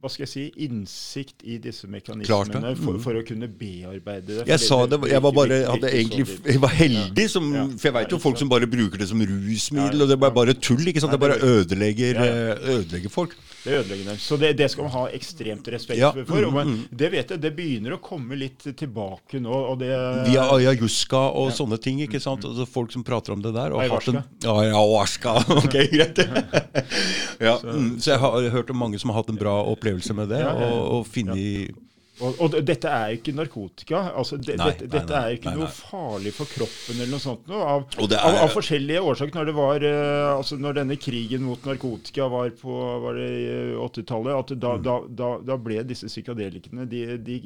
hva 0.01 0.07
skal 0.09 0.23
jeg 0.23 0.29
si, 0.31 0.43
innsikt 0.63 1.43
i 1.43 1.57
disse 1.59 1.87
mekanismene 1.91 2.71
mm. 2.71 2.77
for, 2.79 2.93
Mm. 2.95 3.01
for 3.03 3.13
å 3.19 3.23
kunne 3.27 3.47
bearbeide 3.51 4.27
det. 4.39 4.45
Jeg 4.47 4.59
sa 4.63 4.85
det- 4.87 4.99
jeg 5.11 5.21
var 5.21 5.31
bare, 5.35 5.57
egentlig, 5.91 6.25
jeg 6.45 6.59
var 6.59 6.69
heldig, 6.69 7.29
som, 7.29 7.53
Ja. 7.53 7.65
for 7.67 7.87
jeg 7.89 7.93
vet 7.93 8.09
jo 8.11 8.17
folk 8.17 8.37
som 8.37 8.47
bare 8.49 8.65
bruker 8.65 8.97
det 8.97 9.09
som 9.09 9.19
rusmiddel, 9.19 10.01
og 10.01 10.07
det 10.07 10.15
er 10.21 10.31
bare 10.31 10.53
tull. 10.53 10.79
ikke 10.87 11.01
sant? 11.01 11.11
Det 11.11 11.19
bare 11.19 11.35
ødelegger, 11.43 12.15
eh, 12.15 12.55
ødelegger 12.79 13.09
folk. 13.11 13.35
Det 13.65 13.73
ødelegger 13.75 14.05
dem. 14.05 14.15
Så 14.17 14.37
det, 14.39 14.55
det 14.55 14.71
skal 14.71 14.83
man 14.83 14.91
ha 14.93 15.07
ekstremt 15.11 15.67
respekt 15.67 15.97
Ja, 15.99 16.11
for. 16.13 16.39
mm, 16.39 16.45
Og 16.47 16.53
man, 16.53 16.67
mm. 16.67 16.87
det 16.95 17.11
vet 17.11 17.27
jeg, 17.29 17.41
det 17.41 17.55
begynner 17.57 17.97
å 17.97 17.99
komme 18.01 18.37
litt 18.39 18.59
tilbake 18.77 19.41
nå. 19.41 19.51
og 19.51 19.79
det... 19.79 19.89
Via 20.31 20.47
ayahuasca 20.49 21.35
og 21.35 21.49
Ja. 21.51 21.55
sånne 21.59 21.77
ting. 21.81 21.99
ikke 21.99 22.21
sant? 22.21 22.45
Altså 22.45 22.65
Folk 22.65 22.91
som 22.93 23.03
prater 23.03 23.33
om 23.33 23.41
det 23.41 23.53
der. 23.53 23.73
Og 23.73 23.81
ayahuasca. 23.81 24.23
ja, 24.43 24.53
ayahuasca, 24.53 25.35
ok, 25.59 25.75
greit. 25.91 26.17
ja, 27.41 27.57
så. 27.59 27.99
så 27.99 28.11
jeg 28.11 28.19
har 28.19 28.49
hørt 28.49 28.69
om 28.69 28.77
mange 28.77 28.97
som 28.97 29.09
har 29.09 29.19
hatt 29.21 29.29
en 29.29 29.35
bra 29.35 29.61
opplevelse 29.65 29.88
med 30.15 30.29
det. 30.29 30.41
Og, 30.45 30.81
og 30.99 31.07
finne 31.07 31.35
Og, 32.19 32.35
og 32.43 32.55
dette 32.67 32.89
er 32.91 33.13
ikke 33.15 33.31
narkotika. 33.31 33.99
altså 34.19 34.35
de, 34.35 34.51
Nei, 34.59 34.65
dette, 34.73 34.87
nei, 34.89 34.91
dette 34.91 35.13
nei, 35.15 35.19
er 35.29 35.37
ikke 35.37 35.53
nei, 35.53 35.59
noe 35.61 35.69
farlig 35.71 36.33
for 36.35 36.45
kroppen 36.51 36.97
eller 36.97 37.13
noe 37.13 37.23
sånt. 37.23 37.45
Noe, 37.47 37.63
av, 37.63 37.85
er, 37.95 38.15
av, 38.19 38.39
av 38.43 38.51
forskjellige 38.51 39.03
årsaker. 39.07 39.37
Når 39.39 39.47
det 39.47 39.53
var, 39.55 39.85
uh, 39.87 40.33
altså 40.35 40.57
når 40.59 40.81
denne 40.81 40.97
krigen 40.99 41.45
mot 41.47 41.63
narkotika 41.63 42.27
var 42.27 42.51
på 42.59 42.75
var 43.05 43.15
det 43.21 43.29
80-tallet, 43.87 44.51
da, 44.59 44.73
Mm. 44.75 44.83
da, 44.83 44.97
da, 45.23 45.29
da 45.47 45.57
ble 45.63 45.79
disse 45.87 46.11
psykadelikene 46.11 46.83
de, 46.91 47.05
de, 47.23 47.39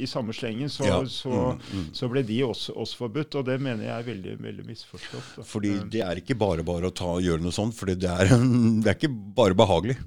I 0.00 0.08
samme 0.10 0.32
slengen 0.34 0.72
så, 0.72 0.88
Ja, 0.88 0.96
så, 1.06 1.28
mm, 1.52 1.60
mm. 1.68 1.84
så 1.94 2.08
ble 2.10 2.24
de 2.26 2.40
også, 2.48 2.72
også 2.80 2.96
forbudt. 3.04 3.36
Og 3.38 3.44
det 3.46 3.60
mener 3.62 3.84
jeg 3.84 3.94
er 3.94 4.08
veldig, 4.08 4.38
veldig 4.42 4.64
misforstått. 4.72 5.28
da. 5.36 5.44
Fordi 5.52 5.76
Eh, 5.76 5.84
det 5.92 6.00
er 6.02 6.16
ikke 6.24 6.34
bare 6.40 6.64
bare 6.64 6.88
å 6.88 6.96
ta 6.96 7.12
og 7.12 7.22
gjøre 7.22 7.44
noe 7.44 7.52
sånt, 7.52 7.76
for 7.76 7.92
det 7.92 8.00
det 8.00 8.10
er 8.16 8.96
ikke 8.96 9.12
bare 9.12 9.54
behagelig. 9.54 10.00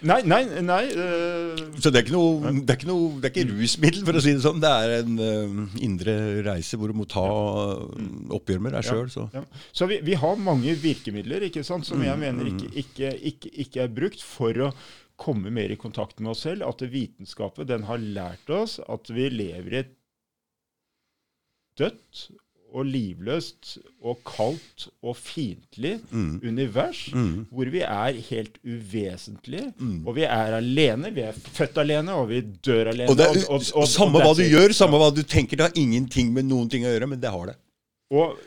Nei, 0.00 0.20
nei, 0.24 0.40
nei 0.64 0.82
eh, 0.88 1.60
Så 1.80 1.92
det 1.92 2.00
er 2.00 2.04
ikke 2.06 2.14
noe, 2.14 2.52
det 2.64 2.72
er 2.72 2.78
ikke, 2.78 2.88
noe, 2.88 3.08
det 3.20 3.28
er 3.28 3.34
ikke 3.34 3.52
rusmiddel, 3.52 4.04
for 4.08 4.18
å 4.18 4.22
si 4.24 4.34
det 4.34 4.42
sånn. 4.44 4.62
Det 4.62 4.70
er 4.70 4.94
en 5.02 5.20
eh, 5.22 5.78
indre 5.86 6.14
reise 6.46 6.78
hvor 6.80 6.90
du 6.90 6.98
må 6.98 7.06
ta 7.10 7.24
oppgjør 8.34 8.64
med 8.64 8.74
deg 8.76 8.88
sjøl. 8.88 9.06
Så. 9.12 9.28
Ja. 9.36 9.44
Så 9.76 9.88
vi, 9.90 10.00
vi 10.06 10.16
har 10.18 10.40
mange 10.40 10.74
virkemidler 10.80 11.46
ikke 11.50 11.64
sant, 11.66 11.86
som 11.86 12.00
Mm, 12.00 12.06
jeg 12.06 12.20
mener 12.22 12.48
ikke, 12.48 12.68
ikke, 12.80 13.12
ikke, 13.30 13.50
ikke 13.64 13.80
er 13.84 13.94
brukt 14.00 14.22
for 14.24 14.64
å 14.64 14.70
komme 15.20 15.52
mer 15.52 15.72
i 15.72 15.78
kontakt 15.80 16.20
med 16.20 16.32
oss 16.32 16.44
selv. 16.46 16.66
At 16.68 16.84
vitenskapen 16.92 17.68
den 17.68 17.86
har 17.88 18.00
lært 18.00 18.52
oss 18.54 18.78
at 18.80 19.10
vi 19.12 19.28
lever 19.32 19.74
i 19.74 19.82
et 19.82 19.96
dødt 21.80 22.30
og 22.72 22.84
livløst 22.86 23.78
og 24.02 24.18
kaldt 24.26 24.88
og 25.02 25.16
fiendtlig 25.16 25.98
Mm. 26.10 26.40
univers. 26.46 27.08
Mm. 27.14 27.46
Hvor 27.50 27.70
vi 27.70 27.80
er 27.80 28.12
helt 28.30 28.58
uvesentlige, 28.64 29.72
Mm. 29.78 30.06
og 30.06 30.14
vi 30.16 30.22
er 30.22 30.56
alene. 30.60 31.10
Vi 31.14 31.20
er 31.20 31.32
født 31.32 31.78
alene, 31.78 32.12
og 32.12 32.28
vi 32.28 32.40
dør 32.66 32.88
alene. 32.92 33.10
Og 33.10 33.18
er, 33.18 33.28
og- 33.48 33.54
og- 33.54 33.82
og- 33.82 33.88
samme 33.88 34.18
hva 34.20 34.34
du 34.36 34.42
gjør, 34.42 34.72
samme 34.72 34.96
hva 34.98 35.10
du 35.14 35.22
tenker, 35.22 35.56
det 35.56 35.60
har 35.66 35.72
ingenting 35.76 36.32
med 36.32 36.44
noen 36.44 36.68
ting 36.70 36.84
å 36.84 36.88
gjøre, 36.94 37.08
men 37.08 37.20
det 37.20 37.30
har 37.30 37.46
det. 37.46 37.56
Og, 38.10 38.40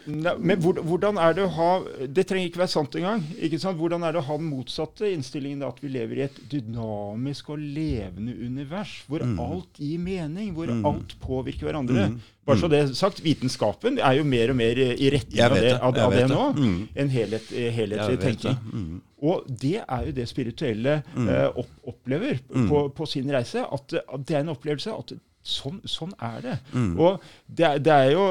men 0.43 0.59
hvordan 0.59 1.15
er 1.23 1.35
det 1.37 1.43
å 1.45 1.51
ha 1.55 1.67
Det 2.11 2.25
trenger 2.27 2.49
ikke 2.49 2.59
være 2.65 2.71
sant 2.73 2.95
engang. 2.99 3.21
ikke 3.39 3.59
sant? 3.61 3.77
Hvordan 3.79 4.03
er 4.03 4.11
det 4.11 4.19
å 4.19 4.25
ha 4.27 4.35
den 4.35 4.49
motsatte 4.51 5.07
innstillingen? 5.07 5.61
da, 5.63 5.69
At 5.71 5.79
vi 5.79 5.87
lever 5.93 6.19
i 6.19 6.25
et 6.25 6.41
dynamisk 6.51 7.53
og 7.55 7.61
levende 7.63 8.35
univers 8.43 8.91
hvor 9.07 9.23
Mm. 9.23 9.39
alt 9.39 9.79
gir 9.79 9.99
mening, 10.03 10.51
hvor 10.53 10.67
Mm. 10.67 10.83
alt 10.85 11.15
påvirker 11.21 11.63
hverandre. 11.69 12.09
Mm. 12.11 12.19
Bare 12.45 12.57
så 12.59 12.67
det 12.69 12.79
er 12.83 12.93
sagt, 12.93 13.21
Vitenskapen 13.23 13.99
er 14.03 14.17
jo 14.17 14.23
mer 14.25 14.49
og 14.49 14.55
mer 14.57 14.75
i 14.75 15.09
retning 15.09 15.39
av 15.41 15.55
det, 15.55 15.73
av, 15.79 15.97
av 15.97 16.11
det 16.11 16.27
nå. 16.27 16.53
det. 16.53 16.61
Mm. 16.61 16.87
En 16.97 17.09
helhet, 17.09 17.51
eh, 17.53 17.71
helhetlig 17.71 18.19
tenking. 18.19 18.51
det. 18.51 18.73
Mm. 18.73 19.01
Og 19.23 19.45
det 19.47 19.75
er 19.87 20.05
jo 20.07 20.11
det 20.11 20.27
spirituelle 20.27 21.03
eh, 21.15 21.47
opp, 21.55 21.69
opplever 21.87 22.39
Mm. 22.53 22.67
på, 22.67 22.89
på 22.93 23.07
sin 23.07 23.31
reise. 23.31 23.63
At, 23.63 23.93
at 23.93 24.25
det 24.25 24.35
er 24.35 24.39
en 24.41 24.49
opplevelse 24.57 24.91
at 24.91 25.13
sånn, 25.43 25.81
sånn 25.83 26.13
er 26.23 26.37
det. 26.41 26.53
Mm. 26.73 26.93
Og 27.03 27.21
det, 27.47 27.65
er- 27.67 27.79
det 27.83 27.91
er 27.93 28.11
jo 28.13 28.23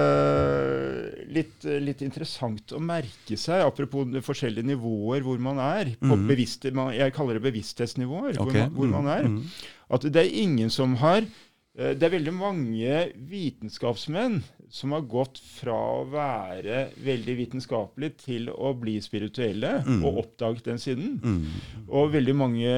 øh, 0.00 1.26
litt, 1.34 1.66
litt 1.84 2.02
interessant 2.06 2.74
å 2.76 2.80
merke 2.82 3.36
seg, 3.38 3.62
apropos 3.66 4.06
forskjellige 4.26 4.66
nivåer 4.72 5.24
hvor 5.26 5.38
man 5.42 5.58
er. 5.62 5.92
På 6.00 6.14
Mm. 6.16 6.26
bevisste, 6.28 6.70
jeg 6.96 7.12
kaller 7.16 7.38
det 7.38 7.44
bevissthetsnivåer. 7.52 8.36
Hvor, 8.38 8.52
man, 8.52 8.70
hvor 8.74 8.86
man 8.90 9.06
er. 9.10 9.28
Mm. 9.28 9.44
At 9.90 10.02
det 10.06 10.16
er 10.24 10.30
ingen 10.42 10.70
som 10.70 10.94
har 11.02 11.22
eh, 11.22 11.94
Det 11.94 12.02
er 12.02 12.10
veldig 12.18 12.34
mange 12.34 13.12
vitenskapsmenn 13.30 14.42
som 14.70 14.92
har 14.94 15.02
gått 15.10 15.38
fra 15.42 15.74
å 15.74 16.04
være 16.10 16.84
veldig 17.02 17.34
vitenskapelige 17.40 18.14
til 18.22 18.50
å 18.54 18.70
bli 18.78 19.00
spirituelle, 19.02 19.72
Mm. 19.86 20.04
og 20.06 20.18
oppdaget 20.22 20.64
den 20.64 20.78
siden. 20.78 21.20
Mm. 21.22 21.46
Og 21.88 22.12
veldig 22.12 22.34
mange 22.36 22.70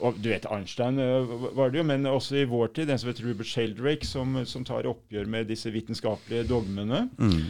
og 0.00 0.14
Du 0.22 0.28
vet, 0.28 0.46
Einstein 0.46 0.98
eh, 0.98 1.26
var 1.56 1.70
det 1.70 1.78
jo, 1.78 1.84
men 1.84 2.06
også 2.06 2.36
i 2.36 2.44
vår 2.44 2.72
tid, 2.74 2.86
den 2.88 2.98
som 2.98 3.10
heter 3.10 3.26
Rupert 3.26 3.46
Sheldrake, 3.46 4.06
som, 4.06 4.44
som 4.46 4.64
tar 4.64 4.86
oppgjør 4.86 5.26
med 5.26 5.50
disse 5.50 5.70
vitenskapelige 5.70 6.46
dogmene. 6.48 7.08
Mm. 7.18 7.42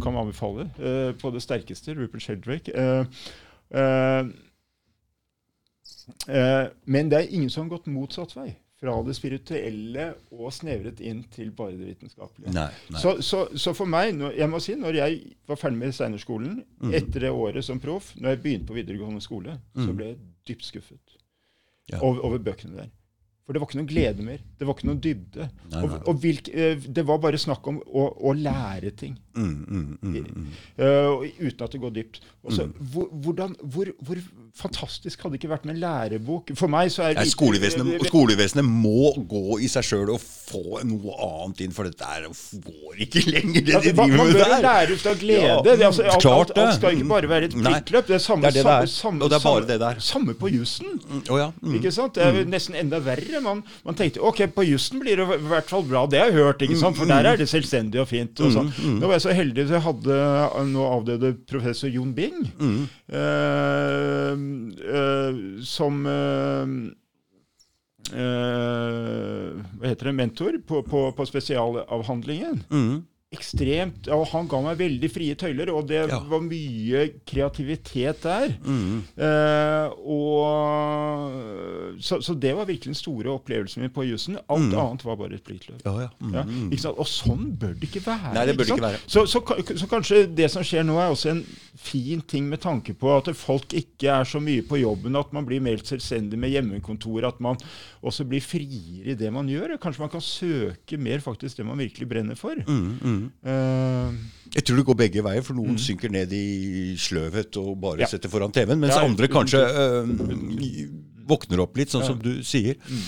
Kan 0.00 0.16
anbefale 0.16 0.70
uh, 0.80 1.12
på 1.20 1.30
det 1.30 1.42
sterkeste. 1.44 1.94
Rupert 1.94 2.22
Sheldrake. 2.24 2.72
Uh, 2.72 3.04
uh, 3.76 4.24
men 6.84 7.10
det 7.10 7.18
er 7.18 7.28
ingen 7.34 7.50
som 7.50 7.66
har 7.66 7.76
gått 7.76 7.86
motsatt 7.92 8.32
vei. 8.36 8.54
Fra 8.84 8.94
det 9.06 9.14
spirituelle 9.16 10.10
og 10.36 10.50
snevret 10.52 10.98
inn 11.00 11.22
til 11.32 11.50
bare 11.56 11.72
det 11.78 11.86
vitenskapelige. 11.94 12.52
Nei. 12.52 12.66
nei. 12.92 13.00
Så, 13.00 13.14
så, 13.24 13.46
så 13.56 13.72
for 13.74 13.88
meg, 13.88 14.10
når, 14.18 14.34
jeg 14.36 14.50
må 14.52 14.60
si, 14.60 14.74
når 14.76 14.98
jeg 14.98 15.22
var 15.48 15.56
ferdig 15.56 15.78
med 15.80 15.94
Steinerskolen, 15.96 16.58
Mm. 16.84 16.92
etter 16.98 17.24
det 17.24 17.30
året 17.32 17.64
som 17.64 17.80
proff, 17.80 18.10
når 18.20 18.34
jeg 18.34 18.42
begynte 18.44 18.68
på 18.68 18.76
videregående 18.76 19.22
skole, 19.24 19.54
så 19.72 19.86
Mm. 19.88 19.96
ble 19.96 20.10
jeg 20.10 20.18
dypt 20.50 20.66
skuffet 20.68 21.16
Ja. 21.88 21.98
over, 22.02 22.20
over 22.28 22.38
bøkene 22.44 22.76
der. 22.76 22.90
For 23.44 23.52
det 23.52 23.60
var 23.60 23.68
ikke 23.68 23.76
noen 23.76 23.88
glede 23.88 24.22
mer. 24.24 24.38
Det 24.58 24.66
var 24.66 24.74
ikke 24.74 24.86
noen 24.88 25.00
dybde. 25.04 25.48
Nei, 25.70 25.80
Og, 25.84 25.96
og 26.08 26.14
hvilk, 26.22 26.48
eh, 26.54 26.76
det 26.96 27.04
var 27.04 27.18
bare 27.20 27.36
snakk 27.40 27.66
om 27.68 27.80
å, 27.84 28.04
å 28.20 28.32
lære 28.36 28.92
ting, 28.96 29.18
Mm, 29.36 29.98
eh, 30.78 31.24
uten 31.40 31.64
at 31.64 31.72
det 31.74 31.80
går 31.82 31.92
dypt. 31.94 32.20
Også, 32.44 32.68
hvor, 32.92 33.08
hvordan, 33.24 33.56
hvor, 33.60 33.90
hvor 34.00 34.20
fantastisk 34.54 35.22
hadde 35.24 35.34
det 35.34 35.40
ikke 35.42 35.50
vært 35.50 35.64
med 35.66 35.74
en 35.74 35.80
lærebok? 35.82 36.52
For 36.58 36.70
meg 36.70 36.90
så 36.94 37.08
er 37.08 37.16
Nei, 37.18 37.24
skolevesenet, 37.26 38.04
skolevesenet 38.06 38.64
må 38.68 39.10
gå 39.28 39.58
i 39.64 39.68
seg 39.70 39.82
sjøl 39.88 40.12
og 40.14 40.20
få 40.22 40.80
noe 40.86 41.14
annet 41.26 41.62
inn, 41.66 41.72
for 41.74 41.88
dette 41.88 42.04
der 42.04 42.28
går 42.62 43.00
ikke 43.06 43.22
lenger, 43.32 43.64
det 43.66 43.80
de 43.82 43.92
man, 43.98 44.12
driver 44.12 44.20
man 44.20 44.32
bør 44.36 44.52
der. 44.52 44.62
lære 44.68 44.94
ut 44.98 45.06
av 45.10 45.18
glede. 45.24 45.48
Ja, 45.48 45.56
det, 45.66 45.72
er 45.80 45.86
altså, 45.88 46.04
alt, 46.06 46.22
klart 46.22 46.52
alt, 46.54 46.60
alt 46.64 46.76
skal 46.78 46.94
ikke 46.98 47.08
bare 47.10 47.30
være 47.32 47.48
et 47.50 47.56
Nei, 47.58 47.72
pliktløp. 47.74 48.06
Det 48.12 48.16
er 48.18 48.22
samme, 48.26 48.44
det 48.44 48.52
er 48.52 48.56
det 48.60 48.64
det 48.68 48.76
er. 48.86 48.92
samme, 48.94 49.22
Og 49.24 49.32
det 49.32 49.38
er 49.40 49.44
bare 49.48 49.66
det 49.72 49.78
der. 49.82 49.98
samme 50.10 50.36
på 50.38 50.52
jussen. 50.54 50.94
Oh, 51.30 51.38
ja. 51.40 51.48
Mm. 51.60 51.74
Ikke 51.80 51.94
sant? 51.98 52.14
Det 52.14 52.22
er 52.28 52.38
jo 52.38 52.46
nesten 52.54 52.78
enda 52.78 53.00
verre. 53.02 53.40
Man, 53.44 53.64
man 53.88 53.98
tenkte 53.98 54.22
ok, 54.22 54.44
på 54.54 54.66
jussen 54.68 55.02
blir 55.02 55.18
det 55.18 55.26
i 55.40 55.48
hvert 55.50 55.68
fall 55.74 55.82
bra. 55.88 56.04
Det 56.06 56.20
har 56.22 56.30
jeg 56.30 56.38
hørt, 56.38 56.62
ikke 56.68 56.78
sant? 56.78 56.96
for 57.00 57.10
der 57.10 57.26
er 57.32 57.40
det 57.42 57.48
selvstendig 57.50 58.00
og 58.04 58.08
fint. 58.12 58.38
Og 58.44 58.54
sånn. 58.54 58.70
Mm, 58.70 58.86
mm. 58.94 58.98
Nå 59.02 59.10
var 59.10 59.18
jeg 59.18 59.26
så 59.26 59.34
heldig 59.40 59.66
at 59.66 59.74
jeg 59.78 59.84
hadde 59.88 60.20
nå 60.70 60.86
avdøde 60.94 61.34
professor 61.50 61.90
Jon 61.90 62.14
Bing, 62.14 62.38
Mm. 62.54 62.84
eh, 63.10 63.18
eh, 63.18 64.43
som 65.64 66.06
eh, 66.06 66.66
eh, 68.18 69.64
Hva 69.78 69.88
heter 69.90 70.10
det? 70.10 70.16
Mentor 70.18 70.58
på, 70.66 70.82
på, 70.86 71.04
på 71.16 71.26
spesialavhandlingen 71.26 72.62
Mm. 72.70 73.02
Ekstremt 73.34 74.08
og 74.14 74.26
Han 74.32 74.48
ga 74.48 74.60
meg 74.64 74.78
veldig 74.80 75.10
frie 75.12 75.34
tøyler, 75.38 75.70
og 75.74 75.86
det 75.90 76.02
Ja. 76.10 76.18
var 76.30 76.40
mye 76.40 77.04
kreativitet 77.26 78.22
der. 78.24 78.54
Mm. 78.64 79.02
Eh, 79.18 79.88
og, 80.04 81.98
så, 82.02 82.18
så 82.24 82.34
det 82.40 82.52
var 82.56 82.66
virkelig 82.68 82.92
den 82.92 82.98
store 82.98 83.30
opplevelsen 83.34 83.82
min 83.84 83.92
på 83.94 84.04
jussen. 84.08 84.38
Alt 84.48 84.64
Mm. 84.64 84.78
annet 84.80 85.04
var 85.04 85.16
bare 85.20 85.34
et 85.36 85.44
flytløp. 85.44 85.82
Ja, 85.84 85.92
ja. 86.06 86.08
Mm. 86.20 86.70
Ja? 86.72 86.90
Og 86.94 87.06
sånn 87.10 87.50
bør 87.58 87.74
det 87.78 87.88
ikke 87.90 88.02
være. 88.06 88.32
Nei, 88.34 88.44
det 88.48 88.56
bør 88.56 88.64
det 88.64 88.72
ikke 88.78 88.86
være. 88.86 89.00
Så, 89.06 89.24
så, 89.28 89.42
så 89.76 89.88
kanskje 89.90 90.22
det 90.34 90.48
som 90.52 90.64
skjer 90.64 90.84
nå, 90.86 90.96
er 91.00 91.12
også 91.12 91.30
en 91.34 91.42
fin 91.76 92.20
ting 92.30 92.48
med 92.48 92.60
tanke 92.62 92.94
på 92.96 93.10
at 93.16 93.28
folk 93.36 93.74
ikke 93.76 94.08
er 94.14 94.24
så 94.28 94.40
mye 94.42 94.62
på 94.66 94.78
jobben, 94.80 95.16
at 95.20 95.32
man 95.36 95.44
blir 95.48 95.60
mer 95.64 95.82
selvstendig 95.84 96.38
med 96.40 96.50
hjemmekontor, 96.54 97.26
at 97.28 97.40
man 97.44 97.56
også 98.04 98.24
blir 98.28 98.40
friere 98.44 99.12
i 99.14 99.18
det 99.18 99.30
man 99.34 99.48
gjør. 99.50 99.76
Kanskje 99.82 100.04
man 100.04 100.12
kan 100.14 100.24
søke 100.24 100.98
mer 101.00 101.18
faktisk 101.24 101.58
det 101.60 101.66
man 101.66 101.78
virkelig 101.80 102.08
brenner 102.08 102.38
for. 102.38 102.54
Mm, 102.66 103.23
mm. 103.24 103.50
Eh, 103.50 104.30
Jeg 104.54 104.64
tror 104.68 104.76
det 104.78 104.84
går 104.86 104.94
begge 105.00 105.22
veier, 105.26 105.42
for 105.42 105.54
noen 105.58 105.78
synker 105.82 106.12
ned 106.14 106.30
i 106.32 106.94
sløvhet 107.00 107.56
og 107.58 107.72
bare 107.80 107.96
Mm. 107.96 108.00
Ja. 108.04 108.06
setter 108.12 108.28
foran 108.30 108.52
TV-en, 108.54 108.78
mens 108.80 108.94
Ja, 108.94 109.02
andre 109.04 109.26
kanskje 109.28 109.58
uh, 109.58 110.06
våkner 111.26 111.60
opp 111.64 111.76
litt, 111.76 111.90
sånn 111.90 112.02
Ja. 112.04 112.06
som 112.12 112.18
du 112.22 112.42
sier. 112.46 112.76
Mm. 112.86 113.02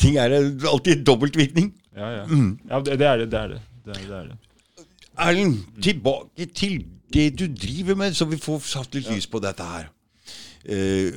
Ting 0.00 0.16
er 0.16 0.30
alltid 0.70 1.04
dobbeltvirkning. 1.04 1.72
ja, 1.96 2.08
ja. 2.20 2.24
Mm. 2.26 2.58
ja 2.70 2.80
det, 2.80 2.98
det 2.98 3.06
er 3.06 3.16
det. 3.18 3.30
Det 3.30 3.38
er 3.40 3.48
det. 3.48 3.60
det, 3.84 3.96
er, 3.96 4.06
det, 4.08 4.16
er 4.16 4.24
det. 4.32 4.86
Erlend, 5.18 5.58
tilbake 5.82 6.46
til 6.54 6.84
det 7.12 7.28
du 7.38 7.46
driver 7.46 7.94
med, 7.94 8.14
så 8.16 8.24
vi 8.26 8.36
får 8.36 8.58
satt 8.66 8.94
litt 8.94 9.10
lys 9.10 9.26
på 9.30 9.38
dette 9.44 9.62
her. 9.62 9.90
Eh, 10.64 11.12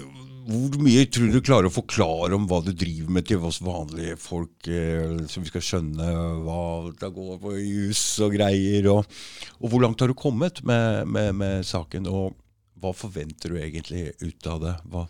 hvor 0.47 0.77
mye 0.79 1.03
tror 1.11 1.31
du 1.33 1.41
klarer 1.43 1.67
å 1.69 1.73
forklare 1.73 2.37
om 2.37 2.47
hva 2.47 2.61
du 2.63 2.71
driver 2.71 3.11
med 3.17 3.27
til 3.27 3.43
oss 3.47 3.59
vanlige 3.63 4.15
folk, 4.21 4.69
eh, 4.71 5.17
så 5.27 5.43
vi 5.43 5.51
skal 5.51 5.65
skjønne 5.69 6.07
hva 6.45 6.61
det 6.95 7.11
går 7.15 7.37
på 7.43 7.53
jus 7.59 8.03
og 8.23 8.37
greier? 8.37 8.87
Og, 8.93 9.19
og 9.59 9.73
hvor 9.73 9.83
langt 9.83 10.01
har 10.03 10.11
du 10.11 10.17
kommet 10.17 10.63
med, 10.67 11.03
med, 11.11 11.35
med 11.37 11.67
saken, 11.67 12.07
og 12.07 12.37
hva 12.79 12.93
forventer 12.95 13.53
du 13.53 13.61
egentlig 13.61 14.09
ut 14.23 14.51
av 14.53 14.63
det? 14.63 14.75
Hva? 14.87 15.07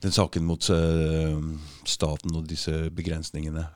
den 0.00 0.12
saken 0.12 0.46
mot 0.46 0.68
eh, 0.70 1.42
staten 1.88 2.36
og 2.36 2.46
disse 2.48 2.86
begrensningene. 2.94 3.66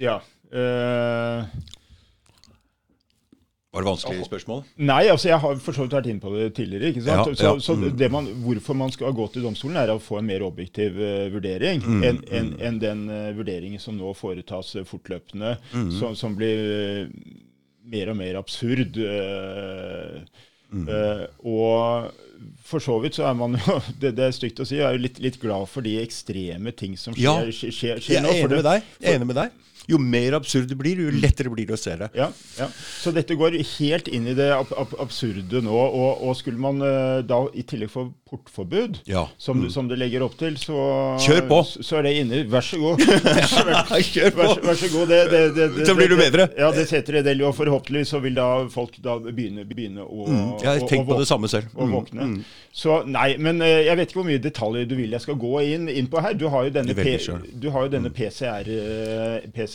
Ja. 0.00 0.20
eh, 0.52 1.44
Var 3.70 3.84
det 3.84 3.86
vanskelige 3.86 4.24
spørsmål? 4.26 4.62
Nei, 4.82 5.04
altså 5.12 5.28
jeg 5.30 5.38
har 5.38 5.58
for 5.62 5.76
så 5.76 5.84
vidt 5.84 5.92
vært 5.94 6.06
inne 6.10 6.18
på 6.24 6.30
det 6.34 6.48
tidligere. 6.56 6.88
ikke 6.90 7.04
sant? 7.06 7.28
Ja, 7.38 7.52
ja, 7.52 7.52
så 7.62 7.76
så 7.78 7.90
det 8.00 8.08
man, 8.10 8.26
Hvorfor 8.42 8.74
man 8.74 8.90
skal 8.90 9.12
gå 9.14 9.28
til 9.30 9.44
domstolen, 9.46 9.76
er 9.78 9.92
å 9.94 10.00
få 10.02 10.18
en 10.18 10.26
mer 10.26 10.42
objektiv 10.42 10.98
uh, 10.98 11.28
vurdering 11.30 11.78
Mm, 11.86 12.02
enn 12.08 12.18
enn- 12.34 12.56
en 12.66 12.80
den 12.82 13.04
uh, 13.08 13.30
vurderingen 13.38 13.78
som 13.78 13.94
nå 13.94 14.10
foretas 14.18 14.74
uh, 14.74 14.82
fortløpende, 14.84 15.52
Mm. 15.72 15.92
som, 16.00 16.16
som 16.18 16.34
blir 16.34 17.12
mer 17.86 18.10
og 18.10 18.16
mer 18.18 18.36
absurd. 18.42 18.98
Mm. 20.70 20.86
og 21.42 22.12
for 22.62 22.78
så 22.78 22.94
vidt 23.02 23.16
så 23.18 23.24
er 23.26 23.34
man 23.34 23.56
jo 23.58 23.78
det, 24.02 24.12
det 24.18 24.26
er 24.28 24.34
stygt 24.36 24.60
å 24.62 24.66
si, 24.68 24.76
jeg 24.78 24.86
er 24.86 24.94
jo 24.94 25.02
litt, 25.02 25.18
litt 25.18 25.38
glad 25.42 25.66
for 25.68 25.82
de 25.82 25.96
ekstreme 26.02 26.70
ting 26.78 26.94
som 26.98 27.14
Ja. 27.18 27.36
skjer, 27.42 27.50
skjer, 27.50 27.72
skjer, 27.74 28.02
skjer 28.04 28.14
Jeg 28.14 28.22
er 28.22 28.44
enig 28.44 28.54
med 28.60 28.64
deg. 28.68 28.86
Jeg 29.02 29.10
er 29.10 29.18
enig 29.18 29.26
med 29.32 29.40
deg. 29.40 29.56
Jo 29.90 29.98
mer 29.98 30.36
absurd 30.38 30.68
det 30.70 30.78
blir, 30.78 31.00
jo 31.02 31.10
lettere 31.20 31.50
blir 31.52 31.66
det 31.66 31.74
å 31.74 31.80
se 31.80 31.96
det. 31.98 32.10
Ja, 32.14 32.28
ja. 32.58 32.68
Så 33.00 33.12
dette 33.16 33.34
går 33.38 33.58
helt 33.78 34.08
inn 34.08 34.28
i 34.30 34.34
det 34.38 34.50
ab 34.54 34.70
ab 34.78 34.94
absurde 35.02 35.62
nå. 35.66 35.74
Og, 35.74 36.22
og 36.28 36.36
skulle 36.38 36.58
man 36.62 36.80
eh, 36.86 37.20
da 37.26 37.42
i 37.58 37.62
tillegg 37.66 37.90
få 37.90 38.08
portforbud, 38.30 39.00
Ja. 39.10 39.24
som, 39.42 39.58
du- 39.60 39.70
som 39.74 39.88
det 39.90 39.98
legger 39.98 40.22
opp 40.22 40.36
til, 40.38 40.54
så, 40.60 40.76
Kjør 41.18 41.42
på. 41.50 41.58
så, 41.82 41.96
er 41.98 42.02
det 42.06 42.12
inne. 42.22 42.44
Vær 42.52 42.62
så 42.62 42.78
god. 42.78 43.02
Kjør 44.10 44.30
på! 44.36 44.42
vær, 44.44 44.54
så- 44.54 44.62
vær 44.68 44.78
så 44.78 44.90
god. 44.92 45.08
Det, 45.10 45.20
det, 45.32 45.40
det, 45.56 45.66
det, 45.78 45.86
Så 45.88 45.94
blir 45.98 46.08
du 46.12 46.16
bedre. 46.20 46.46
Ja, 46.58 46.70
det 46.74 46.86
setter 46.88 47.18
en 47.20 47.24
del, 47.26 47.42
og 47.48 47.56
forhåpentligvis 47.58 48.12
så 48.14 48.20
vil 48.22 48.36
da 48.38 48.46
folk 48.70 48.94
da 49.02 49.18
begynne, 49.18 49.66
begynne 49.66 50.06
å 50.06 50.28
Mm, 50.30 50.60
Jeg 50.62 50.68
har 50.68 50.86
tenkt 50.86 51.08
på 51.08 51.16
det 51.18 51.26
samme 51.26 51.48
selv. 51.50 51.66
å 51.74 51.86
Mm, 51.88 51.92
våkne. 51.96 52.22
mm. 52.22 52.44
Så 52.72 53.00
nei, 53.08 53.36
men 53.36 53.60
eh, 53.62 53.86
jeg 53.88 53.96
vet 53.98 54.08
ikke 54.12 54.20
hvor 54.20 54.28
mye 54.30 54.38
detaljer 54.44 54.86
du 54.86 54.94
vil 54.94 55.10
jeg 55.10 55.20
skal 55.24 55.34
gå 55.34 55.54
inn, 55.64 55.88
inn 55.88 56.06
på 56.06 56.20
her. 56.22 56.34
Du 56.38 56.46
har 56.48 56.64
jo 56.68 56.70
denne, 56.70 56.86
Det 56.94 56.96
velger 56.96 57.18
P- 57.18 57.70
har 57.70 57.82
jo 57.82 57.88
denne 57.96 58.10
PCR, 58.14 58.70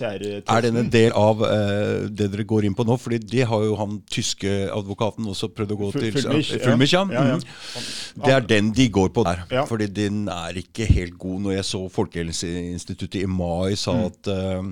eh, 0.06 0.20
PCR-testen. 0.20 0.56
Er 0.58 0.62
den 0.68 0.78
en 0.84 0.90
del 0.94 1.12
av 1.18 1.42
uh, 1.42 2.06
det 2.10 2.30
dere 2.34 2.46
går 2.48 2.66
inn 2.70 2.76
på 2.78 2.86
nå? 2.88 2.98
Fordi 3.02 3.20
det 3.20 3.46
har 3.50 3.66
jo 3.66 3.76
han 3.80 4.00
tyske 4.12 4.54
advokaten 4.76 5.26
også 5.32 5.50
prøvd 5.56 5.76
å 5.76 5.80
gå 5.82 5.92
Full- 5.96 6.06
til. 6.06 6.16
Fullmich, 6.20 6.54
ja. 6.54 6.62
Fullmich, 6.68 6.94
ja. 6.96 7.04
Ja, 7.16 7.26
ja. 7.34 7.36
Mhm. 7.42 8.24
Det 8.26 8.34
er 8.38 8.48
den 8.54 8.72
de 8.78 8.88
går 8.90 9.10
på 9.16 9.24
der. 9.28 9.44
Ja. 9.52 9.66
Fordi 9.70 9.88
den 9.92 10.28
er 10.32 10.56
ikke 10.62 10.86
helt 10.88 11.18
god. 11.20 11.42
Når 11.46 11.58
jeg 11.58 11.66
så 11.74 11.84
Folkehelseinstituttet 11.92 13.22
i 13.24 13.26
mai 13.28 13.76
sa 13.76 13.94
Mm. 13.96 14.06
at 14.06 14.28
uh, 14.28 14.64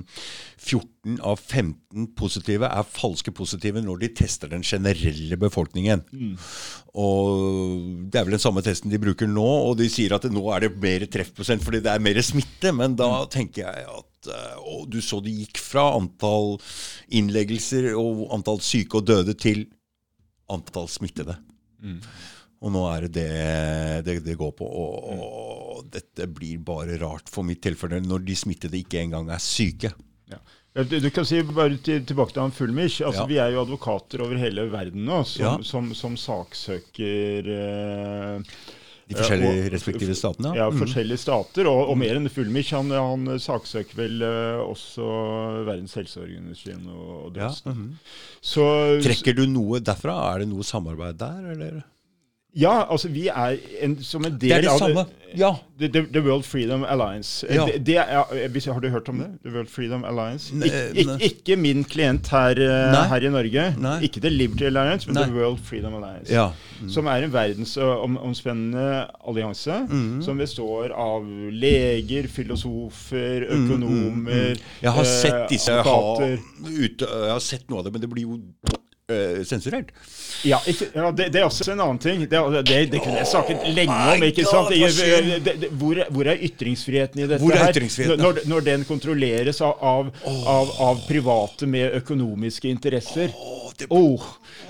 14 0.64 1.18
av 1.20 1.36
15 1.40 2.06
positive 2.16 2.64
er 2.64 2.86
falske 2.88 3.30
positive 3.36 3.82
når 3.84 3.98
de 4.00 4.08
tester 4.16 4.48
den 4.48 4.62
generelle 4.64 5.36
befolkningen. 5.36 6.00
Mm. 6.12 6.36
Og 6.94 8.10
Det 8.10 8.20
er 8.20 8.24
vel 8.24 8.36
den 8.36 8.42
samme 8.42 8.62
testen 8.64 8.90
de 8.92 8.98
bruker 9.02 9.26
nå, 9.28 9.44
og 9.44 9.76
de 9.78 9.88
sier 9.92 10.14
at 10.14 10.24
nå 10.30 10.44
er 10.54 10.60
det 10.66 10.76
mer 10.80 11.04
treffprosent 11.10 11.62
fordi 11.64 11.80
det 11.84 11.92
er 11.92 11.98
mer 12.00 12.20
smitte. 12.22 12.72
Men 12.72 12.96
da 12.96 13.24
tenker 13.26 13.64
jeg 13.66 13.84
at 13.84 14.04
eh, 14.04 14.13
Og 14.64 14.86
du 14.90 15.00
så 15.04 15.20
det 15.24 15.34
gikk 15.34 15.58
fra 15.62 15.88
antall 15.98 16.56
innleggelser 17.14 17.90
og 17.98 18.26
antall 18.34 18.60
syke 18.64 19.00
og 19.00 19.08
døde 19.10 19.34
til 19.38 19.66
antall 20.52 20.88
smittede. 20.92 21.36
Og 22.64 22.72
nå 22.72 22.82
er 22.88 23.06
det 23.08 23.12
det 23.14 24.04
det, 24.06 24.18
det 24.24 24.36
går 24.40 24.52
på. 24.56 24.64
Og, 24.64 25.08
og 25.78 25.88
dette 25.92 26.26
blir 26.32 26.58
bare 26.64 26.96
rart 27.02 27.28
for 27.32 27.44
mitt 27.44 27.60
tilfelle 27.64 28.00
når 28.04 28.24
de 28.24 28.36
smittede 28.36 28.80
ikke 28.80 29.02
engang 29.04 29.28
er 29.34 29.42
syke. 29.42 29.92
Ja. 30.32 30.40
Du, 30.74 30.96
kan 31.14 31.26
si 31.28 31.38
bare 31.46 31.76
til, 31.86 32.00
tilbake 32.02 32.32
til 32.34 32.42
han 32.42 32.50
Fulmich. 32.54 32.96
Altså, 33.06 33.22
Ja. 33.22 33.26
Vi 33.30 33.36
er 33.38 33.52
jo 33.54 33.60
advokater 33.62 34.24
over 34.24 34.40
hele 34.40 34.64
verden 34.72 35.04
nå 35.06 35.20
som, 35.28 35.44
Ja. 35.44 35.52
som, 35.62 35.92
som 35.94 36.16
saksøker 36.18 37.50
eh, 37.54 38.40
De 39.08 39.14
forskjellige 39.18 39.64
og- 39.66 39.72
respektive 39.74 40.14
statene. 40.16 40.54
ja, 40.56 40.70
Mm. 40.70 40.78
forskjellige 40.80 41.18
stater. 41.18 41.66
Og, 41.68 41.90
og 41.90 41.98
mer 41.98 42.16
enn 42.16 42.28
Fulmich. 42.32 42.70
Han, 42.72 42.90
han 42.90 43.26
saksøker 43.38 43.94
vel 43.94 44.22
eh, 44.22 44.60
også 44.64 45.64
Verdens 45.66 45.94
helseorganisasjon 45.94 46.86
og, 46.88 47.26
og 47.26 47.36
Ja, 47.36 47.50
mm. 47.66 47.90
Så 48.42 48.64
Trekker 49.04 49.34
du 49.36 49.46
noe 49.46 49.80
derfra? 49.80 50.34
Er 50.34 50.38
det 50.44 50.48
noe 50.48 50.62
samarbeid 50.64 51.18
der, 51.18 51.50
eller? 51.52 51.82
Ja, 52.54 52.84
altså 52.90 53.08
vi 53.10 53.26
er 53.28 53.56
en, 53.82 53.96
som 54.02 54.24
en 54.24 54.36
del 54.38 54.48
Det 54.50 54.52
er 54.56 54.60
det 54.62 54.70
av 54.70 54.78
samme. 54.78 55.06
Ja. 55.34 55.48
The, 55.78 55.88
the, 55.90 56.04
the 56.14 56.20
World 56.22 56.44
Freedom 56.46 56.84
Alliance. 56.86 57.46
Eh, 57.48 57.56
Ja. 57.56 57.64
Det, 57.66 57.80
det 57.86 57.96
er, 57.98 58.20
eh, 58.30 58.72
har 58.72 58.80
du 58.80 58.88
hørt 58.88 59.08
om 59.08 59.18
det? 59.18 59.26
The 59.42 59.50
World 59.50 59.68
Freedom 59.68 60.04
Alliance? 60.04 60.54
Ne- 60.54 60.70
Ik, 60.94 61.08
ik, 61.08 61.32
ikke 61.32 61.56
min 61.58 61.82
klient 61.84 62.28
her, 62.30 62.54
eh, 62.62 63.08
her 63.10 63.26
i 63.26 63.30
Norge. 63.30 63.64
Nei. 63.80 63.96
Ikke 64.06 64.20
The 64.20 64.30
Liberty 64.30 64.64
Alliance, 64.70 65.08
men 65.08 65.14
Nei. 65.18 65.24
The 65.24 65.34
World 65.34 65.58
Freedom 65.64 65.94
Alliance. 65.94 66.32
ja. 66.32 66.50
Som 66.88 67.06
er 67.06 67.24
en 67.24 67.32
verdensomspennende 67.32 69.06
allianse 69.24 69.76
mm. 69.90 70.22
som 70.22 70.38
består 70.38 70.92
av 70.92 71.24
leger, 71.50 72.26
filosofer, 72.28 73.46
økonomer 73.48 74.58
Jeg 74.82 74.90
har 74.92 75.04
eh, 75.06 75.12
sett 75.22 75.48
disse 75.50 75.72
advokater. 75.72 76.38
ute, 76.68 77.08
Jeg 77.08 77.32
har 77.32 77.40
sett 77.40 77.70
noe 77.70 77.78
av 77.80 77.84
det, 77.88 77.94
men 77.94 78.04
det 78.04 78.10
blir 78.12 78.26
jo 78.28 78.38
eh, 78.68 78.78
sensurert. 79.44 79.90
Ja, 80.48 80.58
ikke, 80.66 80.86
ja 80.94 81.10
det, 81.12 81.26
det 81.32 81.40
er 81.40 81.44
også 81.44 81.66
en 81.72 81.80
annen 81.80 81.98
ting. 82.00 82.22
Det, 82.24 82.40
det, 82.64 82.76
det 82.92 83.00
kunne 83.04 83.18
jeg 83.18 83.28
snakket 83.28 83.66
lenge 83.76 83.92
om. 83.92 84.22
ikke 84.24 84.44
sant? 84.48 84.70
Hvor, 85.76 86.00
hvor 86.08 86.30
er 86.32 86.40
ytringsfriheten 86.48 87.20
i 87.20 87.26
dette 87.28 87.50
er 87.52 87.66
her? 87.66 88.16
Når, 88.16 88.40
når 88.48 88.64
den 88.64 88.84
kontrolleres 88.88 89.60
av, 89.60 89.76
av, 89.84 90.08
av, 90.24 90.72
av 90.86 91.02
private 91.08 91.68
med 91.68 91.98
økonomiske 92.00 92.68
interesser. 92.72 93.34
Oh. 93.90 94.22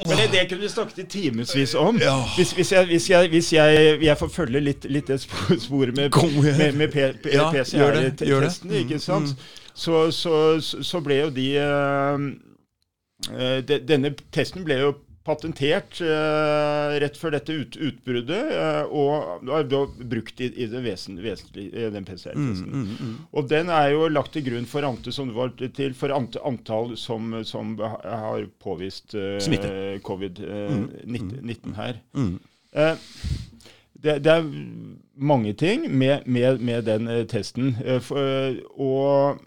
Men 0.08 0.16
det, 0.18 0.28
det 0.32 0.48
kunne 0.50 0.64
vi 0.66 0.68
snakket 0.72 0.98
i 0.98 1.06
timevis 1.14 1.74
om. 1.78 2.00
Hvis, 2.34 2.52
hvis, 2.58 2.72
jeg, 2.72 2.86
hvis, 2.90 3.10
jeg, 3.10 3.30
hvis 3.30 3.52
jeg, 3.52 3.84
jeg 4.02 4.18
får 4.18 4.32
følge 4.34 4.60
litt, 4.60 4.88
litt 4.90 5.12
det 5.12 5.20
sporet 5.22 5.94
med, 5.94 6.10
med, 6.58 6.74
med 6.74 6.90
P- 6.90 7.12
P- 7.22 7.36
Ja, 7.36 7.52
gjør 7.52 8.00
det, 8.00 8.26
gjør 8.26 8.48
det. 8.48 8.50
PCR-testene, 8.50 8.82
ikke 8.82 8.98
sant? 8.98 9.36
Så, 9.74 10.08
så, 10.14 10.34
så 10.62 11.00
ble 11.02 11.20
jo 11.24 11.30
de 11.34 11.48
eh, 11.58 12.18
eh, 12.18 12.26
de, 13.30 13.80
Denne 13.88 14.14
testen 14.34 14.64
ble 14.66 14.80
jo 14.80 14.94
patentert 15.24 16.00
eh, 16.04 16.94
rett 17.00 17.16
før 17.16 17.32
dette 17.32 17.54
ut, 17.56 17.76
utbruddet, 17.80 18.50
eh, 18.52 18.82
og 18.92 19.48
er 19.56 19.64
da 19.70 19.80
brukt 19.88 20.42
i, 20.44 20.50
i 20.52 20.66
det 20.68 20.82
vesen, 20.84 21.16
vesentlige, 21.24 21.88
den 21.94 22.04
PCR-testen. 22.04 22.68
mm, 22.68 23.14
Og 23.32 23.48
den 23.48 23.72
er 23.72 23.94
jo 23.94 24.10
lagt 24.12 24.34
til 24.36 24.44
grunn 24.50 24.68
for, 24.68 24.84
ante, 24.84 25.14
til, 25.78 25.96
for 25.96 26.12
ante, 26.12 26.42
antall 26.44 26.92
som, 27.00 27.32
som 27.48 27.72
har 27.80 28.44
påvist 28.60 29.16
eh, 29.16 29.96
covid-19 30.04 31.78
her. 31.80 32.02
mm. 32.12 32.34
Eh, 32.74 32.96
det, 34.04 34.18
det 34.26 34.32
er 34.32 34.48
mange 35.16 35.52
ting 35.56 35.86
med, 35.88 36.26
med, 36.26 36.58
med 36.60 36.84
den 36.84 37.08
eh, 37.08 37.24
testen. 37.30 37.76
Eh, 37.84 38.00
for, 38.04 38.18
eh, 38.20 38.58
og 38.76 39.40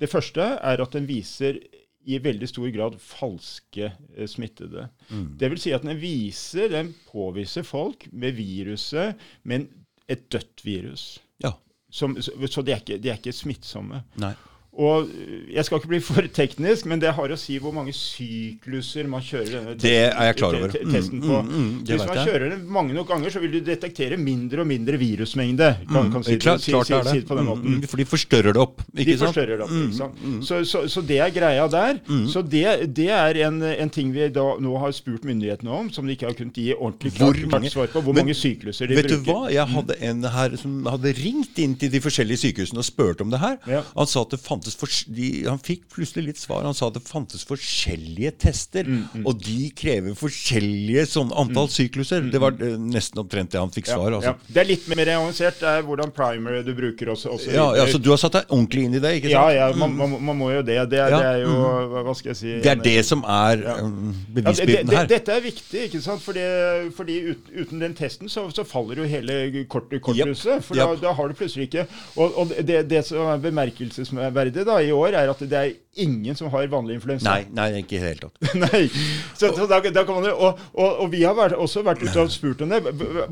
det 0.00 0.10
første 0.10 0.42
er 0.56 0.82
at 0.82 0.96
den 0.96 1.06
viser 1.06 1.60
i 2.06 2.18
veldig 2.22 2.48
stor 2.48 2.68
grad 2.74 2.98
falske 3.02 3.90
eh, 3.90 4.28
smittede. 4.30 4.88
Mm. 5.10 5.28
Det 5.40 5.50
vil 5.52 5.62
si 5.62 5.74
at 5.74 5.86
den 5.86 5.98
viser, 6.00 6.70
den 6.72 6.92
påviser 7.08 7.66
folk 7.66 8.06
med 8.12 8.36
viruset, 8.38 9.18
men 9.42 9.68
et 10.08 10.28
dødt 10.32 10.62
virus. 10.66 11.06
Ja. 11.42 11.56
Som, 11.90 12.16
så 12.22 12.34
så 12.50 12.62
de, 12.62 12.74
er 12.74 12.82
ikke, 12.82 13.00
de 13.02 13.10
er 13.10 13.18
ikke 13.18 13.34
smittsomme. 13.34 14.04
Nei. 14.22 14.34
Og 14.76 15.08
Jeg 15.54 15.64
skal 15.64 15.78
ikke 15.80 15.88
bli 15.88 16.00
for 16.04 16.26
teknisk, 16.36 16.84
men 16.90 17.00
det 17.00 17.14
har 17.16 17.32
å 17.32 17.36
si 17.40 17.54
hvor 17.62 17.72
mange 17.72 17.94
sykluser 17.96 19.06
man 19.08 19.22
kjører 19.24 19.48
denne 19.54 19.72
testen, 19.72 19.84
Det 19.86 19.92
er 20.10 20.26
jeg 20.28 20.36
klar 20.36 20.56
over. 20.58 20.74
Mm, 20.76 20.90
testen 20.92 21.22
på. 21.22 21.38
mm, 21.42 21.48
mm, 21.48 21.70
det 21.86 21.94
Hvis 21.96 22.06
man 22.10 22.16
jeg. 22.18 22.26
kjører 22.28 22.50
den 22.52 22.66
mange 22.76 22.92
nok 22.96 23.08
ganger, 23.08 23.30
så 23.32 23.40
vil 23.40 23.52
du 23.54 23.60
detektere 23.64 24.18
mindre 24.20 24.60
og 24.60 24.68
mindre 24.68 24.98
virusmengde. 25.00 25.68
Kan, 25.88 26.10
kan 26.12 26.24
si, 26.26 26.34
Mm, 26.36 26.40
klart, 26.44 26.60
si, 26.60 26.72
klart 26.72 27.08
si, 27.08 27.20
det 27.20 27.26
på 27.28 27.36
den 27.38 27.44
Mm, 27.46 27.48
måten. 27.48 27.76
mm, 27.80 27.86
For 27.88 27.96
de 27.96 28.04
forstørrer 28.04 28.52
det 28.52 28.60
opp. 28.62 28.82
De 28.94 29.04
sant? 29.16 29.32
forstørrer 29.34 29.56
det 29.56 29.60
opp. 29.64 29.70
Mm, 29.70 29.86
ikke 29.86 29.96
sant? 29.96 30.14
mm. 30.24 30.42
Så, 30.42 30.64
så, 30.64 30.82
så 30.88 31.00
det 31.06 31.18
er 31.24 31.30
greia 31.30 31.68
der. 31.72 32.00
Så 32.28 32.42
det, 32.42 32.94
det 32.94 33.08
er 33.08 33.40
en, 33.48 33.62
en 33.62 33.90
ting 33.90 34.12
vi 34.12 34.28
da 34.28 34.46
nå 34.60 34.76
har 34.78 34.92
spurt 34.92 35.24
myndighetene 35.24 35.70
om, 35.70 35.90
som 35.90 36.06
de 36.06 36.12
ikke 36.16 36.26
har 36.28 36.34
kunnet 36.34 36.54
gi 36.60 36.74
ordentlig 36.74 37.14
klart, 37.16 37.72
svar 37.72 37.86
på. 37.86 38.02
Hvor 38.02 38.12
Men 38.12 38.26
mange 38.26 38.34
sykluser 38.36 38.86
de 38.88 38.96
Vet 38.96 39.08
du 39.08 39.16
hva? 39.24 39.48
Jeg 39.52 39.66
hadde 39.72 39.96
en 40.02 40.22
her 40.24 40.56
som 40.56 40.84
hadde 40.86 41.14
ringt 41.16 41.56
inn 41.58 41.74
til 41.76 41.88
de 41.90 42.00
forskjellige 42.00 42.44
sykehusene 42.44 42.78
og 42.78 42.84
spurt 42.84 43.20
om 43.24 43.30
det 43.30 43.40
her. 43.40 43.56
Ja. 43.66 43.82
Han 43.96 44.06
sa 44.06 44.20
at 44.22 44.30
det 44.30 44.40
fantes 44.40 44.65
fors- 44.74 45.04
de, 45.06 45.44
Han 45.46 45.58
fikk 45.58 45.84
plutselig 45.94 46.24
litt 46.26 46.38
svar. 46.38 46.64
Han 46.64 46.74
sa 46.74 46.88
at 46.88 46.94
det 46.94 47.02
fantes 47.06 47.44
forskjellige 47.46 48.32
tester, 48.38 48.84
Mm, 48.86 49.24
og 49.26 49.38
de 49.42 49.70
krever 49.70 50.14
forskjellige 50.14 51.06
sånn 51.06 51.30
antall 51.36 51.68
sykluser. 51.68 52.30
Det 52.30 52.40
var 52.40 52.52
eh, 52.60 52.76
nesten 52.78 53.18
omtrent 53.22 53.50
det 53.50 53.60
han 53.60 53.70
fikk 53.70 53.86
svar. 53.86 54.10
Mm, 54.10 54.12
Ja, 54.12 54.16
Altså. 54.16 54.34
ja. 54.48 54.52
Det 54.54 54.60
er 54.62 54.64
litt 54.72 54.88
mer 54.88 55.06
avansert. 55.06 55.60
Det 55.60 55.68
er 55.68 55.82
hvordan 55.82 56.10
primer 56.12 56.62
du 56.64 56.72
bruker 56.74 57.06
også. 57.12 57.30
også 57.36 57.52
Ja, 57.52 57.74
ja. 57.76 57.86
Så 57.86 58.00
du 58.02 58.10
har 58.10 58.16
satt 58.18 58.32
deg 58.32 58.46
ordentlig 58.48 58.84
inn 58.84 58.94
i 58.94 58.98
det? 58.98 59.14
ikke 59.22 59.30
Ja, 59.30 59.44
sant? 59.46 59.54
ja 59.54 59.72
man, 59.86 59.96
man, 59.96 60.16
man 60.24 60.36
må 60.38 60.50
jo 60.54 60.62
det. 60.62 60.78
Det 60.90 60.98
er, 60.98 61.10
Ja, 61.10 61.18
det 61.18 61.26
er 61.26 61.40
jo 61.44 61.52
hva- 61.92 62.14
skal 62.16 62.30
jeg 62.30 62.36
si 62.36 62.60
Det 62.60 62.66
er 62.66 62.82
det 62.82 63.04
som 63.04 63.22
er 63.24 63.56
Ja. 63.62 63.74
um, 63.82 64.14
bevisbyrden 64.32 64.88
her. 64.96 65.06
dette 65.06 65.28
er 65.32 65.40
viktig, 65.40 65.90
ikke 65.90 66.00
sant? 66.02 66.22
Fordi, 66.22 66.90
fordi 66.96 67.30
ut, 67.30 67.50
uten 67.54 67.78
den 67.80 67.94
testen 67.94 68.28
så, 68.28 68.48
så 68.54 68.64
faller 68.64 68.96
jo 68.96 69.04
hele 69.04 69.64
kort, 69.68 69.90
korthuset. 70.00 70.62
For 70.64 70.74
Japp. 70.74 71.00
da, 71.00 71.08
da 71.08 71.12
har 71.12 71.28
du 71.28 71.34
plutselig 71.34 71.68
ikke 71.68 71.86
Og, 72.16 72.32
og 72.38 72.48
det, 72.64 72.88
det 72.88 73.04
som 73.06 73.18
er 73.26 73.38
bemerkelsesverdig 73.38 74.55
da, 74.64 74.78
i 74.80 74.90
år, 74.90 75.06
er 75.18 75.30
at 75.30 75.40
det 75.40 75.52
er 75.52 75.74
ingen 75.96 76.36
som 76.36 76.50
har 76.52 76.66
vanlig 76.72 76.98
influensa. 76.98 77.28
Nei, 77.28 77.46
nei, 77.56 77.82
ikke 77.82 77.96
i 77.96 78.00
det 78.00 78.12
hele 78.12 78.28
tatt. 78.28 78.92
Så, 79.36 79.50
så 79.52 79.66
da, 79.68 79.78
da 79.80 80.02
kan 80.06 80.16
man 80.16 80.24
jo, 80.24 80.32
og, 80.46 80.60
og, 80.72 81.00
og 81.04 81.10
vi 81.12 81.20
har 81.26 81.34
vært, 81.36 81.56
også 81.60 81.82
vært 81.84 82.00
ute 82.04 82.22
og 82.22 82.30
spurt 82.32 82.62
om 82.64 82.70
det. 82.72 82.78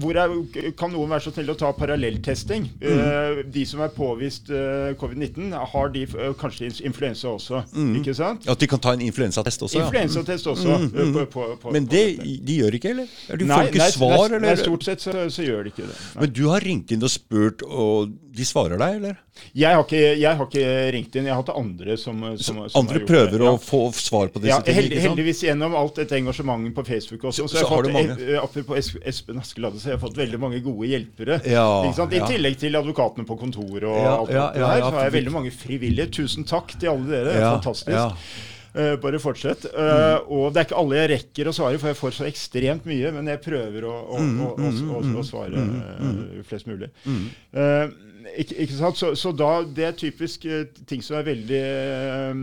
Hvor 0.03 0.19
er, 0.21 0.35
kan 0.77 0.93
noen 0.93 1.15
være 1.15 1.25
så 1.25 1.33
snill 1.33 1.53
å 1.55 1.57
ta 1.57 1.71
parallelltesting? 1.77 2.67
Mm. 2.83 3.01
Eh, 3.01 3.41
de 3.55 3.65
som 3.69 3.81
er 3.85 3.93
påvist 3.95 4.51
eh, 4.53 4.93
covid-19, 5.01 5.55
har 5.73 5.93
de 5.95 6.05
eh, 6.05 6.35
kanskje 6.41 6.69
influensa 6.85 7.31
også? 7.33 7.63
Mm. 7.73 7.95
Ikke 8.03 8.17
sant? 8.19 8.45
At 8.51 8.61
de 8.61 8.69
kan 8.69 8.83
ta 8.85 8.93
en 8.97 9.05
influensatest 9.07 9.65
også? 9.69 9.81
ja. 9.81 9.89
Også. 10.35 10.77
Mm. 10.77 11.15
på, 11.15 11.25
på, 11.33 11.47
på, 11.63 11.73
Men 11.73 11.87
det, 11.89 12.03
de 12.45 12.59
gjør 12.61 12.77
ikke, 12.77 12.93
eller? 12.95 13.13
Du 13.39 13.47
Nei, 13.47 13.57
får 13.57 13.71
ikke 13.71 13.81
nei, 13.81 13.91
svar, 13.95 14.17
nei, 14.19 14.27
eller? 14.27 14.45
Nei, 14.45 14.57
stort 14.61 14.87
sett 14.87 15.05
så, 15.05 15.15
så 15.33 15.47
gjør 15.47 15.65
de 15.65 15.73
ikke 15.73 15.89
det. 15.89 15.97
Men 16.21 16.35
du 16.37 16.45
har 16.51 16.65
ringt 16.65 16.93
inn 16.95 17.05
og 17.05 17.13
spurt, 17.13 17.65
og 17.65 18.13
de 18.35 18.47
svarer 18.47 18.81
deg, 18.81 18.99
eller? 19.01 19.21
Jeg, 19.55 19.75
har 19.75 19.83
ikke, 19.83 20.03
jeg 20.19 20.39
har 20.39 20.47
ikke 20.47 20.67
ringt 20.95 21.17
inn. 21.17 21.29
Jeg 21.29 21.35
har 21.35 21.43
hatt 21.43 21.53
andre 21.55 21.97
som, 22.01 22.23
som, 22.39 22.54
som 22.69 22.81
Andre 22.81 23.01
gjort 23.01 23.09
prøver 23.11 23.39
det. 23.39 23.49
å 23.51 23.59
få 23.61 23.81
svar 23.95 24.29
på 24.35 24.41
disse 24.43 24.53
Ja, 24.55 24.61
tingene? 24.61 24.83
held, 24.83 25.03
heldigvis 25.05 25.43
gjennom 25.47 25.75
alt 25.81 25.95
dette 26.01 26.17
engasjementet 26.19 26.75
på 26.75 26.85
Facebook 26.87 27.21
også. 27.31 27.45
Så- 27.45 27.49
Så, 27.49 27.57
jeg 27.59 27.65
så 27.65 27.69
har 27.69 27.77
har 27.77 27.83
du 27.83 27.89
fått, 27.91 28.09
mange. 28.09 28.29
eh, 28.35 28.43
Apropos 28.45 28.91
Espen 29.05 29.39
Askeladde, 29.39 29.79
så 29.81 29.85
jeg 29.91 29.99
har 29.99 30.03
fått 30.09 30.17
veldig 30.17 30.41
mange 30.41 30.61
gode 30.63 30.89
hjelpere. 30.89 31.41
Ja? 31.47 31.67
I 31.85 31.93
tillegg 32.33 32.57
til 32.59 32.73
advokatene 32.75 33.27
på 33.27 33.39
kontoret 33.39 33.85
og 33.85 34.07
alt 34.07 34.29
det 34.29 34.35
der, 34.35 34.81
så 34.81 34.91
har 34.93 35.11
jeg 35.11 35.13
veldig 35.25 35.33
mange 35.33 35.51
frivillige. 35.51 36.11
Tusen 36.11 36.45
takk 36.45 36.79
til 36.79 36.89
alle 36.91 37.07
dere. 37.11 37.31
Er 37.35 37.41
Ja, 37.41 37.59
fantastisk. 37.61 38.17
Eh, 38.77 38.97
bare 38.97 39.21
fortsett. 39.23 39.65
Eh, 39.67 40.19
og 40.29 40.53
det 40.53 40.59
er 40.59 40.65
ikke 40.67 40.79
alle 40.81 40.97
jeg 40.97 41.11
rekker 41.13 41.47
å 41.47 41.53
svare, 41.55 41.79
for 41.79 41.87
jeg 41.93 41.97
får 41.97 42.11
så 42.17 42.25
ekstremt 42.27 42.85
mye. 42.85 43.13
Men 43.15 43.27
jeg 43.31 43.41
prøver 43.45 43.83
å, 43.87 43.95
å, 44.11 44.19
Mm, 44.19 44.41
å, 44.41 44.49
å, 44.59 44.71
å, 44.99 45.19
å 45.21 45.23
svare 45.23 45.55
eh, 45.55 46.43
flest 46.43 46.67
mulig. 46.67 46.91
Eh, 47.07 47.89
ikke, 48.39 48.55
ikke 48.65 48.75
sant? 48.79 48.97
Så, 48.99 49.15
så 49.19 49.33
da, 49.37 49.49
det 49.77 49.85
er 49.85 49.93
typisk 49.99 50.45
eh, 50.47 50.65
ting 50.89 51.03
som 51.05 51.17
er 51.19 51.23
veldig, 51.27 51.61
eh, 51.61 52.35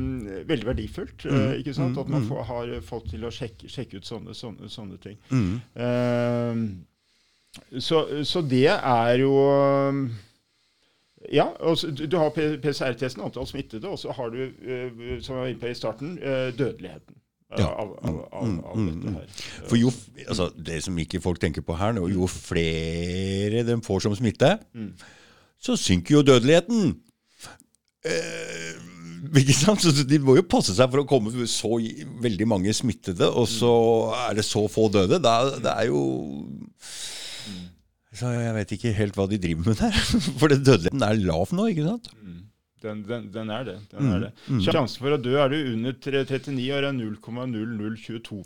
veldig 0.50 0.68
verdifullt. 0.68 1.26
Mm, 1.26 1.36
eh, 1.38 1.54
ikke 1.62 1.74
sant? 1.78 1.98
At 1.98 2.10
man 2.12 2.26
får, 2.28 2.44
har 2.50 2.66
folk 2.86 3.08
til 3.12 3.26
å 3.26 3.32
sjekke, 3.34 3.70
sjekke 3.72 3.98
ut 4.02 4.08
sånne, 4.08 4.34
sånne, 4.38 4.70
sånne 4.72 4.98
ting. 5.04 5.18
Mm. 5.32 5.60
Uh, 5.76 6.56
så, 7.84 7.98
så 8.28 8.42
det 8.48 8.68
er 8.72 9.16
jo 9.20 9.34
ja, 11.32 11.46
og 11.60 11.78
du, 12.00 12.18
har 12.18 12.30
PCR-testen, 12.34 13.22
antall 13.24 13.46
smittede, 13.48 13.88
og 13.88 14.00
så 14.02 14.12
har 14.18 14.30
du, 14.34 14.40
som 15.22 15.36
jeg 15.36 15.42
var 15.42 15.48
inne 15.52 15.60
på 15.62 15.68
i 15.70 15.74
starten, 15.78 16.16
dødeligheten 16.58 17.16
Ja. 17.60 17.68
av, 17.68 17.90
av, 18.00 18.16
av, 18.32 18.44
av 18.72 18.78
Mm, 18.80 18.86
dette 18.88 19.08
mm, 19.12 19.16
her. 19.18 19.28
For 19.68 19.76
jo, 19.76 19.90
altså, 20.28 20.46
Det 20.56 20.78
som 20.86 20.96
ikke 20.98 21.20
folk 21.22 21.40
tenker 21.44 21.62
på 21.68 21.76
her 21.76 21.94
jo 22.08 22.28
flere 22.32 23.64
de 23.68 23.76
får 23.84 24.00
som 24.08 24.16
smitte, 24.16 24.54
Mm. 24.74 24.94
Så 25.62 25.76
synker 25.78 26.16
jo 26.18 26.24
dødeligheten. 26.26 26.96
Eh, 28.06 28.80
ikke 29.38 29.54
sant? 29.54 29.84
Så 29.86 30.04
De 30.10 30.18
må 30.20 30.34
jo 30.40 30.44
passe 30.50 30.74
seg 30.74 30.90
for 30.92 31.04
å 31.04 31.08
komme 31.10 31.30
så 31.48 31.76
veldig 32.24 32.48
mange 32.50 32.74
smittede, 32.74 33.28
og 33.30 33.46
så 33.48 33.70
er 34.28 34.40
det 34.40 34.46
så 34.48 34.64
få 34.74 34.88
døde. 34.94 35.20
Da, 35.22 35.36
det 35.62 35.76
er 35.76 35.92
jo 35.92 36.02
så 38.12 38.28
Jeg 38.36 38.54
vet 38.58 38.72
ikke 38.76 38.92
helt 38.98 39.16
hva 39.16 39.24
de 39.32 39.38
driver 39.40 39.70
med 39.72 39.78
der. 39.80 40.00
For 40.42 40.52
det 40.52 40.58
dødeligheten 40.68 41.06
er 41.08 41.22
lav 41.24 41.54
nå, 41.56 41.70
ikke 41.72 41.86
sant? 41.88 42.10
Den, 42.82 43.04
den, 43.08 43.30
den 43.32 43.50
er 43.54 43.64
det. 43.70 43.78
Den 43.94 44.02
Mm, 44.02 44.12
er 44.18 44.20
det. 44.26 44.32
Sjansen 44.66 44.98
for 45.04 45.14
å 45.14 45.20
dø 45.22 45.36
er 45.38 45.52
du 45.54 45.58
under 45.76 45.94
tre- 46.02 46.24
39 46.26 46.66
år 46.74 46.88
er 46.90 46.96
0,0022 46.98 48.42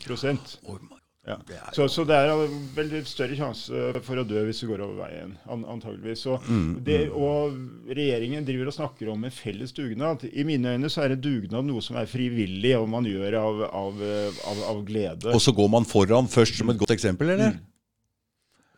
Oh 0.67 0.77
ja. 1.25 1.37
Så, 1.73 1.87
så 1.89 2.03
det 2.05 2.17
er 2.21 2.41
veldig 2.75 3.01
større 3.09 3.37
sjanse 3.37 4.01
for 4.05 4.21
å 4.21 4.25
dø 4.27 4.43
hvis 4.45 4.61
du 4.61 4.67
går 4.69 4.83
over 4.85 5.07
veien, 5.07 5.33
an, 5.49 5.63
antageligvis. 5.73 6.25
Mm, 6.45 6.67
det, 6.85 6.99
og 7.09 7.55
regjeringen 7.89 8.45
driver 8.45 8.69
og 8.69 8.75
snakker 8.77 9.09
om 9.09 9.25
en 9.25 9.33
felles 9.33 9.73
dugnad. 9.73 10.27
I 10.29 10.45
mine 10.45 10.75
øyne 10.75 10.91
så 10.91 11.05
er 11.05 11.15
en 11.15 11.23
dugnad 11.23 11.65
noe 11.65 11.81
som 11.81 11.97
er 11.97 12.09
frivillig, 12.09 12.75
og 12.77 12.89
man 12.93 13.09
gjør 13.09 13.39
av, 13.41 13.63
av, 13.69 14.03
av, 14.51 14.65
av 14.69 14.83
glede. 14.85 15.33
Og 15.33 15.41
så 15.41 15.55
går 15.55 15.71
man 15.73 15.89
foran 15.89 16.29
først 16.29 16.61
som 16.61 16.69
et 16.73 16.81
godt 16.81 16.93
eksempel, 16.93 17.33
eller? 17.37 17.57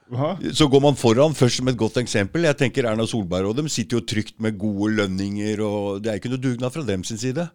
Hva? 0.08 0.38
Så 0.56 0.70
går 0.72 0.84
man 0.88 0.96
foran 0.96 1.36
først 1.36 1.60
som 1.60 1.68
et 1.68 1.80
godt 1.80 2.00
eksempel. 2.00 2.48
Jeg 2.48 2.62
tenker 2.62 2.88
Erna 2.88 3.04
Solberg 3.10 3.52
og 3.52 3.58
dem 3.60 3.68
sitter 3.72 4.00
jo 4.00 4.08
trygt 4.08 4.38
med 4.44 4.56
gode 4.60 4.94
lønninger, 5.02 5.60
og 5.68 6.00
det 6.04 6.14
er 6.14 6.22
ikke 6.22 6.32
noe 6.32 6.44
dugnad 6.44 6.72
fra 6.72 6.88
dem 6.88 7.04
sin 7.08 7.20
side. 7.20 7.50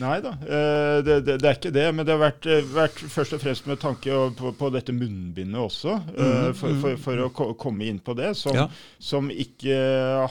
Nei 0.00 0.20
da, 0.24 0.30
eh, 0.40 0.98
det, 1.04 1.16
det, 1.26 1.34
det 1.42 1.48
er 1.50 1.56
ikke 1.58 1.72
det. 1.74 1.86
Men 1.94 2.06
det 2.06 2.14
har 2.14 2.22
vært, 2.22 2.46
eh, 2.46 2.68
vært 2.72 3.00
først 3.12 3.34
og 3.36 3.42
fremst 3.42 3.66
med 3.68 3.80
tanke 3.82 4.20
på, 4.38 4.52
på 4.56 4.70
dette 4.72 4.94
munnbindet 4.96 5.60
også. 5.60 5.96
mm, 6.14 6.54
for, 6.56 6.76
for, 6.84 7.00
for 7.04 7.24
å 7.26 7.54
komme 7.58 7.88
inn 7.90 7.98
på 8.04 8.14
det, 8.18 8.30
som, 8.38 8.56
Ja. 8.56 8.68
som 9.02 9.28
ikke 9.32 9.76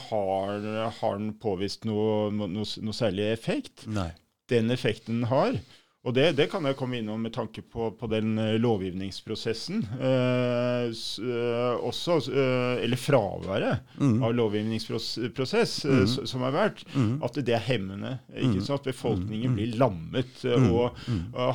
har, 0.08 0.70
har 1.00 1.20
påvist 1.42 1.84
noe, 1.88 2.30
noe, 2.32 2.64
noe 2.64 2.96
særlig 2.96 3.28
effekt. 3.34 3.86
Nei. 3.90 4.10
Den 4.50 4.70
effekten 4.74 5.20
den 5.20 5.28
har. 5.30 5.54
Og 6.00 6.14
det, 6.16 6.30
det 6.38 6.46
kan 6.48 6.64
jeg 6.64 6.78
komme 6.78 6.96
innom 6.96 7.20
med 7.20 7.34
tanke 7.36 7.60
på, 7.60 7.90
på 8.00 8.08
den 8.08 8.38
eh, 8.40 8.54
lovgivningsprosessen. 8.56 9.82
Eh, 10.00 10.86
eh, 10.88 11.74
også, 11.76 12.16
eh, 12.32 12.84
eller 12.86 12.96
fraværet 12.96 13.82
av 14.24 14.32
lovgivningsprosess 14.38 15.74
mm. 15.84 16.06
som 16.24 16.46
har 16.46 16.56
vært. 16.56 16.86
At 17.20 17.36
det 17.44 17.52
er 17.58 17.66
hemmende. 17.66 18.14
ikke 18.32 18.64
sant? 18.64 18.88
Befolkningen 18.88 19.58
blir 19.58 19.76
lammet. 19.76 20.40
eh, 20.48 20.70
Og 20.72 20.96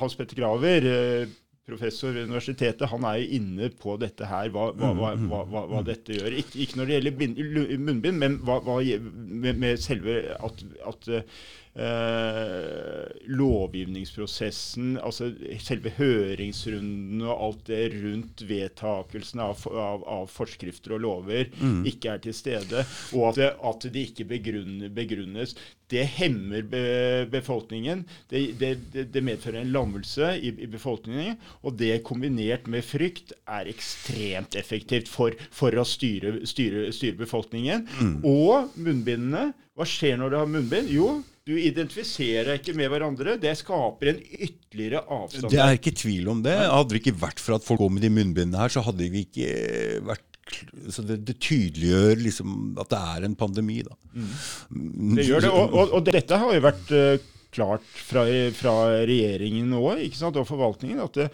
Hans 0.03 0.17
Petter 0.19 0.37
Graver 0.37 1.25
professor 1.65 2.13
ved 2.13 2.27
universitetet, 2.29 2.85
han 2.91 3.05
er 3.09 3.23
jo 3.23 3.39
inne 3.39 3.71
på 3.73 3.95
dette 3.97 4.27
her, 4.29 4.51
hva, 4.53 4.67
hva, 4.77 4.91
hva, 5.17 5.63
hva, 5.71 5.79
dette 5.87 6.13
gjør. 6.13 6.35
Ikke, 6.37 6.59
ikke 6.61 6.77
når 6.77 6.91
det 6.91 6.99
gjelder 6.99 7.79
munnbind, 7.81 8.19
men 8.21 8.35
hva, 8.45 8.59
hva, 8.61 8.75
med, 9.15 9.57
med 9.57 9.81
selve 9.81 10.19
at, 10.37 10.61
at 10.85 11.09
eh, 11.75 13.05
lovgivningsprosessen, 13.27 14.95
altså 14.99 15.31
selve 15.63 15.93
høringsrunden 15.97 17.23
og 17.25 17.33
alt 17.35 17.63
det 17.69 17.81
rundt 17.97 18.45
vedtakelsen 18.47 19.43
av, 19.43 19.63
av, 19.69 20.05
av 20.17 20.29
forskrifter 20.31 20.95
og 20.97 21.03
lover, 21.05 21.51
ikke 21.87 22.15
er 22.15 22.23
til 22.25 22.35
stede, 22.35 22.85
og 23.15 23.31
at 23.33 23.85
at 23.85 23.87
det 23.93 24.05
ikke 24.09 24.27
begrunner, 24.29 24.91
begrunnes. 24.93 25.55
Det 25.91 26.01
hemmer 26.17 26.63
be, 26.65 26.81
befolkningen. 27.29 28.05
Det, 28.29 28.41
det, 28.59 28.71
det, 29.13 29.21
medfører 29.23 29.61
en 29.61 29.73
lammelse 29.73 30.31
i, 30.39 30.49
i 30.49 30.69
befolkningen. 30.71 31.37
Og 31.61 31.77
det 31.77 31.99
kombinert 32.07 32.65
med 32.71 32.85
frykt 32.85 33.35
er 33.45 33.69
ekstremt 33.69 34.57
effektivt 34.57 35.11
for, 35.11 35.37
for 35.53 35.77
å 35.77 35.85
styre, 35.85 36.39
styre, 36.49 36.87
styre 36.95 37.19
befolkningen. 37.21 37.85
Og 38.25 38.73
munnbindene. 38.75 39.51
Hva 39.75 39.85
skjer 39.89 40.17
når 40.17 40.31
du 40.31 40.37
har 40.39 40.49
munnbind? 40.49 40.89
Jo, 40.89 41.09
du 41.45 41.53
identifiserer 41.61 42.57
ikke 42.57 42.73
med 42.77 42.89
hverandre. 42.89 43.35
Det 43.41 43.51
skaper 43.59 44.11
en 44.11 44.21
ytterligere 44.21 45.03
avstand. 45.05 45.51
Det 45.53 45.61
er 45.61 45.77
ikke 45.77 45.93
tvil 45.93 46.31
om 46.33 46.41
det. 46.45 46.55
Hadde 46.57 46.95
det 46.95 47.01
ikke 47.03 47.19
vært 47.21 47.43
for 47.43 47.57
at 47.59 47.67
folk 47.67 47.83
går 47.83 47.93
med 47.93 48.05
de 48.05 48.13
munnbindene 48.13 48.63
her, 48.63 48.73
så 48.73 48.81
hadde 48.85 49.11
vi 49.13 49.25
ikke 49.27 49.51
vært 50.09 50.31
så 50.93 51.01
det, 51.01 51.23
det 51.25 51.39
tydeliggjør 51.41 52.19
liksom 52.21 52.49
at 52.81 52.91
det 52.91 52.97
er 53.15 53.23
en 53.25 53.37
pandemi, 53.37 53.79
da. 53.85 53.95
Det 55.17 55.25
gjør 55.25 55.41
det. 55.41 55.49
Og, 55.49 55.73
og, 55.73 55.95
og 55.97 56.05
dette 56.05 56.37
har 56.37 56.53
jo 56.53 56.61
vært 56.65 56.93
eh, 56.93 57.25
klart 57.55 57.87
fra, 57.87 58.25
fra 58.57 58.75
regjeringen 59.09 59.73
òg, 59.77 60.03
og 60.27 60.45
forvaltningen, 60.47 61.01
at 61.01 61.17
det, 61.17 61.27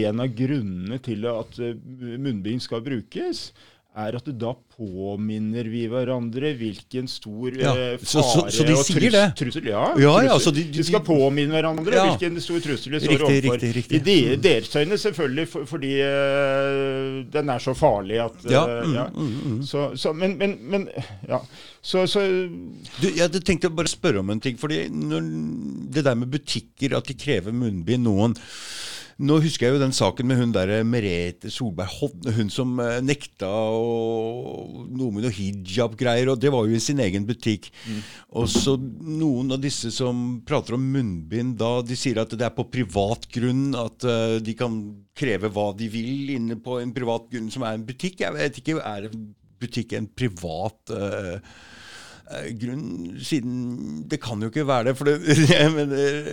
en 0.00 0.24
av 0.24 0.32
grunnene 0.38 1.00
til 1.04 1.28
at 1.28 1.60
eh, 1.60 1.76
munnbind 2.00 2.64
skal 2.64 2.84
brukes, 2.84 3.50
er 3.96 4.16
at 4.18 4.26
da 4.38 4.50
påminner 4.74 5.68
vi 5.70 5.84
hverandre 5.86 6.48
hvilken 6.58 7.06
stor 7.08 7.54
Ja, 7.54 7.74
eh, 7.78 7.98
så- 8.02 8.22
så- 8.26 8.40
fare 8.42 8.50
så 8.50 8.64
de 8.66 8.72
og 8.74 8.84
sier 8.84 8.98
trus, 9.00 9.12
det? 9.12 9.26
trussel 9.38 9.64
Ja, 9.70 9.84
Ja, 9.96 10.14
ja, 10.22 10.28
trussel. 10.34 10.40
så 10.42 10.54
de- 10.54 10.64
de- 10.64 10.78
vi 10.78 10.82
skal 10.82 11.00
påminne 11.00 11.52
hverandre 11.54 11.94
Ja. 11.94 12.04
hvilken 12.16 12.40
stor 12.40 12.58
trussel 12.60 12.90
de 12.90 13.00
står 13.00 13.22
overfor. 13.22 13.52
riktig, 13.52 13.74
riktig. 13.76 13.94
I 13.94 13.98
de, 14.02 14.36
deres 14.36 14.74
øyne 14.74 14.98
selvfølgelig, 14.98 15.46
for, 15.48 15.64
fordi 15.64 15.92
uh, 16.02 17.22
den 17.30 17.48
er 17.50 17.58
så 17.62 17.74
farlig 17.76 18.18
at 18.24 18.44
uh, 18.46 18.50
Ja, 18.50 18.64
mm, 18.82 18.94
ja. 18.94 19.06
Så, 19.62 19.96
så, 19.96 20.12
men, 20.12 20.36
men, 20.38 20.58
men 20.62 20.88
ja. 21.28 21.38
Så, 21.82 22.06
så 22.08 22.20
Du, 23.00 23.08
jeg 23.10 23.28
hadde 23.28 23.40
tenkt 23.44 23.64
å 23.68 23.74
bare 23.74 23.86
spørre 23.86 24.18
om 24.24 24.30
en 24.30 24.40
ting. 24.40 24.56
fordi 24.58 24.88
når, 24.90 25.90
Det 25.92 26.02
der 26.04 26.14
med 26.16 26.30
butikker, 26.30 26.96
at 26.96 27.06
de 27.06 27.14
krever 27.14 27.52
munnbind 27.52 28.02
noen 28.08 28.34
Nå 29.22 29.38
husker 29.44 29.68
jeg 29.68 29.76
jo 29.76 29.82
den 29.82 29.94
saken 29.94 30.26
med 30.26 30.40
hun 30.40 30.54
der 30.54 30.72
Merete 30.86 31.50
Solberg 31.52 31.92
hun 32.34 32.50
som 32.52 32.72
eh, 32.82 32.98
nekta 33.04 33.50
og 33.50 34.88
noe 34.90 35.14
med 35.14 35.26
noe 35.26 35.34
hijab-greier, 35.34 36.32
og 36.32 36.40
det 36.42 36.50
var 36.54 36.66
jo 36.66 36.74
i 36.74 36.82
sin 36.82 37.02
egen 37.04 37.26
butikk. 37.28 37.70
Og 38.34 38.48
så 38.50 38.74
noen 38.78 39.54
av 39.54 39.62
disse 39.62 39.92
som 39.94 40.40
prater 40.46 40.78
om 40.78 40.90
munnbind 40.96 41.56
da, 41.60 41.78
de 41.86 41.98
sier 41.98 42.18
at 42.22 42.34
det 42.34 42.48
er 42.48 42.56
på 42.56 42.66
privat 42.72 43.28
grunn, 43.34 43.70
at 43.78 44.06
uh, 44.08 44.36
de 44.42 44.56
kan 44.58 44.76
kreve 45.14 45.50
hva 45.54 45.70
de 45.78 45.88
vil 45.92 46.34
inne 46.34 46.58
på 46.60 46.80
en 46.82 46.92
privat 46.94 47.30
grunn 47.30 47.50
som 47.54 47.64
er 47.66 47.78
en 47.78 47.86
butikk. 47.86 48.24
Jeg 48.24 48.34
vet 48.34 48.60
ikke, 48.60 48.80
er 48.82 49.08
en 49.10 49.26
butikk 49.64 49.94
en 49.96 50.08
privat 50.10 50.94
eh, 50.94 51.34
eh, 51.34 51.40
grunn, 52.60 52.84
siden 53.20 53.56
Det 54.08 54.18
kan 54.22 54.40
jo 54.40 54.48
ikke 54.48 54.64
være 54.66 54.88
det. 54.88 54.94
For 54.96 55.08
det, 55.10 55.18
mener, 55.76 56.30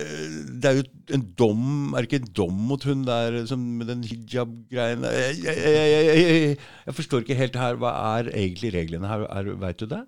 det 0.62 0.70
er 0.70 0.78
jo 0.80 0.86
en 1.18 1.26
dom 1.38 1.92
Er 1.92 2.02
det 2.02 2.08
ikke 2.08 2.22
en 2.22 2.32
dom 2.38 2.62
mot 2.70 2.86
hun 2.88 3.04
der 3.08 3.42
som, 3.50 3.60
med 3.80 3.90
den 3.92 4.02
hijab-greien 4.08 5.04
jeg, 5.04 5.36
jeg, 5.44 5.58
jeg, 5.60 5.92
jeg, 5.92 6.16
jeg, 6.16 6.56
jeg 6.86 6.96
forstår 6.96 7.26
ikke 7.26 7.38
helt 7.42 7.60
her. 7.60 7.78
Hva 7.82 7.92
er 8.16 8.32
egentlig 8.32 8.72
reglene 8.74 9.10
her? 9.10 9.26
Er, 9.28 9.52
vet 9.66 9.84
du 9.84 9.86
det? 9.92 10.02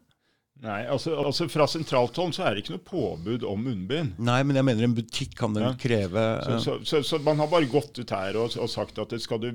Nei, 0.64 0.84
altså, 0.88 1.12
altså 1.20 1.48
Fra 1.52 1.66
sentralt 1.68 2.16
hold 2.16 2.32
så 2.36 2.46
er 2.46 2.54
det 2.54 2.62
ikke 2.64 2.76
noe 2.76 2.84
påbud 2.88 3.42
om 3.48 3.64
munnbind. 3.66 4.14
Nei, 4.24 4.38
men 4.46 4.56
jeg 4.56 4.64
mener 4.70 4.86
en 4.86 4.94
butikk 4.96 5.34
kan 5.36 5.52
den 5.56 5.66
Ja. 5.66 5.72
kreve 5.76 6.22
Så, 6.46 6.58
så, 6.64 6.76
så, 6.88 7.02
så 7.04 7.18
man 7.26 7.42
har 7.42 7.50
bare 7.52 7.68
gått 7.68 7.98
ut 8.00 8.14
her 8.14 8.38
og, 8.40 8.54
og 8.56 8.70
sagt 8.72 9.00
at 9.02 9.12
det 9.12 9.20
skal 9.24 9.42
du 9.42 9.50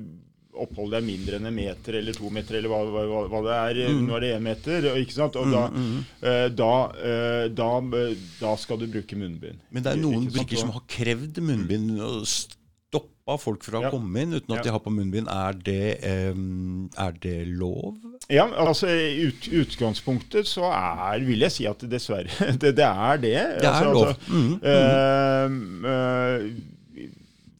oppholde 0.64 0.98
er 1.00 1.06
mindre 1.06 1.38
enn 1.40 1.46
en 1.50 1.54
meter 1.56 1.98
eller 2.00 2.12
to 2.16 2.30
meter, 2.30 2.58
eller 2.60 2.68
hva, 2.72 2.80
hva, 2.92 3.24
hva 3.32 3.40
det 3.46 3.58
er. 3.58 3.82
Mm. 3.94 4.04
Nå 4.08 4.16
er 4.18 4.20
det 4.26 4.30
én 4.36 4.46
meter. 4.46 4.88
Ikke 5.00 5.16
sant? 5.16 5.36
Og 5.40 5.50
da, 5.52 5.64
eh, 6.22 6.46
da, 6.52 6.70
eh, 7.00 7.48
da, 7.54 7.70
da 8.40 8.54
skal 8.60 8.78
du 8.82 8.86
bruke 8.92 9.16
munnbind. 9.18 9.60
Men 9.70 9.82
det 9.86 9.92
er 9.96 10.00
noen 10.02 10.24
Ikke 10.28 10.38
butikker 10.40 10.64
som 10.66 10.72
har 10.76 10.86
krevd 10.90 11.40
munnbind 11.44 12.00
og 12.00 12.24
stoppa 12.26 13.36
folk 13.38 13.62
fra 13.62 13.78
Ja. 13.84 13.88
å 13.88 13.92
komme 13.94 14.24
inn 14.24 14.32
uten 14.34 14.50
at 14.56 14.58
Ja. 14.58 14.62
de 14.64 14.70
har 14.74 14.80
på 14.82 14.90
munnbind. 14.90 15.28
Er 15.30 15.52
det, 15.54 16.02
um, 16.34 16.88
er 16.98 17.12
det 17.22 17.36
lov? 17.46 17.94
Ja, 18.28 18.48
altså 18.48 18.88
I 18.90 19.28
ut, 19.28 19.46
utgangspunktet 19.62 20.46
så 20.50 20.66
er, 20.70 21.20
vil 21.24 21.38
jeg 21.46 21.50
si 21.54 21.66
at 21.70 21.78
dessverre 21.90 22.26
Det, 22.60 22.74
det 22.78 22.84
er 22.90 23.16
det. 23.22 23.36
Det 23.62 23.64
er 23.64 23.70
altså, 23.70 23.92
lov. 23.94 24.06
Altså, 24.10 24.32
Mhm. 24.34 24.52
Uh, 24.60 25.90
eh, 25.94 26.50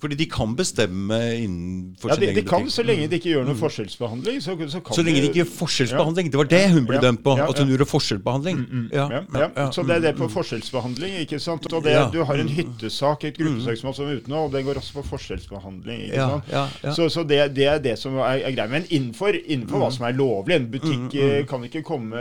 Fordi 0.01 0.17
de 0.17 0.27
kan 0.33 0.55
bestemme 0.57 1.19
innenfor 1.37 2.11
ja, 2.11 2.15
sin 2.17 2.23
de, 2.23 2.29
egen 2.31 2.39
de 2.41 2.45
kan. 2.49 2.71
Så 2.73 2.85
lenge 2.87 3.09
de 3.11 3.19
ikke 3.21 3.33
gjør 3.35 3.45
noe 3.49 3.59
forskjellsbehandling, 3.61 4.41
så, 4.41 4.57
så 4.73 4.81
Så 4.97 5.05
lenge 5.05 5.21
de 5.21 5.29
ikke 5.31 5.43
gjør 5.43 5.51
forskjellsbehandling. 5.59 6.31
Det 6.33 6.41
var 6.41 6.51
det 6.51 6.63
hun 6.73 6.87
ble 6.89 6.97
Ja. 6.97 7.03
dømt 7.07 7.23
på. 7.25 7.37
Ja, 7.39 7.49
At 7.51 7.59
hun 7.59 7.69
gjorde 7.69 7.87
forskjellsbehandling. 7.91 8.63
Ja, 8.93 9.09
ja, 9.35 9.71
Så 9.71 9.85
det 9.87 9.97
er 9.97 10.01
det 10.09 10.15
på 10.17 10.29
forskjellsbehandling. 10.33 11.19
ikke 11.25 11.41
sant? 11.41 11.67
Og 11.73 11.85
det, 11.85 11.93
Ja. 11.93 12.09
Du 12.11 12.25
har 12.25 12.35
en 12.39 12.49
hyttesak, 12.49 13.25
et 13.25 13.37
gruppesøksmål 13.39 13.95
som 13.95 14.07
er 14.07 14.17
ute 14.21 14.31
nå, 14.31 14.45
og 14.47 14.53
det 14.53 14.65
går 14.65 14.75
også 14.81 14.93
på 15.01 15.05
forskjellsbehandling. 15.13 16.01
ikke 16.09 16.17
sant? 16.17 16.45
ja, 16.53 16.69
ja. 16.83 16.93
Så, 16.95 17.09
så 17.11 17.25
det, 17.27 17.55
det 17.55 17.67
er 17.67 17.79
det 17.79 17.99
som 17.99 18.17
er, 18.19 18.41
er 18.47 18.53
greia. 18.57 18.69
Men 18.69 18.85
innenfor, 18.91 19.37
innenfor 19.47 19.79
hva 19.85 19.91
som 19.93 20.07
er 20.07 20.17
lovlig. 20.17 20.55
En 20.57 20.71
butikk 20.71 20.91
Mm, 20.91 21.09
eh, 21.15 21.45
kan 21.47 21.63
ikke 21.65 21.83
komme, 21.83 22.21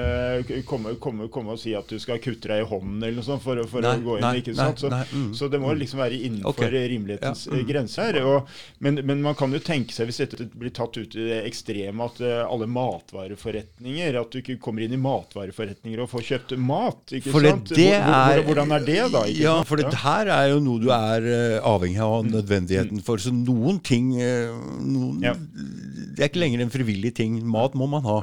komme, 0.65 0.93
komme, 0.99 1.27
komme 1.30 1.51
og 1.56 1.60
si 1.60 1.73
at 1.76 1.88
du 1.89 1.97
skal 2.01 2.19
kutte 2.23 2.47
deg 2.51 2.64
i 2.64 2.68
hånden 2.69 3.01
eller 3.03 3.18
noe 3.19 3.26
sånt 3.26 3.43
for, 3.43 3.60
for 3.69 3.84
Nei, 3.84 3.95
å 3.97 4.03
gå 4.06 4.18
inn. 4.19 4.26
nei, 4.26 4.35
ikke 4.41 4.56
sant? 4.57 4.80
Så, 4.81 4.89
nei, 4.91 5.03
mm, 5.11 5.34
så 5.38 5.49
det 5.51 5.60
må 5.61 5.73
liksom 5.77 5.99
være 6.01 6.19
innenfor 6.19 6.68
okay. 6.69 6.88
rimelighetens 6.93 7.45
Ja, 7.47 7.53
eh, 7.53 7.60
mm. 7.64 7.68
Grenser. 7.69 8.17
Og, 8.25 8.49
men, 8.83 8.99
men 9.05 9.21
man 9.25 9.37
kan 9.39 9.53
jo 9.55 9.61
tenke 9.63 9.95
seg, 9.95 10.09
hvis 10.09 10.21
dette 10.23 10.47
blir 10.59 10.73
tatt 10.75 10.97
ut 10.97 11.15
i 11.15 11.27
det 11.29 11.39
ekstreme, 11.47 12.07
at 12.09 12.19
eh, 12.25 12.41
alle 12.43 12.67
matvareforretninger 12.69 14.17
At 14.19 14.33
du 14.33 14.39
ikke 14.41 14.57
kommer 14.61 14.85
inn 14.85 14.95
i 14.97 15.01
matvareforretninger 15.01 16.03
og 16.03 16.11
får 16.11 16.25
kjøpt 16.31 16.55
mat. 16.61 17.15
ikke 17.19 17.33
For 17.33 17.45
sant? 17.45 17.73
det 17.77 17.91
er 17.99 18.43
hvordan 18.47 18.75
er 18.75 18.85
det, 18.87 18.99
da? 19.13 19.23
Ja, 19.31 19.55
sant? 19.59 19.69
for 19.71 19.81
det 19.81 19.93
her 20.03 20.33
er 20.33 20.51
jo 20.53 20.59
noe 20.65 20.81
du 20.83 20.89
er 20.95 21.29
eh, 21.29 21.57
avhengig 21.63 22.03
av 22.03 22.27
nødvendigheten 22.27 23.03
for. 23.05 23.21
Så 23.21 23.33
noen 23.35 23.81
ting 23.85 24.13
eh, 24.19 24.51
noen, 24.83 25.23
Ja. 25.25 25.35
Det 25.39 26.25
er 26.25 26.31
ikke 26.33 26.41
lenger 26.41 26.65
en 26.65 26.71
frivillig 26.73 27.13
ting. 27.15 27.37
Mat 27.47 27.75
må 27.79 27.87
man 27.87 28.03
ha. 28.03 28.19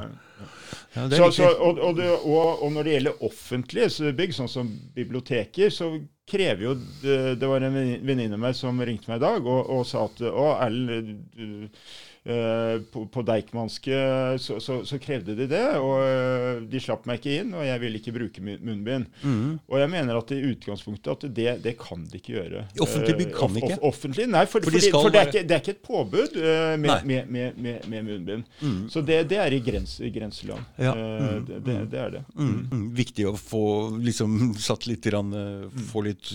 Ja, 0.97 1.07
Så, 1.09 1.31
så, 1.35 1.47
og, 1.61 1.79
og, 1.83 1.97
det, 1.97 2.07
og, 2.25 2.61
og 2.63 2.71
når 2.73 2.87
det 2.87 2.93
gjelder 2.95 3.23
offentlige 3.27 3.89
så 3.93 4.11
bygg, 4.17 4.33
sånn 4.37 4.49
som 4.49 4.69
biblioteker, 4.97 5.69
så 5.73 5.91
krever 6.27 6.63
jo 6.65 6.73
Det, 6.75 7.47
var 7.47 7.61
en 7.63 7.75
venni- 7.77 7.99
venninne 8.03 8.35
av 8.35 8.43
meg 8.43 8.55
som 8.57 8.81
ringte 8.83 9.09
meg 9.11 9.21
i 9.21 9.25
dag 9.25 9.47
og, 9.47 9.69
og 9.77 9.85
sa 9.87 10.05
at 10.09 10.21
Å, 10.27 10.47
Erlend, 10.65 11.69
på, 12.93 13.05
på 13.13 13.21
Deichmanske 13.27 13.99
så, 14.43 14.57
så, 14.63 14.79
så 14.87 14.97
krevde 14.99 15.35
de 15.37 15.45
det, 15.51 15.61
og 15.79 16.01
eh, 16.03 16.61
de 16.67 16.81
slapp 16.83 17.05
meg 17.07 17.21
ikke 17.21 17.35
inn, 17.41 17.53
og 17.55 17.63
jeg 17.65 17.79
ville 17.83 18.01
ikke 18.01 18.13
bruke 18.17 18.43
munnbind. 18.43 19.05
Mm. 19.23 19.57
Og 19.67 19.79
jeg 19.79 19.91
mener 19.93 20.19
at 20.19 20.33
i 20.35 20.39
utgangspunktet 20.51 21.11
at 21.13 21.27
det, 21.37 21.47
det 21.63 21.75
kan 21.79 22.03
de 22.11 22.19
ikke 22.19 22.35
gjøre. 22.37 22.65
Offentlig 22.83 23.17
bygg 23.21 23.31
Eh, 23.31 23.37
kan 23.39 23.53
de 23.53 23.61
ikke? 23.63 23.77
off- 23.79 23.85
Offentlig, 23.97 24.27
nei, 24.29 24.43
for, 24.45 24.61
For 24.67 24.75
de 24.75 24.81
skal 24.83 25.01
for 25.07 25.13
det, 25.13 25.21
er 25.21 25.31
ikke, 25.31 25.45
det 25.47 25.55
er 25.55 25.61
ikke 25.63 25.75
et 25.77 25.83
påbud 25.87 26.37
eh, 26.41 26.73
med, 26.83 27.05
med, 27.07 27.31
med, 27.57 27.87
med, 27.87 28.03
munnbind. 28.07 28.43
Så 28.93 29.01
det, 29.07 29.21
det 29.31 29.39
er 29.41 29.55
i 29.55 29.61
grens, 29.65 29.97
i 30.03 30.11
grenseland. 30.15 30.63
Ja. 30.77 30.93
Eh, 30.93 31.15
Mm, 31.37 31.45
det, 31.91 31.97
er 31.99 32.09
det. 32.13 32.19
Mm, 32.37 32.51
mm, 32.71 32.83
viktig 32.95 33.25
å 33.29 33.33
få 33.37 33.61
liksom 34.03 34.53
satt 34.61 34.85
litt 34.87 35.03
grann, 35.07 35.31
eh, 35.33 35.81
Få 35.91 36.01
litt. 36.05 36.29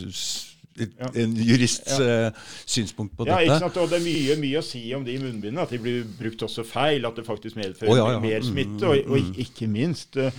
En 1.15 1.37
jurists 1.37 1.99
ja. 2.01 2.31
synspunkt 2.65 3.17
på 3.17 3.27
Ja, 3.29 3.39
ikke 3.45 3.61
sant? 3.67 3.79
Og 3.83 3.91
det 3.93 4.01
er 4.01 4.05
mye, 4.07 4.37
mye 4.41 4.61
å 4.61 4.67
si 4.67 4.83
om 4.97 5.05
de 5.07 5.19
munnbindene. 5.21 5.65
At 5.67 5.75
de 5.75 5.81
blir 5.83 6.05
brukt 6.19 6.43
også 6.49 6.65
feil. 6.67 7.07
At 7.09 7.19
det 7.21 7.27
faktisk 7.29 7.59
medfører 7.61 7.93
oh, 7.93 8.13
ja, 8.15 8.21
mer 8.23 8.43
Mm, 8.43 8.51
smitte. 8.51 8.89
Og, 8.89 9.11
og 9.13 9.41
ikke 9.41 9.69
minst 9.71 10.17
eh, 10.17 10.33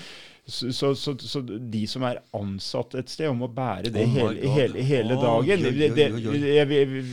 så, 0.45 0.71
så, 0.71 0.95
så, 0.95 1.13
så 1.19 1.41
de 1.41 1.85
som 1.87 2.03
er 2.03 2.19
ansatt 2.35 2.97
et 2.99 3.11
sted, 3.11 3.29
om 3.31 3.45
å 3.45 3.47
bære 3.47 3.93
det 3.93 4.03
Oh 4.03 4.17
hele, 4.17 4.49
hele, 4.51 4.83
hele 4.83 5.15
Oi, 5.15 5.21
dagen. 5.21 5.63
jo, 5.71 6.17
jo, 6.19 6.33
jeg, 6.35 7.05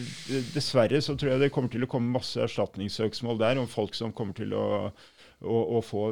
dessverre 0.55 0.99
så 1.05 1.15
tror 1.15 1.37
jeg 1.37 1.45
det 1.45 1.53
kommer 1.55 1.71
til 1.71 1.87
å 1.87 1.91
komme 1.91 2.11
masse 2.17 2.43
erstatningssøksmål 2.43 3.39
der 3.39 3.63
om 3.63 3.71
folk 3.71 3.95
som 3.95 4.11
kommer 4.17 4.35
til 4.35 4.57
å, 4.59 4.91
å, 5.41 5.59
og 5.79 5.85
få 5.89 6.03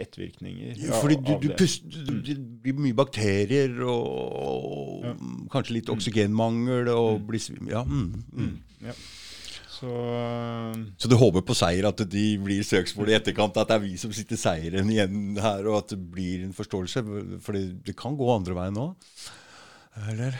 ettervirkninger. 0.00 0.74
Ja, 0.80 0.96
Fordi 1.02 1.16
du, 1.20 1.34
du 1.42 1.48
puster, 1.58 2.04
det 2.24 2.36
blir 2.64 2.78
mye 2.80 2.96
bakterier 2.96 3.74
og, 3.84 4.08
og 4.42 5.04
Ja. 5.04 5.14
kanskje 5.52 5.76
litt 5.78 5.90
oksygenmangel 5.92 6.88
og 6.94 7.22
blir 7.28 7.40
svimmel. 7.42 7.72
Ja, 7.76 7.82
mm, 7.84 8.24
mm. 8.32 8.52
Ja. 8.88 8.94
Så 9.78 9.86
eh, 9.86 10.78
Så 10.98 11.06
du 11.08 11.14
håper 11.20 11.44
på 11.46 11.54
seier, 11.54 11.86
at 11.86 12.00
de 12.10 12.22
blir 12.42 12.64
søksmål 12.66 13.12
i 13.12 13.18
etterkant, 13.18 13.56
at 13.60 13.68
det 13.70 13.76
er 13.76 13.84
vi 13.84 13.92
som 14.00 14.10
sitter 14.16 14.40
seieren 14.40 14.88
igjen 14.90 15.36
her, 15.38 15.68
og 15.70 15.76
at 15.84 15.92
det 15.94 16.00
blir 16.16 16.42
en 16.48 16.56
forståelse? 16.56 17.04
For 17.44 17.52
det, 17.54 17.94
kan 17.96 18.16
gå 18.18 18.26
andre 18.34 18.56
veien 18.58 18.80
òg. 18.82 18.96
Eller? 20.10 20.34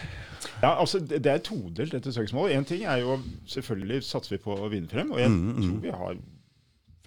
Ja, 0.62 0.72
altså 0.78 1.00
Det 1.02 1.18
det 1.24 1.32
er 1.32 1.40
todelt, 1.42 1.92
dette 1.92 2.12
søksmålet. 2.14 2.54
Én 2.56 2.64
ting 2.66 2.84
er 2.86 3.00
jo 3.02 3.16
Selvfølgelig 3.50 4.04
satser 4.06 4.36
vi 4.36 4.42
på 4.44 4.54
å 4.54 4.68
vinne 4.70 4.86
frem, 4.90 5.10
og 5.12 5.18
jeg 5.18 5.30
Mm, 5.30 5.48
mm. 5.56 5.62
tror 5.64 5.80
vi 5.82 5.90
har 5.90 6.18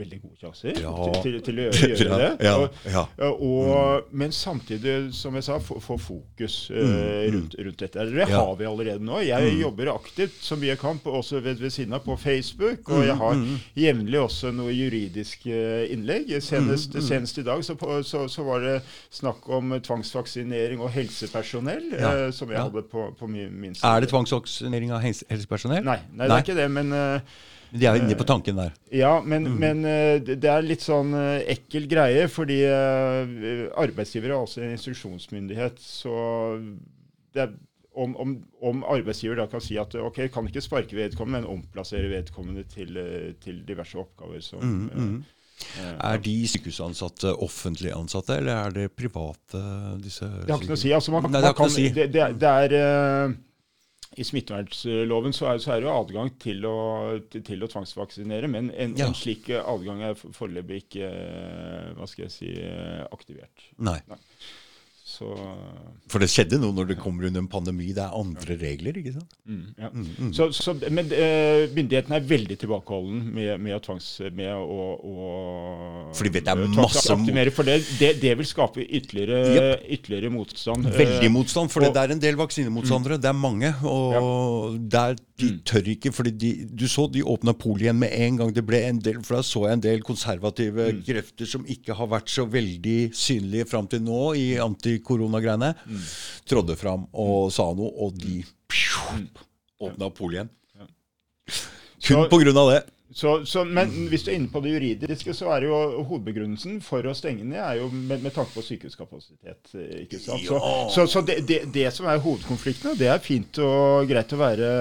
veldig 0.01 0.19
gode 0.23 0.37
sjanser 0.41 0.81
Ja. 0.81 0.91
til, 1.21 1.21
til, 1.23 1.37
til 1.45 1.61
å 1.61 1.67
gjøre, 1.71 2.19
det. 2.21 2.29
Ja, 2.47 2.55
ja. 2.91 3.03
og, 3.29 3.41
og, 3.47 4.09
Men 4.11 4.31
samtidig, 4.35 4.95
som 5.15 5.35
jeg 5.39 5.45
sa, 5.47 5.59
få 5.61 5.97
fokus 6.01 6.57
Mm, 6.71 6.91
mm. 6.91 7.33
rundt, 7.35 7.55
rundt 7.65 7.79
dette. 7.85 8.05
Det 8.11 8.27
har 8.31 8.55
vi 8.59 8.65
allerede 8.67 9.03
nå. 9.05 9.19
Jeg 9.25 9.53
jobber 9.61 9.91
aktivt 9.93 10.37
så 10.43 10.55
mye 10.59 10.71
jeg 10.73 10.79
kan, 10.81 10.99
også 11.05 11.39
ved, 11.45 11.59
ved 11.61 11.69
siden 11.73 11.93
av 11.97 12.03
på 12.05 12.15
Facebook. 12.19 12.89
Og 12.91 13.05
jeg 13.07 13.15
har 13.19 13.33
Mm, 13.37 13.43
mm. 13.47 13.57
jevnlig 13.77 14.19
også 14.19 14.51
noe 14.55 14.73
juridisk 14.73 15.45
eh, 15.47 15.85
innlegg. 15.93 16.31
Senest, 16.43 16.91
Mm, 16.95 17.01
mm. 17.01 17.07
senest 17.07 17.37
i 17.37 17.43
dag 17.47 17.63
så, 17.63 17.75
på, 17.79 18.01
så, 18.07 18.25
så 18.31 18.43
var 18.47 18.59
det 18.65 18.77
snakk 19.13 19.47
om 19.53 19.71
tvangsvaksinering 19.83 20.81
og 20.81 20.89
helsepersonell, 20.95 21.91
eh, 21.97 22.31
som 22.35 22.49
jeg 22.51 22.59
hadde 22.61 22.83
på, 22.91 23.07
på 23.19 23.27
min, 23.29 23.53
min 23.61 23.75
side. 23.75 23.87
Er 23.87 24.03
det 24.03 24.09
tvangsvaksinering 24.11 24.91
av 24.95 25.01
helsepersonell? 25.05 25.83
Nei, 25.85 25.99
nei, 26.11 26.27
det 26.27 26.35
er 26.37 26.45
ikke 26.45 26.57
det. 26.57 26.69
Men, 26.71 26.91
eh, 26.93 27.39
De 27.71 27.85
er 27.87 27.95
inne 28.01 28.15
på 28.19 28.25
tanken 28.27 28.57
der. 28.59 28.73
ja, 28.91 29.21
men, 29.23 29.45
Mm. 29.47 29.57
men 29.59 29.85
eh, 29.85 30.19
det 30.19 30.43
er 30.43 30.61
litt 30.61 30.81
sånn 30.83 31.13
eh, 31.15 31.43
ekkel 31.55 31.87
greie, 31.87 32.27
fordi 32.27 32.61
eh, 32.67 33.69
arbeidsgiver 33.79 34.33
er 34.33 34.39
også 34.41 34.61
en 34.65 34.73
instruksjonsmyndighet. 34.75 35.79
Så 35.79 36.11
er, 37.35 37.53
om, 37.95 38.15
om, 38.19 38.33
om 38.61 38.83
arbeidsgiver 38.87 39.39
da 39.39 39.47
kan 39.51 39.63
si 39.63 39.77
at 39.79 39.95
ok, 39.99 40.25
kan 40.31 40.47
ikke 40.47 40.63
sparke 40.63 40.95
vedkommende, 40.97 41.41
men 41.45 41.59
omplassere 41.59 42.09
vedkommende 42.11 42.63
til, 42.71 42.97
eh, 42.99 43.31
til 43.43 43.63
diverse 43.67 43.97
oppgaver 43.99 44.41
som 44.43 44.59
Mm, 44.63 44.89
mm. 44.95 45.23
eh, 45.79 45.93
Er 46.11 46.17
de 46.23 46.35
sykehusansatte 46.47 47.33
offentlig 47.43 47.91
ansatte, 47.95 48.37
eller 48.39 48.65
er 48.67 48.71
det 48.71 48.89
private? 48.95 49.63
disse 50.03 50.27
Det 50.27 50.49
har 50.51 50.59
ikke 50.59 50.71
noe 50.73 50.79
å 50.79 50.83
si. 50.83 50.91
Altså, 50.95 51.11
man, 51.15 51.23
Nei, 51.31 51.41
det 51.41 51.51
man 51.51 51.55
kan, 51.55 51.69
si. 51.69 51.87
det, 51.89 52.09
det, 52.15 52.27
det 52.39 52.53
er 52.65 52.77
eh, 52.81 53.35
I 54.19 54.25
smittevernloven 54.27 55.31
så 55.31 55.45
er, 55.53 55.61
så 55.63 55.71
er 55.71 55.79
det 55.79 55.87
jo 55.87 55.93
adgang 55.95 56.33
til 56.43 56.65
å, 56.67 56.75
til, 57.31 57.45
til 57.47 57.63
å 57.63 57.69
tvangsvaksinere, 57.71 58.49
men 58.51 58.67
en, 58.75 58.97
Ja. 58.99 59.07
en 59.07 59.15
slik 59.15 59.47
eh, 59.49 59.61
adgang 59.63 60.01
er 60.03 60.17
foreløpig 60.19 60.81
ikke 60.83 61.07
eh, 61.07 61.93
hva 61.95 62.09
skal 62.11 62.25
jeg 62.27 62.33
si, 62.35 62.49
aktivert. 63.07 63.07
aktivert. 63.15 63.69
Nei. 63.79 64.19
Så 65.11 65.27
For 66.11 66.23
det 66.23 66.29
skjedde 66.31 66.59
noe 66.61 66.75
når 66.75 66.91
det 66.91 66.97
kommer 67.01 67.27
under 67.27 67.43
en 67.43 67.49
pandemi. 67.51 67.89
Det 67.95 68.03
er 68.03 68.15
andre 68.15 68.55
regler, 68.61 68.99
ikke 69.01 69.13
sant? 69.17 69.33
mm, 69.43 69.63
ja. 69.81 69.89
Mm, 69.91 70.05
mm. 70.07 70.29
Så, 70.37 70.47
så, 70.55 70.75
men 70.87 71.11
uh, 71.11 71.65
myndighetene 71.75 72.19
er 72.19 72.27
veldig 72.29 72.57
tilbakeholden 72.61 73.25
med, 73.35 73.51
med 73.63 73.75
å 73.75 73.81
tvangs... 73.83 74.07
Med 74.37 74.53
å, 74.55 74.87
å 75.11 76.13
For 76.15 76.27
de 76.27 76.33
vet 76.37 76.47
det 76.47 76.55
er 76.55 76.75
masse 76.77 77.17
For 77.57 77.67
det, 77.67 77.77
det, 77.99 78.13
det 78.23 78.35
vil 78.39 78.47
skape 78.47 78.85
ytterligere, 78.85 79.41
yep. 79.55 79.85
ytterligere 79.97 80.31
motstand. 80.33 80.87
Veldig 80.95 81.31
motstand, 81.33 81.73
for 81.73 81.83
og- 81.87 81.95
det 81.95 82.05
er 82.05 82.15
en 82.15 82.23
del 82.23 82.39
vaksinemotstandere. 82.39 83.19
Det 83.21 83.31
er 83.31 83.37
mange. 83.37 83.73
Og 83.87 84.79
der, 84.91 85.19
de 85.41 85.49
Mm. 85.51 85.59
tør 85.65 85.87
ikke, 85.95 86.11
fordi 86.13 86.31
de, 86.37 86.51
du 86.69 86.85
så 86.87 87.07
de 87.11 87.23
åpna 87.25 87.53
polet 87.57 87.81
igjen 87.87 87.99
med 87.99 88.13
en 88.13 88.37
gang. 88.37 88.53
Det 88.53 88.63
ble 88.65 88.79
en 88.87 88.99
del, 89.03 89.19
for 89.25 89.35
Da 89.39 89.41
så 89.47 89.65
jeg 89.67 89.73
en 89.79 89.83
del 89.83 90.01
konservative 90.07 90.87
Mm. 90.93 91.01
krefter 91.07 91.45
som 91.49 91.65
ikke 91.65 91.93
har 91.97 92.07
vært 92.07 92.29
så 92.29 92.45
veldig 92.47 93.11
synlige 93.13 93.67
fram 93.67 93.87
til 93.87 94.01
nå 94.05 94.35
i 94.37 94.55
antikoronagreiene, 94.61 95.73
Mm. 95.87 96.01
trådde 96.47 96.77
fram 96.77 97.07
og 97.13 97.51
sa 97.51 97.73
noe, 97.73 97.91
og 97.97 98.17
de 98.17 98.43
åpna 99.81 100.09
polet 100.13 100.37
igjen. 100.45 100.49
Kun 102.01 102.29
pga. 102.29 102.53
det. 102.73 102.83
Så, 103.13 103.45
så, 103.45 103.63
men 103.67 103.91
hvis 104.11 104.23
du 104.23 104.31
er 104.31 104.37
inne 104.39 104.51
på 104.51 104.61
det 104.63 104.71
juridiske, 104.71 105.33
så 105.35 105.49
er 105.51 105.65
jo 105.67 105.77
hovedbegrunnelsen 106.07 106.79
for 106.85 107.05
å 107.07 107.15
stenge 107.17 107.43
ned 107.43 107.59
er 107.59 107.81
jo 107.81 107.89
med, 107.91 108.21
med 108.23 108.31
tanke 108.35 108.53
på 108.55 108.63
sykehuskapasitet. 108.63 109.73
eh, 109.75 110.03
ikke 110.05 110.19
sant? 110.21 110.45
Så, 110.47 110.59
så, 110.95 111.07
så 111.11 111.23
det, 111.27 111.41
det, 111.49 111.61
det 111.75 111.89
som 111.95 112.07
er 112.07 112.21
hovedkonflikten, 112.23 112.93
og 112.93 113.01
det 113.01 113.11
er 113.11 113.23
fint 113.23 113.59
og 113.65 114.07
greit 114.09 114.31
å 114.31 114.39
være 114.39 114.71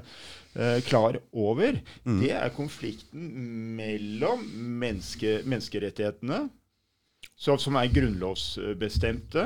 eh, 0.00 0.80
klar 0.88 1.20
over, 1.32 1.80
det 2.24 2.32
er 2.32 2.56
konflikten 2.56 3.28
mellom 3.76 4.44
menneske, 4.80 5.42
menneskerettighetene 5.44 6.46
så, 7.36 7.56
som 7.58 7.76
er 7.80 7.90
grunnlovsbestemte, 7.92 9.44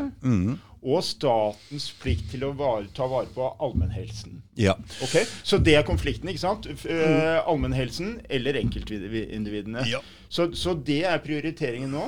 og 0.89 1.03
statens 1.05 1.91
plikt 2.01 2.31
til 2.33 2.47
å 2.49 2.53
vare, 2.57 2.89
ta 2.97 3.09
vare 3.11 3.29
på 3.35 3.47
allmennhelsen. 3.61 4.39
Ja. 4.59 4.75
Okay? 5.05 5.27
Så 5.47 5.61
det 5.63 5.77
er 5.79 5.85
konflikten, 5.87 6.31
ikke 6.33 6.43
sant? 6.43 6.69
Eh, 6.69 7.39
Allmennhelsen 7.45 8.17
eller 8.33 8.57
enkeltindividene. 8.63 9.85
Ja. 9.91 10.01
Så, 10.29 10.49
så 10.57 10.75
det 10.75 11.03
er 11.09 11.21
prioriteringen 11.25 11.93
nå. 11.93 12.07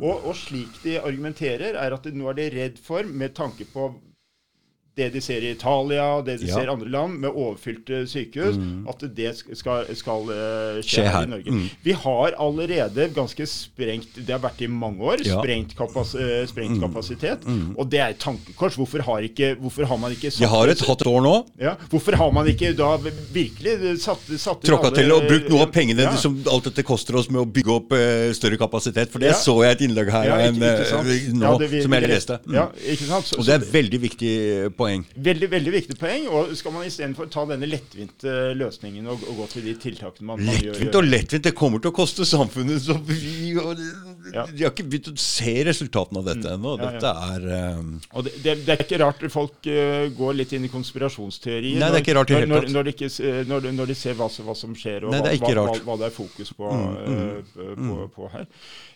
Og, 0.00 0.24
og 0.30 0.34
slik 0.38 0.80
de 0.84 0.98
argumenterer, 1.00 1.76
er 1.78 1.94
at 1.94 2.08
de, 2.08 2.14
nå 2.16 2.30
er 2.32 2.40
de 2.40 2.48
redd 2.56 2.80
for, 2.82 3.06
med 3.06 3.36
tanke 3.36 3.68
på 3.72 3.92
det 4.96 5.06
de 5.14 5.20
ser 5.24 5.40
i 5.40 5.50
Italia 5.54 6.04
og 6.18 6.26
det 6.26 6.40
de 6.40 6.46
Ja. 6.46 6.54
ser 6.58 6.66
i 6.68 6.72
andre 6.72 6.88
land, 6.92 7.18
med 7.22 7.30
overfylte 7.32 8.02
sykehus, 8.06 8.58
at 8.88 9.04
det 9.16 9.30
skal, 9.56 9.86
skal 9.96 10.20
eh, 10.28 10.80
skje, 10.84 11.00
Skje 11.02 11.06
her, 11.08 11.22
i 11.24 11.30
Norge. 11.30 11.50
Mm. 11.50 11.62
Vi 11.84 11.92
har 11.92 12.34
allerede 12.38 13.06
ganske 13.14 13.46
sprengt 13.48 14.14
Det 14.26 14.28
har 14.34 14.42
vært 14.42 14.60
i 14.60 14.68
mange 14.68 15.00
år. 15.00 15.22
Ja. 15.24 15.38
Sprengt, 15.40 15.72
kapas, 15.78 16.14
eh, 16.14 16.44
sprengt 16.46 16.80
kapasitet. 16.82 17.46
Og 17.76 17.88
det 17.88 18.00
er 18.00 18.10
et 18.12 18.18
tankekors. 18.20 18.76
Hvorfor 18.76 19.00
har, 19.06 19.22
ikke, 19.24 19.54
hvorfor 19.60 19.86
har 19.88 19.96
man 19.98 20.12
ikke 20.12 20.30
vi 20.38 20.44
har 20.46 20.68
et 20.68 20.80
hatt 20.80 21.06
år 21.06 21.20
nå. 21.24 21.34
ja, 21.60 21.74
Hvorfor 21.90 22.14
har 22.16 22.30
man 22.32 22.46
ikke 22.46 22.74
da 22.76 22.96
virkelig 23.32 23.98
satt, 24.02 24.20
satt 24.38 24.62
Tråkka 24.66 24.92
til 24.94 25.10
og 25.12 25.24
brukt 25.28 25.48
noe 25.50 25.62
av 25.66 25.72
pengene 25.72 26.02
Ja. 26.02 26.14
som 26.16 26.36
alt 26.50 26.64
dette 26.68 26.84
koster 26.84 27.16
oss 27.16 27.30
med 27.30 27.40
å 27.42 27.46
bygge 27.48 27.72
opp 27.74 27.92
uh, 27.92 28.32
større 28.36 28.58
kapasitet. 28.60 29.10
For 29.10 29.18
det 29.18 29.32
så 29.40 29.56
jeg 29.64 29.72
et 29.78 29.84
innlegg 29.88 30.10
her 30.12 30.30
av 30.30 30.38
ikke- 30.40 30.52
en, 30.52 30.62
uh, 30.62 31.48
nå, 31.48 31.58
det 31.58 31.70
vi- 31.70 31.82
som 31.82 31.92
jeg 31.92 32.08
leste. 32.08 32.38
Mm. 32.46 32.54
Ja, 32.54 32.68
ikke 32.92 33.06
sant? 33.08 33.24
Så, 33.26 33.38
Og 33.38 33.44
det 33.46 33.54
er 33.54 33.66
veldig 33.72 34.00
viktig 34.00 34.32
eh, 34.64 34.68
poeng. 34.82 35.06
veldig, 35.28 35.48
veldig 35.54 35.74
viktig 35.76 35.96
poeng. 36.00 36.28
Og 36.32 36.52
skal 36.58 36.74
man 36.74 36.86
istedenfor 36.88 37.30
ta 37.32 37.46
denne 37.50 37.68
lettvinte 37.70 38.34
løsningen 38.58 39.08
og, 39.12 39.24
og 39.30 39.42
gå 39.42 39.48
til 39.54 39.66
de 39.68 39.76
tiltakene 39.82 40.28
man, 40.32 40.42
man 40.42 40.58
gjør, 40.58 40.76
Lettvint 40.76 40.98
og 41.00 41.08
lettvint, 41.08 41.46
det 41.48 41.54
kommer 41.58 41.82
til 41.82 41.92
å 41.92 41.96
koste 41.96 42.26
samfunnet 42.28 42.82
så 42.84 42.98
vi, 43.06 43.52
Ja. 44.32 44.44
de 44.46 44.64
har 44.64 44.70
ikke 44.70 44.86
begynt 44.86 45.10
å 45.12 45.16
se 45.20 45.54
resultatene 45.66 46.22
av 46.22 46.28
dette 46.30 46.52
ennå. 46.56 46.76
Ja, 46.78 46.84
ja. 46.84 46.92
Dette 46.92 47.12
er 47.32 47.78
um... 47.78 47.94
Og 48.12 48.26
det, 48.26 48.34
det, 48.44 48.56
det 48.66 48.76
er 48.76 48.84
ikke 48.86 49.00
rart 49.02 49.24
folk 49.32 49.70
uh, 49.70 50.06
går 50.16 50.38
litt 50.38 50.54
inn 50.56 50.66
i 50.66 50.72
konspirasjonsteorier 50.72 51.80
Nei, 51.80 51.90
det 51.92 52.00
er 52.00 52.04
ikke 52.04 52.16
rart 52.18 52.32
i 52.32 52.38
når, 52.38 52.48
når, 52.52 52.68
når, 52.76 52.88
de 52.88 52.94
ikke, 52.96 53.10
når, 53.48 53.70
når 53.76 53.92
de 53.92 53.98
ser 53.98 54.18
hva, 54.18 54.28
hva 54.46 54.56
som 54.58 54.76
skjer, 54.78 55.06
og 55.06 55.14
Nei, 55.14 55.22
det 55.24 55.36
hva. 55.42 55.52
Mm, 55.52 55.60
hva, 55.62 55.80
hva 55.86 55.98
det 56.00 56.08
er 56.08 56.14
fokus 56.14 56.52
på, 56.56 56.70
eh, 57.02 57.74
på, 57.76 57.98
på 58.16 58.30
her. 58.32 58.48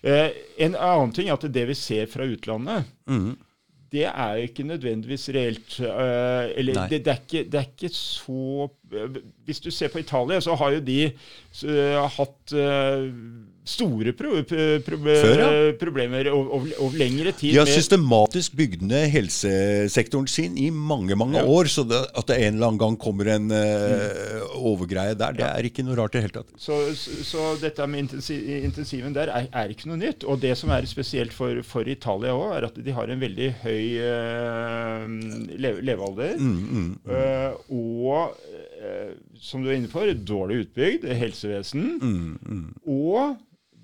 Uh, 0.06 0.30
en 0.66 0.78
annen 0.78 1.14
ting 1.16 1.30
er 1.30 1.36
at 1.36 1.46
det 1.52 1.66
vi 1.70 1.76
ser 1.78 2.08
fra 2.10 2.26
utlandet 2.28 2.86
mm. 3.10 3.34
Det 3.92 4.04
er 4.04 4.34
ikke 4.34 4.62
nødvendigvis 4.62 5.28
reelt. 5.28 5.80
eh, 5.80 6.58
eller 6.58 6.88
det, 6.88 7.04
det, 7.04 7.12
er 7.12 7.20
ikke, 7.22 7.50
det 7.50 7.54
er 7.54 7.64
ikke 7.72 7.88
så 7.94 8.68
eh, 8.92 9.16
Hvis 9.44 9.60
du 9.60 9.70
ser 9.70 9.88
på 9.88 9.98
Italia, 9.98 10.40
så 10.40 10.54
har 10.54 10.70
jo 10.70 10.80
de 10.80 11.04
eh, 11.04 12.08
hatt 12.18 12.56
store 13.66 14.12
pro, 14.14 14.30
pro, 14.46 14.96
Før, 15.02 15.40
ja. 15.40 15.72
problemer 15.80 16.28
over, 16.30 16.68
over, 16.78 16.96
lengre 17.00 17.32
tid. 17.34 17.52
De 17.52 17.58
har 17.58 17.66
med- 17.66 17.74
systematisk 17.74 18.54
bygd 18.56 18.84
ned 18.86 19.08
helsesektoren 19.10 20.28
sin 20.30 20.56
i 20.58 20.68
mange 20.70 21.16
mange 21.18 21.40
Ja. 21.40 21.44
år. 21.44 21.66
Så 21.66 21.82
det, 21.88 21.98
at 22.14 22.26
det 22.30 22.36
en 22.46 22.54
eller 22.54 22.68
annen 22.70 22.78
gang 22.78 22.96
kommer 23.02 23.26
en 23.34 23.50
uh, 23.50 24.46
overgreie 24.56 25.16
der, 25.18 25.32
det 25.36 25.44
er 25.48 25.66
ikke 25.68 25.82
noe 25.84 25.96
rart 25.98 26.14
i 26.14 26.20
det 26.20 26.24
hele 26.28 26.36
tatt. 26.38 26.54
Så, 26.62 26.78
så, 26.94 27.16
så 27.26 27.46
dette 27.60 27.86
med 27.90 28.04
intensi 28.06 28.38
intensiven 28.62 29.12
der 29.16 29.32
er, 29.34 29.48
er 29.52 29.74
ikke 29.74 29.90
noe 29.90 29.98
nytt. 30.00 30.24
Og 30.30 30.38
det 30.40 30.54
som 30.60 30.70
er 30.70 30.86
spesielt 30.86 31.34
for, 31.34 31.58
for 31.66 31.82
Italia 31.90 32.32
òg, 32.38 32.54
er 32.60 32.68
at 32.70 32.78
de 32.86 32.94
har 32.94 33.10
en 33.10 33.20
veldig 33.20 33.50
høy 33.64 33.82
uh, 34.06 35.06
leve, 35.58 35.82
levealder. 35.82 36.36
Mm, 36.38 36.92
Eh, 37.06 37.52
og 37.72 38.34
eh, 38.82 39.12
som 39.40 39.62
du 39.62 39.68
er 39.70 39.76
inne 39.78 39.88
på, 39.90 40.02
dårlig 40.26 40.64
utbygd 40.66 41.04
helsevesen. 41.18 41.84
mm, 42.02 42.74
Og 42.86 43.36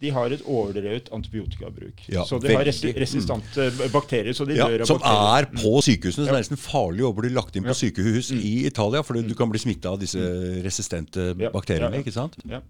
de 0.02 0.10
har 0.10 0.32
et 0.34 0.42
overdrevet 0.42 1.08
antibiotikabruk. 1.14 2.02
Ja, 2.10 2.24
så 2.26 2.40
de 2.42 2.50
har 2.56 2.64
resi 2.66 2.88
veldig. 2.88 3.02
resistente 3.04 3.68
bakterier. 3.92 4.34
så 4.34 4.46
de 4.48 4.56
Ja, 4.58 4.66
dør 4.68 4.82
av 4.82 4.90
som 4.90 4.98
bakterier. 4.98 5.38
er 5.38 5.62
på 5.62 5.82
sykehusene. 5.86 6.26
Så 6.26 6.26
det 6.26 6.34
er 6.34 6.42
nesten 6.42 6.60
farlig 6.60 7.06
å 7.06 7.12
bli 7.14 7.30
lagt 7.30 7.56
inn 7.56 7.66
på 7.68 7.76
sykehus 7.78 8.32
i 8.34 8.66
Italia, 8.66 9.02
for 9.06 9.14
du 9.14 9.34
kan 9.38 9.50
bli 9.50 9.62
smitta 9.62 9.94
av 9.94 10.00
disse 10.02 10.18
resistente 10.64 11.32
bakteriene. 11.54 12.02
ikke 12.02 12.14
sant? 12.14 12.38
Ja. 12.50 12.60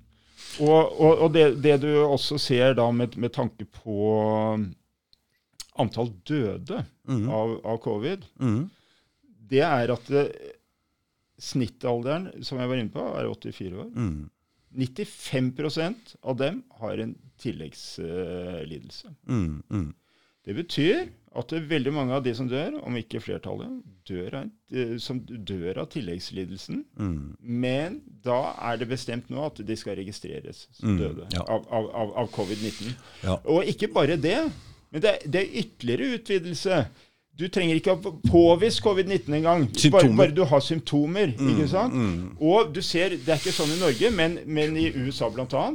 Og, 0.61 1.01
og, 1.01 1.13
og 1.25 1.33
det, 1.33 1.63
det 1.65 1.79
du 1.81 1.91
også 2.05 2.37
ser 2.39 2.75
da 2.77 2.91
med, 2.93 3.17
med 3.17 3.33
tanke 3.33 3.65
på 3.65 4.59
antall 5.81 6.13
døde 6.29 6.85
av, 7.09 7.55
av 7.65 7.79
covid, 7.81 8.27
mm. 8.37 8.69
det 9.49 9.65
er 9.65 9.95
at 9.95 10.13
det, 10.13 10.27
snittalderen, 11.43 12.29
som 12.45 12.61
jeg 12.61 12.69
var 12.69 12.79
inne 12.79 12.93
på, 12.93 13.03
er 13.17 13.33
84 13.33 13.73
år. 13.73 13.89
Mm. 13.97 14.29
95% 14.75 16.15
av 16.23 16.37
dem 16.41 16.63
har 16.81 16.99
en 16.99 17.17
tilleggslidelse. 17.43 19.13
Mm, 19.29 19.63
mm. 19.71 19.91
Det 20.43 20.55
betyr 20.59 21.11
at 21.39 21.53
det 21.53 21.61
er 21.61 21.69
veldig 21.71 21.93
mange 21.95 22.17
av 22.17 22.25
de 22.25 22.33
som 22.37 22.49
dør, 22.51 22.75
om 22.83 22.97
ikke 22.99 23.21
flertallet, 23.23 23.79
dør 24.09 24.35
av, 24.41 24.49
eh, 24.75 24.97
som 25.01 25.21
dør 25.23 25.81
av 25.85 25.89
tilleggslidelsen. 25.95 26.83
Mm. 26.99 27.37
Men 27.41 28.01
da 28.25 28.41
er 28.71 28.81
det 28.81 28.91
bestemt 28.91 29.31
nå 29.33 29.47
at 29.47 29.63
de 29.65 29.77
skal 29.79 29.97
registreres 30.01 30.67
som 30.77 30.93
Mm, 30.93 30.99
døde 30.99 31.29
ja. 31.33 31.47
av, 31.47 31.65
av, 31.71 31.89
av, 32.03 32.13
av 32.25 32.33
covid-19. 32.35 32.93
Ja. 33.23 33.39
Og 33.47 33.65
ikke 33.71 33.89
bare 33.95 34.19
det, 34.21 34.51
men 34.91 35.05
det, 35.05 35.15
det 35.25 35.41
er 35.41 35.57
ytterligere 35.63 36.19
utvidelse. 36.19 36.83
Du 37.39 37.47
trenger 37.49 37.79
ikke 37.81 37.95
å 37.97 38.13
påvise 38.29 38.83
covid-19 38.85 39.35
engang. 39.39 39.65
Bare, 39.91 40.11
bare 40.19 40.35
du 40.37 40.45
har 40.45 40.61
symptomer. 40.61 41.33
ikke 41.33 41.69
sant? 41.71 41.97
Og 42.41 42.75
du 42.75 42.83
ser, 42.85 43.17
Det 43.17 43.29
er 43.33 43.41
ikke 43.41 43.55
sånn 43.57 43.73
i 43.73 43.81
Norge, 43.81 44.11
men, 44.15 44.39
men 44.47 44.77
i 44.77 44.91
USA 45.01 45.31
bl.a. 45.33 45.71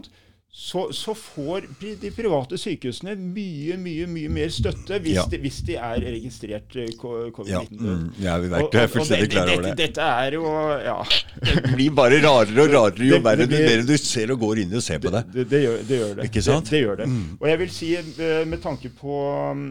Så, 0.57 0.87
så 0.95 1.13
får 1.13 1.65
de 1.81 2.09
private 2.15 2.57
sykehusene 2.57 3.13
mye 3.19 3.75
mye, 3.77 4.05
mye 4.09 4.29
mer 4.31 4.47
støtte 4.49 4.97
hvis, 5.03 5.17
Ja. 5.19 5.25
de, 5.29 5.37
hvis 5.43 5.59
de 5.67 5.75
er 5.75 5.99
registrert 6.01 6.73
eh, 6.81 6.87
ko- 6.97 7.27
Ja, 7.45 7.59
covid-19. 7.59 7.77
mm, 7.77 8.07
ja, 8.23 8.37
vi 8.41 8.47
vet, 8.53 8.63
og- 8.63 8.75
er 8.79 8.87
fullstendig 8.89 9.29
klar 9.29 9.51
over 9.53 9.61
det. 9.67 9.75
Dette 9.77 10.01
er 10.01 10.31
jo 10.39 10.45
ja, 10.87 10.95
Det 11.43 11.75
blir 11.75 11.91
bare 11.99 12.21
rarere 12.23 12.63
og 12.63 12.73
rarere 12.73 13.05
jo 13.05 13.19
Det- 13.19 13.19
det 13.19 13.23
verre 13.27 13.45
du, 13.51 13.57
mer 13.57 13.83
du 13.91 13.97
ser 13.97 14.31
og 14.33 14.39
går 14.39 14.63
inn 14.63 14.73
og 14.73 14.81
ser 14.87 14.97
på 15.03 15.11
det. 15.13 15.23
Det, 15.35 15.49
det, 15.51 15.61
gjør, 15.67 15.77
det 15.91 15.99
gjør 16.01 16.15
det. 16.21 16.25
Ikke 16.31 16.41
sant? 16.47 16.63
Mm. 16.63 16.63
Det, 16.63 16.71
det 16.71 16.81
gjør 16.87 16.97
det. 17.03 17.09
Og 17.41 17.47
jeg 17.51 17.59
vil 17.59 17.69
si, 17.69 17.91
eh, 17.97 18.45
med 18.45 18.61
tanke 18.63 18.89
på, 18.97 19.19
mm, 19.53 19.69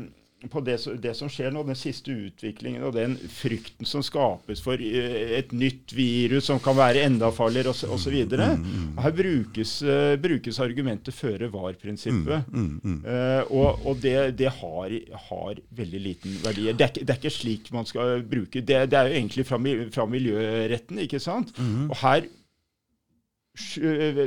på 0.52 0.60
det, 0.60 0.76
det 1.00 1.14
som 1.16 1.30
skjer 1.32 1.48
nå, 1.50 1.62
den 1.64 1.78
siste 1.78 2.12
utviklingen 2.12 2.84
og 2.84 2.92
den 2.94 3.14
frykten 3.32 3.88
som 3.88 4.02
skapes 4.04 4.60
for 4.62 4.76
eh, 4.76 5.32
et 5.38 5.50
nytt 5.56 5.94
virus 5.96 6.50
som 6.50 6.60
kan 6.62 6.76
være 6.76 7.06
enda 7.08 7.30
farligere 7.34 7.72
osv. 7.72 8.14
Mm, 8.28 8.98
Her 9.00 9.14
brukes, 9.16 9.72
eh, 9.82 10.12
brukes 10.20 10.60
argumentet 10.60 11.16
føre 11.16 11.48
var-prinsippet. 11.52 12.52
Mm, 12.52 13.00
Eh, 13.06 13.42
og 13.50 13.86
og 13.88 14.00
det, 14.04 14.36
det 14.38 14.52
har, 14.60 14.92
har 15.30 15.58
veldig 15.80 16.00
liten 16.04 16.36
verdi. 16.44 16.68
Det 16.72 16.92
det 17.00 17.08
er 17.08 17.18
ikke 17.18 17.32
slik 17.32 17.72
man 17.72 17.88
skal 17.88 18.20
bruke 18.22 18.60
det. 18.60 18.84
Det 18.92 18.98
er 18.98 19.08
jo 19.08 19.16
egentlig 19.18 19.46
fra, 19.48 19.58
fra 19.96 20.06
miljøretten, 20.06 21.00
ikke 21.06 21.20
sant? 21.20 21.52
mm. 21.58 21.90
Og 21.90 21.96
her 22.04 22.28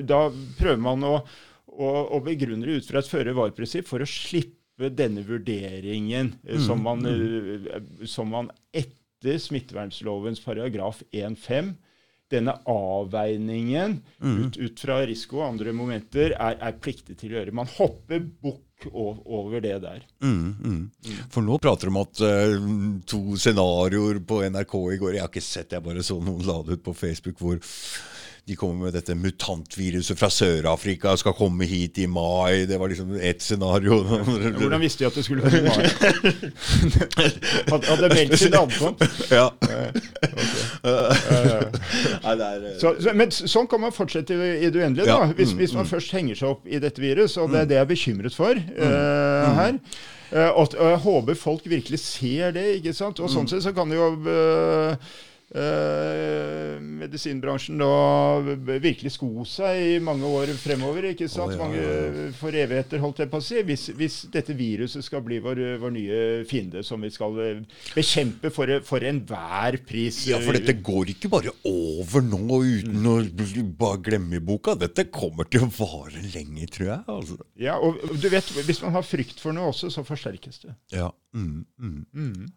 Da 0.10 0.22
prøver 0.58 0.82
man 0.82 1.04
å, 1.06 1.16
å, 1.70 1.90
å 2.18 2.20
begrunne 2.26 2.66
det 2.66 2.80
ut 2.82 2.88
fra 2.90 3.04
et 3.04 3.10
føre-var-prinsipp 3.12 3.86
for 3.88 4.02
å 4.02 4.08
slippe 4.10 4.59
denne 4.88 5.26
vurderingen 5.28 6.34
mm. 6.40 6.62
som, 6.64 6.82
man, 6.84 7.06
eh, 7.06 7.82
som 8.08 8.32
man 8.32 8.50
etter 8.72 9.38
smittevernlovens 9.44 10.40
paragraf 10.46 11.04
1-5 11.12 11.74
denne 12.30 12.54
avveiningen 12.70 14.00
ut, 14.22 14.58
ut 14.58 14.80
fra 14.80 15.00
risiko 15.10 15.42
og 15.42 15.48
andre 15.48 15.74
momenter 15.74 16.36
er, 16.36 16.58
er 16.62 16.76
pliktig 16.82 17.18
til 17.20 17.34
å 17.34 17.40
gjøre. 17.40 17.56
Man 17.58 17.72
hopper 17.74 18.22
bukk 18.22 18.88
over 18.94 19.60
det 19.64 19.76
der. 19.84 20.06
Mm, 20.24 20.54
mm. 20.64 20.84
For 21.34 21.44
nå 21.44 21.58
prater 21.60 21.90
de 21.90 21.94
om 21.94 22.00
at 22.00 22.22
uh, 22.24 22.70
to 23.10 23.36
scenarioer 23.36 24.22
på 24.24 24.40
NRK 24.46 24.76
i 24.94 25.00
går 25.02 25.18
Jeg 25.18 25.26
har 25.26 25.32
ikke 25.34 25.44
sett, 25.44 25.76
jeg 25.76 25.84
bare 25.84 26.06
så 26.06 26.20
noen 26.22 26.46
la 26.48 26.62
det 26.64 26.80
ut 26.80 26.86
på 26.86 26.96
Facebook 26.96 27.42
hvor 27.42 27.60
de 28.50 28.56
kommer 28.58 28.88
med 28.90 28.96
dette 28.98 29.14
mutantviruset 29.16 30.18
fra 30.20 30.30
Sør-Afrika 30.34 31.14
skal 31.22 31.36
komme 31.38 31.68
hit 31.70 31.98
i 32.02 32.08
mai. 32.10 32.66
Det 32.70 32.80
var 32.82 32.90
liksom 32.92 33.14
ett 33.22 33.42
scenario. 33.46 34.00
Hvordan 34.58 34.82
visste 34.82 35.04
de 35.06 35.10
at 35.12 35.16
det 35.20 35.24
skulle 35.28 35.46
komme 35.46 35.60
i 35.60 35.70
mai? 35.70 35.86
Hadde 37.70 38.10
meldt 38.14 38.40
sin 38.42 38.56
ankomst. 38.58 39.32
ja. 39.32 39.48
Eh, 40.84 41.12
eh, 42.26 42.80
Så, 42.80 42.94
men 43.14 43.32
sånn 43.32 43.68
kan 43.70 43.82
man 43.84 43.94
fortsette 43.96 44.34
i, 44.36 44.52
i 44.66 44.70
det 44.72 44.82
uendelige, 44.84 45.08
da, 45.10 45.30
hvis, 45.36 45.54
mm, 45.54 45.60
hvis 45.64 45.74
man 45.78 45.90
først 45.90 46.14
henger 46.16 46.40
seg 46.40 46.54
opp 46.56 46.68
i 46.70 46.80
dette 46.82 47.02
virus. 47.04 47.38
Og 47.42 47.52
det 47.54 47.64
er 47.64 47.70
det 47.70 47.78
jeg 47.80 47.86
er 47.86 47.92
bekymret 47.94 48.36
for 48.38 48.56
Mm. 48.60 48.86
eh, 48.86 49.56
her. 49.60 49.80
Uh, 50.30 50.52
og, 50.62 50.76
og 50.78 50.90
jeg 50.92 50.98
håper 51.08 51.34
folk 51.42 51.64
virkelig 51.66 52.00
ser 52.04 52.52
det. 52.54 52.68
ikke 52.78 52.94
sant? 52.94 53.20
Og 53.20 53.30
Mm. 53.30 53.34
sånn 53.36 53.48
sett 53.50 53.64
så 53.66 53.72
kan 53.74 53.90
det 53.90 53.98
jo 53.98 54.10
eh, 54.30 54.96
eh, 55.56 56.78
medisinbransjen 56.80 57.80
da 57.82 58.56
virkelig 58.80 59.14
sko 59.16 59.46
seg 59.48 59.80
i 59.96 60.00
mange 60.04 60.28
år 60.28 60.52
fremover. 60.60 61.10
ikke 61.12 61.30
sant? 61.32 61.54
Oh, 61.54 61.56
ja, 61.56 61.62
mange 61.64 61.82
ja, 61.82 61.96
ja. 62.06 62.26
For 62.40 62.56
evigheter, 62.56 63.02
holdt 63.04 63.22
jeg 63.24 63.32
på 63.32 63.40
å 63.42 63.46
si. 63.46 63.62
Hvis, 63.68 63.88
hvis 63.98 64.18
dette 64.34 64.56
viruset 64.58 65.06
skal 65.06 65.24
bli 65.26 65.40
vår, 65.44 65.62
vår 65.82 65.96
nye 65.96 66.20
fiende, 66.50 66.84
som 66.86 67.02
vi 67.06 67.12
skal 67.14 67.40
eh, 67.46 67.64
bekjempe 67.96 68.52
for, 68.54 68.72
for 68.88 69.06
enhver 69.10 69.80
pris. 69.90 70.22
Ja, 70.30 70.42
for 70.44 70.58
dette 70.58 70.78
går 70.86 71.14
ikke 71.16 71.32
bare 71.34 71.54
over 71.70 72.26
nå 72.26 72.62
uten 72.66 73.10
å 73.10 73.18
bare 73.80 74.04
glemme 74.10 74.40
i 74.40 74.44
boka. 74.44 74.76
Dette 74.80 75.08
kommer 75.14 75.48
til 75.50 75.66
å 75.66 75.72
vare 75.80 76.24
lenge, 76.34 76.68
tror 76.72 76.92
jeg. 76.92 77.02
Altså. 77.10 77.40
Ja, 77.60 77.78
og 77.80 78.00
du 78.20 78.30
vet, 78.32 78.54
Hvis 78.66 78.82
man 78.84 78.96
har 78.98 79.06
frykt 79.06 79.40
for 79.42 79.56
noe 79.56 79.72
også, 79.74 79.90
så 79.94 80.04
forsterkes 80.08 80.64
det. 80.66 80.76
Ja. 80.96 81.10
Mm, 81.36 81.66
Mm, 81.80 82.06
mm. 82.14 82.48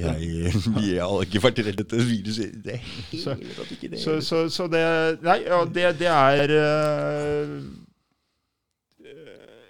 Jeg, 0.00 0.52
jeg 0.94 1.04
har 1.04 1.26
ikke 1.26 1.42
vært 1.44 1.60
redd 1.66 1.78
dette 1.82 2.00
viruset. 2.08 2.56
Det 2.64 2.78
er 2.78 2.82
Så- 3.20 3.36
helt 3.36 3.60
at 3.64 3.70
ikke 3.76 3.90
det 3.92 4.00
Så, 4.02 4.16
så, 4.24 4.42
så 4.52 4.66
det 4.72 4.82
Nei, 5.26 5.38
ja, 5.46 5.60
det, 5.68 5.86
det 6.00 6.10
er 6.10 6.54
uh, 6.56 7.54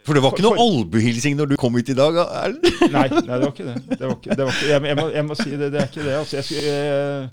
For 0.06 0.16
det 0.16 0.22
var 0.24 0.34
ikke 0.34 0.46
noe 0.46 0.58
albuehilsing 0.64 1.36
når 1.38 1.52
du 1.52 1.56
kom 1.60 1.76
hit 1.78 1.92
i 1.92 1.96
dag? 1.98 2.16
Erlend? 2.24 2.66
Nei, 2.90 3.06
nei, 3.12 3.24
det 3.24 3.40
var 3.44 3.48
ikke 3.52 3.66
det. 3.68 3.78
det, 3.90 4.04
var 4.06 4.14
ikke, 4.16 4.36
det 4.36 4.44
var 4.46 4.54
ikke, 4.56 4.68
jeg, 4.72 4.84
jeg, 4.90 4.96
må, 5.00 5.08
jeg 5.14 5.26
må 5.28 5.36
si 5.38 5.50
det. 5.50 5.68
Det 5.74 5.80
er 5.82 5.90
ikke 5.90 6.06
det. 6.06 6.14
Altså, 6.18 6.36
jeg 6.40 6.46
skulle, 6.48 6.72
jeg, 6.72 7.28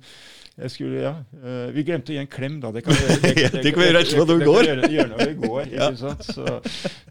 jeg 0.58 0.74
skulle 0.74 1.02
ja. 1.06 1.14
Uh, 1.38 1.64
Vi 1.74 1.86
glemte 1.88 2.14
å 2.14 2.18
gi 2.18 2.22
en 2.22 2.30
klem, 2.34 2.60
da. 2.62 2.72
Det 2.76 2.84
kan 2.86 2.98
vi 2.98 3.04
gjøre, 3.06 3.18
vi 3.24 3.64
det 3.64 3.74
kan 3.74 4.44
går. 4.44 4.70
Gjøre, 4.70 4.92
gjøre 4.94 5.10
når 5.14 5.24
vi 5.32 5.36
går 5.48 5.60
ikke 5.72 5.92
sant? 6.04 6.28
Så, 6.28 6.58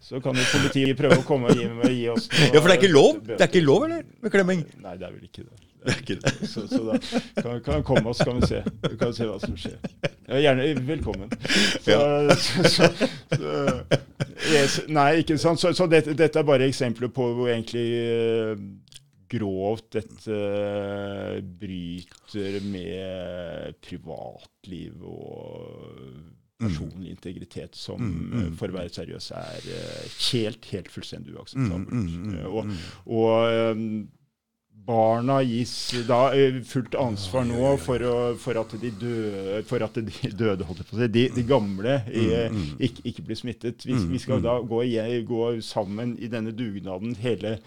så 0.07 0.21
kan 0.23 0.39
jo 0.39 0.47
politiet 0.53 0.99
prøve 0.99 1.19
å 1.23 1.27
komme 1.27 1.51
og 1.51 1.59
gi, 1.59 1.67
gi 1.97 2.09
oss 2.13 2.29
noe 2.31 2.51
Ja, 2.53 2.59
for 2.61 2.69
det 2.69 2.75
er 2.77 2.81
ikke 2.83 2.93
lov? 2.93 3.23
Det 3.27 3.39
er 3.41 3.49
ikke 3.51 3.65
lov, 3.65 3.87
eller? 3.89 4.05
Med 4.23 4.35
klemming? 4.37 4.67
Nei, 4.83 4.95
det 4.99 5.09
er 5.09 5.15
vel 5.17 5.25
ikke 5.27 5.43
det. 5.47 5.66
Det 5.87 5.93
er 5.95 6.01
ikke 6.03 6.17
det. 6.19 6.33
Så, 6.51 6.65
så 6.67 6.81
da 6.83 6.97
kan, 7.41 7.61
kan 7.63 7.83
komme, 7.87 8.11
så 8.17 8.27
kan 8.27 8.41
vi 8.41 8.49
se. 8.51 8.59
Vi 8.89 8.97
kan 8.99 9.13
se 9.15 9.27
hva 9.29 9.37
som 9.39 9.55
skjer. 9.59 9.77
Ja, 10.27 10.41
gjerne 10.43 10.67
velkommen. 10.87 11.31
Så, 11.85 11.99
så, 12.67 12.89
yes, 14.51 14.81
nei, 14.91 15.09
ikke 15.23 15.37
sant. 15.39 15.61
Så, 15.61 15.71
så 15.77 15.87
dette, 15.91 16.15
dette 16.19 16.41
er 16.41 16.47
bare 16.47 16.67
eksempler 16.67 17.11
på 17.15 17.29
hvor 17.37 17.47
egentlig 17.53 17.85
eh, 18.03 18.65
grovt 19.31 19.89
dette 19.95 20.35
eh, 20.35 21.37
bryter 21.61 22.59
med 22.67 23.77
privatliv 23.83 25.03
og 25.07 26.33
personlig 26.57 27.11
integritet, 27.13 27.75
som 27.77 27.99
Mm, 28.01 28.31
mm. 28.33 28.53
for 28.57 28.71
å 28.71 28.77
være 28.79 28.89
seriøs 28.89 29.27
er 29.37 29.65
eh, 29.77 30.05
helt, 30.31 30.65
helt 30.73 30.87
fullstendig 30.89 31.35
uakseptabelt. 31.37 31.91
Mm, 31.93 32.05
mm, 32.07 32.23
mm, 32.23 32.37
Eh, 32.39 32.47
Og, 32.49 32.71
og 33.05 33.51
eh, 33.51 33.83
barna 34.87 35.41
gis 35.43 35.73
da 36.07 36.19
eh, 36.35 36.61
fullt 36.67 36.95
ansvar 36.99 37.45
nå 37.47 37.73
for, 37.83 38.03
å, 38.07 38.15
for, 38.39 38.59
at 38.61 38.75
de 38.81 38.91
døde, 39.01 39.61
for 39.67 39.83
at 39.83 39.99
de 39.99 40.31
døde, 40.41 40.67
holdt 40.67 40.85
på 40.87 40.97
å 40.97 41.09
de, 41.11 41.25
de 41.35 41.43
gamle 41.47 41.99
eh, 42.07 42.55
ikke, 42.79 43.03
ikke 43.11 43.27
blir 43.27 43.39
smittet. 43.39 43.85
Vi, 43.87 43.97
vi 44.13 44.21
skal 44.23 44.41
da 44.45 44.57
gå, 44.63 44.83
gå 45.27 45.49
sammen 45.65 46.15
i 46.23 46.31
denne 46.31 46.55
dugnaden, 46.55 47.17
hele 47.19 47.57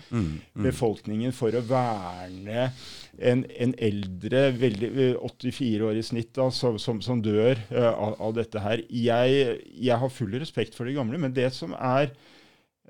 befolkningen, 0.56 1.34
for 1.36 1.54
å 1.56 1.64
verne 1.68 2.70
en, 3.18 3.44
en 3.58 3.74
eldre, 3.78 4.44
veldig, 4.56 4.90
eh, 5.10 5.16
84 5.20 5.86
år 5.90 6.00
i 6.00 6.04
snitt, 6.06 6.32
da, 6.36 6.48
som, 6.54 6.78
som, 6.80 7.00
som 7.04 7.20
dør 7.24 7.58
uh, 7.72 7.90
av, 7.90 8.16
av 8.28 8.34
dette 8.38 8.62
her. 8.64 8.84
Jeg, 8.88 9.56
jeg 9.76 10.00
har 10.02 10.14
full 10.14 10.34
respekt 10.40 10.76
for 10.78 10.88
de 10.88 10.96
gamle, 10.96 11.20
men 11.20 11.34
det 11.36 11.50
som 11.56 11.74
er 11.76 12.14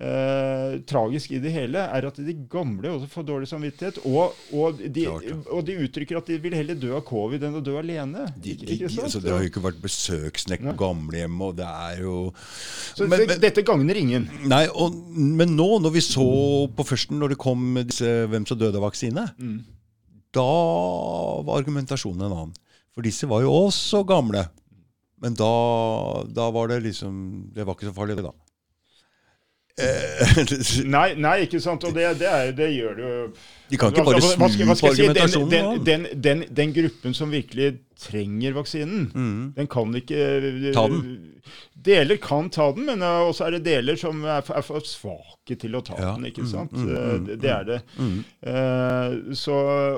eh, 0.01 0.79
tragisk 0.89 1.33
i 1.37 1.41
det 1.43 1.53
hele, 1.55 1.83
er 1.85 2.07
at 2.09 2.19
de 2.25 2.35
gamle 2.51 2.93
også 2.95 3.09
får 3.13 3.27
dårlig 3.29 3.49
samvittighet. 3.51 4.01
Og, 4.09 4.37
og, 4.57 4.81
de, 4.81 5.05
og 5.53 5.65
de 5.67 5.77
uttrykker 5.85 6.21
at 6.21 6.31
de 6.31 6.39
vil 6.43 6.57
heller 6.57 6.79
dø 6.81 6.95
av 6.99 7.05
covid 7.09 7.45
enn 7.47 7.59
å 7.61 7.63
dø 7.65 7.77
alene. 7.81 8.27
De, 8.41 8.55
de, 8.63 8.79
altså, 8.89 9.21
det 9.23 9.33
har 9.35 9.45
jo 9.45 9.51
ikke 9.53 9.65
vært 9.65 9.83
besøksnekk 9.85 10.65
på 10.71 10.77
gamlehjem, 10.85 11.37
og 11.47 11.59
det 11.61 11.69
er 11.69 12.01
jo 12.05 12.15
Så 12.37 13.07
men, 13.07 13.19
det, 13.23 13.29
men, 13.35 13.43
dette 13.45 13.67
gagner 13.67 14.01
ingen. 14.01 14.29
Nei, 14.51 14.65
og, 14.73 14.97
men 15.17 15.55
nå, 15.59 15.69
når 15.85 15.97
vi 15.99 16.05
så 16.07 16.29
på 16.77 16.87
førsten, 16.89 17.21
når 17.21 17.35
det 17.35 17.41
kom 17.43 17.69
disse 17.85 18.09
Hvem 18.31 18.47
som 18.49 18.59
døde 18.61 18.81
av 18.81 18.89
vaksine, 18.89 19.29
Mm. 19.41 19.61
da 20.35 20.47
var 21.47 21.61
argumentasjonen 21.61 22.25
en 22.27 22.33
annen. 22.35 22.57
For 22.95 23.07
disse 23.07 23.29
var 23.31 23.45
jo 23.45 23.53
også 23.67 24.03
gamle. 24.09 24.45
Men 25.21 25.37
da, 25.39 25.51
da 26.33 26.47
var 26.55 26.71
det 26.71 26.79
liksom 26.87 27.51
Det 27.55 27.67
var 27.67 27.77
ikke 27.77 27.91
så 27.91 27.97
farlig, 27.97 28.17
det, 28.19 28.25
da. 28.25 28.33
Eh, 29.79 30.45
Nei, 30.97 31.15
nei, 31.15 31.37
ikke 31.47 31.61
sant. 31.63 31.85
Og 31.85 31.95
det, 31.95 32.09
det, 32.21 32.29
er, 32.29 32.53
det 32.57 32.71
gjør 32.75 32.99
det 32.99 33.11
jo 33.11 33.23
De 33.71 33.79
kan 33.79 33.93
ikke 33.93 34.05
bare 34.05 34.21
snu 34.21 34.37
på 34.41 34.49
argumentasjonen. 34.91 35.51
Den, 35.51 35.85
den, 35.87 36.07
den, 36.23 36.45
den, 36.51 36.73
gruppen 36.75 37.15
som 37.15 37.31
virkelig 37.31 37.79
trenger 38.01 38.55
vaksinen, 38.57 39.11
Mm. 39.15 39.53
den 39.57 39.67
kan 39.71 39.95
ikke 39.95 40.17
eh, 40.17 40.73
Ta 40.75 40.87
den. 40.89 41.27
Deler 41.81 42.17
kan 42.21 42.51
ta 42.53 42.67
den, 42.77 42.85
men 42.89 43.01
eh, 43.03 43.21
også 43.29 43.47
er 43.47 43.55
det 43.57 43.63
deler 43.65 43.97
som 43.97 44.25
er 44.29 44.43
for, 44.45 44.57
er 44.59 44.65
for 44.67 44.85
svake 44.85 45.57
til 45.61 45.77
å 45.79 45.81
ta 45.85 45.95
Ja. 46.01 46.11
den. 46.17 46.27
ikke 46.29 46.43
Mm, 46.45 46.51
sant? 46.51 46.73
mm, 46.73 46.89
Eh, 46.91 47.15
mm, 47.19 47.27
det, 47.27 47.37
det 47.41 47.51
er 47.51 47.65
det. 47.71 47.79
Eh, 48.43 49.35
så, 49.35 49.55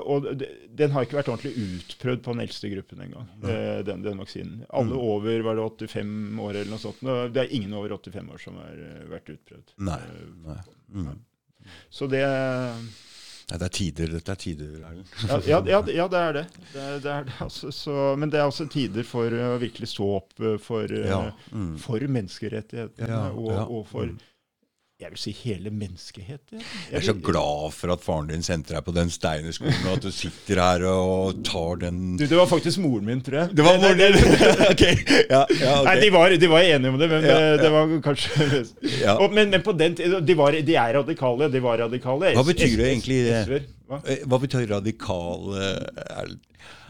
og 0.06 0.28
den 0.74 0.90
har 0.94 1.02
ikke 1.06 1.18
vært 1.20 1.30
ordentlig 1.32 1.54
utprøvd 1.58 2.22
på 2.22 2.32
den 2.36 2.44
eldste 2.46 2.70
gruppen 2.74 3.02
engang, 3.06 3.26
eh, 3.44 3.82
den, 3.86 4.02
den 4.02 4.18
vaksinen. 4.22 4.64
Alle 4.70 4.94
over 4.98 5.42
var 5.42 5.56
det 5.58 5.88
85 5.88 6.38
år 6.40 6.50
eller 6.60 6.70
noe 6.70 6.78
sånt. 6.82 7.02
Det 7.34 7.42
er 7.46 7.54
ingen 7.56 7.74
over 7.74 7.96
85 7.98 8.30
år 8.36 8.38
som 8.44 8.54
har 8.62 8.76
vært 9.10 9.32
utprøvd. 9.34 9.74
Nei. 9.78 10.00
Nei. 10.92 11.16
Så 11.90 12.08
det 12.10 12.22
Nei, 13.52 13.58
det 13.60 13.66
er 13.68 13.72
tider. 13.76 14.12
Dette 14.16 14.32
er 14.32 14.38
tider. 14.40 14.68
Erlend. 14.80 15.10
ja, 15.28 15.60
ja, 15.68 15.80
ja, 15.92 16.06
det- 16.08 16.20
er 16.22 16.32
det. 16.38 16.44
det, 16.72 16.80
er- 16.80 17.00
det, 17.04 17.10
er 17.12 17.24
det 17.28 17.32
altså, 17.44 17.68
så, 17.76 17.96
men 18.16 18.30
det 18.32 18.40
er 18.40 18.48
også 18.48 18.64
tider 18.72 19.04
for 19.04 19.28
å 19.28 19.58
virkelig 19.60 19.90
stå 19.92 20.06
opp 20.16 20.40
eh, 20.40 20.56
for, 20.56 20.84
eh, 20.88 21.04
Ja. 21.10 21.18
Mm. 21.52 21.74
for 21.78 22.00
menneskerettighetene 22.00 23.18
og, 23.36 23.52
og 23.68 23.86
for 23.90 24.06
Mm. 24.08 24.18
Jeg 25.02 25.10
vil 25.12 25.20
si 25.20 25.32
hele 25.42 25.70
menneskeheten. 25.74 26.62
Jeg 26.92 26.98
er 27.00 27.04
så 27.06 27.14
glad 27.18 27.72
for 27.74 27.92
at 27.94 28.02
faren 28.04 28.28
din 28.30 28.44
sendte 28.46 28.74
deg 28.76 28.84
på 28.86 28.94
den 28.94 29.10
steinerskolen, 29.12 29.80
og 29.88 29.96
at 29.98 30.06
du 30.06 30.12
sitter 30.14 30.60
her 30.62 30.84
og 30.88 31.42
tar 31.46 31.82
den 31.82 32.16
Du, 32.20 32.24
det 32.26 32.38
var 32.38 32.48
faktisk 32.50 32.80
moren 32.84 33.08
min, 33.08 33.22
tror 33.24 33.40
jeg. 33.42 33.56
Det 33.58 33.66
var 33.66 33.80
moren 33.82 34.00
din! 34.00 34.18
ok. 34.72 34.84
Ja, 35.30 35.42
ja, 35.58 35.74
okay. 35.80 35.84
Nei, 35.88 35.96
de 36.04 36.10
var, 36.14 36.36
de 36.44 36.50
var 36.54 36.66
enige 36.68 36.94
om 36.94 36.98
det, 37.02 37.10
men 37.12 37.26
Ja, 37.28 37.36
eh, 37.38 37.58
det 37.62 37.72
var 37.74 37.94
kanskje 38.06 38.48
Ja. 39.02 39.16
og, 39.18 39.32
men, 39.34 39.50
men 39.52 39.62
på 39.66 39.74
den 39.76 39.96
tiden 39.98 40.26
de, 40.26 40.38
var, 40.38 40.54
de 40.54 40.78
er 40.78 40.96
radikale. 41.00 41.50
De 41.52 41.62
var 41.64 41.82
radikale. 41.84 42.32
Hva 42.38 42.46
betyr 42.46 42.76
det 42.78 42.90
egentlig, 42.92 43.22
det? 43.28 43.62
Hva? 43.92 44.00
Eh, 44.08 44.24
Hva 44.26 44.38
betyr 44.42 44.66
radikal 44.72 45.52
eh, 45.58 46.08
er- 46.22 46.32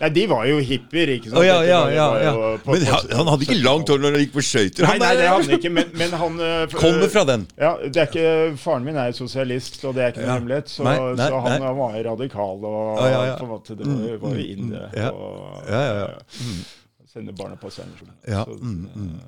Nei, 0.03 0.09
de 0.13 0.23
var 0.29 0.45
jo 0.49 0.57
hippier, 0.67 1.09
ikke 1.15 1.31
sant? 1.31 1.39
Oh, 1.39 1.45
ja, 1.47 1.61
ja, 1.65 1.79
ja. 1.95 2.07
ja. 2.25 2.33
på- 2.65 2.75
Men 2.75 2.83
han, 2.91 3.07
han 3.17 3.29
hadde 3.31 3.47
ikke 3.47 3.57
langt 3.63 3.89
hår 3.93 4.01
når 4.03 4.17
han 4.17 4.23
gikk 4.25 4.33
på 4.35 4.43
skøyter. 4.45 4.85
Nei, 4.89 4.97
nei, 5.01 5.11
det 5.17 5.29
hadde 5.31 5.47
han 5.47 5.55
ikke, 5.57 5.71
men, 5.79 5.93
men 6.01 6.17
han 6.21 6.41
eh, 6.43 6.75
Kommer 6.75 7.09
fra 7.13 7.23
den. 7.29 7.47
Ja, 7.61 7.71
det 7.87 8.03
er 8.03 8.09
ikke, 8.11 8.57
Faren 8.61 8.85
min 8.89 8.99
er 9.01 9.13
jo 9.13 9.17
sosialist, 9.23 9.79
og 9.89 9.95
det 9.97 10.05
er 10.05 10.13
ikke 10.15 10.25
noe 10.27 10.37
hemmelighet. 10.37 10.73
Så, 10.75 10.85
Nei, 10.89 10.97
nei, 11.21 11.29
så 11.31 11.41
han 11.47 11.67
var 11.79 11.97
radikal 12.09 12.67
og 12.69 13.01
Ja, 13.01 13.23
ja, 13.31 13.37
på 13.39 13.47
en 13.47 13.53
måte, 13.55 13.77
det 13.79 13.87
var, 13.89 14.17
var 14.27 14.37
Mm, 14.37 14.43
inn 14.45 14.73
det. 14.75 14.83
mm, 14.93 14.99
ja. 15.03 15.11
Og, 15.13 15.69
Ja, 15.71 15.83
ja, 15.87 15.95
ja. 16.03 16.09
eh, 16.11 17.07
Sende 17.13 17.33
barna 17.37 17.57
på 17.61 17.71
steinerskolen. 17.73 18.15
Ja, 18.29 18.45
Så, 18.49 18.59
mm, 18.59 18.89
mm. 18.97 19.21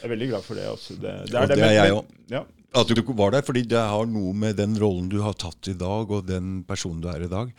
Jeg 0.00 0.08
er 0.08 0.14
veldig 0.16 0.28
glad 0.32 0.42
for 0.46 0.54
det. 0.56 0.66
Også. 0.70 0.94
det, 1.02 1.14
det 1.30 1.34
Og 1.36 1.42
er 1.42 1.46
det, 1.50 1.56
det 1.60 1.66
er 1.68 1.76
jeg 1.84 1.92
òg. 1.98 2.04
Ja. 2.30 2.42
At 2.70 2.90
du 2.94 3.02
var 3.18 3.32
der, 3.34 3.42
fordi 3.42 3.64
det 3.66 3.80
har 3.80 4.06
noe 4.06 4.30
med 4.36 4.60
den 4.60 4.76
rollen 4.78 5.08
du 5.10 5.18
har 5.24 5.34
tatt 5.34 5.72
i 5.72 5.74
dag, 5.78 6.10
og 6.10 6.28
den 6.28 6.60
personen 6.68 7.02
du 7.02 7.08
er 7.10 7.24
i 7.26 7.30
dag. 7.30 7.50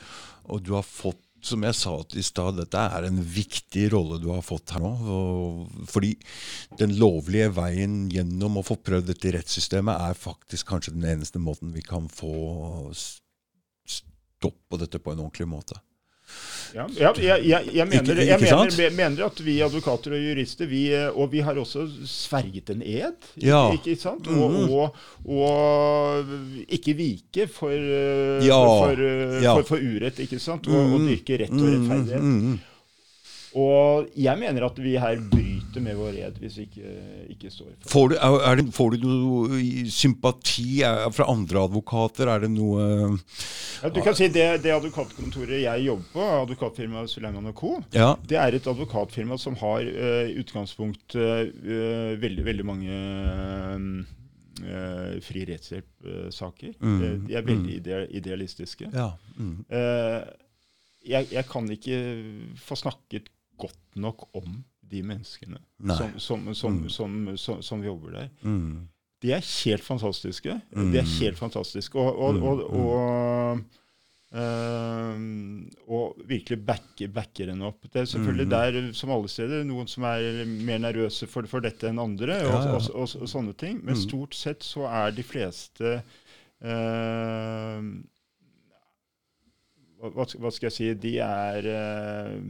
Og 0.48 0.64
du 0.64 0.72
har 0.78 0.88
fått, 0.88 1.20
som 1.44 1.66
jeg 1.66 1.76
sa 1.76 1.98
i 2.16 2.24
stad, 2.24 2.60
dette 2.62 2.80
er 2.80 3.08
en 3.08 3.20
viktig 3.20 3.90
rolle 3.92 4.22
du 4.22 4.30
har 4.32 4.44
fått 4.46 4.72
her 4.76 4.84
nå. 4.84 4.94
Og, 5.18 5.86
fordi 5.92 6.14
den 6.80 6.96
lovlige 7.02 7.52
veien 7.58 8.06
gjennom 8.14 8.62
å 8.62 8.66
få 8.66 8.80
prøvd 8.80 9.12
dette 9.12 9.28
i 9.28 9.36
rettssystemet 9.36 10.00
er 10.08 10.22
faktisk 10.22 10.72
kanskje 10.72 10.96
den 10.96 11.10
eneste 11.18 11.44
måten 11.44 11.74
vi 11.76 11.84
kan 11.84 12.08
få 12.12 12.92
stopp 12.96 14.60
på 14.70 14.80
dette 14.80 15.02
på 15.02 15.12
en 15.12 15.26
ordentlig 15.26 15.50
måte. 15.50 15.82
Ja, 16.74 16.86
ja, 16.98 17.12
jeg, 17.20 17.46
jeg, 17.50 17.66
jeg, 17.76 17.88
mener, 17.88 18.02
Ikke- 18.02 18.22
ikke 18.22 18.48
jeg 18.48 18.58
mener, 18.58 18.96
mener 18.96 19.26
at 19.26 19.40
vi 19.46 19.58
advokater 19.62 20.14
og 20.16 20.22
jurister, 20.24 20.66
vi, 20.72 20.82
og 21.16 21.32
vi 21.32 21.40
har 21.44 21.54
også 21.60 21.84
sverget 22.08 22.70
en 22.70 22.82
ed, 22.82 23.18
ikke, 23.36 23.48
Ja. 23.48 23.72
ikke 23.76 23.96
sant? 24.00 24.28
Og, 24.28 24.52
Mhm. 24.52 24.70
og, 24.72 24.96
og 25.28 26.26
ikke 26.70 26.94
vike 26.96 27.48
for, 27.52 27.70
eh, 27.76 28.40
for, 28.48 28.96
for, 28.96 29.04
eh, 29.04 29.44
for, 29.44 29.64
for 29.74 29.78
urett, 29.84 30.20
ikke 30.24 30.40
sant? 30.40 30.68
Og, 30.68 30.76
og 30.80 31.00
Mhm. 31.00 31.08
dyrke 31.12 31.40
rett 31.44 31.52
og 31.52 31.68
rettferdighet. 31.68 32.60
Mm, 33.52 33.60
mm, 33.60 33.62
mm. 33.62 33.62
Og 33.62 34.08
jeg 34.16 34.40
mener 34.40 34.64
at 34.66 34.78
vi 34.80 34.94
her 35.00 35.20
bryter 35.32 35.82
med 35.84 35.96
vår 35.96 36.18
ed 36.28 36.38
hvis 36.40 36.58
vi 36.58 36.64
ikke, 36.70 36.92
ikke 37.34 37.52
står 37.52 37.74
for 37.82 37.90
Får 37.92 38.10
du, 38.12 38.16
det, 38.62 38.66
får 38.76 38.96
du 38.96 39.06
noe 39.06 39.62
sympati 39.92 40.82
fra 41.16 41.28
andre 41.32 41.66
advokater? 41.68 42.32
Er 42.32 42.46
det 42.46 42.52
noe 42.54 42.86
ja, 43.82 43.90
Du 43.92 44.02
kan 44.04 44.16
si 44.16 44.30
det, 44.32 44.62
det 44.64 44.72
advokatkontoret 44.76 45.62
jeg 45.64 45.86
jobber 45.88 46.08
på, 46.14 46.30
advokatfirmaet 46.46 47.12
Suleiman 47.12 47.52
Co., 47.54 47.78
Ja. 47.96 48.14
Det 48.28 48.38
er 48.40 48.56
et 48.56 48.68
advokatfirma 48.68 49.38
som 49.42 49.56
har 49.60 49.82
eh, 49.84 50.32
i 50.32 50.38
utgangspunkt 50.40 51.16
uh, 51.16 51.44
veldig, 52.22 52.44
veldig 52.46 52.66
mange 52.68 53.00
uh, 54.62 55.18
fri 55.26 55.46
rettshjelp-saker. 55.50 56.76
Mm, 56.80 57.02
Eh, 57.02 57.18
de 57.28 57.36
er 57.36 57.42
veldig 57.48 57.76
ide 57.80 58.08
idealistiske. 58.12 58.90
ja. 58.94 59.12
Mm. 59.38 59.66
Eh, 59.70 60.22
jeg, 61.02 61.32
jeg 61.32 61.46
kan 61.50 61.66
ikke 61.72 61.98
få 62.62 62.76
snakket 62.78 63.30
godt 63.92 64.02
nok 64.02 64.28
om 64.36 64.64
de 64.92 65.02
menneskene 65.04 65.58
som, 65.98 66.20
som, 66.20 66.54
som, 66.54 66.74
Mm. 66.82 66.90
som, 66.90 67.38
som, 67.38 67.62
som 67.64 67.84
jobber 67.84 68.12
der. 68.12 68.30
Mm. 68.44 68.88
De 69.22 69.32
er 69.32 69.42
helt 69.64 69.84
fantastiske. 69.84 70.62
Mm. 70.76 70.92
De 70.92 70.98
er 70.98 71.04
helt 71.20 71.38
fantastiske. 71.38 71.96
Og, 71.96 72.18
og, 72.20 72.34
Mm, 72.34 72.44
og, 72.44 72.58
mm. 72.58 72.76
og, 72.82 73.60
og 75.88 76.16
virkelig 76.28 76.66
backer, 76.66 77.08
backer 77.14 77.50
henne 77.52 77.66
opp. 77.68 77.84
Det 77.94 78.02
er 78.02 78.06
selvfølgelig 78.06 78.46
Mm. 78.48 78.50
der, 78.50 78.94
som 78.94 79.12
alle 79.12 79.28
steder, 79.30 79.64
noen 79.64 79.88
som 79.88 80.04
er 80.04 80.46
mer 80.46 80.78
nervøse 80.80 81.28
for, 81.28 81.44
for 81.48 81.60
dette 81.62 81.88
enn 81.90 82.00
andre, 82.00 82.40
og, 82.46 82.52
Ja, 82.52 82.64
ja. 82.66 82.76
Og, 82.76 82.82
og, 82.96 83.16
og 83.22 83.28
sånne 83.30 83.54
ting. 83.58 83.84
Men 83.84 83.96
Mm. 83.96 84.02
stort 84.02 84.34
sett 84.36 84.64
så 84.64 84.88
er 84.90 85.12
de 85.12 85.24
fleste 85.24 86.02
eh, 86.64 87.82
hva, 90.02 90.26
hva 90.26 90.52
skal- 90.52 90.70
jeg 90.70 90.72
si 90.72 90.94
De 90.94 91.18
er 91.20 91.68
eh, 91.68 92.42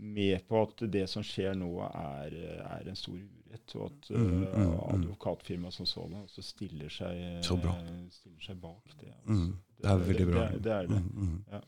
med 0.00 0.40
på 0.48 0.62
at 0.62 0.82
det 0.92 1.08
som 1.10 1.22
skjer 1.26 1.54
nå, 1.58 1.68
er, 1.88 2.34
er 2.68 2.88
en 2.88 2.96
stor 2.96 3.16
urett. 3.18 3.74
Og 3.74 3.84
at 3.88 4.10
Mm, 4.10 4.26
mm, 4.26 4.42
eh, 4.44 4.58
mm. 4.58 4.74
advokatfirmaet 4.94 5.74
som 5.74 5.86
sådan 5.86 6.14
også 6.22 6.42
stiller 6.42 6.88
seg, 6.88 7.42
Så 7.44 7.56
bra. 7.56 7.74
stiller 8.10 8.40
seg 8.40 8.60
bak 8.60 8.92
det. 9.00 9.08
altså. 9.08 9.32
Mm. 9.42 9.56
Det 9.78 9.90
er 9.90 9.96
veldig 9.96 10.26
bra. 10.32 10.46
Det, 10.52 10.64
det 10.64 10.72
er 10.72 10.86
det. 10.86 11.02
Mm, 11.14 11.22
mm. 11.28 11.44
Ja. 11.52 11.60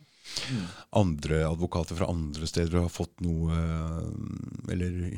Mm. 0.51 0.65
Andre 1.01 1.41
advokater 1.49 1.97
fra 1.99 2.07
andre 2.13 2.47
steder 2.47 2.83
har 2.85 2.91
fått 2.93 3.23
noe 3.25 3.51
eh, 3.51 4.73
Eller 4.73 5.17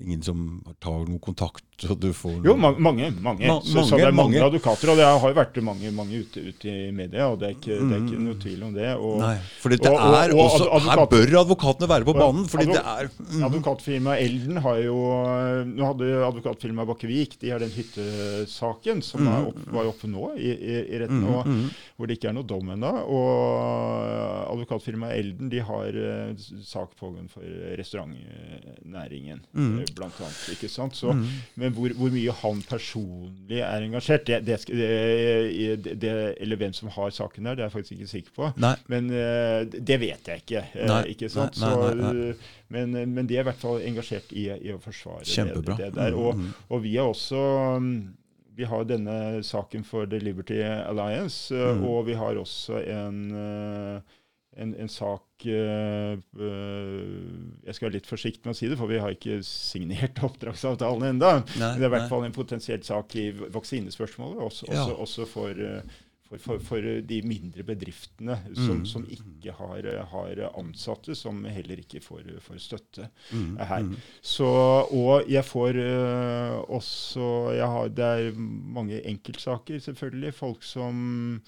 ingen 0.00 0.22
som 0.26 0.38
tar 0.82 1.04
noe 1.06 1.20
kontakt, 1.22 1.62
og 1.86 2.00
du 2.02 2.08
får 2.16 2.32
noe 2.40 2.48
Jo, 2.48 2.54
ma 2.58 2.72
mange. 2.82 3.12
mange. 3.22 3.46
Ma- 3.46 3.60
så, 3.62 3.84
så 3.86 3.94
det 4.00 4.08
er 4.08 4.14
mange, 4.16 4.34
mange. 4.34 4.48
advokater, 4.48 4.90
og 4.90 4.96
det 4.98 5.04
har 5.06 5.22
jo 5.30 5.36
vært 5.38 5.58
mange, 5.62 5.92
mange 5.94 6.18
ute, 6.24 6.42
ute 6.50 6.66
i 6.72 6.88
media, 6.96 7.28
og 7.30 7.38
det 7.38 7.46
er 7.46 7.54
ikke, 7.54 7.76
det 7.78 7.94
er 7.94 8.00
ikke 8.02 8.22
noe 8.24 8.38
tvil 8.42 8.64
om 8.66 8.72
det. 8.74 8.88
Og 8.98 9.20
Nei, 9.22 9.36
for 9.62 9.70
det 9.70 9.78
og- 9.86 10.00
er 10.18 10.34
og 10.34 10.40
også 10.48 10.66
ad- 10.66 10.88
Her 10.88 11.04
bør 11.12 11.36
advokatene 11.44 11.88
være 11.92 12.08
på 12.08 12.14
banen, 12.18 12.48
fordi 12.50 12.66
det 12.72 12.82
er 12.82 13.10
mm, 13.20 13.44
Advokatfirmaet 13.50 14.24
Elden 14.26 14.56
har 14.66 14.80
jo 14.82 14.96
Nå 15.70 15.86
hadde 15.92 16.10
advokatfirmaet 16.26 16.90
Bakkevik 16.90 17.38
de 17.44 17.50
har 17.54 17.62
den 17.62 17.70
hyttesaken 17.76 19.02
som 19.02 19.22
Mm. 19.24 19.30
er 19.30 19.46
opp, 19.52 19.62
var 19.78 19.92
oppe 19.92 20.10
nå 20.10 20.32
i, 20.36 20.50
i, 20.58 20.74
i 20.90 20.98
retten, 21.04 21.22
mm, 21.22 21.30
og, 21.38 21.46
mm. 21.46 21.70
hvor 21.96 22.10
det 22.10 22.18
ikke 22.18 22.32
er 22.32 22.36
noe 22.40 22.50
dom 22.50 22.74
ennå. 22.74 22.90
Advokatfirmaet 24.50 25.18
Elden 25.18 25.48
de 25.52 25.58
har 25.64 25.88
eh, 25.96 26.34
sak 26.62 26.94
pågående 27.00 27.30
for 27.30 27.42
restaurantnæringen, 27.78 29.40
Mm. 29.54 29.78
eh, 29.80 29.84
blant 29.94 30.20
annet. 30.20 30.48
Ikke 30.52 30.68
sant? 30.68 30.94
Så, 30.96 31.12
Mm. 31.12 31.26
Men 31.56 31.72
hvor, 31.72 31.88
hvor 31.94 32.10
mye 32.10 32.32
han 32.32 32.62
personlig 32.62 33.60
er 33.60 33.82
engasjert, 33.82 34.24
det, 34.26 34.44
det, 34.44 36.00
det, 36.00 36.36
eller 36.40 36.56
hvem 36.56 36.72
som 36.72 36.88
har 36.88 37.10
saken 37.10 37.44
der, 37.44 37.54
det 37.54 37.62
er 37.64 37.68
jeg 37.68 37.72
faktisk 37.76 37.92
ikke 37.98 38.10
sikker 38.10 38.34
på. 38.36 38.50
Nei. 38.60 38.74
Men 38.88 39.10
eh, 39.10 39.64
det 39.70 40.00
vet 40.00 40.26
jeg 40.26 40.42
ikke. 40.44 40.64
eh, 40.74 40.86
Nei, 40.88 41.02
ikke 41.14 41.28
sant? 41.30 41.54
Så, 41.56 41.70
eh, 41.92 42.34
Men, 42.68 42.94
eh, 42.96 43.06
men 43.06 43.26
de 43.26 43.36
er 43.36 43.40
i 43.44 43.48
hvert 43.50 43.60
fall 43.60 43.80
engasjert 43.84 44.32
i, 44.32 44.48
i 44.50 44.72
å 44.74 44.78
forsvare 44.82 45.24
Kjempebra. 45.24 45.76
det 45.76 45.94
der. 45.94 46.14
Og, 46.14 46.34
Mm, 46.34 46.40
mm. 46.40 46.54
og 46.70 46.82
vi 46.82 46.96
er 46.96 47.02
også 47.02 47.78
mm, 47.80 48.14
Vi 48.56 48.64
har 48.64 48.84
denne 48.84 49.42
saken 49.42 49.82
for 49.84 50.06
The 50.06 50.18
Liberty 50.20 50.60
Alliance, 50.62 51.50
eh, 51.54 51.74
Mm. 51.74 51.84
og 51.84 52.06
vi 52.06 52.14
har 52.14 52.34
også 52.36 52.78
en 52.86 53.30
eh, 53.34 54.00
en, 54.56 54.74
en 54.78 54.88
sak 54.92 55.46
eh, 55.46 56.14
Jeg 57.64 57.74
skal 57.76 57.88
være 57.88 57.96
litt 57.98 58.08
forsiktig 58.10 58.44
med 58.46 58.54
å 58.54 58.58
si 58.58 58.70
det, 58.70 58.78
for 58.80 58.90
vi 58.90 59.00
har 59.02 59.14
ikke 59.16 59.40
signert 59.46 60.20
oppdragsavtalen 60.28 61.10
ennå. 61.14 61.34
Men 61.58 61.78
det 61.78 61.84
er 61.86 61.90
i 61.90 61.94
hvert 61.98 62.10
fall 62.12 62.26
en 62.28 62.36
potensiell 62.36 62.82
sak 62.86 63.16
i 63.20 63.28
vaksinespørsmålet, 63.34 64.42
også, 64.48 64.70
Ja. 64.70 64.82
også, 64.84 64.98
også 65.06 65.26
for, 65.30 65.50
eh, 65.50 65.82
for, 66.24 66.40
for, 66.40 66.58
for 66.64 66.86
de 67.06 67.18
mindre 67.22 67.62
bedriftene 67.68 68.38
som, 68.56 68.78
Mm. 68.80 68.86
som 68.88 69.04
ikke 69.12 69.52
har, 69.58 69.84
har 70.10 70.40
ansatte, 70.58 71.14
som 71.14 71.42
heller 71.44 71.82
ikke 71.82 72.00
får, 72.02 72.22
får 72.40 72.58
støtte 72.64 73.08
Mm, 73.30 73.56
her. 73.60 73.82
mm. 73.84 73.96
Så, 74.22 74.48
og 74.90 75.28
jeg 75.30 75.44
får 75.44 75.78
også 76.72 77.26
jeg 77.54 77.66
har, 77.74 77.88
Det 77.88 78.04
er 78.04 78.32
mange 78.38 79.02
enkeltsaker, 79.04 79.78
selvfølgelig. 79.84 80.34
Folk 80.34 80.62
som 80.64 81.40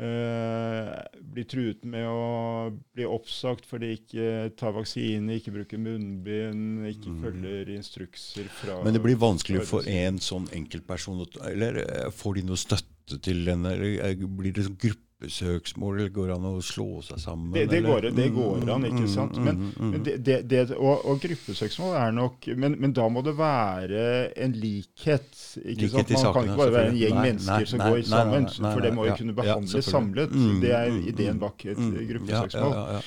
blir 0.00 1.44
truet 1.50 1.84
med 1.84 2.06
å 2.08 2.70
bli 2.94 3.04
oppsagt 3.04 3.66
fordi 3.68 3.90
ikke 3.98 4.28
tar 4.56 4.72
vaksine, 4.76 5.36
ikke 5.36 5.52
bruker 5.54 5.80
munnbind, 5.82 6.86
ikke 6.88 7.10
Mm. 7.10 7.20
følger 7.24 7.74
instrukser 7.74 8.48
fra 8.48 8.82
Men 8.84 8.94
det 8.94 9.02
blir 9.02 9.16
vanskelig 9.20 9.66
for 9.66 9.86
en 9.88 10.18
sånn 10.18 10.48
enkeltperson 10.56 11.26
Eller 11.44 11.82
eh, 11.84 12.10
får 12.10 12.34
de 12.34 12.42
noe 12.48 12.56
støtte 12.56 13.20
til 13.20 13.44
den, 13.44 13.66
eller 13.66 14.00
eh, 14.06 14.16
blir 14.16 14.52
det 14.52 14.64
sånn 14.68 14.78
gruppesøksmål, 14.78 15.09
eller 15.20 16.08
går 16.08 16.30
an 16.34 16.46
å 16.48 16.52
slå 16.64 17.02
seg 17.04 17.18
sammen? 17.20 17.52
Det, 17.52 17.66
det, 17.68 17.80
går, 17.84 18.06
det 18.16 18.28
går 18.32 18.60
Mm, 18.60 18.70
an, 18.74 18.84
ikke 18.88 19.04
mm, 19.04 19.08
sant. 19.12 19.36
mm, 19.36 19.90
Men, 19.90 20.04
det, 20.48 20.60
og, 20.78 21.04
og 21.04 21.20
gruppesøksmål 21.22 21.96
er 22.00 22.14
nok 22.16 22.46
men, 22.56 22.76
men 22.80 22.94
da 22.96 23.08
må 23.12 23.22
det 23.26 23.34
være 23.38 24.04
en 24.36 24.52
likhet. 24.56 25.28
ikke 25.60 25.82
Likhet 25.86 26.14
sant? 26.16 26.24
Man 26.24 26.24
Man 26.24 26.34
kan 26.34 26.48
ikke 26.48 26.60
bare 26.62 26.76
være 26.78 26.92
en 26.94 27.00
gjeng. 27.00 27.14
Nei, 27.18 27.26
mennesker 27.28 27.58
nei, 27.58 27.66
som 27.72 27.82
nei, 27.82 27.90
går 27.90 28.06
sammen. 28.12 28.48
for 28.64 28.80
det 28.86 28.94
må 28.96 29.06
jo 29.10 29.18
kunne 29.20 29.36
behandles 29.42 29.76
ja, 29.76 29.84
samlet. 29.90 30.38
Det 30.64 30.72
er 30.78 30.96
ideen 31.12 31.38
bak 31.42 31.66
et 31.68 31.84
gruppesøksmål. 32.14 32.72
Ja, 32.72 32.86
ja, 32.86 33.00
ja, 33.00 33.02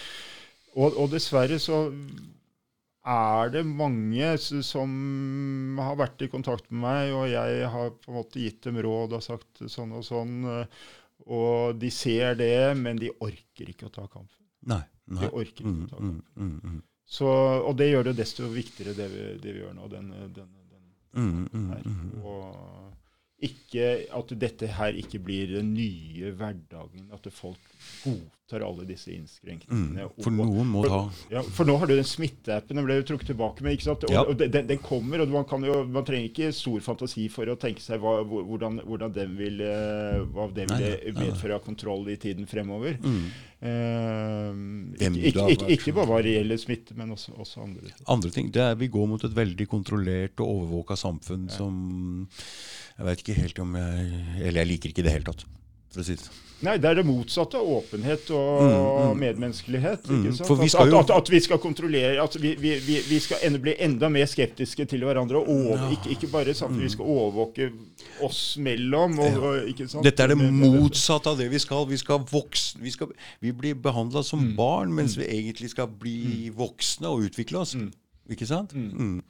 Og, 0.75 0.95
og 0.97 1.11
dessverre 1.13 1.59
så 1.61 1.83
er 3.03 3.49
det 3.51 3.65
mange 3.67 4.27
som 4.39 4.93
har 5.81 5.97
vært 5.99 6.21
i 6.23 6.29
kontakt 6.31 6.69
med 6.71 6.81
meg, 6.85 7.11
og 7.11 7.25
jeg 7.27 7.67
har 7.73 7.89
på 7.99 8.11
en 8.13 8.15
måte 8.21 8.39
gitt 8.39 8.61
dem 8.63 8.77
råd 8.85 9.17
og 9.17 9.25
sagt 9.25 9.65
sånn 9.67 9.91
og 9.97 10.05
sånn. 10.07 10.37
Og 11.25 11.75
de 11.79 11.89
ser 11.91 12.35
det, 12.35 12.77
men 12.77 12.97
de 12.99 13.11
orker 13.23 13.69
ikke 13.71 13.87
å 13.87 13.93
ta 13.93 14.07
kampen. 14.07 14.39
Nei. 14.67 14.81
nei. 15.07 15.21
De 15.23 15.29
orker 15.31 15.63
ikke 15.63 15.69
Mm, 15.69 15.85
å 15.85 15.89
ta 15.89 15.99
mm, 16.01 16.09
kampen. 16.09 16.49
mm, 16.49 16.73
mm. 16.73 16.81
Så, 17.05 17.27
og 17.67 17.75
det 17.77 17.89
gjør 17.91 18.03
det 18.09 18.15
desto 18.17 18.47
viktigere, 18.49 18.93
det 18.97 19.07
vi, 19.11 19.23
det 19.43 19.53
vi 19.53 19.59
gjør 19.63 19.73
nå. 19.77 19.87
Den, 19.91 20.09
den, 20.11 20.33
den, 20.33 20.49
Mm, 21.13 21.47
mm, 21.53 21.65
her. 21.69 21.81
mm. 21.85 22.23
Og 22.25 22.92
ikke 23.43 23.87
at 24.15 24.33
dette 24.39 24.69
her 24.77 24.95
ikke 24.99 25.19
blir 25.23 25.57
den 25.57 25.73
nye 25.75 26.31
hverdagen. 26.37 27.09
At 27.13 27.27
folk 27.33 27.59
godtar 28.03 28.63
alle 28.63 28.85
disse 28.87 29.11
innskrenkningene. 29.11 30.05
Mm, 30.07 30.23
for 30.23 30.35
noen 30.35 30.69
må 30.71 30.83
ta 30.87 30.99
ja, 31.31 31.41
for 31.43 31.67
nå 31.67 31.75
har 31.81 31.89
du 31.89 31.95
den 31.97 32.07
smitteappen. 32.07 32.77
Den 32.79 32.87
ble 32.87 32.99
jo 33.01 33.05
trukket 33.11 33.31
tilbake 33.33 33.65
med. 33.65 33.75
ikke 33.75 33.87
sant? 33.89 34.05
Og, 34.07 34.13
Ja. 34.13 34.23
og 34.23 34.37
den, 34.39 34.67
den 34.69 34.81
kommer, 34.83 35.23
og 35.23 35.33
man, 35.33 35.47
kan 35.49 35.63
jo, 35.67 35.81
man 35.89 36.05
trenger 36.07 36.29
ikke 36.29 36.51
stor 36.55 36.83
fantasi 36.85 37.27
for 37.33 37.49
å 37.51 37.57
tenke 37.59 37.83
seg 37.83 37.99
hva, 38.03 38.19
hvordan, 38.23 38.79
hvordan 38.87 39.15
den 39.15 39.33
vil, 39.39 39.59
eh, 39.65 40.21
hva 40.35 40.47
det 40.53 40.69
vil 40.69 40.77
nei, 40.77 40.93
nei, 40.93 41.15
nei. 41.17 41.27
medføre 41.27 41.57
av 41.59 41.65
kontroll 41.65 42.07
i 42.13 42.19
tiden 42.21 42.47
fremover. 42.47 42.99
mm. 43.01 43.25
Eh, 43.63 44.49
ikke, 44.99 45.09
ikke, 45.29 45.43
ikke, 45.53 45.67
ikke 45.77 45.91
bare 45.95 46.09
hva 46.09 46.17
gjelder 46.19 46.59
smitte, 46.59 46.95
men 46.99 47.13
også, 47.15 47.31
også 47.39 47.61
andre 47.63 47.85
ting. 47.87 48.01
Andre 48.11 48.31
ting, 48.35 48.49
det 48.51 48.59
er 48.59 48.75
Vi 48.75 48.89
går 48.91 49.07
mot 49.07 49.23
et 49.23 49.35
veldig 49.37 49.67
kontrollert 49.71 50.43
og 50.43 50.49
overvåka 50.57 50.97
samfunn 50.99 51.45
som 51.53 51.77
Jeg 52.97 53.05
vet 53.09 53.23
ikke 53.23 53.41
helt 53.41 53.59
om 53.59 53.75
jeg 53.75 54.23
Eller 54.47 54.61
jeg 54.63 54.67
liker 54.75 54.89
ikke 54.93 54.99
i 55.03 55.07
det 55.07 55.11
hele 55.15 55.25
tatt, 55.31 55.45
det 55.95 56.05
sånn. 56.05 56.41
Nei, 56.63 56.77
det 56.79 56.87
er 56.87 56.95
det 56.95 57.03
motsatte 57.05 57.59
åpenhet 57.59 58.29
og 58.31 58.61
Mm, 58.63 58.71
mm. 59.11 59.19
medmenneskelighet. 59.19 60.05
Mm, 60.07 60.21
vi 60.31 60.69
At- 60.79 60.93
at, 60.93 61.09
at, 61.11 61.29
vi 61.29 61.39
skal 61.43 61.57
kontrollere 61.59 62.23
At 62.23 62.37
vi, 62.39 62.53
vi, 62.55 62.79
vi, 62.79 63.19
skal 63.19 63.37
enda, 63.43 63.59
bli 63.59 63.73
enda 63.79 64.07
mer 64.09 64.25
skeptiske 64.25 64.85
til 64.87 65.03
hverandre. 65.03 65.41
Og 65.41 65.49
over, 65.49 65.91
ikke, 65.91 66.09
ikke 66.15 66.27
bare 66.31 66.53
samtidig, 66.53 66.83
vi 66.83 66.89
skal 66.89 67.05
overvåke 67.05 67.67
oss 68.21 68.57
mellom. 68.57 69.19
Og, 69.19 69.37
og? 69.43 70.03
Dette 70.03 70.23
er 70.23 70.27
det 70.31 70.37
motsatte 70.39 71.29
av 71.33 71.37
det 71.37 71.49
vi 71.51 71.59
skal. 71.59 71.85
Vi 71.89 71.97
skal 71.99 72.23
vokse, 72.31 72.77
vi, 72.79 72.91
skal, 72.95 73.11
vi 73.41 73.51
blir 73.51 73.75
behandla 73.75 74.23
som 74.23 74.39
Mm. 74.39 74.55
barn, 74.55 74.93
mens 74.95 75.17
vi 75.17 75.25
egentlig 75.25 75.69
skal 75.69 75.87
bli 75.87 76.49
voksne 76.55 77.07
og 77.11 77.27
utvikle 77.27 77.59
oss. 77.59 77.75
Mm. 77.75 77.91
Ikke 78.31 78.47
sant? 78.47 78.71
Mm. 78.73 78.91
Mm. 78.97 79.21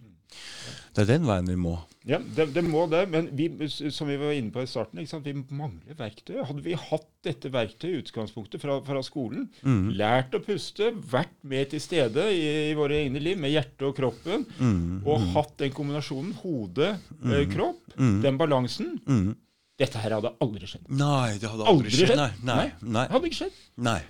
Det 0.94 1.02
er 1.02 1.18
den 1.18 1.26
veien 1.26 1.48
vi 1.50 1.56
må. 1.56 1.80
Ja, 2.06 2.18
det, 2.20 2.50
det 2.54 2.64
må 2.68 2.82
det. 2.92 3.06
Men 3.10 3.30
vi, 3.32 3.46
som 3.70 4.10
vi 4.10 4.18
var 4.20 4.34
inne 4.36 4.52
på 4.52 4.60
i 4.64 4.68
starten, 4.68 5.00
vi 5.24 5.34
mangler 5.56 5.96
verktøy. 5.96 6.42
Hadde 6.44 6.64
vi 6.66 6.74
hatt 6.76 7.06
dette 7.24 7.48
verktøyet 7.54 7.94
i 7.94 8.02
utgangspunktet 8.02 8.60
fra, 8.60 8.82
fra 8.84 9.00
skolen, 9.08 9.46
Mm. 9.64 9.94
lært 9.96 10.36
å 10.36 10.42
puste, 10.44 10.92
vært 11.12 11.32
mer 11.44 11.64
til 11.72 11.80
stede 11.80 12.26
i, 12.36 12.72
i 12.72 12.74
våre 12.76 12.98
egne 13.06 13.22
liv 13.24 13.38
med 13.40 13.52
hjertet 13.56 13.88
og 13.88 13.96
kroppen, 13.96 14.44
Mm. 14.60 15.06
og 15.08 15.20
hatt 15.34 15.56
den 15.64 15.72
kombinasjonen 15.72 16.34
hode, 16.44 16.98
eh, 17.24 17.46
kropp, 17.54 17.96
Mm. 17.98 18.22
den 18.22 18.38
balansen 18.38 19.00
Mm. 19.08 19.36
Dette 19.80 19.98
her 19.98 20.12
hadde 20.20 20.30
aldri 20.40 20.68
skjedd. 20.68 20.86
Nei, 20.90 21.38
det 21.40 21.50
hadde 21.50 21.64
aldri, 21.66 21.88
Aldri 21.88 21.90
skjedd. 21.90 22.10
skjedd. 22.14 22.18
Nei, 22.18 22.32
nei, 22.44 22.72
nei, 22.82 23.08
Det 23.08 23.12
hadde 23.16 23.26
ikke 23.32 23.40
skjedd. 23.42 23.56
nei. 23.78 24.02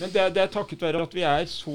Men 0.00 0.10
det, 0.14 0.22
det 0.34 0.42
er 0.42 0.52
takket 0.54 0.80
være 0.82 1.02
at 1.04 1.14
vi 1.14 1.22
er 1.28 1.44
så 1.50 1.72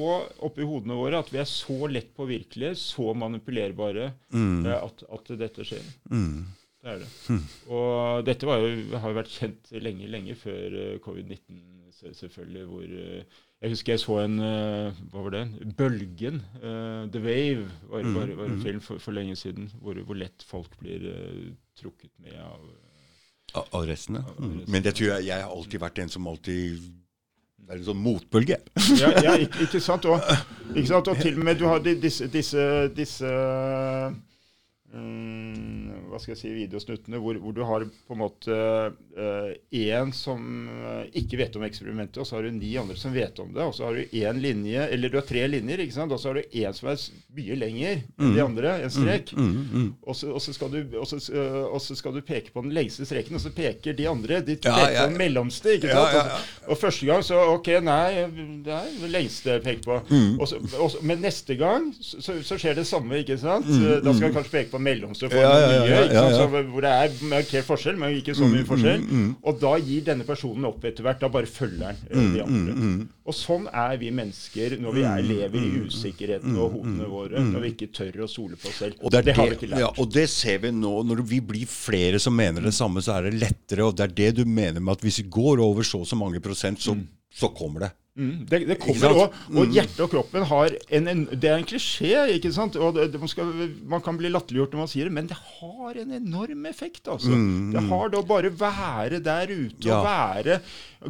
oppi 0.48 0.66
hodene 0.66 0.96
våre, 0.98 1.20
at 1.22 1.30
vi 1.34 1.38
er 1.42 1.46
så 1.50 1.88
lett 1.92 2.14
påvirkelige, 2.18 2.76
så 2.82 3.14
manipulerbare, 3.16 4.12
Mm. 4.34 4.66
eh, 4.66 4.84
at, 4.84 5.04
at 5.14 5.34
dette 5.40 5.66
skjer. 5.68 5.84
Mm. 6.12 6.48
Det 6.84 6.94
er 6.94 7.00
det. 7.04 7.10
Og 7.74 8.26
dette 8.26 8.46
var 8.48 8.62
jo, 8.64 8.98
har 8.98 9.10
jo 9.12 9.18
vært 9.18 9.34
kjent 9.34 9.72
lenge, 9.84 10.08
lenge 10.10 10.36
før 10.40 10.78
eh, 10.82 11.00
covid-19, 11.04 11.62
selvfølgelig. 12.14 12.66
hvor... 12.70 12.84
eh, 12.84 13.44
jeg 13.58 13.72
husker 13.74 13.94
jeg 13.96 14.00
så 14.04 14.16
en 14.22 14.36
Hva 14.38 15.22
var 15.26 15.32
det? 15.34 15.40
Bølgen. 15.80 16.36
Uh, 16.62 17.08
The 17.10 17.18
Wave 17.24 17.64
var, 17.90 18.04
Mm, 18.06 18.14
var, 18.14 18.34
var 18.38 18.46
en 18.52 18.60
mm. 18.60 18.62
film 18.62 18.80
for, 18.86 19.00
for 19.02 19.12
lenge 19.18 19.34
siden 19.36 19.72
hvor, 19.82 19.98
hvor 20.06 20.14
lett 20.20 20.46
folk 20.46 20.76
blir 20.78 21.08
uh, 21.10 21.48
trukket 21.80 22.12
med 22.22 22.36
av 22.38 22.62
Av- 23.58 23.68
Av 23.80 23.88
resten, 23.90 24.20
av, 24.22 24.30
Av 24.30 24.44
Mm. 24.46 24.60
resten. 24.60 24.72
Men 24.76 24.84
det 24.86 24.94
tror 25.00 25.08
jeg 25.16 25.26
jeg 25.32 25.42
har 25.42 25.50
alltid 25.50 25.82
vært 25.82 26.00
en 26.04 26.10
som 26.14 26.28
alltid 26.30 26.86
Det 27.68 27.76
er 27.76 27.80
en 27.82 27.88
sånn 27.90 28.00
motbølge. 28.00 28.58
ja, 28.96 29.10
ja 29.26 29.34
ikke, 29.44 29.66
ikke, 29.66 29.80
sant? 29.84 30.06
Og, 30.08 30.24
ikke, 30.72 30.88
sant? 30.88 31.10
Og, 31.12 31.20
til 31.20 31.36
og 31.36 31.44
med 31.44 31.60
du 31.60 31.66
har 31.68 31.82
disse, 31.84 32.30
disse, 32.32 32.64
disse 32.96 33.32
um, 34.98 35.94
hva 36.08 36.20
skal 36.22 36.34
jeg 36.34 36.42
si, 36.42 36.54
videosnuttene 36.56 37.20
hvor, 37.22 37.38
hvor, 37.42 37.56
du 37.56 37.64
har 37.68 37.86
på 37.88 38.16
en 38.16 38.22
måte 38.22 38.58
én 39.76 40.12
uh, 40.12 40.16
som 40.16 40.44
ikke 41.18 41.40
vet 41.40 41.56
om 41.58 41.66
eksperimentet, 41.68 42.20
og 42.22 42.28
så 42.28 42.38
har 42.38 42.48
du 42.48 42.56
ni 42.56 42.74
andre 42.80 42.98
som 43.00 43.14
vet 43.16 43.40
om 43.42 43.52
det. 43.54 43.64
Og 43.64 43.76
så 43.76 43.88
har 43.88 43.98
du 43.98 44.18
én 44.18 44.42
linje, 44.42 44.88
eller 44.94 45.12
du 45.12 45.18
har 45.20 45.28
tre 45.28 45.46
linjer, 45.50 45.84
ikke 45.84 45.96
sant? 45.96 46.14
og 46.14 46.22
så 46.22 46.32
har 46.32 46.40
du 46.40 46.58
én 46.62 46.76
som 46.76 46.92
er 46.92 47.02
mye 47.38 47.58
lenger 47.58 48.02
enn 48.18 48.36
de 48.36 48.44
andre, 48.44 48.74
en 48.86 48.94
strek. 48.94 49.34
Mm, 49.38 49.48
mm, 49.48 49.68
mm. 49.72 49.90
Og, 50.04 50.18
så, 50.18 50.32
og, 50.32 50.42
så 50.44 50.70
du, 50.74 50.80
og, 50.98 51.08
så, 51.10 51.20
og, 51.64 51.80
så, 51.84 51.98
skal 51.98 52.16
du 52.16 52.22
peke 52.26 52.54
på 52.54 52.64
den 52.66 52.74
lengste 52.76 53.08
streken, 53.08 53.38
og 53.38 53.44
så 53.44 53.54
peker 53.56 53.98
de 53.98 54.08
andre 54.10 54.42
de 54.46 54.58
peker 54.60 54.84
ja, 54.84 54.92
ja. 54.94 55.06
på 55.06 55.12
den 55.14 55.22
mellomste. 55.22 55.78
ikke 55.78 55.94
sant? 55.94 56.36
Og, 56.68 56.78
første 56.78 57.10
gang 57.10 57.24
så 57.26 57.44
Ok, 57.48 57.70
nei, 57.84 58.26
det 58.66 58.74
er 58.74 58.90
den 59.00 59.12
lengste 59.14 59.56
jeg 59.56 59.64
peker 59.66 59.84
på. 59.86 61.00
men 61.08 61.22
neste 61.24 61.56
gang 61.60 61.90
så, 61.96 62.38
så, 62.44 62.58
skjer 62.58 62.78
det 62.78 62.88
samme, 62.90 63.22
ikke 63.22 63.38
sant? 63.42 63.68
Da 63.68 64.14
skal 64.14 64.32
du 64.32 64.38
kanskje 64.40 64.54
peke 64.54 64.74
på 64.74 64.82
mellomste 64.88 65.30
for 65.32 65.44
mye. 65.44 66.08
Så, 66.34 66.48
hvor 66.72 66.86
det 66.86 66.94
er 66.94 67.16
markert 67.30 67.68
forskjell, 67.68 68.00
men 68.00 68.16
ikke 68.18 68.36
så 68.38 68.48
mye 68.48 68.64
mm, 68.64 68.70
forskjell. 68.70 69.04
Mm, 69.04 69.22
mm. 69.22 69.34
Og 69.50 69.60
da 69.62 69.74
gir 69.84 70.06
denne 70.08 70.28
personen 70.28 70.68
opp 70.70 70.88
etter 70.88 71.06
hvert. 71.06 71.20
Da 71.22 71.30
bare 71.34 71.50
følger 71.52 71.92
han 71.92 72.02
eh, 72.10 72.30
de 72.34 72.44
andre. 72.46 72.78
Og 73.28 73.36
sånn 73.36 73.68
er 73.68 73.98
vi 74.02 74.12
mennesker 74.16 74.78
når 74.82 74.98
vi 74.98 75.06
er, 75.10 75.26
lever 75.28 75.68
i 75.68 75.84
usikkerheten 75.88 76.56
og 76.56 76.78
hodene 76.78 77.12
våre. 77.12 77.44
Når 77.52 77.66
vi 77.66 77.74
ikke 77.76 77.92
tør 78.00 78.24
å 78.26 78.32
stole 78.32 78.60
på 78.60 78.72
oss 78.72 78.82
selv. 78.86 78.98
Og 79.02 79.14
det, 79.14 79.26
det, 79.28 79.38
har 79.38 79.52
vi 79.52 79.60
ikke 79.60 79.72
lært. 79.74 79.84
Ja, 79.84 79.92
og 79.92 80.12
det 80.16 80.28
ser 80.34 80.64
vi 80.64 80.74
nå. 80.76 80.96
Når 81.08 81.24
vi 81.28 81.42
blir 81.54 81.70
flere 81.70 82.22
som 82.24 82.36
mener 82.38 82.66
det 82.66 82.76
samme, 82.78 83.04
så 83.04 83.18
er 83.18 83.30
det 83.30 83.38
lettere. 83.44 83.88
Og 83.88 83.98
det 83.98 84.08
er 84.08 84.18
det 84.24 84.32
du 84.42 84.44
mener 84.48 84.80
med 84.82 84.98
at 84.98 85.06
hvis 85.06 85.22
vi 85.24 85.30
går 85.38 85.64
over 85.64 85.88
så 85.88 86.04
og 86.04 86.10
så 86.10 86.20
mange 86.20 86.40
prosent, 86.44 86.82
så, 86.84 86.96
så 87.34 87.50
kommer 87.58 87.88
det. 87.88 87.94
Mm, 88.18 88.48
det, 88.50 88.60
det, 88.66 88.80
kommer 88.82 89.14
òg. 89.14 89.36
og 89.54 89.60
mm. 89.68 89.74
hjertet 89.76 90.00
og 90.02 90.10
kroppen 90.10 90.46
har 90.50 90.74
en, 90.90 91.10
en, 91.12 91.20
Det 91.30 91.52
er 91.52 91.60
en 91.60 91.68
klisjé, 91.70 92.16
ikke 92.34 92.50
sant? 92.56 92.74
Og 92.82 92.98
det, 92.98 93.20
man, 93.22 93.30
skal, 93.30 93.52
man, 93.86 94.02
kan 94.02 94.18
bli 94.18 94.32
latterliggjort 94.34 94.74
når 94.74 94.82
man 94.82 94.90
sier 94.90 95.10
det, 95.10 95.14
men 95.20 95.30
det 95.30 95.38
har 95.38 96.00
en 96.02 96.16
enorm 96.18 96.66
effekt. 96.66 97.06
altså. 97.06 97.30
Mm, 97.30 97.76
det 97.76 97.84
har 97.92 98.10
det 98.10 98.18
å 98.18 98.26
bare 98.26 98.50
være 98.50 99.22
der 99.22 99.54
ute 99.54 99.86
ja. 99.86 100.00
og 100.00 100.08
være 100.08 100.62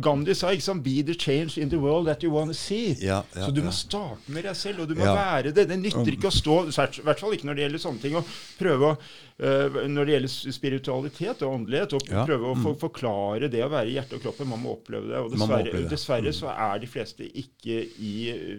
Gandhi 0.04 0.34
sa 0.36 0.52
ikke 0.52 0.66
sant, 0.66 0.84
'be 0.84 1.00
the 1.08 1.16
change 1.16 1.56
in 1.62 1.70
the 1.72 1.80
world 1.80 2.10
that 2.12 2.24
you 2.24 2.32
want 2.34 2.52
to 2.52 2.58
see'. 2.58 2.98
Ja, 3.00 3.22
ja, 3.36 3.46
så 3.46 3.52
du 3.56 3.62
må 3.64 3.72
starte 3.72 4.28
med 4.28 4.44
deg 4.44 4.56
selv, 4.60 4.84
og 4.84 4.90
du 4.90 4.96
må 5.00 5.06
være 5.08 5.54
det. 5.56 5.70
Det 5.70 5.80
nytter 5.80 6.12
ikke 6.12 6.28
å 6.28 6.36
stå, 6.36 6.58
i 6.68 7.06
hvert 7.08 7.24
fall 7.24 7.38
ikke 7.38 7.48
når 7.48 7.56
det 7.56 7.66
gjelder 7.66 7.84
sånne 7.86 8.04
ting, 8.04 8.20
og 8.20 8.36
prøve 8.60 8.92
å 8.92 8.98
når 9.38 10.08
det 10.08 10.14
gjelder 10.16 10.54
spiritualitet 10.56 11.44
og 11.46 11.52
åndelighet, 11.60 11.92
og 11.94 12.08
prøve 12.26 12.48
å 12.50 12.56
for, 12.58 12.78
forklare 12.82 13.50
det 13.54 13.62
å 13.62 13.70
være 13.70 13.92
i 13.92 13.98
hjertet 13.98 14.18
og 14.18 14.24
kroppen. 14.24 14.50
Man 14.50 14.64
må 14.64 14.72
oppleve 14.74 15.12
det. 15.12 15.20
Og 15.22 15.30
dessverre, 15.36 15.74
det. 15.76 15.84
dessverre 15.92 16.34
så 16.34 16.50
er 16.54 16.82
de 16.82 16.90
fleste 16.90 17.28
ikke 17.44 17.76
i 18.02 18.16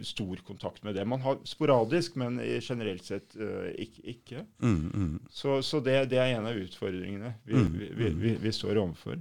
stor 0.07 0.45
kontakt 0.47 0.85
med 0.87 0.95
det. 0.95 1.07
Man 1.09 1.25
har 1.25 1.41
sporadisk, 1.49 2.15
men 2.23 2.39
generelt 2.63 3.03
sett 3.09 3.35
uh, 3.41 3.67
ikke. 3.75 4.05
ikke. 4.15 4.45
Mm, 4.63 4.79
mm. 4.95 5.17
Så, 5.31 5.59
så 5.67 5.83
det, 5.83 5.99
det, 6.13 6.23
er 6.23 6.37
en 6.37 6.47
av 6.47 6.63
utfordringene 6.63 7.35
vi, 7.43 7.59
mm, 7.59 7.75
vi, 7.99 8.13
vi, 8.23 8.37
vi 8.47 8.55
står 8.55 8.79
overfor. 8.79 9.19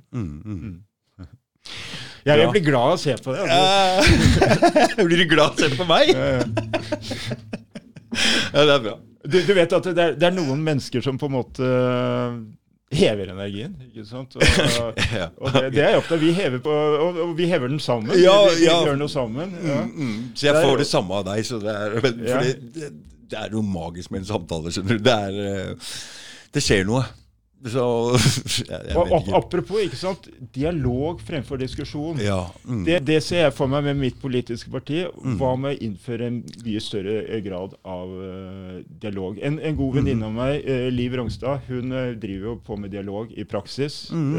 Jeg, 2.28 2.40
jeg, 2.42 2.50
blir 2.52 2.64
glad 2.66 2.92
av 2.92 2.96
å 2.98 3.00
se 3.00 3.14
på 3.24 3.34
det. 3.34 3.44
Altså. 3.48 5.04
blir 5.08 5.24
du 5.24 5.28
glad 5.32 5.48
av 5.48 5.54
å 5.56 5.62
se 5.64 5.70
på 5.74 5.86
meg? 5.88 6.12
ja, 8.52 8.64
det 8.68 8.74
er 8.74 8.82
bra. 8.84 8.98
Du, 9.28 9.42
du 9.44 9.54
vet 9.54 9.74
at 9.76 9.90
det 9.92 10.04
er, 10.04 10.16
det 10.18 10.30
er, 10.30 10.36
noen 10.38 10.64
mennesker 10.64 11.04
som 11.04 11.20
på 11.20 11.30
en 11.30 11.36
måte 11.36 11.68
hever 12.96 13.34
energien. 13.34 13.74
ikke 13.90 14.06
sant? 14.08 14.38
Og, 14.38 14.44
og 15.44 15.54
det, 15.58 15.64
det, 15.76 15.84
er 15.84 15.92
jeg 15.92 16.00
opptatt 16.00 16.22
Vi 16.22 16.32
hever 16.38 16.62
på, 16.64 16.72
og, 16.72 17.20
og, 17.26 17.34
vi 17.38 17.50
hever 17.52 17.72
den 17.72 17.82
sammen. 17.84 18.14
Ja, 18.20 18.38
vi, 18.48 18.64
vi, 18.64 18.70
gjør 18.72 19.00
noe 19.00 19.12
sammen. 19.12 19.54
Ja. 19.60 19.84
Mm, 19.84 19.94
mm. 19.98 20.26
Så 20.36 20.50
jeg 20.50 20.64
får 20.64 20.84
det 20.84 20.90
samme 20.90 21.20
av 21.20 21.28
deg. 21.28 21.44
så 21.48 21.60
det 21.64 21.76
er, 21.76 21.98
for 22.00 22.22
det, 22.24 22.92
det, 23.28 23.40
er 23.44 23.56
noe 23.56 23.68
magisk 23.68 24.14
med 24.14 24.24
en 24.24 24.30
samtale. 24.32 24.74
skjønner 24.74 25.00
du. 25.00 25.08
Det, 25.08 25.18
er, 25.30 25.40
eh, 25.52 25.96
det 26.56 26.64
skjer 26.64 26.88
noe. 26.88 27.04
Så, 27.66 27.84
jeg, 28.70 28.82
jeg 28.92 28.98
og, 29.02 29.30
apropos 29.34 29.82
ikke 29.82 29.98
sant, 29.98 30.28
dialog 30.54 31.22
fremfor 31.26 31.58
diskusjon. 31.58 32.20
Ja, 32.22 32.44
mm. 32.68 32.84
det, 32.86 33.00
det, 33.08 33.18
ser 33.26 33.48
jeg 33.48 33.56
for 33.58 33.72
meg 33.72 33.88
med 33.88 33.98
mitt 33.98 34.20
politiske 34.22 34.70
parti. 34.70 35.02
Mm. 35.10 35.38
Hva 35.40 35.56
med 35.58 35.74
å 35.74 35.88
innføre 35.88 36.30
en 36.30 36.38
mye 36.46 36.84
større 36.84 37.16
eh, 37.26 37.42
grad 37.46 37.74
av 37.82 38.14
uh, 38.14 38.76
dialog? 39.02 39.40
En, 39.42 39.58
en 39.58 39.80
god 39.80 39.98
venninne 39.98 40.22
mm. 40.22 40.28
av 40.28 40.36
meg, 40.38 40.68
uh, 40.70 40.86
Liv 40.94 41.18
Rongstad, 41.18 41.66
hun 41.72 41.96
uh, 41.96 42.12
driver 42.14 42.52
jo 42.52 42.56
på 42.68 42.78
med 42.78 42.94
dialog 42.94 43.34
i 43.34 43.48
praksis. 43.48 43.98
Mm. 44.14 44.38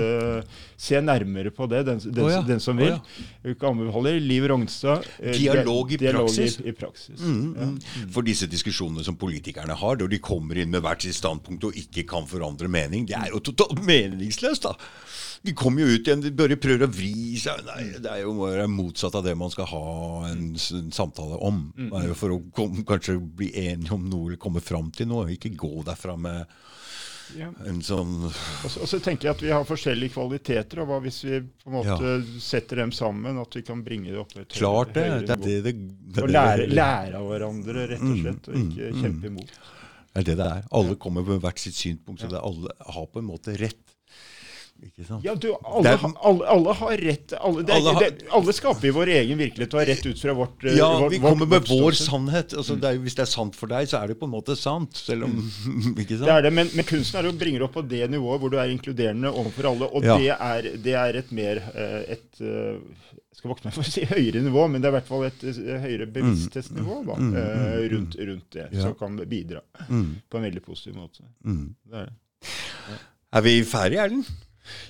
se 0.79 1.01
nærmere 1.03 1.51
på 1.55 1.67
det, 1.71 1.81
den, 1.87 1.99
den, 2.05 2.23
oh, 2.23 2.31
ja. 2.31 2.39
den 2.47 2.61
som 2.63 2.79
vil. 2.79 2.95
Oh, 2.95 3.49
ja. 3.49 3.57
Anbefaler 3.69 4.21
Liv 4.23 4.47
Rongstad. 4.49 5.07
dialog 5.19 5.93
i 5.93 5.99
dialog 6.01 6.29
praksis? 6.29 6.59
I, 6.63 6.69
i 6.71 6.75
praksis. 6.77 7.21
Mm, 7.21 7.77
For 8.15 8.27
disse 8.27 8.47
diskusjonene 8.51 9.03
som 9.05 9.19
politikerne 9.19 9.75
har, 9.77 9.99
når 9.99 10.15
de 10.15 10.23
kommer 10.23 10.61
inn 10.63 10.71
med 10.73 10.85
hvert 10.87 11.03
sitt 11.05 11.19
standpunkt 11.19 11.67
og 11.69 11.79
ikke 11.79 12.07
kan 12.09 12.29
forandre 12.31 12.71
mening 12.71 13.09
det 13.09 13.18
er 13.19 13.35
jo 13.35 13.43
totalt 13.51 13.85
meningsløst, 13.85 14.69
da. 14.69 14.75
De 15.43 15.55
kommer 15.55 15.85
jo 15.85 15.95
ut 15.95 16.09
igjen, 16.09 16.23
de 16.23 16.33
bare 16.35 16.59
prøver 16.59 16.89
å 16.89 16.91
vri 16.91 17.39
seg. 17.39 17.61
Nei, 17.69 17.85
det 18.03 18.11
er 18.11 18.25
jo 18.25 18.35
motsatt 18.73 19.15
av 19.19 19.27
det 19.27 19.37
man 19.39 19.53
skal 19.55 19.69
ha 19.71 19.85
en, 20.33 20.49
en 20.57 20.89
samtale 20.95 21.39
om. 21.47 21.61
Mm. 21.79 21.95
For 22.19 22.35
å 22.35 22.41
kom, 22.55 22.83
kanskje 22.89 23.21
bli 23.21 23.53
enige 23.69 23.95
om 23.95 24.09
noe 24.11 24.33
eller 24.33 24.43
komme 24.43 24.63
fram 24.65 24.91
til 24.95 25.11
noe. 25.13 25.29
Ikke 25.37 25.55
gå 25.55 25.85
derfra 25.87 26.17
med 26.19 26.43
ja. 27.37 27.49
en 27.69 27.81
sånn 27.85 28.13
og 28.25 28.33
så, 28.71 28.83
og 28.83 28.89
så, 28.89 28.99
tenker 29.05 29.29
jeg 29.29 29.37
at 29.37 29.43
vi 29.45 29.51
har 29.53 29.67
forskjellige 29.69 30.15
kvaliteter. 30.17 30.83
og 30.83 30.91
hva 30.91 31.01
Hvis 31.05 31.23
vi 31.27 31.41
på 31.43 31.71
en 31.71 31.77
måte 31.79 32.13
ja. 32.13 32.21
setter 32.43 32.83
dem 32.83 32.93
sammen, 32.97 33.41
at 33.41 33.59
vi 33.59 33.65
kan 33.67 33.83
bringe 33.85 34.13
det 34.13 34.21
opp 34.23 34.37
et 34.39 34.55
Klart 34.59 34.95
det. 34.97 35.09
det, 35.29 35.39
det, 35.45 35.75
det, 35.75 36.23
Og 36.25 36.33
lære, 36.33 36.69
lære, 36.73 37.19
av 37.19 37.29
hverandre, 37.31 37.89
rett 37.93 38.05
og 38.05 38.15
mm, 38.15 38.23
slett, 38.23 38.49
og 38.51 38.63
ikke 38.63 38.95
mm, 38.95 39.03
kjempe 39.05 39.33
imot. 39.33 39.59
Det 40.13 40.23
er 40.23 40.27
det 40.31 40.39
det 40.41 40.49
er. 40.49 40.65
Alle 40.75 40.97
kommer 41.01 41.27
med 41.27 41.43
hvert 41.45 41.61
sitt 41.63 41.77
synspunkt, 41.77 42.23
så 42.23 42.31
det 42.33 42.41
alle 42.41 42.73
har 42.95 43.07
på 43.13 43.23
en 43.23 43.29
måte 43.29 43.55
rett. 43.61 43.85
Ikke 44.79 45.03
sant? 45.03 45.25
Ja, 45.27 45.33
du, 45.35 45.49
alle, 45.67 45.91
er, 45.91 46.03
alle, 46.29 46.45
alle 46.53 46.75
har 46.79 47.01
rett. 47.03 47.33
Alle, 47.35 47.65
det, 47.67 47.75
alle, 47.75 47.95
har, 47.97 48.05
det, 48.05 48.29
alle, 48.39 48.53
skaper 48.55 48.93
vår 48.95 49.11
egen 49.17 49.41
virkelighet 49.41 49.75
og 49.75 49.81
har 49.81 49.89
rett 49.91 50.07
ut 50.07 50.21
fra 50.23 50.35
vårt 50.39 50.67
Ja, 50.71 50.91
vår, 51.01 51.09
vi 51.11 51.19
kommer 51.23 51.51
med 51.51 51.67
vår, 51.67 51.81
vår 51.83 51.99
sannhet. 51.99 52.55
Altså, 52.55 52.77
det 52.79 52.93
er, 52.93 53.01
hvis 53.03 53.19
det 53.19 53.25
er 53.25 53.31
sant 53.33 53.59
for 53.59 53.71
deg, 53.73 53.89
så 53.91 53.99
er 53.99 54.13
det 54.13 54.19
på 54.21 54.29
en 54.29 54.35
måte 54.37 54.55
sant. 54.59 54.95
Selv 55.03 55.27
om, 55.27 55.35
mm. 55.35 55.99
ikke 56.05 56.21
sant? 56.21 56.29
Det 56.29 56.37
er 56.37 56.47
det, 56.47 56.53
men, 56.61 56.71
men 56.79 56.87
kunsten 56.87 57.19
er 57.19 57.31
å 57.31 57.35
bringe 57.41 57.59
det 57.59 57.67
opp 57.67 57.75
på 57.75 57.85
det 57.91 58.05
nivået 58.13 58.45
hvor 58.45 58.55
du 58.55 58.59
er 58.63 58.71
inkluderende 58.71 59.35
overfor 59.35 59.73
alle. 59.73 59.91
Og 59.91 60.07
ja. 60.07 60.19
det, 60.23 60.31
er, 60.37 60.71
det, 60.87 60.95
er, 61.03 61.21
et 61.25 61.35
mer 61.35 61.63
eh, 61.75 61.99
et, 62.15 62.29
eh, 62.39 63.18
skal 63.39 63.53
vokte 63.53 63.69
meg 63.69 63.77
for 63.77 63.87
å 63.87 63.93
si 63.93 64.03
høyere 64.09 64.43
nivå, 64.43 64.65
men 64.71 64.83
det 64.83 64.89
er 64.89 64.95
i 64.95 64.97
hvert 64.99 65.09
fall 65.09 65.29
et 65.29 65.45
høyere 65.47 66.09
mm. 66.09 66.15
bevissthetsnivå 66.17 66.99
da, 67.07 67.19
mm, 67.21 67.31
mm, 67.37 67.87
rundt, 67.95 68.19
rundt, 68.31 68.49
det, 68.57 68.67
ja. 68.73 68.83
som 68.83 68.97
kan 68.99 69.15
bidra 69.31 69.63
på 69.87 70.41
en 70.41 70.47
veldig 70.49 70.65
positiv 70.65 70.99
måte. 70.99 71.23
Det 71.45 72.03
er, 72.03 72.11
det. 72.11 72.53
Ja. 72.89 73.01
er 73.39 73.47
vi 73.47 73.57
ferdige, 73.69 74.09
Erlend? 74.09 74.31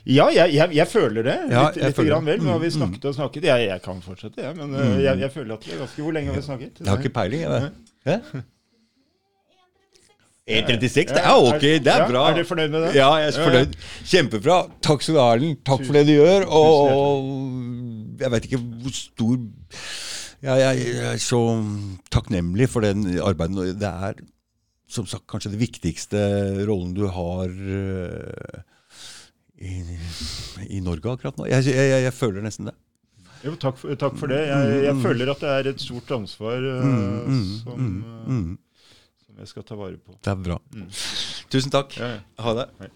Ja, 0.09 0.27
jeg, 0.35 0.55
jeg, 0.57 0.75
jeg, 0.75 0.89
føler 0.91 1.23
det. 1.23 1.37
Ja, 1.53 1.69
litt, 1.69 1.77
litt 1.85 1.99
føler 2.01 2.25
vel. 2.27 2.41
Nå 2.43 2.55
har 2.57 2.63
vi 2.63 2.71
snakket 2.75 3.05
og 3.11 3.15
snakket. 3.15 3.47
Jeg, 3.47 3.67
jeg 3.69 3.83
kan 3.85 4.01
fortsette, 4.03 4.43
jeg. 4.43 4.57
Men 4.59 4.73
mm. 4.75 5.01
jeg, 5.05 5.31
føler 5.35 5.55
at 5.55 5.67
det 5.67 5.75
er 5.77 5.83
ganske 5.85 6.03
Hvor 6.03 6.17
lenge 6.17 6.33
har 6.33 6.41
vi 6.41 6.47
snakket? 6.49 6.81
Jeg 6.83 6.91
har 6.91 7.05
ikke 7.05 7.15
peiling. 7.15 7.45
Jeg, 8.09 8.47
1,36? 10.49 11.13
Det 11.13 11.21
er 11.21 11.35
ok, 11.37 11.65
det 11.85 11.93
er 11.93 12.07
bra. 12.09 12.23
Er 12.31 12.39
du 12.39 12.49
fornøyd 12.49 12.71
med 12.73 12.87
det? 12.87 12.93
Ja, 12.97 13.09
jeg 13.21 13.35
er 13.35 13.37
fornøyd. 13.37 13.75
Kjempebra. 14.09 14.57
Takk 14.85 15.05
skal 15.05 15.15
du 15.15 15.21
ha, 15.21 15.27
Erlend. 15.37 15.59
Takk 15.69 15.85
for 15.85 15.99
det 15.99 16.07
du 16.09 16.15
gjør. 16.15 16.47
Og 16.49 17.29
jeg 18.19 18.33
veit 18.35 18.49
ikke 18.49 18.63
hvor 18.63 18.97
stor 18.97 19.37
jeg, 20.39 20.59
jeg, 20.63 20.99
er 21.03 21.23
så 21.23 21.41
takknemlig 22.15 22.69
for 22.71 22.87
den 22.87 23.07
arbeidet. 23.19 23.73
Det 23.81 23.89
er 23.89 24.21
som 24.89 25.07
sagt 25.09 25.27
kanskje 25.29 25.53
det 25.53 25.61
viktigste 25.61 26.21
rollen 26.69 26.95
du 26.97 27.05
har 27.13 27.51
uh, 27.51 28.61
i, 29.59 29.83
i, 30.69 30.79
Norge 30.85 31.11
akkurat 31.11 31.41
nå. 31.41 31.49
Jeg, 31.51 31.67
jeg, 31.69 32.05
jeg, 32.07 32.15
føler 32.15 32.47
nesten 32.47 32.71
det. 32.71 32.77
Jo, 33.45 33.57
takk, 33.61 33.77
for, 33.81 33.95
takk 33.99 34.17
for 34.19 34.31
det. 34.31 34.41
Jeg, 34.47 34.95
mm. 34.95 35.03
føler 35.03 35.35
at 35.35 35.43
det 35.43 35.51
er 35.57 35.73
et 35.73 35.83
stort 35.83 36.15
ansvar 36.17 36.63
uh, 36.63 36.87
mm, 36.87 37.19
mm, 37.27 37.51
som, 37.65 37.91
uh, 37.99 38.87
som, 39.27 39.43
jeg 39.43 39.53
skal 39.53 39.67
ta 39.67 39.79
vare 39.79 39.99
på. 39.99 40.17
Det 40.23 40.33
er 40.33 40.41
bra. 40.47 40.63
Tusen 41.51 41.75
takk. 41.75 41.99
Ha 41.99 42.57
det. 42.63 42.71
Hei. 42.81 42.95